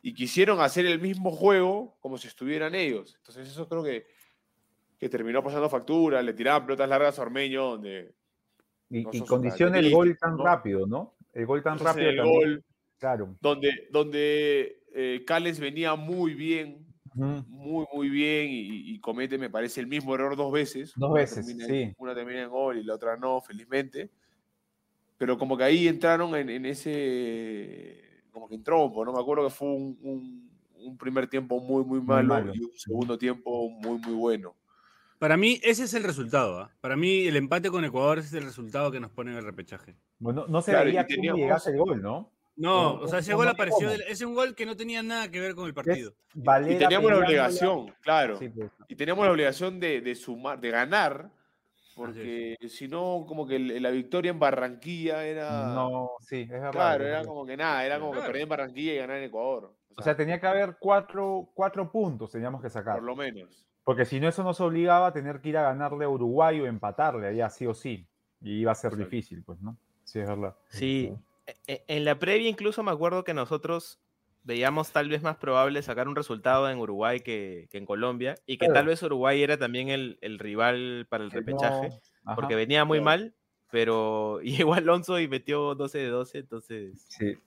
Y 0.00 0.14
quisieron 0.14 0.60
hacer 0.60 0.86
el 0.86 1.00
mismo 1.00 1.30
juego 1.30 1.96
como 2.00 2.18
si 2.18 2.28
estuvieran 2.28 2.74
ellos. 2.74 3.14
Entonces, 3.18 3.48
eso 3.48 3.68
creo 3.68 3.84
que 3.84 4.06
que 5.02 5.08
terminó 5.08 5.42
pasando 5.42 5.68
factura, 5.68 6.22
le 6.22 6.32
tiraban 6.32 6.64
pelotas 6.64 6.88
largas 6.88 7.18
a 7.18 7.22
Ormeño, 7.22 7.70
donde... 7.70 8.14
Y, 8.88 9.02
no 9.02 9.10
y 9.12 9.20
condiciona 9.22 9.80
el 9.80 9.90
gol 9.90 10.16
tan 10.16 10.36
¿no? 10.36 10.44
rápido, 10.44 10.86
¿no? 10.86 11.16
El 11.32 11.44
gol 11.44 11.60
tan 11.60 11.72
Entonces, 11.72 11.96
rápido. 11.96 12.10
El 12.10 12.16
también. 12.18 12.38
gol, 12.38 12.64
claro. 13.02 13.36
Donde, 13.40 13.88
donde 13.90 14.84
eh, 14.94 15.24
Cales 15.26 15.58
venía 15.58 15.96
muy 15.96 16.34
bien, 16.34 16.86
uh 17.16 17.20
-huh. 17.20 17.46
muy, 17.48 17.84
muy 17.92 18.08
bien, 18.08 18.48
y, 18.48 18.94
y, 18.94 19.00
comete, 19.00 19.38
me 19.38 19.50
parece, 19.50 19.80
el 19.80 19.88
mismo 19.88 20.14
error 20.14 20.36
dos 20.36 20.52
veces. 20.52 20.92
Dos 20.94 21.10
una 21.10 21.20
veces, 21.20 21.44
termina, 21.44 21.66
sí. 21.66 21.92
Una 21.98 22.14
termina 22.14 22.42
en 22.42 22.48
gol 22.48 22.78
y 22.78 22.84
la 22.84 22.94
otra 22.94 23.16
no, 23.16 23.40
felizmente. 23.40 24.10
Pero 25.18 25.36
como 25.36 25.56
que 25.56 25.64
ahí 25.64 25.88
entraron 25.88 26.34
en, 26.36 26.48
en 26.48 26.64
ese... 26.64 28.22
Como 28.30 28.48
que 28.48 28.54
en 28.54 28.62
trompo, 28.62 29.04
¿no? 29.04 29.12
Me 29.12 29.20
acuerdo 29.20 29.44
que 29.44 29.50
fue 29.54 29.68
un, 29.68 29.98
un, 30.00 30.50
un 30.78 30.96
primer 30.96 31.26
tiempo 31.26 31.60
muy, 31.60 31.84
muy 31.84 32.00
malo, 32.00 32.34
muy 32.34 32.42
malo, 32.44 32.54
y 32.54 32.60
un 32.60 32.76
segundo 32.76 33.18
tiempo 33.18 33.68
muy, 33.68 33.98
muy 33.98 34.14
bueno. 34.14 34.54
Para 35.18 35.36
mí, 35.36 35.60
ese 35.62 35.84
es 35.84 35.94
el 35.94 36.02
resultado. 36.02 36.62
¿eh? 36.62 36.68
Para 36.80 36.96
mí, 36.96 37.26
el 37.26 37.36
empate 37.36 37.68
con 37.70 37.84
Ecuador 37.84 38.18
es 38.20 38.32
el 38.32 38.44
resultado 38.44 38.90
que 38.90 39.00
nos 39.00 39.10
pone 39.10 39.32
en 39.32 39.38
el 39.38 39.44
repechaje. 39.44 39.96
Bueno, 40.18 40.46
no 40.48 40.62
se 40.62 40.70
claro, 40.70 40.86
veía 40.86 41.02
cómo 41.04 41.14
teníamos... 41.14 41.40
llegase 41.40 41.70
el 41.70 41.78
gol, 41.78 42.00
¿no? 42.00 42.30
No, 42.56 42.94
o 42.94 43.08
sea, 43.08 43.20
ese 43.20 43.34
gol 43.34 43.48
apareció. 43.48 43.90
Ese 43.90 44.10
es 44.10 44.22
un 44.22 44.34
gol 44.34 44.54
que 44.54 44.66
no 44.66 44.76
tenía 44.76 45.02
nada 45.02 45.30
que 45.30 45.40
ver 45.40 45.54
con 45.54 45.66
el 45.66 45.74
partido. 45.74 46.14
y 46.34 46.76
teníamos 46.76 47.10
la 47.10 47.18
obligación, 47.18 47.86
la... 47.86 47.94
claro. 48.00 48.38
Sí, 48.38 48.48
pues. 48.48 48.70
Y 48.88 48.94
teníamos 48.94 49.24
la 49.24 49.32
obligación 49.32 49.80
de, 49.80 50.00
de, 50.00 50.14
sumar, 50.14 50.60
de 50.60 50.70
ganar, 50.70 51.30
porque 51.96 52.56
si 52.68 52.88
no, 52.88 53.24
como 53.26 53.46
que 53.46 53.58
la 53.58 53.90
victoria 53.90 54.30
en 54.30 54.38
Barranquilla 54.38 55.24
era. 55.24 55.72
No, 55.74 56.10
sí, 56.20 56.42
es 56.42 56.50
verdad. 56.50 56.72
Claro, 56.72 57.06
era 57.06 57.24
como 57.24 57.46
que 57.46 57.56
nada, 57.56 57.84
era 57.84 57.98
como 57.98 58.12
claro. 58.12 58.22
que 58.22 58.26
perder 58.28 58.42
en 58.42 58.48
Barranquilla 58.48 58.92
y 58.92 58.98
ganar 58.98 59.16
en 59.16 59.24
Ecuador. 59.24 59.64
O 59.64 59.94
sea, 59.94 60.00
o 60.00 60.02
sea, 60.02 60.16
tenía 60.16 60.40
que 60.40 60.46
haber 60.46 60.76
cuatro, 60.78 61.50
cuatro 61.54 61.90
puntos, 61.90 62.32
teníamos 62.32 62.62
que 62.62 62.70
sacar. 62.70 62.94
Por 62.94 63.04
lo 63.04 63.16
menos. 63.16 63.66
Porque 63.84 64.04
si 64.04 64.20
no, 64.20 64.28
eso 64.28 64.44
nos 64.44 64.60
obligaba 64.60 65.08
a 65.08 65.12
tener 65.12 65.40
que 65.40 65.48
ir 65.48 65.56
a 65.56 65.62
ganarle 65.62 66.04
a 66.04 66.08
Uruguay 66.08 66.60
o 66.60 66.66
empatarle 66.66 67.26
allá, 67.26 67.50
sí 67.50 67.66
o 67.66 67.74
sí. 67.74 68.06
Y 68.40 68.60
iba 68.60 68.72
a 68.72 68.76
ser 68.76 68.92
sí. 68.92 68.98
difícil, 68.98 69.42
pues, 69.42 69.60
¿no? 69.60 69.76
Sí, 70.04 70.20
es 70.20 70.28
verdad. 70.28 70.54
Sí. 70.68 71.12
En 71.66 72.04
la 72.04 72.18
previa 72.18 72.48
incluso 72.48 72.82
me 72.82 72.90
acuerdo 72.90 73.24
que 73.24 73.34
nosotros 73.34 74.00
veíamos 74.44 74.92
tal 74.92 75.08
vez 75.08 75.22
más 75.22 75.36
probable 75.36 75.82
sacar 75.82 76.08
un 76.08 76.16
resultado 76.16 76.68
en 76.68 76.78
Uruguay 76.78 77.20
que, 77.20 77.68
que 77.70 77.78
en 77.78 77.86
Colombia 77.86 78.34
y 78.46 78.58
que 78.58 78.66
claro. 78.66 78.74
tal 78.74 78.86
vez 78.86 79.02
Uruguay 79.02 79.42
era 79.42 79.56
también 79.56 79.88
el, 79.88 80.18
el 80.20 80.38
rival 80.38 81.06
para 81.08 81.24
el 81.24 81.30
repechaje 81.30 81.90
no. 82.24 82.34
porque 82.34 82.54
venía 82.54 82.84
muy 82.84 83.00
mal, 83.00 83.34
pero 83.70 84.40
llegó 84.42 84.74
Alonso 84.74 85.18
y 85.20 85.28
metió 85.28 85.74
12 85.74 85.98
de 85.98 86.08
12, 86.08 86.38
entonces 86.38 87.06
sí. 87.08 87.38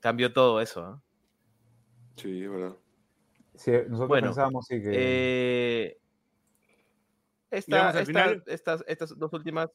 cambió 0.00 0.32
todo 0.32 0.60
eso. 0.60 0.94
¿eh? 0.94 1.00
Sí, 2.16 2.44
es 2.44 2.50
verdad. 2.50 2.76
Sí, 3.54 3.70
nosotros 3.70 4.08
bueno, 4.08 4.28
pensábamos 4.28 4.66
sí 4.66 4.80
que. 4.80 4.90
Eh, 4.92 5.98
esta, 7.50 8.00
esta, 8.00 8.32
estas, 8.46 8.84
estas 8.86 9.18
dos 9.18 9.32
últimas, 9.34 9.70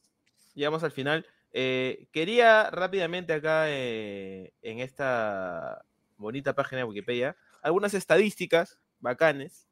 llegamos 0.55 0.83
al 0.83 0.91
final. 0.91 1.25
Eh, 1.53 2.07
quería 2.11 2.69
rápidamente 2.69 3.33
acá 3.33 3.65
eh, 3.67 4.53
en 4.61 4.79
esta 4.79 5.83
bonita 6.17 6.53
página 6.53 6.79
de 6.79 6.83
Wikipedia 6.85 7.35
algunas 7.61 7.93
estadísticas 7.93 8.79
bacanes. 8.99 9.67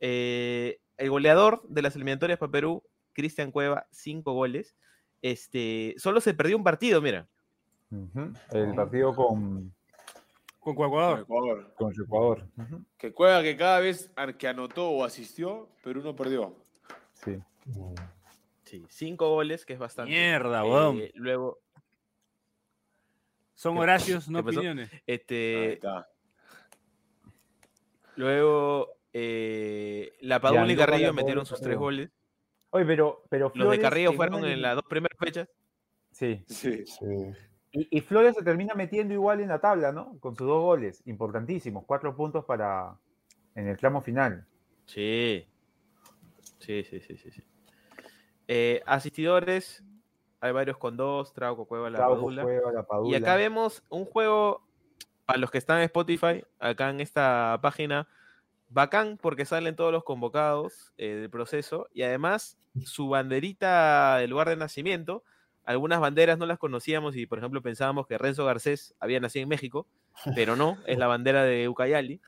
Eh, 0.00 0.80
el 0.96 1.10
goleador 1.10 1.62
de 1.68 1.82
las 1.82 1.96
eliminatorias 1.96 2.38
para 2.38 2.52
Perú, 2.52 2.82
Cristian 3.12 3.50
Cueva, 3.50 3.86
cinco 3.90 4.32
goles. 4.32 4.76
Este, 5.20 5.94
solo 5.98 6.20
se 6.20 6.34
perdió 6.34 6.56
un 6.56 6.64
partido, 6.64 7.00
mira. 7.00 7.28
Uh 7.90 8.08
-huh. 8.14 8.38
El 8.52 8.74
partido 8.74 9.14
con, 9.14 9.72
con 10.58 10.72
Ecuador. 10.72 11.20
Ecuador. 11.20 11.74
Con 11.76 11.92
Ecuador. 11.92 12.46
Uh 12.56 12.62
-huh. 12.62 12.84
Que 12.98 13.12
Cueva 13.12 13.42
que 13.42 13.56
cada 13.56 13.80
vez 13.80 14.10
que 14.38 14.48
anotó 14.48 14.90
o 14.90 15.04
asistió, 15.04 15.68
Perú 15.84 16.02
no 16.02 16.16
perdió. 16.16 16.56
Sí. 17.12 17.38
Sí, 18.72 18.82
cinco 18.88 19.28
goles, 19.28 19.66
que 19.66 19.74
es 19.74 19.78
bastante. 19.78 20.12
Mierda, 20.12 20.64
weón. 20.64 20.96
Eh, 20.96 21.12
luego. 21.14 21.60
Son 23.52 23.76
Horacios, 23.76 24.30
no 24.30 24.38
opiniones. 24.38 24.90
Este. 25.06 25.78
Luego, 28.16 28.88
eh, 29.12 30.14
la 30.22 30.40
Padula 30.40 30.72
y 30.72 30.76
Carrillo 30.76 31.12
metieron 31.12 31.44
sus 31.44 31.60
tres 31.60 31.76
goles. 31.76 32.10
Oye, 32.70 32.86
pero, 32.86 33.24
pero 33.28 33.50
Flores, 33.50 33.66
Los 33.66 33.76
de 33.76 33.82
Carrillo 33.82 34.14
fueron 34.14 34.42
en 34.46 34.62
las 34.62 34.74
dos 34.74 34.86
primeras 34.88 35.18
fechas. 35.18 35.50
Sí. 36.10 36.42
Sí. 36.46 36.86
sí. 36.86 37.04
Y, 37.72 37.98
y, 37.98 38.00
Flores 38.00 38.34
se 38.34 38.42
termina 38.42 38.72
metiendo 38.72 39.12
igual 39.12 39.40
en 39.40 39.48
la 39.48 39.60
tabla, 39.60 39.92
¿no? 39.92 40.18
Con 40.18 40.34
sus 40.34 40.46
dos 40.46 40.62
goles, 40.62 41.02
importantísimos, 41.04 41.84
cuatro 41.84 42.16
puntos 42.16 42.46
para 42.46 42.96
en 43.54 43.68
el 43.68 43.76
tramo 43.76 44.00
final. 44.00 44.46
Sí. 44.86 45.46
Sí, 46.58 46.84
sí, 46.84 47.00
sí, 47.00 47.18
sí. 47.18 47.30
sí. 47.30 47.42
Eh, 48.48 48.82
asistidores, 48.86 49.82
hay 50.40 50.52
varios 50.52 50.76
con 50.78 50.96
dos, 50.96 51.32
Trauco, 51.32 51.66
Cueva, 51.66 51.90
la, 51.90 51.98
Trauco, 51.98 52.16
Padula. 52.16 52.42
Cueva, 52.42 52.72
la 52.72 52.82
Padula. 52.82 53.10
Y 53.10 53.20
acá 53.20 53.36
vemos 53.36 53.82
un 53.88 54.04
juego, 54.04 54.62
para 55.24 55.38
los 55.38 55.50
que 55.50 55.58
están 55.58 55.78
en 55.78 55.84
Spotify, 55.84 56.44
acá 56.58 56.90
en 56.90 57.00
esta 57.00 57.58
página, 57.62 58.08
bacán 58.68 59.18
porque 59.20 59.44
salen 59.44 59.76
todos 59.76 59.92
los 59.92 60.04
convocados 60.04 60.92
eh, 60.96 61.14
del 61.14 61.30
proceso 61.30 61.88
y 61.92 62.02
además 62.02 62.56
su 62.84 63.08
banderita 63.08 64.16
del 64.16 64.30
lugar 64.30 64.48
de 64.48 64.56
nacimiento 64.56 65.22
algunas 65.64 66.00
banderas 66.00 66.38
no 66.38 66.46
las 66.46 66.58
conocíamos 66.58 67.16
y, 67.16 67.26
por 67.26 67.38
ejemplo, 67.38 67.62
pensábamos 67.62 68.06
que 68.06 68.18
Renzo 68.18 68.44
Garcés 68.44 68.94
había 68.98 69.20
nacido 69.20 69.44
en 69.44 69.48
México, 69.48 69.86
pero 70.34 70.56
no, 70.56 70.78
es 70.86 70.98
la 70.98 71.06
bandera 71.06 71.44
de 71.44 71.68
Ucayali. 71.68 72.20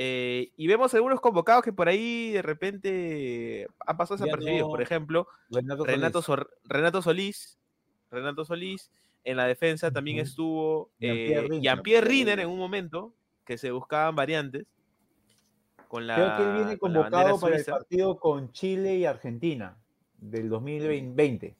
Eh, 0.00 0.52
y 0.56 0.68
vemos 0.68 0.94
algunos 0.94 1.20
convocados 1.20 1.64
que 1.64 1.72
por 1.72 1.88
ahí 1.88 2.30
de 2.30 2.40
repente 2.40 3.66
han 3.84 3.96
pasado 3.96 4.16
desapercibidos. 4.16 4.68
No. 4.68 4.70
Por 4.70 4.80
ejemplo, 4.80 5.26
Renato, 5.50 5.84
Renato, 5.84 6.22
Solís. 6.22 6.58
Renato, 6.64 7.02
Solís. 7.02 7.58
Renato 8.08 8.44
Solís. 8.44 8.92
En 9.24 9.36
la 9.36 9.46
defensa 9.46 9.90
también 9.90 10.18
uh 10.18 10.20
-huh. 10.20 10.22
estuvo 10.22 10.90
Jean-Pierre 11.00 12.06
eh, 12.06 12.08
Riner 12.08 12.40
en 12.40 12.48
un 12.48 12.58
momento, 12.58 13.12
que 13.44 13.58
se 13.58 13.72
buscaban 13.72 14.14
variantes. 14.14 14.66
Con 15.88 16.06
la, 16.06 16.14
Creo 16.14 16.36
que 16.36 16.42
él 16.44 16.54
viene 16.54 16.78
convocado 16.78 17.40
para 17.40 17.56
el 17.56 17.64
partido 17.64 18.20
con 18.20 18.52
Chile 18.52 18.96
y 18.96 19.04
Argentina 19.04 19.76
del 20.16 20.48
2020. 20.48 21.56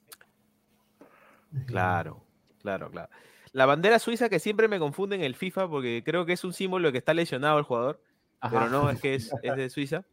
Claro, 1.65 2.23
claro, 2.61 2.89
claro. 2.89 3.09
La 3.51 3.65
bandera 3.65 3.99
suiza 3.99 4.29
que 4.29 4.39
siempre 4.39 4.69
me 4.69 4.79
confunde 4.79 5.17
en 5.17 5.23
el 5.23 5.35
FIFA 5.35 5.67
porque 5.67 6.03
creo 6.05 6.25
que 6.25 6.33
es 6.33 6.43
un 6.45 6.53
símbolo 6.53 6.87
de 6.87 6.91
que 6.93 6.97
está 6.99 7.13
lesionado 7.13 7.57
el 7.57 7.65
jugador, 7.65 7.99
Ajá. 8.41 8.57
pero 8.59 8.69
no, 8.69 8.89
es 8.89 8.99
que 9.01 9.15
es, 9.15 9.31
es 9.43 9.55
de 9.55 9.69
Suiza. 9.69 10.05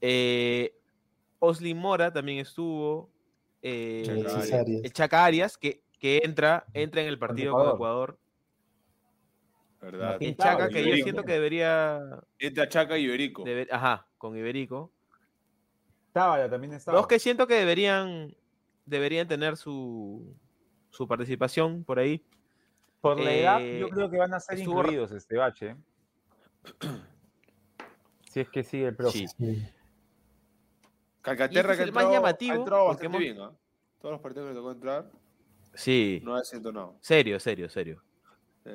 Eh, 0.00 0.74
Oslin 1.38 1.76
Mora 1.78 2.12
también 2.12 2.38
estuvo. 2.38 3.10
Eh, 3.62 4.04
el 4.82 4.92
Chaca 4.92 5.24
Arias, 5.24 5.56
que, 5.56 5.82
que 5.98 6.20
entra, 6.22 6.66
entra 6.74 7.00
en 7.02 7.08
el 7.08 7.18
partido 7.18 7.52
con 7.54 7.74
Ecuador. 7.74 8.18
¿verdad? 9.80 10.16
El 10.20 10.36
Chaca 10.36 10.68
que 10.68 10.82
yo 10.86 10.94
siento 11.02 11.24
que 11.24 11.32
debería, 11.32 12.00
Entra 12.38 12.68
Chaca 12.68 12.96
y 12.98 13.04
Iberico. 13.04 13.44
debe- 13.44 13.68
ajá, 13.70 14.06
con 14.18 14.36
Iberico. 14.36 14.90
Tábara 16.12 16.48
también 16.48 16.72
estaba. 16.74 16.96
Dos 16.96 17.06
que 17.06 17.18
siento 17.18 17.46
que 17.46 17.54
deberían, 17.54 18.34
deberían 18.86 19.26
tener 19.28 19.56
su, 19.56 20.34
su 20.90 21.06
participación 21.08 21.84
por 21.84 21.98
ahí. 21.98 22.22
Por 23.00 23.20
la 23.20 23.34
edad, 23.34 23.60
eh, 23.60 23.78
yo 23.80 23.88
creo 23.90 24.08
que 24.10 24.16
van 24.18 24.32
a 24.32 24.40
ser 24.40 24.58
estuvo- 24.58 24.80
incluidos 24.80 25.12
este 25.12 25.36
bache. 25.36 25.76
si 28.30 28.40
es 28.40 28.48
que 28.48 28.64
sigue 28.64 28.86
el 28.88 28.96
profe. 28.96 29.26
Sí. 29.28 29.66
Calcaterra 31.22 31.72
este 31.72 31.84
que 31.92 31.98
ha 31.98 32.12
llamativo, 32.12 32.54
entrado 32.54 32.86
porque 32.86 33.06
bastante 33.08 33.24
hemos- 33.26 33.36
bien. 33.48 33.58
Todos 34.00 34.12
los 34.12 34.20
partidos 34.20 34.48
que 34.48 34.54
le 34.54 34.58
tocó 34.60 34.72
entrar, 34.72 35.10
Sí, 35.74 36.20
no 36.22 36.34
ha 36.34 36.40
desentonado. 36.40 36.96
serio, 37.00 37.40
serio, 37.40 37.68
serio. 37.70 38.02
Sí. 38.64 38.70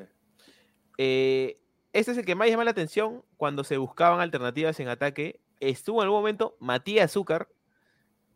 Eh, 0.98 1.60
este 1.94 2.12
es 2.14 2.18
el 2.18 2.26
que 2.26 2.34
más 2.36 2.50
llama 2.50 2.64
la 2.64 2.72
atención 2.72 3.24
cuando 3.38 3.64
se 3.64 3.78
buscaban 3.78 4.20
alternativas 4.22 4.80
en 4.80 4.88
ataque. 4.88 5.40
Estuvo 5.60 6.00
en 6.02 6.06
algún 6.06 6.20
momento 6.20 6.56
Matías 6.60 7.06
Azúcar, 7.06 7.48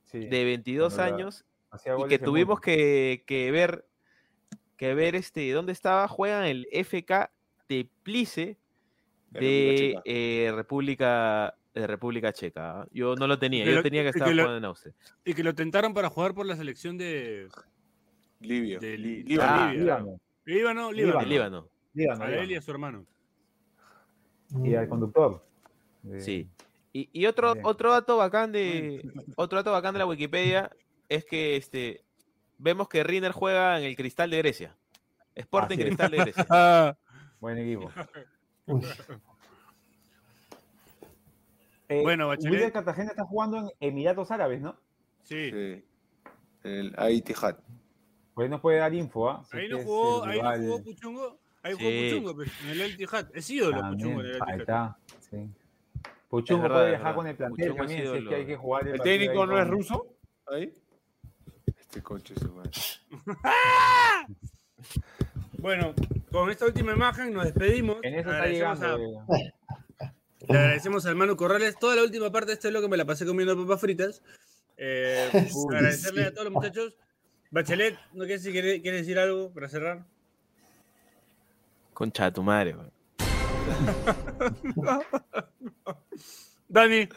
Sí, 0.06 0.20
de 0.28 0.44
22 0.44 0.94
cuando 0.94 1.12
la- 1.12 1.16
años, 1.18 1.46
y 1.98 2.08
que 2.08 2.20
tuvimos 2.20 2.60
que 2.62 3.24
ver 3.52 3.88
que 4.78 4.94
ver 4.94 5.16
este 5.16 5.50
dónde 5.52 5.72
estaba 5.72 6.08
juegan 6.08 6.44
el 6.46 6.68
FK 6.72 7.32
Teplice 7.68 8.58
De 9.40 9.40
de 9.40 9.52
República 9.66 9.94
Checa. 9.98 10.02
eh, 10.06 10.52
República 10.56 11.56
de 11.74 11.88
República 11.88 12.34
Checa 12.34 12.82
¿ah? 12.82 12.88
yo 12.92 13.16
no 13.16 13.26
lo 13.28 13.40
tenía 13.40 13.66
yo 13.66 13.72
lo- 13.72 13.84
tenía 13.84 14.04
que 14.04 14.10
estar 14.10 14.28
lo- 14.28 14.44
jugando 14.44 14.58
en 14.58 14.66
Austria 14.66 14.94
Y 15.26 15.34
que 15.34 15.44
lo 15.44 15.56
tentaron 15.56 15.94
para 15.94 16.10
jugar 16.10 16.34
por 16.36 16.46
la 16.46 16.56
selección 16.56 16.98
de, 16.98 17.48
Libia. 18.42 18.78
de 18.80 18.98
Li- 18.98 19.24
Líbano. 19.24 19.52
Ah. 19.54 19.74
Líbano, 19.74 20.20
Líbano, 20.46 20.92
Líbano. 20.92 20.92
Líbano. 20.92 21.22
de 21.24 21.28
Líbano 21.28 21.70
Líbano, 21.94 22.24
A 22.24 22.36
él 22.36 22.52
y 22.52 22.56
a 22.56 22.62
su 22.62 22.72
hermano. 22.72 23.06
Y 24.64 24.76
al 24.76 24.88
conductor. 24.88 25.44
de- 26.04 26.20
sí 26.22 26.48
y, 26.92 27.10
y 27.12 27.26
otro 27.26 27.54
Bien. 27.54 27.66
otro 27.66 27.92
dato 27.92 28.18
bacán 28.18 28.52
de 28.52 29.02
otro 29.38 29.58
dato 29.58 29.72
bacán 29.72 29.94
de 29.94 30.00
la 30.00 30.06
Wikipedia 30.06 30.70
es 31.10 31.26
que 31.26 31.56
este 31.56 32.04
vemos 32.60 32.88
que 32.88 33.04
Riner 33.04 33.32
juega 33.32 33.80
en 33.80 33.86
el 33.86 33.96
Cristal 33.96 34.30
de 34.30 34.38
Grecia 34.38 34.76
Sporting 35.34 35.80
es. 35.80 35.86
Cristal 35.86 36.12
de 36.12 36.18
Grecia 36.18 36.46
Ah, 36.52 36.96
Buen 37.40 37.58
equipo. 37.58 37.90
Eh, 41.90 42.02
Bueno, 42.02 42.30
William 42.30 42.52
Bachelet. 42.54 42.74
Cartagena 42.74 43.10
está 43.12 43.26
jugando 43.26 43.58
en 43.58 43.70
Emiratos 43.80 44.32
Árabes, 44.32 44.62
¿no? 44.62 44.78
sí. 45.24 45.52
Sí. 45.52 45.86
El 46.64 46.94
Aitijat. 46.98 47.60
Pues 48.34 48.50
nos 48.50 48.62
puede 48.62 48.78
dar 48.78 48.94
info, 48.94 49.30
¿ah? 49.30 49.44
Si 49.44 49.58
Ahí 49.58 49.68
no 49.68 49.80
jugó, 49.80 50.24
ahí 50.24 50.42
no 50.42 50.52
jugó 50.64 50.84
Puchungo. 50.84 51.40
Ahí 51.62 51.74
jugó 51.74 51.90
Sí. 51.90 52.10
Puchungo, 52.10 52.36
pues, 52.36 52.52
en 52.64 52.70
el 52.70 52.82
El 52.82 52.98
Tijat. 52.98 53.36
Es 53.36 53.50
ídolo 53.50 53.82
También, 53.82 53.98
Puchungo 54.00 54.22
en 54.22 54.26
el 54.28 54.36
El 54.36 54.42
ahí 54.48 54.60
está, 54.60 54.98
sí. 55.30 55.50
Puchungo 56.30 56.64
verdad, 56.64 56.78
puede 56.78 56.90
viajar 56.92 57.16
con 57.16 57.28
el 57.28 57.36
plantel 57.36 57.68
Puchungo 57.68 57.78
también, 57.84 58.00
si 58.00 58.06
sido 58.06 58.16
es 58.16 58.28
que 58.30 58.36
hay 58.36 58.42
lo- 58.42 58.48
que 58.48 58.56
jugar 58.56 58.88
¿El 58.88 58.94
ahí 58.94 59.00
técnico 59.02 59.46
no 59.46 59.62
es 59.62 59.68
ruso? 59.68 60.08
Ahí. 60.48 60.74
Este 61.78 62.02
concho 62.02 62.34
su 62.40 62.54
madre. 62.54 62.72
Bueno, 65.64 65.94
con 66.30 66.50
esta 66.50 66.66
última 66.66 66.92
imagen 66.92 67.34
nos 67.34 67.46
despedimos. 67.46 67.96
En 68.04 68.16
eso 68.16 68.30
está 68.30 68.44
Agradecemos 68.44 68.80
llegando. 68.82 69.20
a- 69.22 69.38
Le 70.50 70.58
agradecemos 70.60 71.06
al 71.06 71.16
Manu 71.16 71.38
Corrales. 71.38 71.80
Toda 71.80 71.96
la 71.96 72.04
última 72.04 72.30
parte 72.34 72.48
de 72.48 72.54
este 72.56 72.70
bloque 72.70 72.90
me 72.90 72.98
la 72.98 73.06
pasé 73.06 73.26
comiendo 73.26 73.56
papas 73.56 73.80
fritas. 73.80 74.22
Eh, 74.76 75.30
Uy, 75.56 75.76
agradecerle 75.78 76.24
sí. 76.24 76.28
a 76.28 76.32
todos 76.34 76.44
los 76.44 76.54
muchachos. 76.54 76.98
Bachelet, 77.50 77.98
¿no 78.12 78.26
quieres, 78.26 78.44
si 78.44 78.52
quiere, 78.52 78.82
quiere 78.82 78.98
decir 78.98 79.18
algo 79.18 79.54
para 79.54 79.70
cerrar? 79.70 80.04
concha 81.94 82.26
de 82.26 82.32
tu 82.34 82.44
madre 82.44 82.76
weón. 82.76 82.92
Dani, 86.68 87.08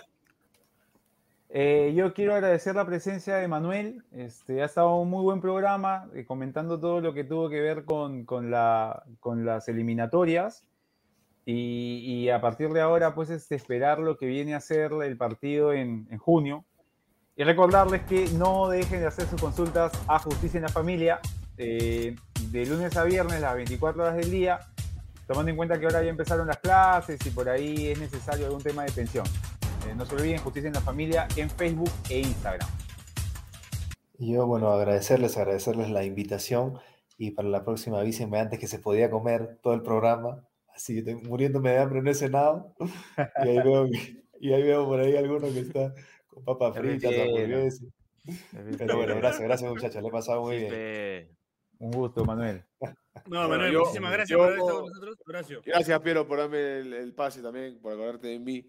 Eh, 1.58 1.94
yo 1.96 2.12
quiero 2.12 2.34
agradecer 2.34 2.74
la 2.74 2.84
presencia 2.84 3.36
de 3.36 3.48
Manuel. 3.48 4.04
Este, 4.12 4.60
ha 4.60 4.66
estado 4.66 4.94
un 4.96 5.08
muy 5.08 5.22
buen 5.22 5.40
programa, 5.40 6.06
eh, 6.12 6.26
comentando 6.26 6.78
todo 6.78 7.00
lo 7.00 7.14
que 7.14 7.24
tuvo 7.24 7.48
que 7.48 7.62
ver 7.62 7.86
con, 7.86 8.26
con 8.26 8.50
la, 8.50 9.04
con 9.20 9.46
las 9.46 9.66
eliminatorias. 9.66 10.64
Y, 11.46 12.02
y 12.04 12.28
a 12.28 12.42
partir 12.42 12.68
de 12.74 12.82
ahora, 12.82 13.14
pues, 13.14 13.30
este, 13.30 13.54
esperar 13.54 14.00
lo 14.00 14.18
que 14.18 14.26
viene 14.26 14.54
a 14.54 14.60
ser 14.60 14.92
el 15.02 15.16
partido 15.16 15.72
en, 15.72 16.06
en 16.10 16.18
junio. 16.18 16.66
Y 17.36 17.44
recordarles 17.44 18.02
que 18.02 18.28
no 18.34 18.68
dejen 18.68 19.00
de 19.00 19.06
hacer 19.06 19.26
sus 19.26 19.40
consultas 19.40 19.92
a 20.08 20.18
Justicia 20.18 20.58
en 20.58 20.64
la 20.64 20.68
Familia 20.68 21.20
eh, 21.56 22.16
de 22.50 22.66
lunes 22.66 22.94
a 22.98 23.04
viernes, 23.04 23.40
las 23.40 23.54
24 23.54 24.02
horas 24.02 24.16
del 24.16 24.30
día, 24.30 24.60
tomando 25.26 25.50
en 25.52 25.56
cuenta 25.56 25.80
que 25.80 25.86
ahora 25.86 26.02
ya 26.02 26.10
empezaron 26.10 26.48
las 26.48 26.58
clases 26.58 27.18
y 27.24 27.30
por 27.30 27.48
ahí 27.48 27.86
es 27.86 27.98
necesario 27.98 28.44
algún 28.44 28.62
tema 28.62 28.84
de 28.84 28.92
pensión. 28.92 29.24
Eh, 29.86 29.94
no 29.94 30.04
se 30.06 30.14
olviden 30.14 30.38
Justicia 30.38 30.68
en 30.68 30.74
la 30.74 30.80
Familia 30.80 31.28
en 31.36 31.50
Facebook 31.50 31.90
e 32.10 32.20
Instagram. 32.20 32.68
Y 34.18 34.32
yo, 34.34 34.46
bueno, 34.46 34.70
agradecerles, 34.72 35.36
agradecerles 35.36 35.90
la 35.90 36.04
invitación 36.04 36.78
y 37.18 37.32
para 37.32 37.48
la 37.48 37.64
próxima 37.64 38.00
avísenme 38.00 38.38
antes 38.40 38.58
que 38.58 38.66
se 38.66 38.78
podía 38.78 39.10
comer 39.10 39.58
todo 39.62 39.74
el 39.74 39.82
programa. 39.82 40.42
Así 40.74 40.92
que 40.94 40.98
estoy 41.00 41.14
muriéndome 41.28 41.70
de 41.70 41.78
hambre, 41.78 42.02
no 42.02 42.10
he 42.10 42.14
cenado. 42.14 42.74
Y 43.44 43.48
ahí 43.48 43.58
veo, 43.62 43.86
y 44.40 44.52
ahí 44.52 44.62
veo 44.62 44.86
por 44.86 45.00
ahí 45.00 45.16
alguno 45.16 45.48
que 45.52 45.60
está 45.60 45.94
con 46.28 46.44
papas 46.44 46.76
fritas, 46.76 47.12
hamburguesas. 47.12 47.88
Pero 48.78 48.96
bueno, 48.96 49.16
gracias, 49.16 49.42
gracias 49.42 49.70
muchachos, 49.70 50.02
le 50.02 50.08
he 50.08 50.12
pasado 50.12 50.42
muy 50.42 50.56
bien. 50.58 51.28
Un 51.78 51.90
gusto, 51.90 52.24
Manuel. 52.24 52.64
no, 52.80 52.90
Bueno, 53.26 53.48
Manuel, 53.48 53.72
yo- 53.72 53.80
muchísimas 53.80 54.12
gracias 54.12 54.30
yo- 54.30 54.38
por 54.38 54.46
haber 54.46 54.58
estado 54.58 54.80
con 54.80 54.88
nosotros. 54.90 55.16
Horacio. 55.26 55.62
Gracias, 55.64 56.00
Piero, 56.00 56.26
por 56.26 56.38
darme 56.38 56.78
el, 56.78 56.92
el 56.94 57.12
pase 57.14 57.42
también, 57.42 57.78
por 57.80 57.92
acordarte 57.92 58.28
de 58.28 58.38
mí. 58.38 58.66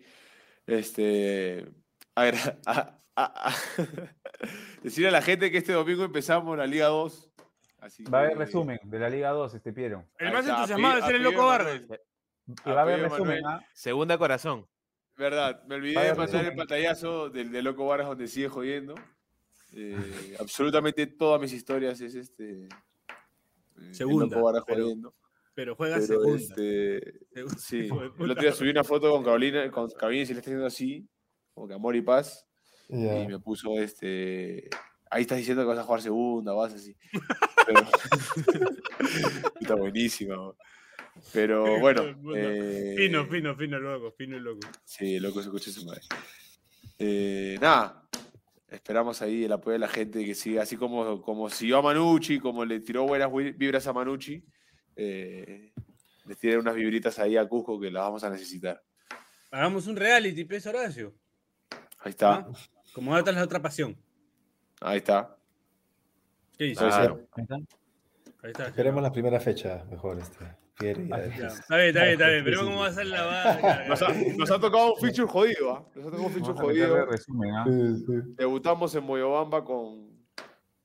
Este, 0.68 1.66
a- 2.16 2.30
a- 2.66 3.00
a- 3.16 3.56
decirle 4.84 5.08
a 5.10 5.12
la 5.12 5.22
gente 5.22 5.50
que 5.50 5.58
este 5.58 5.74
domingo 5.74 6.04
empezamos 6.04 6.58
la 6.58 6.68
Liga 6.68 6.88
2. 6.88 7.32
Así 7.80 8.04
Va 8.04 8.20
a 8.20 8.22
haber 8.22 8.34
que- 8.34 8.40
resumen 8.46 8.80
de 8.84 9.00
la 9.00 9.10
Liga 9.10 9.30
2, 9.32 9.54
este 9.56 9.74
Piero. 9.74 10.06
El 10.18 10.32
más 10.34 10.48
entusiasmado 10.48 11.00
es 11.00 11.06
ser 11.06 11.16
el 11.16 11.24
loco 11.24 11.42
de 11.42 11.48
Vargas. 11.48 11.82
Manuel. 11.82 12.02
Y 12.66 12.70
va 12.70 12.80
a 12.80 12.82
haber 12.84 13.02
resumen. 13.02 13.46
¿ah? 13.46 13.62
segunda 13.74 14.18
corazón 14.18 14.66
Verdad, 15.18 15.64
me 15.66 15.76
olvidé 15.76 16.00
de 16.02 16.14
mandar 16.16 16.46
el 16.46 16.56
pantallazo 16.56 17.30
del 17.30 17.52
de 17.52 17.62
Loco 17.64 17.86
Varas 17.88 18.08
donde 18.08 18.28
sigue 18.28 18.48
jodiendo. 18.50 18.94
Eh, 19.74 20.36
absolutamente 20.40 21.08
todas 21.08 21.42
mis 21.42 21.52
historias 21.54 22.00
es 22.02 22.14
este. 22.16 22.66
eh, 22.66 22.70
el 23.78 24.08
Loco 24.08 24.42
jodiendo. 24.62 25.14
Pero 25.18 25.27
juega 25.76 25.96
Pero 25.96 26.08
segunda. 26.08 26.38
este. 26.38 27.14
Segunda. 27.34 27.58
Sí, 27.60 27.78
el 28.24 28.32
otro 28.32 28.42
día 28.42 28.52
subí 28.54 28.70
una 28.70 28.84
foto 28.84 29.12
con 29.12 29.24
Carolina, 29.24 29.70
con 29.72 29.90
Carolina 29.90 30.24
y 30.24 30.26
se 30.26 30.34
le 30.34 30.40
está 30.40 30.50
haciendo 30.52 30.66
así, 30.68 31.08
como 31.54 31.68
que 31.68 31.74
amor 31.74 31.96
y 31.96 32.02
paz, 32.02 32.48
Ya. 32.90 33.20
y 33.24 33.28
me 33.28 33.40
puso 33.40 33.80
este. 33.80 34.70
Ahí 35.10 35.22
estás 35.22 35.38
diciendo 35.38 35.64
que 35.64 35.68
vas 35.70 35.80
a 35.80 35.84
jugar 35.84 36.02
segunda, 36.02 36.54
vas 36.54 36.74
así. 36.74 36.96
Pero- 37.66 37.82
está 39.62 39.76
buenísima. 39.76 40.36
bro. 40.36 40.58
Pero 41.34 41.64
bueno. 41.80 42.04
Eh, 42.36 42.96
Fino, 42.98 43.26
fino, 43.28 43.56
fino, 43.56 43.80
loco, 43.80 44.12
fino 44.12 44.38
y 44.38 44.40
loco. 44.40 44.68
Sí, 44.84 45.20
loco, 45.20 45.42
se 45.42 45.48
escucha 45.48 45.72
su 45.72 45.86
madre. 45.86 46.02
Eh, 47.00 47.58
nada, 47.62 48.08
esperamos 48.70 49.22
ahí 49.22 49.46
el 49.46 49.52
apoyo 49.52 49.74
de 49.74 49.80
la 49.80 49.88
gente 49.88 50.24
que 50.26 50.34
siga, 50.36 50.64
así 50.64 50.76
como, 50.78 51.22
como 51.22 51.50
siguió 51.50 51.78
a 51.78 51.82
Manucci, 51.82 52.40
como 52.40 52.66
le 52.66 52.80
tiró 52.80 53.06
buenas 53.06 53.32
vibras 53.56 53.86
a 53.88 53.94
Manucci, 53.94 54.44
eh, 54.98 55.72
les 56.26 56.38
tiré 56.38 56.58
unas 56.58 56.76
vibritas 56.76 57.18
ahí 57.20 57.38
a 57.38 57.48
Cusco 57.48 57.80
que 57.80 57.90
las 57.92 58.04
vamos 58.04 58.24
a 58.24 58.30
necesitar. 58.30 58.84
Hagamos 59.52 59.88
un 59.88 59.96
reality, 59.96 60.44
pez 60.44 60.66
Horacio. 60.68 61.14
Ahí 62.00 62.10
está, 62.12 62.34
¿Ah? 62.36 62.48
Como 62.94 63.14
datas 63.16 63.36
la 63.36 63.44
otra 63.44 63.62
pasión. 63.62 63.96
ahí 64.82 64.98
está. 64.98 65.36
¿Qué 66.58 66.66
dices? 66.66 66.88
Claro. 66.88 67.28
Ahí 67.34 67.44
está. 67.44 67.56
Ahí 67.56 68.52
está. 68.52 68.68
Esperemos 68.68 69.02
la 69.04 69.12
primera 69.12 69.40
fecha, 69.40 69.86
mejor, 69.90 70.20
este. 70.20 70.44
Ya. 70.80 70.90
Está 70.92 71.18
bien, 71.78 71.88
está 71.88 72.04
bien, 72.04 72.12
está 72.14 72.30
bien. 72.30 72.46
Veremos 72.46 72.66
cómo 72.66 72.80
va 72.82 72.88
a 72.88 72.94
ser 72.94 73.08
la 73.08 73.24
va- 73.26 73.86
Nos 73.88 74.00
ha, 74.04 74.14
nos 74.14 74.52
ha 74.52 74.60
tocado 74.60 74.94
un 74.94 75.00
feature 75.02 75.28
jodido, 75.28 75.72
¿ah? 75.72 75.86
Nos 75.96 76.06
ha 76.06 76.10
tocado 76.12 76.28
un 76.28 76.32
feature 76.34 76.54
Vamos 76.54 76.62
jodido. 76.72 77.06
resumen. 77.08 77.52
Sí, 77.98 78.06
sí. 78.06 78.14
Debutamos 78.38 78.94
en 78.94 79.04
Moyobamba 79.04 79.66
con, 79.66 80.24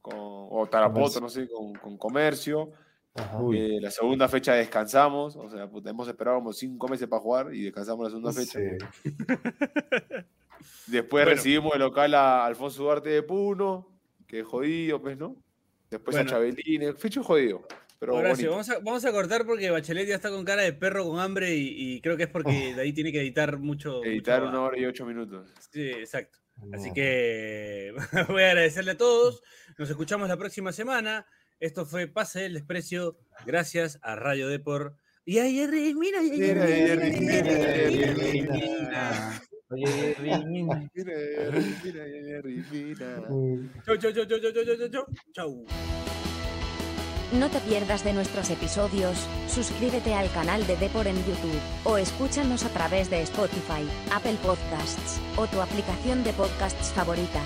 con 0.01 0.15
o 0.17 0.67
Tarapoto, 0.71 1.21
no 1.21 1.29
sé, 1.29 1.47
con, 1.47 1.75
con 1.75 1.99
Comercio. 1.99 2.71
Ajá. 3.15 3.39
Eh, 3.55 3.79
la 3.81 3.91
segunda 3.91 4.27
fecha 4.29 4.55
descansamos, 4.55 5.37
o 5.37 5.49
sea, 5.51 5.69
puta, 5.69 5.91
hemos 5.91 6.09
esperado 6.09 6.39
como 6.39 6.53
cinco 6.53 6.89
meses 6.89 7.07
para 7.09 7.21
jugar 7.21 7.55
y 7.55 7.65
descansamos 7.65 8.05
la 8.05 8.11
segunda 8.11 8.33
fecha. 8.33 8.59
Sí. 9.03 9.11
Después 10.87 11.25
Bueno. 11.25 11.31
recibimos 11.37 11.75
el 11.75 11.81
local 11.81 12.15
a 12.15 12.45
Alfonso 12.47 12.83
Duarte 12.85 13.09
de 13.11 13.23
Puno, 13.23 13.89
que 14.27 14.41
es 14.41 14.47
jodido, 14.47 15.01
pues, 15.01 15.17
¿no? 15.19 15.37
Después 15.91 16.17
Bueno. 16.17 16.31
a 16.31 16.33
Chabelines, 16.33 16.97
fecho 16.97 17.23
jodido, 17.23 17.67
pero 17.99 18.15
Horacio, 18.17 18.51
vamos 18.51 18.69
a, 18.71 18.79
vamos 18.79 19.05
a 19.05 19.13
cortar 19.13 19.45
porque 19.45 19.71
Bachelet 19.71 20.09
ya 20.09 20.15
está 20.15 20.31
con 20.31 20.45
cara 20.45 20.63
de 20.63 20.73
perro 20.73 21.05
con 21.05 21.21
hambre 21.21 21.55
y, 21.55 21.95
y 21.97 22.01
creo 22.01 22.17
que 22.17 22.23
es 22.25 22.29
porque 22.31 22.75
de 22.75 22.81
ahí 22.81 22.93
tiene 22.93 23.13
que 23.13 23.21
editar 23.21 23.59
mucho. 23.59 24.03
Editar 24.05 24.41
mucho- 24.41 24.51
una 24.51 24.63
hora 24.63 24.79
y 24.79 24.87
ocho 24.87 25.05
minutos. 25.05 25.51
Sí, 25.71 25.91
exacto. 25.91 26.39
Así 26.73 26.93
que 26.93 27.93
voy 28.29 28.43
a 28.43 28.49
agradecerle 28.51 28.93
a 28.93 28.97
todos. 28.97 29.43
Nos 29.79 29.91
escuchamos 29.91 30.29
la 30.29 30.37
próxima 30.37 30.73
semana. 30.73 31.27
Esto 31.63 31.87
fue 31.87 32.09
Pase 32.09 32.41
del 32.41 32.55
Desprecio, 32.55 33.17
gracias 33.47 34.01
a 34.03 34.17
Radio 34.17 34.49
Depor. 34.49 34.97
Y 35.25 35.39
ayer, 35.39 35.71
mira, 35.95 36.21
mira, 36.21 36.67
mira, 36.67 37.05
Oye, 39.71 40.17
mira, 40.21 40.39
mira, 40.41 40.89
Chau, 43.87 43.97
chau, 43.97 44.13
chau, 44.13 44.27
chau, 44.27 44.41
chau, 44.41 44.53
chau, 44.53 44.89
chau, 44.91 45.07
chau. 45.33 45.65
No 47.39 47.49
te 47.49 47.61
pierdas 47.61 48.03
de 48.03 48.13
nuestros 48.13 48.51
episodios, 48.51 49.17
suscríbete 49.47 50.15
al 50.15 50.33
canal 50.33 50.67
de 50.67 50.77
Depor 50.77 51.07
en 51.07 51.15
YouTube, 51.19 51.61
o 51.85 51.97
escúchanos 51.97 52.65
a 52.65 52.71
través 52.71 53.09
de 53.09 53.23
Spotify, 53.23 53.89
Apple 54.13 54.37
Podcasts, 54.43 55.21
o 55.37 55.47
tu 55.47 55.61
aplicación 55.61 56.25
de 56.25 56.33
podcasts 56.33 56.93
favorita. 56.93 57.41